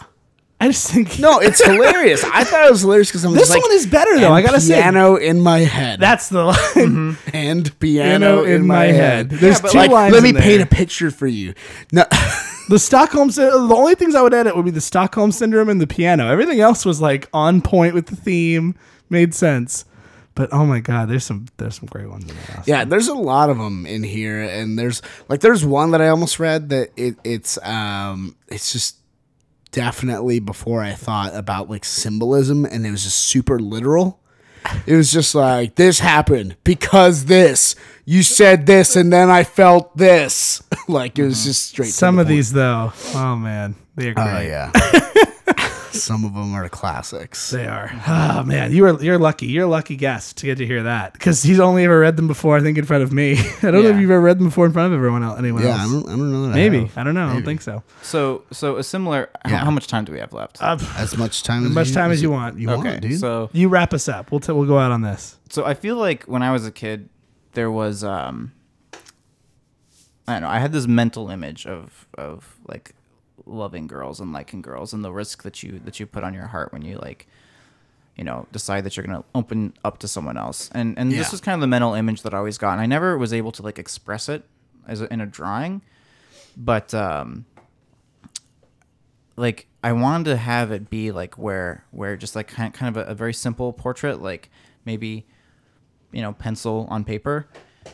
I 0.58 0.68
just 0.68 0.90
think 0.90 1.18
No, 1.18 1.38
it's 1.38 1.62
hilarious. 1.64 2.24
I 2.24 2.44
thought 2.44 2.66
it 2.66 2.70
was 2.70 2.80
hilarious 2.80 3.08
because 3.08 3.24
I'm 3.24 3.32
this 3.32 3.42
just 3.42 3.50
like, 3.50 3.62
one 3.62 3.72
is 3.72 3.86
better 3.86 4.18
though. 4.18 4.26
"And 4.26 4.34
I 4.34 4.42
gotta 4.42 4.60
say, 4.60 4.74
piano 4.80 5.16
in 5.16 5.40
my 5.40 5.58
head. 5.60 6.00
that's 6.00 6.28
the 6.30 6.44
line. 6.44 7.18
and 7.34 7.78
piano, 7.78 8.42
in, 8.42 8.66
my 8.66 8.86
head. 8.86 9.30
There's 9.30 9.60
but 9.60 9.72
two 9.72 9.78
like, 9.78 9.90
lines 9.90 10.14
Let 10.14 10.22
me 10.22 10.30
in 10.30 10.36
paint 10.36 10.62
a 10.62 10.66
picture 10.66 11.10
for 11.10 11.26
you. 11.26 11.54
No, 11.92 12.04
The 12.68 12.78
Stockholm. 12.78 13.28
The 13.28 13.52
only 13.52 13.94
things 13.94 14.14
I 14.14 14.22
would 14.22 14.34
edit 14.34 14.56
would 14.56 14.64
be 14.64 14.70
the 14.72 14.80
Stockholm 14.80 15.30
syndrome 15.30 15.68
and 15.68 15.80
the 15.80 15.86
piano. 15.86 16.28
Everything 16.28 16.60
else 16.60 16.84
was 16.84 17.00
like 17.00 17.28
on 17.32 17.60
point 17.60 17.94
with 17.94 18.06
the 18.06 18.16
theme, 18.16 18.74
made 19.08 19.34
sense. 19.34 19.84
But 20.34 20.52
oh 20.52 20.66
my 20.66 20.80
god, 20.80 21.08
there's 21.08 21.24
some 21.24 21.46
there's 21.58 21.76
some 21.76 21.86
great 21.86 22.10
ones 22.10 22.28
in 22.28 22.36
there. 22.36 22.62
yeah, 22.66 22.84
there's 22.84 23.08
a 23.08 23.14
lot 23.14 23.50
of 23.50 23.58
them 23.58 23.86
in 23.86 24.02
here, 24.02 24.42
and 24.42 24.78
there's 24.78 25.00
like 25.28 25.40
there's 25.40 25.64
one 25.64 25.92
that 25.92 26.00
I 26.02 26.08
almost 26.08 26.38
read 26.40 26.70
that 26.70 26.90
it 26.96 27.16
it's 27.24 27.56
um 27.62 28.36
it's 28.48 28.72
just 28.72 28.96
definitely 29.76 30.40
before 30.40 30.82
I 30.82 30.92
thought 30.92 31.34
about 31.34 31.68
like 31.68 31.84
symbolism, 31.84 32.64
and 32.64 32.86
it 32.86 32.90
was 32.90 33.04
just 33.04 33.18
super 33.18 33.58
literal. 33.60 34.18
It 34.86 34.96
was 34.96 35.12
just 35.12 35.34
like 35.34 35.74
this 35.74 36.00
happened 36.00 36.56
because 36.64 37.26
this 37.26 37.76
you 38.06 38.22
said 38.22 38.64
this, 38.64 38.96
and 38.96 39.12
then 39.12 39.28
I 39.28 39.44
felt 39.44 39.94
this. 39.98 40.62
like 40.88 41.18
it 41.18 41.24
was 41.24 41.40
mm-hmm. 41.40 41.48
just 41.48 41.66
straight. 41.66 41.90
Some 41.90 42.16
the 42.16 42.22
of 42.22 42.26
point. 42.26 42.36
these 42.36 42.52
though, 42.52 42.92
oh 43.14 43.36
man, 43.36 43.76
they're 43.96 44.14
oh, 44.16 44.24
great. 44.24 44.26
Oh 44.26 44.40
yeah. 44.40 44.72
Some 46.02 46.24
of 46.24 46.34
them 46.34 46.54
are 46.54 46.68
classics. 46.68 47.50
They 47.50 47.66
are. 47.66 47.90
Oh 48.06 48.42
man, 48.44 48.72
you 48.72 48.84
are 48.86 49.02
you're 49.02 49.18
lucky. 49.18 49.46
You're 49.46 49.64
a 49.64 49.68
lucky 49.68 49.96
guest 49.96 50.36
to 50.38 50.46
get 50.46 50.58
to 50.58 50.66
hear 50.66 50.82
that 50.84 51.12
because 51.12 51.42
he's 51.42 51.60
only 51.60 51.84
ever 51.84 51.98
read 52.00 52.16
them 52.16 52.26
before. 52.26 52.56
I 52.56 52.60
think 52.60 52.78
in 52.78 52.84
front 52.84 53.02
of 53.02 53.12
me. 53.12 53.32
I 53.62 53.70
don't 53.70 53.82
know 53.82 53.90
if 53.90 53.96
you've 54.00 54.10
ever 54.10 54.20
read 54.20 54.38
them 54.38 54.46
before 54.46 54.66
in 54.66 54.72
front 54.72 54.92
of 54.92 54.96
everyone 54.96 55.22
else. 55.22 55.38
Anyone 55.38 55.62
Yeah, 55.62 55.76
I 55.76 55.84
don't, 55.84 56.06
I 56.06 56.10
don't 56.10 56.32
know. 56.32 56.42
That 56.46 56.52
I 56.52 56.54
Maybe 56.54 56.80
have. 56.80 56.98
I 56.98 57.04
don't 57.04 57.14
know. 57.14 57.26
I 57.28 57.32
don't 57.34 57.44
think 57.44 57.62
so. 57.62 57.82
So 58.02 58.44
so 58.52 58.76
a 58.76 58.82
similar 58.84 59.30
how, 59.44 59.50
Yeah. 59.50 59.58
how 59.64 59.70
much 59.70 59.86
time 59.86 60.04
do 60.04 60.12
we 60.12 60.18
have 60.18 60.32
left? 60.32 60.62
Uh, 60.62 60.78
as 60.96 61.16
much 61.16 61.42
time 61.42 61.64
as, 61.64 61.70
as 61.70 61.74
much 61.74 61.88
you, 61.88 61.94
time 61.94 62.10
as 62.10 62.22
you 62.22 62.30
want. 62.30 62.58
You 62.58 62.70
okay. 62.70 62.88
want, 62.90 63.00
dude. 63.02 63.20
So 63.20 63.50
You 63.52 63.68
wrap 63.68 63.94
us 63.94 64.08
up. 64.08 64.30
We'll 64.30 64.40
t- 64.40 64.52
we'll 64.52 64.66
go 64.66 64.78
out 64.78 64.90
on 64.92 65.02
this. 65.02 65.36
so 65.48 65.64
I 65.64 65.74
feel 65.74 65.96
like 65.96 66.24
when 66.24 66.42
I 66.42 66.52
was 66.52 66.66
a 66.66 66.70
kid, 66.72 67.08
there 67.52 67.70
was 67.70 68.02
um, 68.04 68.52
I 70.28 70.32
don't 70.34 70.42
know. 70.42 70.48
I 70.48 70.58
had 70.58 70.72
this 70.72 70.86
mental 70.86 71.30
image 71.30 71.66
of 71.66 72.06
of 72.18 72.56
like 72.66 72.94
loving 73.46 73.86
girls 73.86 74.20
and 74.20 74.32
liking 74.32 74.60
girls 74.60 74.92
and 74.92 75.04
the 75.04 75.12
risk 75.12 75.42
that 75.44 75.62
you 75.62 75.78
that 75.84 75.98
you 76.00 76.06
put 76.06 76.24
on 76.24 76.34
your 76.34 76.46
heart 76.46 76.72
when 76.72 76.82
you 76.82 76.96
like, 76.98 77.26
you 78.16 78.24
know, 78.24 78.46
decide 78.52 78.82
that 78.84 78.96
you're 78.96 79.06
gonna 79.06 79.24
open 79.34 79.72
up 79.84 79.98
to 79.98 80.08
someone 80.08 80.36
else. 80.36 80.68
And 80.74 80.98
and 80.98 81.10
Yeah. 81.12 81.18
this 81.18 81.32
was 81.32 81.40
kind 81.40 81.54
of 81.54 81.60
the 81.60 81.66
mental 81.66 81.94
image 81.94 82.22
that 82.22 82.34
I 82.34 82.38
always 82.38 82.58
got. 82.58 82.72
And 82.72 82.80
I 82.80 82.86
never 82.86 83.16
was 83.16 83.32
able 83.32 83.52
to 83.52 83.62
like 83.62 83.78
express 83.78 84.28
it 84.28 84.44
as 84.86 85.00
a, 85.00 85.12
in 85.12 85.20
a 85.20 85.26
drawing, 85.26 85.82
but 86.56 86.92
um, 86.94 87.44
like 89.36 89.66
I 89.84 89.92
wanted 89.92 90.24
to 90.30 90.36
have 90.36 90.72
it 90.72 90.88
be 90.90 91.12
like 91.12 91.36
where 91.38 91.84
where 91.90 92.16
just 92.16 92.34
like 92.36 92.48
kind 92.48 92.72
kind 92.72 92.96
of 92.96 93.06
a, 93.06 93.10
a 93.10 93.14
very 93.14 93.34
simple 93.34 93.72
portrait, 93.72 94.20
like 94.22 94.50
maybe 94.84 95.26
you 96.12 96.22
know 96.22 96.32
pencil 96.32 96.86
on 96.90 97.04
paper, 97.04 97.46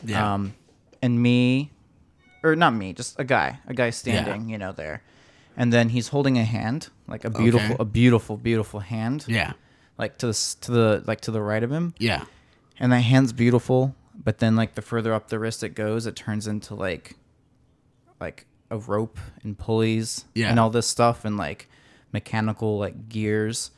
Yeah. 0.03 0.33
um, 0.35 0.53
and 1.01 1.21
me, 1.21 1.71
or 2.43 2.55
not 2.55 2.73
me, 2.73 2.93
just 2.93 3.19
a 3.19 3.23
guy, 3.23 3.59
a 3.67 3.73
guy 3.73 3.89
standing, 3.89 4.49
you 4.49 4.57
know, 4.57 4.71
there, 4.71 5.01
and 5.57 5.71
then 5.73 5.89
he's 5.89 6.09
holding 6.09 6.37
a 6.37 6.43
hand, 6.45 6.89
like 7.07 7.25
a 7.25 7.29
beautiful, 7.29 7.73
Okay. 7.75 7.75
a 7.79 7.85
beautiful, 7.85 8.37
beautiful 8.37 8.79
hand, 8.81 9.25
yeah, 9.27 9.53
like 9.97 10.17
to 10.19 10.27
the 10.27 10.31
s- 10.31 10.55
to 10.55 10.71
the 10.71 11.03
like 11.05 11.21
to 11.21 11.31
the 11.31 11.41
right 11.41 11.63
of 11.63 11.71
him, 11.71 11.93
yeah, 11.97 12.25
and 12.79 12.91
that 12.91 13.01
hand's 13.01 13.33
beautiful, 13.33 13.95
but 14.15 14.39
then 14.39 14.55
like 14.55 14.75
the 14.75 14.81
further 14.81 15.13
up 15.13 15.29
the 15.29 15.39
wrist 15.39 15.63
it 15.63 15.75
goes, 15.75 16.05
it 16.05 16.15
turns 16.15 16.47
into 16.47 16.75
like 16.75 17.15
like 18.19 18.45
a 18.71 18.77
rope 18.77 19.17
and 19.43 19.57
pulleys 19.57 20.25
Yeah. 20.33 20.49
and 20.49 20.59
all 20.59 20.69
this 20.69 20.87
stuff 20.87 21.25
and 21.25 21.37
like 21.37 21.69
mechanical 22.11 22.77
like 22.77 23.09
gears. 23.09 23.71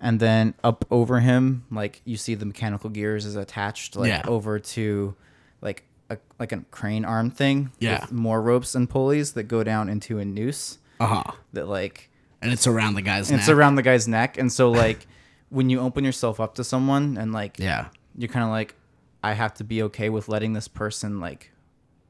And 0.00 0.20
then 0.20 0.54
up 0.64 0.84
over 0.90 1.20
him, 1.20 1.64
like 1.70 2.02
you 2.04 2.16
see 2.16 2.34
the 2.34 2.44
mechanical 2.46 2.90
gears 2.90 3.24
is 3.24 3.36
attached 3.36 3.96
like 3.96 4.08
Yeah. 4.08 4.22
over 4.26 4.58
to 4.58 5.14
like 5.62 5.84
a 6.10 6.18
like 6.38 6.52
a 6.52 6.58
crane 6.70 7.04
arm 7.04 7.30
thing 7.30 7.70
Yeah. 7.78 8.00
with 8.00 8.12
more 8.12 8.42
ropes 8.42 8.74
and 8.74 8.88
pulleys 8.90 9.32
that 9.32 9.44
go 9.44 9.62
down 9.64 9.88
into 9.88 10.18
a 10.18 10.24
noose 10.24 10.78
uh 11.00 11.06
huh. 11.06 11.32
that 11.52 11.66
like 11.68 12.10
And 12.42 12.52
it's 12.52 12.66
around 12.66 12.94
the 12.94 13.02
guy's 13.02 13.30
it's 13.30 13.48
neck. 13.48 13.56
around 13.56 13.74
the 13.76 13.82
guy's 13.82 14.06
neck. 14.08 14.38
And 14.38 14.52
so 14.52 14.70
like 14.70 15.06
when 15.50 15.70
you 15.70 15.80
open 15.80 16.04
yourself 16.04 16.40
up 16.40 16.54
to 16.56 16.64
someone 16.64 17.16
and 17.16 17.32
like 17.32 17.58
Yeah, 17.58 17.88
you're 18.16 18.28
kind 18.28 18.44
of 18.44 18.50
like 18.50 18.74
i 19.22 19.32
have 19.32 19.54
to 19.54 19.64
be 19.64 19.82
okay 19.82 20.08
with 20.08 20.28
letting 20.28 20.52
this 20.52 20.68
person 20.68 21.18
like 21.20 21.50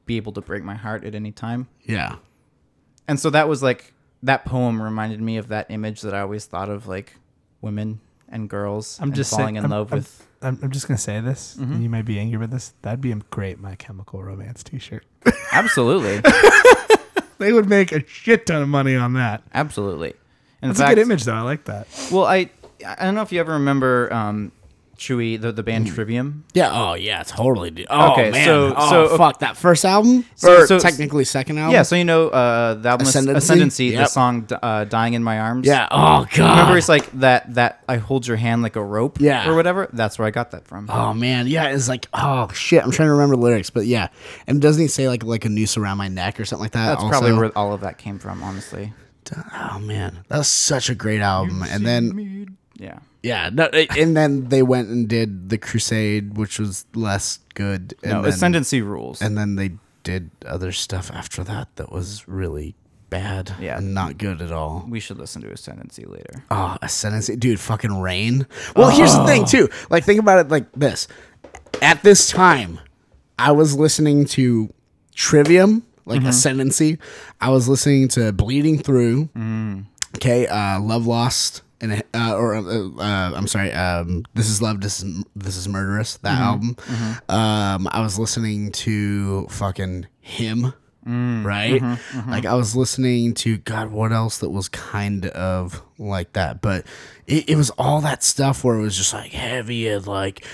be 0.05 0.17
able 0.17 0.31
to 0.33 0.41
break 0.41 0.63
my 0.63 0.75
heart 0.75 1.03
at 1.03 1.15
any 1.15 1.31
time 1.31 1.67
yeah, 1.83 2.15
and 3.07 3.19
so 3.19 3.29
that 3.31 3.47
was 3.49 3.63
like 3.63 3.93
that 4.23 4.45
poem 4.45 4.81
reminded 4.81 5.19
me 5.21 5.37
of 5.37 5.47
that 5.47 5.65
image 5.69 6.01
that 6.01 6.13
i 6.13 6.19
always 6.21 6.45
thought 6.45 6.69
of 6.69 6.87
like 6.87 7.13
women 7.61 7.99
and 8.29 8.49
girls 8.49 8.99
I'm 9.01 9.09
and 9.09 9.15
just 9.15 9.31
falling 9.31 9.45
saying, 9.45 9.55
in 9.57 9.63
I'm- 9.63 9.71
love 9.71 9.91
I'm- 9.91 9.99
with 10.01 10.27
I'm, 10.41 10.59
I'm 10.61 10.69
just 10.71 10.87
gonna 10.87 10.99
say 10.99 11.19
this, 11.19 11.55
and 11.55 11.81
you 11.81 11.89
might 11.89 12.05
be 12.05 12.19
angry 12.19 12.37
with 12.37 12.51
this. 12.51 12.73
That'd 12.83 13.01
be 13.01 13.11
a 13.11 13.15
great 13.15 13.59
My 13.59 13.73
Chemical 13.73 14.21
Romance 14.21 14.61
T-shirt. 14.63 15.03
absolutely 15.51 16.17
they 17.39 17.53
would 17.53 17.69
make 17.69 17.91
a 17.91 18.05
shit 18.07 18.45
ton 18.45 18.61
of 18.61 18.69
money 18.69 18.95
on 18.95 19.13
that. 19.13 19.43
absolutely 19.53 20.13
in 20.61 20.69
That's 20.69 20.79
fact 20.79 20.93
a 20.93 20.95
good 20.95 21.01
image, 21.03 21.23
though. 21.23 21.33
I 21.35 21.41
like 21.41 21.65
that. 21.65 21.87
well 22.11 22.25
i 22.25 22.49
i 22.85 23.05
don't 23.05 23.15
know 23.15 23.21
if 23.21 23.31
you 23.31 23.39
ever 23.39 23.53
remember 23.53 24.11
um 24.13 24.51
chewy 24.97 25.39
the, 25.39 25.51
the 25.51 25.61
band 25.63 25.85
Mm. 25.87 25.93
trivium 25.93 26.43
yeah. 26.53 26.69
Oh 26.73 26.93
yeah, 26.95 27.21
totally, 27.23 27.69
dude. 27.71 27.85
Oh 27.89 28.13
Okay, 28.13 28.31
man. 28.31 28.45
so- 28.45 28.73
oh, 28.75 28.89
so- 29.09 29.17
fuck 29.17 29.39
that 29.39 29.55
first 29.55 29.85
album 29.85 30.25
So- 30.35 30.63
or 30.63 30.67
so- 30.67 30.79
technically 30.79 31.23
second 31.23 31.57
album. 31.59 31.73
yeah 31.73 31.83
so 31.83 31.95
you 31.95 32.03
know 32.03 32.29
uh 32.29 32.73
the 32.73 32.89
album 32.89 33.05
Ascendancy? 33.07 33.37
ascendancy, 33.37 33.89
the 33.91 33.95
Yep. 33.97 34.07
song 34.09 34.47
uh, 34.63 34.85
dying 34.85 35.13
in 35.13 35.23
my 35.23 35.39
arms 35.39 35.67
Yeah. 35.67 35.87
Oh 35.91 36.25
god. 36.35 36.49
Remember, 36.57 36.77
it's 36.77 36.89
like 36.89 37.09
that. 37.19 37.53
That 37.53 37.83
I 37.87 37.97
hold 37.97 38.27
your 38.27 38.37
hand 38.37 38.61
like 38.63 38.75
a 38.75 38.83
rope, 38.83 39.19
Yeah. 39.21 39.47
or 39.49 39.55
whatever. 39.55 39.87
That's 39.93 40.17
where 40.19 40.27
I 40.27 40.31
got 40.31 40.51
that 40.51 40.67
from. 40.67 40.89
Oh 40.91 41.13
man, 41.13 41.47
yeah, 41.47 41.67
it's 41.69 41.87
like 41.87 42.07
oh 42.13 42.49
shit. 42.53 42.83
I'm 42.83 42.91
trying 42.91 43.07
to 43.07 43.13
remember 43.13 43.35
the 43.35 43.41
lyrics, 43.41 43.69
but 43.69 43.85
yeah, 43.85 44.07
and 44.47 44.61
doesn't 44.61 44.81
he 44.81 44.87
say 44.87 45.07
like 45.07 45.23
like 45.23 45.45
a 45.45 45.49
noose 45.49 45.77
around 45.77 45.97
my 45.97 46.07
neck 46.07 46.39
or 46.39 46.45
something 46.45 46.63
like 46.63 46.71
that? 46.71 46.87
That's 46.87 47.03
also? 47.03 47.09
probably 47.11 47.33
where 47.33 47.55
all 47.57 47.73
of 47.73 47.81
that 47.81 47.97
came 47.97 48.17
from, 48.19 48.41
honestly. 48.43 48.93
Oh 49.53 49.79
man, 49.79 50.19
that's 50.29 50.47
such 50.49 50.89
a 50.89 50.95
great 50.95 51.21
album. 51.21 51.61
And 51.63 51.85
then 51.85 52.57
Yeah. 52.79 52.99
Yeah, 53.27 53.49
no, 53.51 53.65
and 53.65 54.15
then 54.15 54.45
they 54.49 54.61
went 54.61 54.87
and 54.89 55.07
did 55.07 55.49
the 55.49 55.57
Crusade, 55.57 56.37
which 56.37 56.59
was 56.59 56.85
less 56.95 57.39
good. 57.55 57.93
And 58.03 58.13
No, 58.13 58.21
then, 58.21 58.31
ascendancy 58.31 58.81
rules. 58.81 59.21
And 59.21 59.37
then 59.37 59.55
they 59.55 59.71
did 60.03 60.31
other 60.45 60.71
stuff 60.71 61.11
after 61.11 61.43
that 61.43 61.75
that 61.75 61.91
was 61.91 62.27
really 62.27 62.75
bad. 63.09 63.53
Yeah. 63.59 63.77
and 63.77 63.93
not 63.93 64.17
good 64.17 64.41
at 64.41 64.51
all. 64.51 64.85
we 64.87 64.99
should 64.99 65.17
listen 65.17 65.41
to 65.41 65.49
ascendancy 65.49 66.05
later. 66.05 66.43
Oh, 66.51 66.77
Ascendancy, 66.81 67.35
dude, 67.35 67.59
fucking 67.59 67.99
rain. 67.99 68.47
Well, 68.75 68.89
here's 68.89 69.13
the 69.13 69.25
thing 69.25 69.43
oh. 69.43 69.45
too. 69.45 69.69
Like, 69.89 70.03
think 70.03 70.19
about 70.19 70.39
it 70.39 70.49
like 70.49 70.71
this. 70.73 71.07
At 71.81 72.03
this 72.03 72.29
time, 72.29 72.79
I 73.37 73.51
was 73.51 73.75
listening 73.75 74.25
to 74.25 74.73
Trivium, 75.15 75.83
like 76.05 76.19
mm-hmm. 76.19 76.29
Ascendancy. 76.29 76.97
I 77.41 77.49
was 77.49 77.67
listening 77.67 78.07
to 78.09 78.31
Bleeding 78.31 78.79
Through. 78.79 79.25
Mm. 79.35 79.85
Okay, 80.15 80.47
uh, 80.47 80.79
Love 80.79 81.05
Lost, 81.05 81.61
and 81.81 82.03
uh, 82.13 82.35
or 82.35 82.55
uh, 82.55 82.61
uh, 82.63 83.31
I'm 83.35 83.47
sorry, 83.47 83.71
um, 83.73 84.25
This 84.33 84.49
Is 84.49 84.61
Love, 84.61 84.81
This 84.81 85.01
Is 85.03 85.23
This 85.35 85.57
Is 85.57 85.67
Murderous. 85.67 86.17
That 86.17 86.39
album. 86.39 86.75
Um, 87.29 87.87
I 87.91 88.01
was 88.01 88.17
listening 88.19 88.71
to 88.73 89.47
fucking 89.47 90.07
HIM 90.21 90.73
right? 91.09 91.81
Like 92.27 92.45
I 92.45 92.53
was 92.55 92.75
listening 92.75 93.33
to 93.35 93.57
God, 93.59 93.91
what 93.91 94.11
else 94.11 94.39
that 94.39 94.49
was 94.49 94.67
kind 94.67 95.25
of 95.27 95.81
like 95.97 96.33
that, 96.33 96.61
but 96.61 96.85
it, 97.27 97.49
it 97.49 97.55
was 97.55 97.69
all 97.77 98.01
that 98.01 98.23
stuff 98.25 98.63
where 98.65 98.75
it 98.77 98.81
was 98.81 98.97
just 98.97 99.13
like 99.13 99.31
heavy 99.31 99.87
and 99.87 100.05
like 100.05 100.45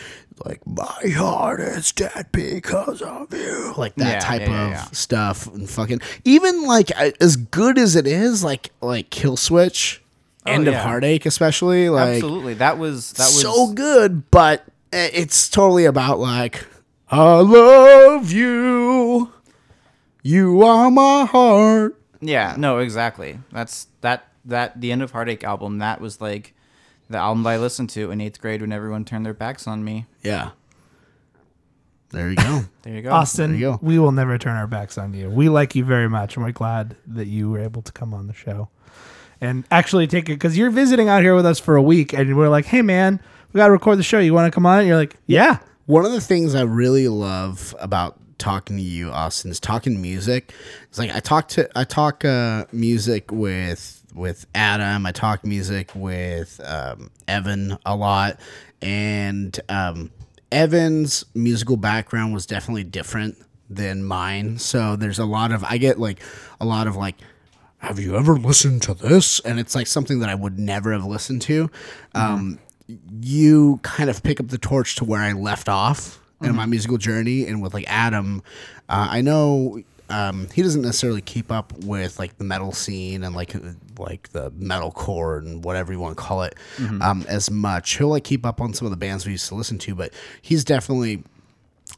like 0.45 0.61
my 0.67 1.09
heart 1.15 1.59
is 1.59 1.91
dead 1.91 2.27
because 2.31 3.01
of 3.01 3.33
you, 3.33 3.73
like 3.77 3.95
that 3.95 4.13
Yeah, 4.13 4.19
type 4.19 4.41
yeah, 4.47 4.65
of 4.65 4.71
yeah. 4.71 4.83
stuff, 4.91 5.47
and 5.47 5.67
fucking 5.67 6.01
even 6.23 6.63
like 6.67 6.91
as 6.91 7.35
good 7.35 7.79
as 7.79 7.95
it 7.95 8.05
is, 8.05 8.43
like 8.43 8.69
like 8.81 9.09
Killswitch. 9.09 9.99
Oh, 10.45 10.51
end 10.51 10.67
of 10.67 10.73
Oh, 10.73 10.77
yeah. 10.77 10.83
Heartache, 10.83 11.25
especially 11.25 11.89
like 11.89 12.15
Absolutely. 12.15 12.53
That 12.55 12.77
was 12.77 13.13
that 13.13 13.23
was 13.25 13.41
so 13.41 13.71
good, 13.73 14.29
but 14.31 14.65
it's 14.91 15.49
totally 15.49 15.85
about 15.85 16.19
like 16.19 16.65
I 17.09 17.39
love 17.39 18.31
you. 18.31 19.31
You 20.21 20.63
are 20.63 20.89
my 20.89 21.25
heart. 21.25 21.99
Yeah, 22.21 22.55
no, 22.57 22.79
exactly. 22.79 23.39
That's 23.51 23.87
that 24.01 24.27
that 24.45 24.79
the 24.79 24.91
end 24.91 25.01
of 25.03 25.11
Heartache 25.11 25.43
album. 25.43 25.79
That 25.79 26.01
was 26.01 26.19
like 26.21 26.53
the 27.09 27.17
album 27.17 27.43
that 27.43 27.49
I 27.51 27.57
listened 27.57 27.89
to 27.91 28.11
in 28.11 28.21
eighth 28.21 28.39
grade 28.41 28.61
when 28.61 28.71
everyone 28.71 29.05
turned 29.05 29.25
their 29.25 29.33
backs 29.33 29.67
on 29.67 29.83
me. 29.83 30.05
Yeah. 30.21 30.51
There 32.09 32.29
you 32.29 32.35
go. 32.35 32.61
There 32.83 32.93
you 32.95 33.01
go. 33.01 33.11
Austin, 33.11 33.53
you 33.53 33.59
go. 33.61 33.79
we 33.81 33.97
will 33.97 34.11
never 34.11 34.37
turn 34.37 34.57
our 34.57 34.67
backs 34.67 34.97
on 34.97 35.13
you. 35.13 35.29
We 35.29 35.47
like 35.47 35.73
you 35.73 35.85
very 35.85 36.09
much, 36.09 36.35
and 36.35 36.43
we're 36.45 36.51
glad 36.51 36.97
that 37.07 37.27
you 37.27 37.49
were 37.49 37.59
able 37.59 37.81
to 37.81 37.91
come 37.93 38.13
on 38.13 38.27
the 38.27 38.33
show 38.33 38.67
and 39.43 39.65
actually 39.69 40.07
take 40.07 40.29
it 40.29 40.33
because 40.33 40.57
you're 40.57 40.71
visiting 40.71 41.09
out 41.09 41.21
here 41.21 41.35
with 41.35 41.45
us 41.45 41.59
for 41.59 41.75
a 41.75 41.81
week, 41.81 42.13
and 42.13 42.35
we're 42.37 42.49
like, 42.49 42.65
"Hey, 42.65 42.81
man, 42.81 43.19
we 43.51 43.57
got 43.57 43.67
to 43.67 43.73
record 43.73 43.99
the 43.99 44.03
show. 44.03 44.19
You 44.19 44.33
want 44.33 44.51
to 44.51 44.55
come 44.55 44.65
on?" 44.65 44.79
And 44.79 44.87
you're 44.87 44.97
like, 44.97 45.17
"Yeah." 45.27 45.59
One 45.85 46.05
of 46.05 46.13
the 46.13 46.21
things 46.21 46.55
I 46.55 46.61
really 46.61 47.09
love 47.09 47.75
about 47.79 48.17
talking 48.37 48.77
to 48.77 48.81
you, 48.81 49.11
Austin, 49.11 49.51
is 49.51 49.59
talking 49.59 50.01
music. 50.01 50.53
It's 50.83 50.97
like 50.97 51.13
I 51.13 51.19
talk 51.19 51.49
to 51.49 51.69
I 51.77 51.83
talk 51.83 52.23
uh, 52.23 52.65
music 52.71 53.31
with 53.31 54.01
with 54.15 54.45
Adam. 54.55 55.05
I 55.05 55.11
talk 55.11 55.45
music 55.45 55.91
with 55.93 56.61
um, 56.63 57.11
Evan 57.27 57.77
a 57.85 57.95
lot, 57.97 58.39
and 58.81 59.59
um, 59.67 60.11
Evan's 60.51 61.25
musical 61.35 61.75
background 61.75 62.33
was 62.33 62.45
definitely 62.45 62.85
different 62.85 63.37
than 63.69 64.03
mine. 64.03 64.57
So 64.57 64.95
there's 64.95 65.19
a 65.19 65.25
lot 65.25 65.51
of 65.51 65.65
I 65.65 65.77
get 65.77 65.99
like 65.99 66.21
a 66.61 66.65
lot 66.65 66.87
of 66.87 66.95
like 66.95 67.15
have 67.83 67.99
you 67.99 68.15
ever 68.15 68.37
listened 68.37 68.81
to 68.83 68.93
this? 68.93 69.41
And 69.41 69.59
it's 69.59 69.75
like 69.75 69.87
something 69.87 70.19
that 70.19 70.29
I 70.29 70.35
would 70.35 70.57
never 70.57 70.93
have 70.93 71.05
listened 71.05 71.41
to. 71.43 71.69
Um, 72.15 72.57
you 73.21 73.79
kind 73.83 74.09
of 74.09 74.23
pick 74.23 74.39
up 74.39 74.47
the 74.47 74.57
torch 74.57 74.95
to 74.95 75.05
where 75.05 75.21
I 75.21 75.33
left 75.33 75.67
off 75.67 76.19
in 76.41 76.55
my 76.55 76.65
musical 76.65 76.97
journey. 76.97 77.45
And 77.45 77.61
with 77.61 77.73
like 77.73 77.85
Adam, 77.87 78.41
uh, 78.87 79.07
I 79.09 79.21
know 79.21 79.81
um, 80.09 80.47
he 80.53 80.61
doesn't 80.61 80.81
necessarily 80.81 81.21
keep 81.21 81.51
up 81.51 81.73
with 81.83 82.19
like 82.19 82.37
the 82.37 82.43
metal 82.45 82.71
scene 82.71 83.23
and 83.23 83.35
like 83.35 83.53
like 83.97 84.29
the 84.29 84.51
metal 84.51 84.91
core 84.91 85.37
and 85.37 85.63
whatever 85.63 85.91
you 85.91 85.99
want 85.99 86.17
to 86.17 86.23
call 86.23 86.43
it 86.43 86.55
um, 87.01 87.25
as 87.27 87.51
much. 87.51 87.97
He'll 87.97 88.09
like 88.09 88.23
keep 88.23 88.45
up 88.45 88.61
on 88.61 88.73
some 88.73 88.85
of 88.85 88.91
the 88.91 88.97
bands 88.97 89.25
we 89.25 89.33
used 89.33 89.47
to 89.49 89.55
listen 89.55 89.77
to, 89.79 89.95
but 89.95 90.13
he's 90.41 90.63
definitely 90.63 91.23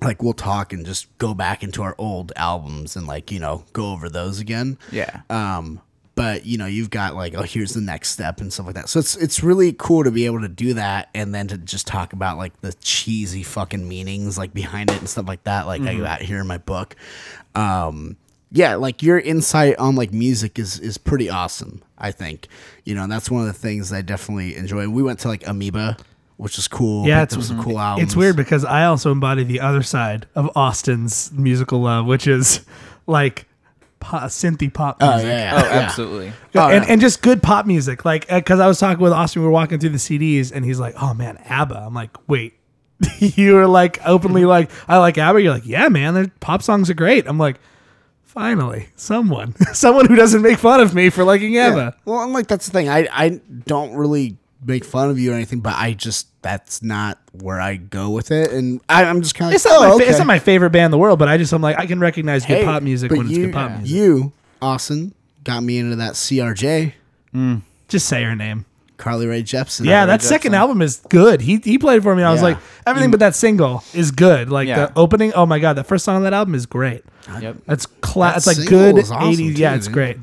like 0.02 0.22
we'll 0.22 0.34
talk 0.34 0.74
and 0.74 0.86
just 0.86 1.16
go 1.18 1.34
back 1.34 1.64
into 1.64 1.82
our 1.82 1.96
old 1.98 2.34
albums 2.36 2.96
and 2.96 3.08
like 3.08 3.32
you 3.32 3.40
know 3.40 3.64
go 3.74 3.92
over 3.92 4.10
those 4.10 4.40
again. 4.40 4.78
Yeah. 4.92 5.22
um 5.30 5.82
but 6.16 6.46
you 6.46 6.58
know 6.58 6.66
you've 6.66 6.90
got 6.90 7.14
like 7.14 7.36
oh 7.36 7.44
here's 7.44 7.74
the 7.74 7.82
next 7.82 8.10
step 8.10 8.40
and 8.40 8.52
stuff 8.52 8.66
like 8.68 8.76
that. 8.76 8.90
So 8.90 9.00
it's 9.00 9.16
it's 9.18 9.44
really 9.44 9.74
cool 9.74 10.04
to 10.04 10.12
be 10.12 10.26
able 10.26 10.42
to 10.42 10.48
do 10.48 10.74
that 10.76 11.10
and 11.14 11.36
then 11.36 11.48
to 11.50 11.58
just 11.58 11.88
talk 11.88 12.14
about 12.14 12.38
like 12.38 12.60
the 12.62 12.74
cheesy 12.82 13.44
fucking 13.44 13.88
meanings 13.88 14.38
like 14.38 14.54
behind 14.54 14.92
it 14.92 15.00
and 15.00 15.10
stuff 15.10 15.28
like 15.28 15.44
that 15.44 15.66
like 15.68 15.82
i 15.82 15.96
got 15.96 16.22
here 16.22 16.40
in 16.40 16.48
my 16.48 16.58
book. 16.58 16.96
Um 17.54 18.18
yeah 18.52 18.76
like 18.76 19.02
your 19.04 19.20
insight 19.20 19.78
on 19.78 19.96
like 19.96 20.14
music 20.14 20.58
is 20.58 20.80
is 20.80 20.98
pretty 20.98 21.30
awesome 21.30 21.84
i 21.98 22.12
think. 22.12 22.48
You 22.86 22.96
know 22.96 23.04
and 23.04 23.12
that's 23.12 23.30
one 23.30 23.42
of 23.42 23.48
the 23.48 23.54
things 23.54 23.92
i 23.92 24.02
definitely 24.02 24.56
enjoy. 24.56 24.88
We 24.88 25.04
went 25.04 25.20
to 25.20 25.28
like 25.28 25.46
amoeba 25.48 25.98
which 26.38 26.58
is 26.58 26.68
cool 26.68 27.08
Yeah, 27.08 27.22
picked 27.22 27.34
it's 27.34 27.38
up 27.38 27.56
some 27.56 27.64
cool 27.64 27.80
albums 27.80 28.08
It's 28.08 28.16
weird 28.16 28.36
because 28.36 28.66
I 28.66 28.86
also 28.86 29.12
embody 29.12 29.44
the 29.44 29.62
other 29.62 29.84
side 29.84 30.28
of 30.36 30.50
Austin's 30.56 31.32
musical 31.32 31.82
love, 31.82 32.06
which 32.06 32.28
is 32.28 32.66
like 33.08 33.48
pop, 34.06 34.24
synthy 34.24 34.74
pop 34.74 34.98
oh 35.02 35.12
music. 35.12 35.28
yeah, 35.28 35.38
yeah, 35.38 35.52
oh, 35.54 35.66
yeah. 35.66 35.80
absolutely. 35.82 36.34
Oh, 36.56 36.70
and, 36.70 36.86
yeah. 36.86 36.92
and 36.92 37.02
just 37.02 37.22
good 37.22 37.42
pop 37.42 37.66
music. 37.66 38.06
Like, 38.06 38.32
uh, 38.32 38.40
because 38.40 38.60
I 38.60 38.68
was 38.68 38.80
talking 38.80 39.02
with 39.02 39.14
Austin, 39.14 39.42
we 39.42 39.48
were 39.48 39.52
walking 39.52 39.80
through 39.80 39.90
the 39.90 39.98
CDs, 39.98 40.52
and 40.54 40.64
he's 40.64 40.80
like, 40.80 40.96
"Oh 41.02 41.14
man, 41.14 41.38
ABBA." 41.46 41.76
I'm 41.76 41.94
like, 41.94 42.12
"Wait, 42.28 42.54
you 43.20 43.56
were 43.56 43.68
like 43.68 44.00
openly 44.06 44.42
mm-hmm. 44.42 44.50
like, 44.50 44.72
I 44.88 44.98
like 44.98 45.18
ABBA." 45.18 45.42
You're 45.42 45.54
like, 45.54 45.66
"Yeah, 45.66 45.90
man, 45.90 46.14
their 46.14 46.32
pop 46.40 46.62
songs 46.62 46.90
are 46.90 46.94
great." 46.94 47.28
I'm 47.28 47.38
like, 47.38 47.60
"Finally, 48.24 48.90
someone, 48.96 49.56
someone 49.74 50.06
who 50.06 50.16
doesn't 50.16 50.42
make 50.42 50.60
fun 50.60 50.80
of 50.80 50.94
me 50.94 51.10
for 51.10 51.24
liking 51.24 51.58
ABBA." 51.58 51.78
Yeah. 51.78 51.92
Well, 52.06 52.24
and 52.24 52.34
like 52.34 52.48
that's 52.48 52.68
the 52.68 52.72
thing. 52.72 52.90
I 52.90 53.08
I 53.12 53.42
don't 53.66 53.96
really 53.96 54.38
make 54.66 54.84
fun 54.84 55.10
of 55.10 55.20
you 55.20 55.32
or 55.32 55.36
anything, 55.36 55.60
but 55.60 55.76
I 55.76 55.94
just 55.94 56.28
that's 56.42 56.82
not 56.84 57.18
where 57.34 57.60
I 57.62 57.76
go 57.76 58.10
with 58.10 58.32
it, 58.32 58.52
and 58.52 58.82
I, 58.90 59.06
I'm 59.06 59.22
just 59.22 59.36
kind 59.36 59.48
of 59.48 59.52
like, 59.52 59.56
It's 59.56 59.66
not, 59.66 59.78
oh, 59.78 59.90
my 59.90 59.96
okay. 59.96 60.06
it's 60.10 60.18
not 60.18 60.28
my 60.28 60.40
favorite 60.40 60.72
band 60.72 60.86
in 60.86 60.92
the 60.92 60.98
world, 60.98 61.20
but 61.20 61.28
I 61.28 61.38
just 61.38 61.54
I'm 61.54 61.62
like 61.62 61.78
I 61.78 61.86
can 61.86 62.00
recognize 62.00 62.46
good 62.46 62.58
Hey, 62.60 62.66
pop 62.66 62.84
music 62.84 63.10
but 63.10 63.18
when 63.20 63.28
it's 63.28 63.38
you, 63.38 63.46
good 63.46 63.54
pop 63.54 63.72
music. 63.72 63.90
You, 63.96 64.32
Austin, 64.62 65.14
got 65.44 65.62
me 65.64 65.78
into 65.78 65.96
that 65.98 66.14
CRJ, 66.14 66.94
Just 67.88 68.08
say 68.08 68.24
her 68.24 68.36
name. 68.36 68.66
Carly 68.98 69.28
Rae 69.28 69.44
Jepsen. 69.44 69.86
Yeah, 69.86 70.06
that 70.06 70.22
second 70.22 70.54
album 70.54 70.82
is 70.82 71.02
good. 71.10 71.42
He 71.42 71.58
he 71.58 71.78
played 71.78 72.02
for 72.02 72.16
me. 72.16 72.22
and 72.22 72.30
I 72.30 72.32
was 72.32 72.42
like, 72.42 72.58
everything 72.88 73.12
but 73.12 73.20
that 73.20 73.36
single 73.36 73.84
is 73.94 74.12
good. 74.12 74.50
Like 74.50 74.70
Yeah. 74.70 74.86
the 74.86 74.94
opening. 74.98 75.34
Oh 75.34 75.46
my 75.46 75.60
god, 75.60 75.74
the 75.74 75.84
first 75.84 76.06
song 76.06 76.16
on 76.16 76.24
that 76.24 76.34
album 76.34 76.56
is 76.56 76.66
great. 76.66 77.04
Yep. 77.42 77.58
That's 77.66 77.86
class. 77.88 78.46
That 78.46 78.52
It's 78.52 78.60
like 78.62 78.70
good 78.70 78.98
is 78.98 79.12
awesome, 79.12 79.30
eighties. 79.32 79.60
yeah, 79.60 79.76
it's 79.76 79.88
dude. 79.88 79.94
great. 79.94 80.18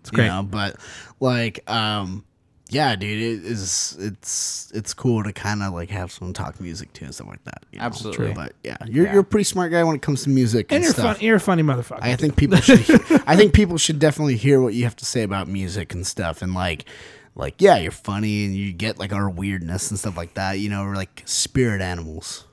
It's 0.00 0.10
great. 0.10 0.24
You 0.26 0.30
know, 0.30 0.42
but 0.44 0.76
like, 1.20 1.68
um, 1.70 2.24
yeah, 2.68 2.96
dude, 2.96 3.10
it 3.22 3.44
is. 3.44 3.96
It's 3.98 4.72
it's 4.74 4.92
cool 4.94 5.22
to 5.22 5.32
kind 5.32 5.62
of 5.62 5.72
like 5.72 5.90
have 5.90 6.10
someone 6.10 6.32
talk 6.34 6.60
music 6.60 6.92
to 6.94 7.04
and 7.04 7.14
stuff 7.14 7.28
like 7.28 7.44
that. 7.44 7.64
you 7.72 7.78
know? 7.78 7.84
Absolutely. 7.84 8.32
But 8.34 8.54
yeah, 8.64 8.76
you're 8.86 9.04
Yeah. 9.06 9.12
you're 9.12 9.20
a 9.22 9.24
pretty 9.24 9.44
smart 9.44 9.70
guy 9.70 9.84
when 9.84 9.94
it 9.96 10.02
comes 10.02 10.24
to 10.24 10.30
music 10.30 10.66
and, 10.70 10.76
and 10.76 10.84
you're 10.84 10.92
stuff. 10.92 11.16
fun. 11.16 11.24
You're 11.24 11.36
a 11.36 11.40
funny 11.40 11.62
motherfucker. 11.62 11.98
I 12.02 12.16
think 12.16 12.36
people 12.36 12.58
should. 12.58 12.80
I 13.26 13.36
think 13.36 13.52
people 13.54 13.78
should 13.78 13.98
definitely 13.98 14.36
hear 14.36 14.60
what 14.60 14.74
you 14.74 14.84
have 14.84 14.96
to 14.96 15.04
say 15.04 15.22
about 15.22 15.46
music 15.48 15.94
and 15.94 16.06
stuff, 16.06 16.42
and 16.42 16.54
like, 16.54 16.86
like 17.34 17.60
yeah, 17.62 17.76
you're 17.76 17.92
funny 17.92 18.44
and 18.46 18.54
you 18.56 18.72
get 18.72 18.98
like 18.98 19.12
our 19.12 19.30
weirdness 19.30 19.90
and 19.90 19.98
stuff 19.98 20.16
like 20.16 20.34
that. 20.34 20.58
You 20.58 20.68
know, 20.68 20.84
we're 20.84 20.96
like 20.96 21.22
spirit 21.24 21.80
animals 21.80 22.46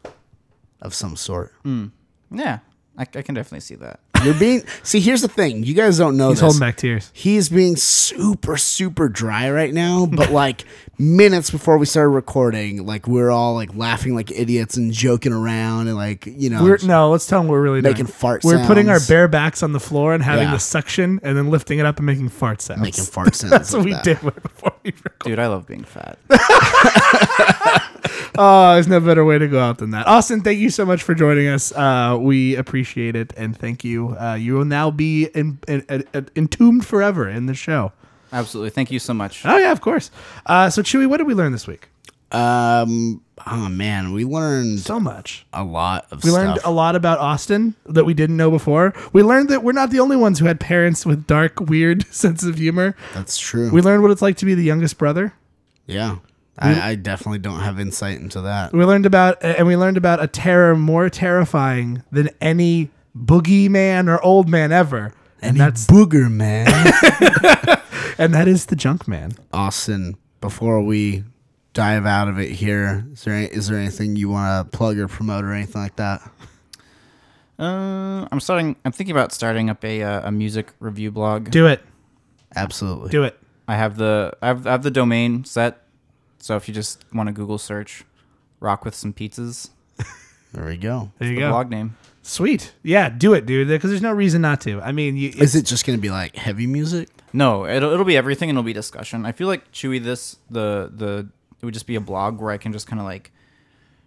of 0.81 0.93
some 0.93 1.15
sort. 1.15 1.53
Hmm. 1.63 1.87
Yeah. 2.29 2.59
I, 2.97 3.01
I 3.01 3.21
can 3.23 3.33
definitely 3.33 3.61
see 3.61 3.75
that. 3.75 3.99
You're 4.23 4.33
being 4.39 4.63
see. 4.83 4.99
Here's 4.99 5.21
the 5.21 5.27
thing. 5.27 5.63
You 5.63 5.73
guys 5.73 5.97
don't 5.97 6.17
know 6.17 6.29
He's 6.29 6.37
this. 6.37 6.41
holding 6.41 6.59
back 6.59 6.77
tears. 6.77 7.09
He's 7.13 7.49
being 7.49 7.75
super 7.75 8.57
super 8.57 9.09
dry 9.09 9.49
right 9.51 9.73
now, 9.73 10.05
but 10.05 10.31
like 10.43 10.65
minutes 10.99 11.49
before 11.49 11.77
we 11.77 11.85
started 11.85 12.09
recording, 12.09 12.85
like 12.85 13.07
we're 13.07 13.29
all 13.31 13.53
like 13.55 13.75
laughing 13.75 14.15
like 14.15 14.31
idiots 14.31 14.77
and 14.77 14.93
joking 14.93 15.33
around 15.33 15.87
and 15.87 15.95
like 15.97 16.25
you 16.25 16.49
know. 16.49 16.63
We're 16.63 16.77
no. 16.83 17.09
Let's 17.11 17.25
tell 17.27 17.41
him 17.41 17.47
we're 17.47 17.61
really 17.61 17.81
Making 17.81 18.05
doing. 18.05 18.07
fart 18.13 18.43
We're 18.43 18.65
putting 18.65 18.89
our 18.89 18.99
bare 19.07 19.27
backs 19.27 19.63
on 19.63 19.71
the 19.73 19.79
floor 19.79 20.13
and 20.13 20.23
having 20.23 20.45
Yeah. 20.47 20.53
the 20.53 20.59
suction, 20.59 21.19
and 21.23 21.37
then 21.37 21.49
lifting 21.49 21.79
it 21.79 21.85
up 21.85 21.97
and 21.97 22.05
making 22.05 22.29
fart 22.29 22.61
sounds. 22.61 22.81
making 22.81 23.03
fart 23.05 23.35
sounds. 23.35 23.51
That's 23.51 23.73
what 23.73 23.85
like 23.85 23.95
we 23.97 24.01
did 24.13 24.23
right 24.23 24.41
before 24.43 24.73
we 24.83 24.91
recorded. 24.91 25.23
Dude, 25.25 25.39
I 25.39 25.47
love 25.47 25.67
being 25.67 25.83
fat. 25.83 26.17
Oh, 28.35 28.73
there's 28.73 28.87
no 28.87 28.99
better 28.99 29.23
way 29.23 29.37
to 29.37 29.47
go 29.47 29.59
out 29.59 29.77
than 29.77 29.91
that. 29.91 30.07
Austin, 30.07 30.41
thank 30.41 30.57
you 30.57 30.71
so 30.71 30.85
much 30.87 31.03
for 31.03 31.13
joining 31.13 31.47
us. 31.47 31.71
Uh, 31.71 32.17
we 32.19 32.55
appreciate 32.55 33.15
it, 33.15 33.31
and 33.37 33.55
thank 33.55 33.83
you. 33.83 34.12
Uh, 34.19 34.33
you 34.35 34.53
will 34.55 34.65
now 34.65 34.91
be 34.91 35.25
in, 35.35 35.59
in, 35.67 35.85
in- 35.89 36.29
entombed 36.35 36.85
forever 36.85 37.27
in 37.29 37.45
the 37.45 37.53
show. 37.53 37.91
Absolutely. 38.31 38.71
Thank 38.71 38.89
you 38.91 38.99
so 38.99 39.13
much. 39.13 39.45
Oh 39.45 39.57
yeah, 39.57 39.71
of 39.71 39.81
course. 39.81 40.09
Uh, 40.45 40.69
so 40.69 40.81
Chewy, 40.81 41.07
what 41.07 41.17
did 41.17 41.27
we 41.27 41.33
learn 41.33 41.51
this 41.51 41.67
week? 41.67 41.89
Um. 42.31 43.21
Oh 43.45 43.67
man, 43.69 44.13
we 44.13 44.25
learned 44.25 44.79
So 44.79 44.99
much. 44.99 45.45
a 45.53 45.63
lot 45.63 46.05
of 46.11 46.23
We 46.23 46.29
stuff. 46.29 46.33
learned 46.45 46.59
a 46.63 46.71
lot 46.71 46.95
about 46.95 47.19
Austin 47.19 47.75
that 47.85 48.05
we 48.05 48.13
didn't 48.13 48.37
know 48.37 48.49
before. 48.49 48.93
We 49.11 49.21
learned 49.21 49.49
that 49.49 49.63
we're 49.63 49.71
not 49.73 49.89
the 49.91 49.99
only 49.99 50.15
ones 50.17 50.39
who 50.39 50.45
had 50.45 50.59
parents 50.59 51.05
with 51.05 51.27
dark, 51.27 51.59
weird 51.69 52.05
sense 52.13 52.43
of 52.43 52.57
humor. 52.57 52.95
That's 53.13 53.37
true. 53.37 53.69
We 53.71 53.81
learned 53.81 54.01
what 54.01 54.11
it's 54.11 54.21
like 54.21 54.37
to 54.37 54.45
be 54.45 54.55
the 54.55 54.63
youngest 54.63 54.97
brother. 54.97 55.33
yeah, 55.85 56.17
I, 56.57 56.91
I 56.91 56.95
definitely 56.95 57.39
don't 57.39 57.59
have 57.59 57.79
insight 57.79 58.19
into 58.19 58.41
that. 58.41 58.71
We 58.73 58.83
learned 58.85 59.05
about, 59.07 59.43
and 59.43 59.67
we 59.67 59.75
learned 59.75 59.97
about 59.97 60.21
a 60.23 60.27
terror 60.27 60.75
more 60.75 61.09
terrifying 61.09 62.03
than 62.11 62.29
any 62.39 62.89
boogeyman 63.17 64.07
or 64.07 64.21
old 64.23 64.49
man 64.49 64.71
ever. 64.71 65.13
And 65.41 65.57
that's 65.57 65.85
booger 65.87 66.31
man. 66.31 66.67
and 68.17 68.33
that 68.33 68.47
is 68.47 68.67
the 68.67 68.75
junk 68.75 69.07
man. 69.07 69.33
Austin, 69.51 70.15
before 70.39 70.81
we 70.81 71.23
dive 71.73 72.05
out 72.05 72.27
of 72.29 72.39
it 72.39 72.51
here, 72.51 73.05
is 73.11 73.23
there 73.23 73.33
any, 73.33 73.47
is 73.47 73.67
there 73.67 73.77
anything 73.77 74.15
you 74.15 74.29
want 74.29 74.71
to 74.71 74.77
plug 74.77 74.97
or 74.97 75.07
promote 75.07 75.43
or 75.43 75.51
anything 75.51 75.81
like 75.81 75.95
that? 75.97 76.21
Uh, 77.59 78.25
I'm 78.31 78.39
starting. 78.39 78.75
I'm 78.83 78.91
thinking 78.91 79.15
about 79.15 79.31
starting 79.31 79.69
up 79.69 79.83
a 79.85 80.01
uh, 80.01 80.27
a 80.27 80.31
music 80.31 80.71
review 80.79 81.11
blog. 81.11 81.51
Do 81.51 81.67
it. 81.67 81.81
Absolutely. 82.55 83.09
Do 83.09 83.23
it. 83.23 83.37
I 83.67 83.75
have 83.75 83.97
the 83.97 84.33
I 84.41 84.47
have, 84.47 84.65
I 84.67 84.71
have 84.71 84.83
the 84.83 84.91
domain 84.91 85.45
set. 85.45 85.81
So 86.39 86.55
if 86.55 86.67
you 86.67 86.73
just 86.73 87.05
want 87.13 87.27
to 87.27 87.33
Google 87.33 87.57
search, 87.59 88.05
rock 88.59 88.83
with 88.85 88.95
some 88.95 89.13
pizzas, 89.13 89.69
There 90.51 90.65
we 90.65 90.77
go. 90.77 91.11
There 91.19 91.27
you 91.29 91.35
The 91.35 91.41
go. 91.41 91.49
blog 91.51 91.69
name. 91.69 91.95
Sweet. 92.25 92.73
Yeah, 92.83 93.09
do 93.09 93.33
it, 93.33 93.45
dude. 93.45 93.67
Because 93.67 93.89
there's 93.89 94.01
no 94.01 94.11
reason 94.13 94.41
not 94.41 94.61
to. 94.61 94.81
I 94.81 94.91
mean, 94.93 95.17
you, 95.17 95.29
Is 95.37 95.55
it 95.55 95.65
just 95.65 95.85
gonna 95.85 95.97
be 95.97 96.09
like 96.09 96.35
heavy 96.35 96.65
music? 96.67 97.09
No, 97.33 97.65
it'll 97.65 97.91
it'll 97.91 98.05
be 98.05 98.15
everything 98.17 98.49
and 98.49 98.57
it'll 98.57 98.65
be 98.65 98.73
discussion. 98.73 99.25
I 99.25 99.31
feel 99.33 99.47
like 99.47 99.71
Chewy 99.71 100.01
this 100.01 100.37
the 100.49 100.89
the 100.93 101.27
it 101.61 101.65
would 101.65 101.73
just 101.73 101.85
be 101.87 101.95
a 101.95 102.01
blog 102.01 102.39
where 102.41 102.51
I 102.51 102.57
can 102.57 102.71
just 102.73 102.87
kind 102.87 102.99
of 102.99 103.05
like 103.05 103.31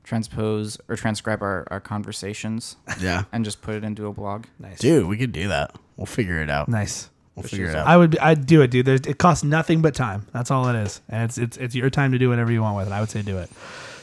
transpose 0.04 0.78
or 0.88 0.96
transcribe 0.96 1.42
our, 1.42 1.66
our 1.70 1.80
conversations 1.80 2.76
Yeah. 3.00 3.24
and 3.32 3.44
just 3.44 3.60
put 3.60 3.74
it 3.74 3.84
into 3.84 4.06
a 4.06 4.12
blog. 4.12 4.44
nice. 4.58 4.78
Dude, 4.78 5.06
we 5.06 5.16
could 5.16 5.32
do 5.32 5.48
that. 5.48 5.74
We'll 5.96 6.06
figure 6.06 6.40
it 6.42 6.48
out. 6.50 6.68
Nice. 6.68 7.10
We'll 7.34 7.42
figure 7.42 7.66
it 7.68 7.74
out. 7.76 7.86
I 7.86 7.98
would. 7.98 8.12
be- 8.12 8.20
I'd 8.20 8.46
do 8.46 8.62
it, 8.62 8.70
dude. 8.70 8.86
There's, 8.86 9.00
it 9.00 9.18
costs 9.18 9.44
nothing 9.44 9.82
but 9.82 9.94
time. 9.94 10.26
That's 10.32 10.50
all 10.50 10.68
it 10.68 10.76
is, 10.76 11.02
and 11.10 11.24
it's 11.24 11.36
it's 11.36 11.56
it's 11.58 11.74
your 11.74 11.90
time 11.90 12.12
to 12.12 12.18
do 12.18 12.30
whatever 12.30 12.50
you 12.50 12.62
want 12.62 12.78
with 12.78 12.86
it. 12.86 12.92
I 12.92 13.00
would 13.00 13.10
say 13.10 13.20
do 13.20 13.36
it. 13.36 13.50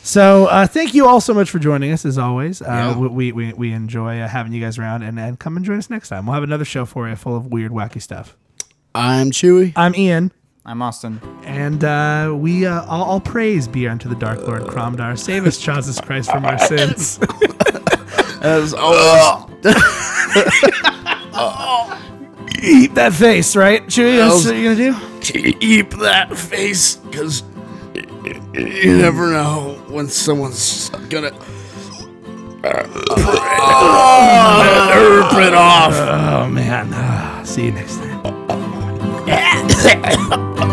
So 0.06 0.48
uh, 0.48 0.68
thank 0.68 0.94
you 0.94 1.08
all 1.08 1.22
so 1.22 1.34
much 1.34 1.50
for 1.50 1.60
joining 1.60 1.92
us 1.94 2.06
as 2.06 2.18
always. 2.18 2.62
Uh, 2.62 2.66
Yeah. 2.66 2.98
we, 3.08 3.32
we 3.32 3.54
we 3.54 3.72
enjoy 3.72 4.20
uh, 4.20 4.28
having 4.28 4.52
you 4.52 4.60
guys 4.62 4.78
around, 4.78 5.02
and 5.04 5.18
and 5.18 5.40
come 5.40 5.56
and 5.56 5.66
join 5.66 5.78
us 5.78 5.90
next 5.90 6.10
time. 6.10 6.26
We'll 6.26 6.34
have 6.34 6.44
another 6.44 6.66
show 6.66 6.86
for 6.86 7.08
you 7.08 7.16
full 7.16 7.38
of 7.38 7.48
weird, 7.48 7.72
wacky 7.72 8.02
stuff. 8.02 8.36
I'm 8.94 9.32
Chewy. 9.32 9.72
I'm 9.78 9.96
Ian. 9.96 10.32
I'm 10.66 10.82
Austin. 10.82 11.20
And 11.44 11.84
uh, 11.84 12.34
we 12.38 12.66
uh, 12.66 12.84
all, 12.86 13.04
all 13.04 13.20
praise 13.22 13.68
be 13.68 13.88
unto 13.88 14.08
the 14.10 14.16
Dark 14.16 14.46
Lord 14.48 14.64
Cromdar. 14.64 15.18
Save 15.18 15.46
us, 15.48 15.58
Jesus 15.58 16.00
Christ, 16.00 16.32
from 16.32 16.46
our 16.46 16.58
sins. 16.60 17.20
As 18.42 18.74
always, 18.74 19.46
Eat 22.62 22.94
that 22.96 23.14
face, 23.14 23.56
right? 23.58 23.86
Chewy, 23.88 24.18
that's 24.18 24.46
what 24.46 24.56
you're 24.56 24.76
gonna 24.76 24.94
do. 25.22 25.54
keep 25.60 25.90
that 25.92 26.38
face, 26.38 26.96
because 26.98 27.44
you 28.26 28.98
never 28.98 29.32
know 29.32 29.82
when 29.88 30.08
someone's 30.08 30.90
gonna 31.10 31.32
rip 32.64 32.86
it 35.48 35.54
off. 35.54 35.94
Oh 35.94 36.48
man. 36.50 36.90
Ah, 36.94 37.42
see 37.44 37.66
you 37.66 37.72
next 37.72 37.98
time. 37.98 38.24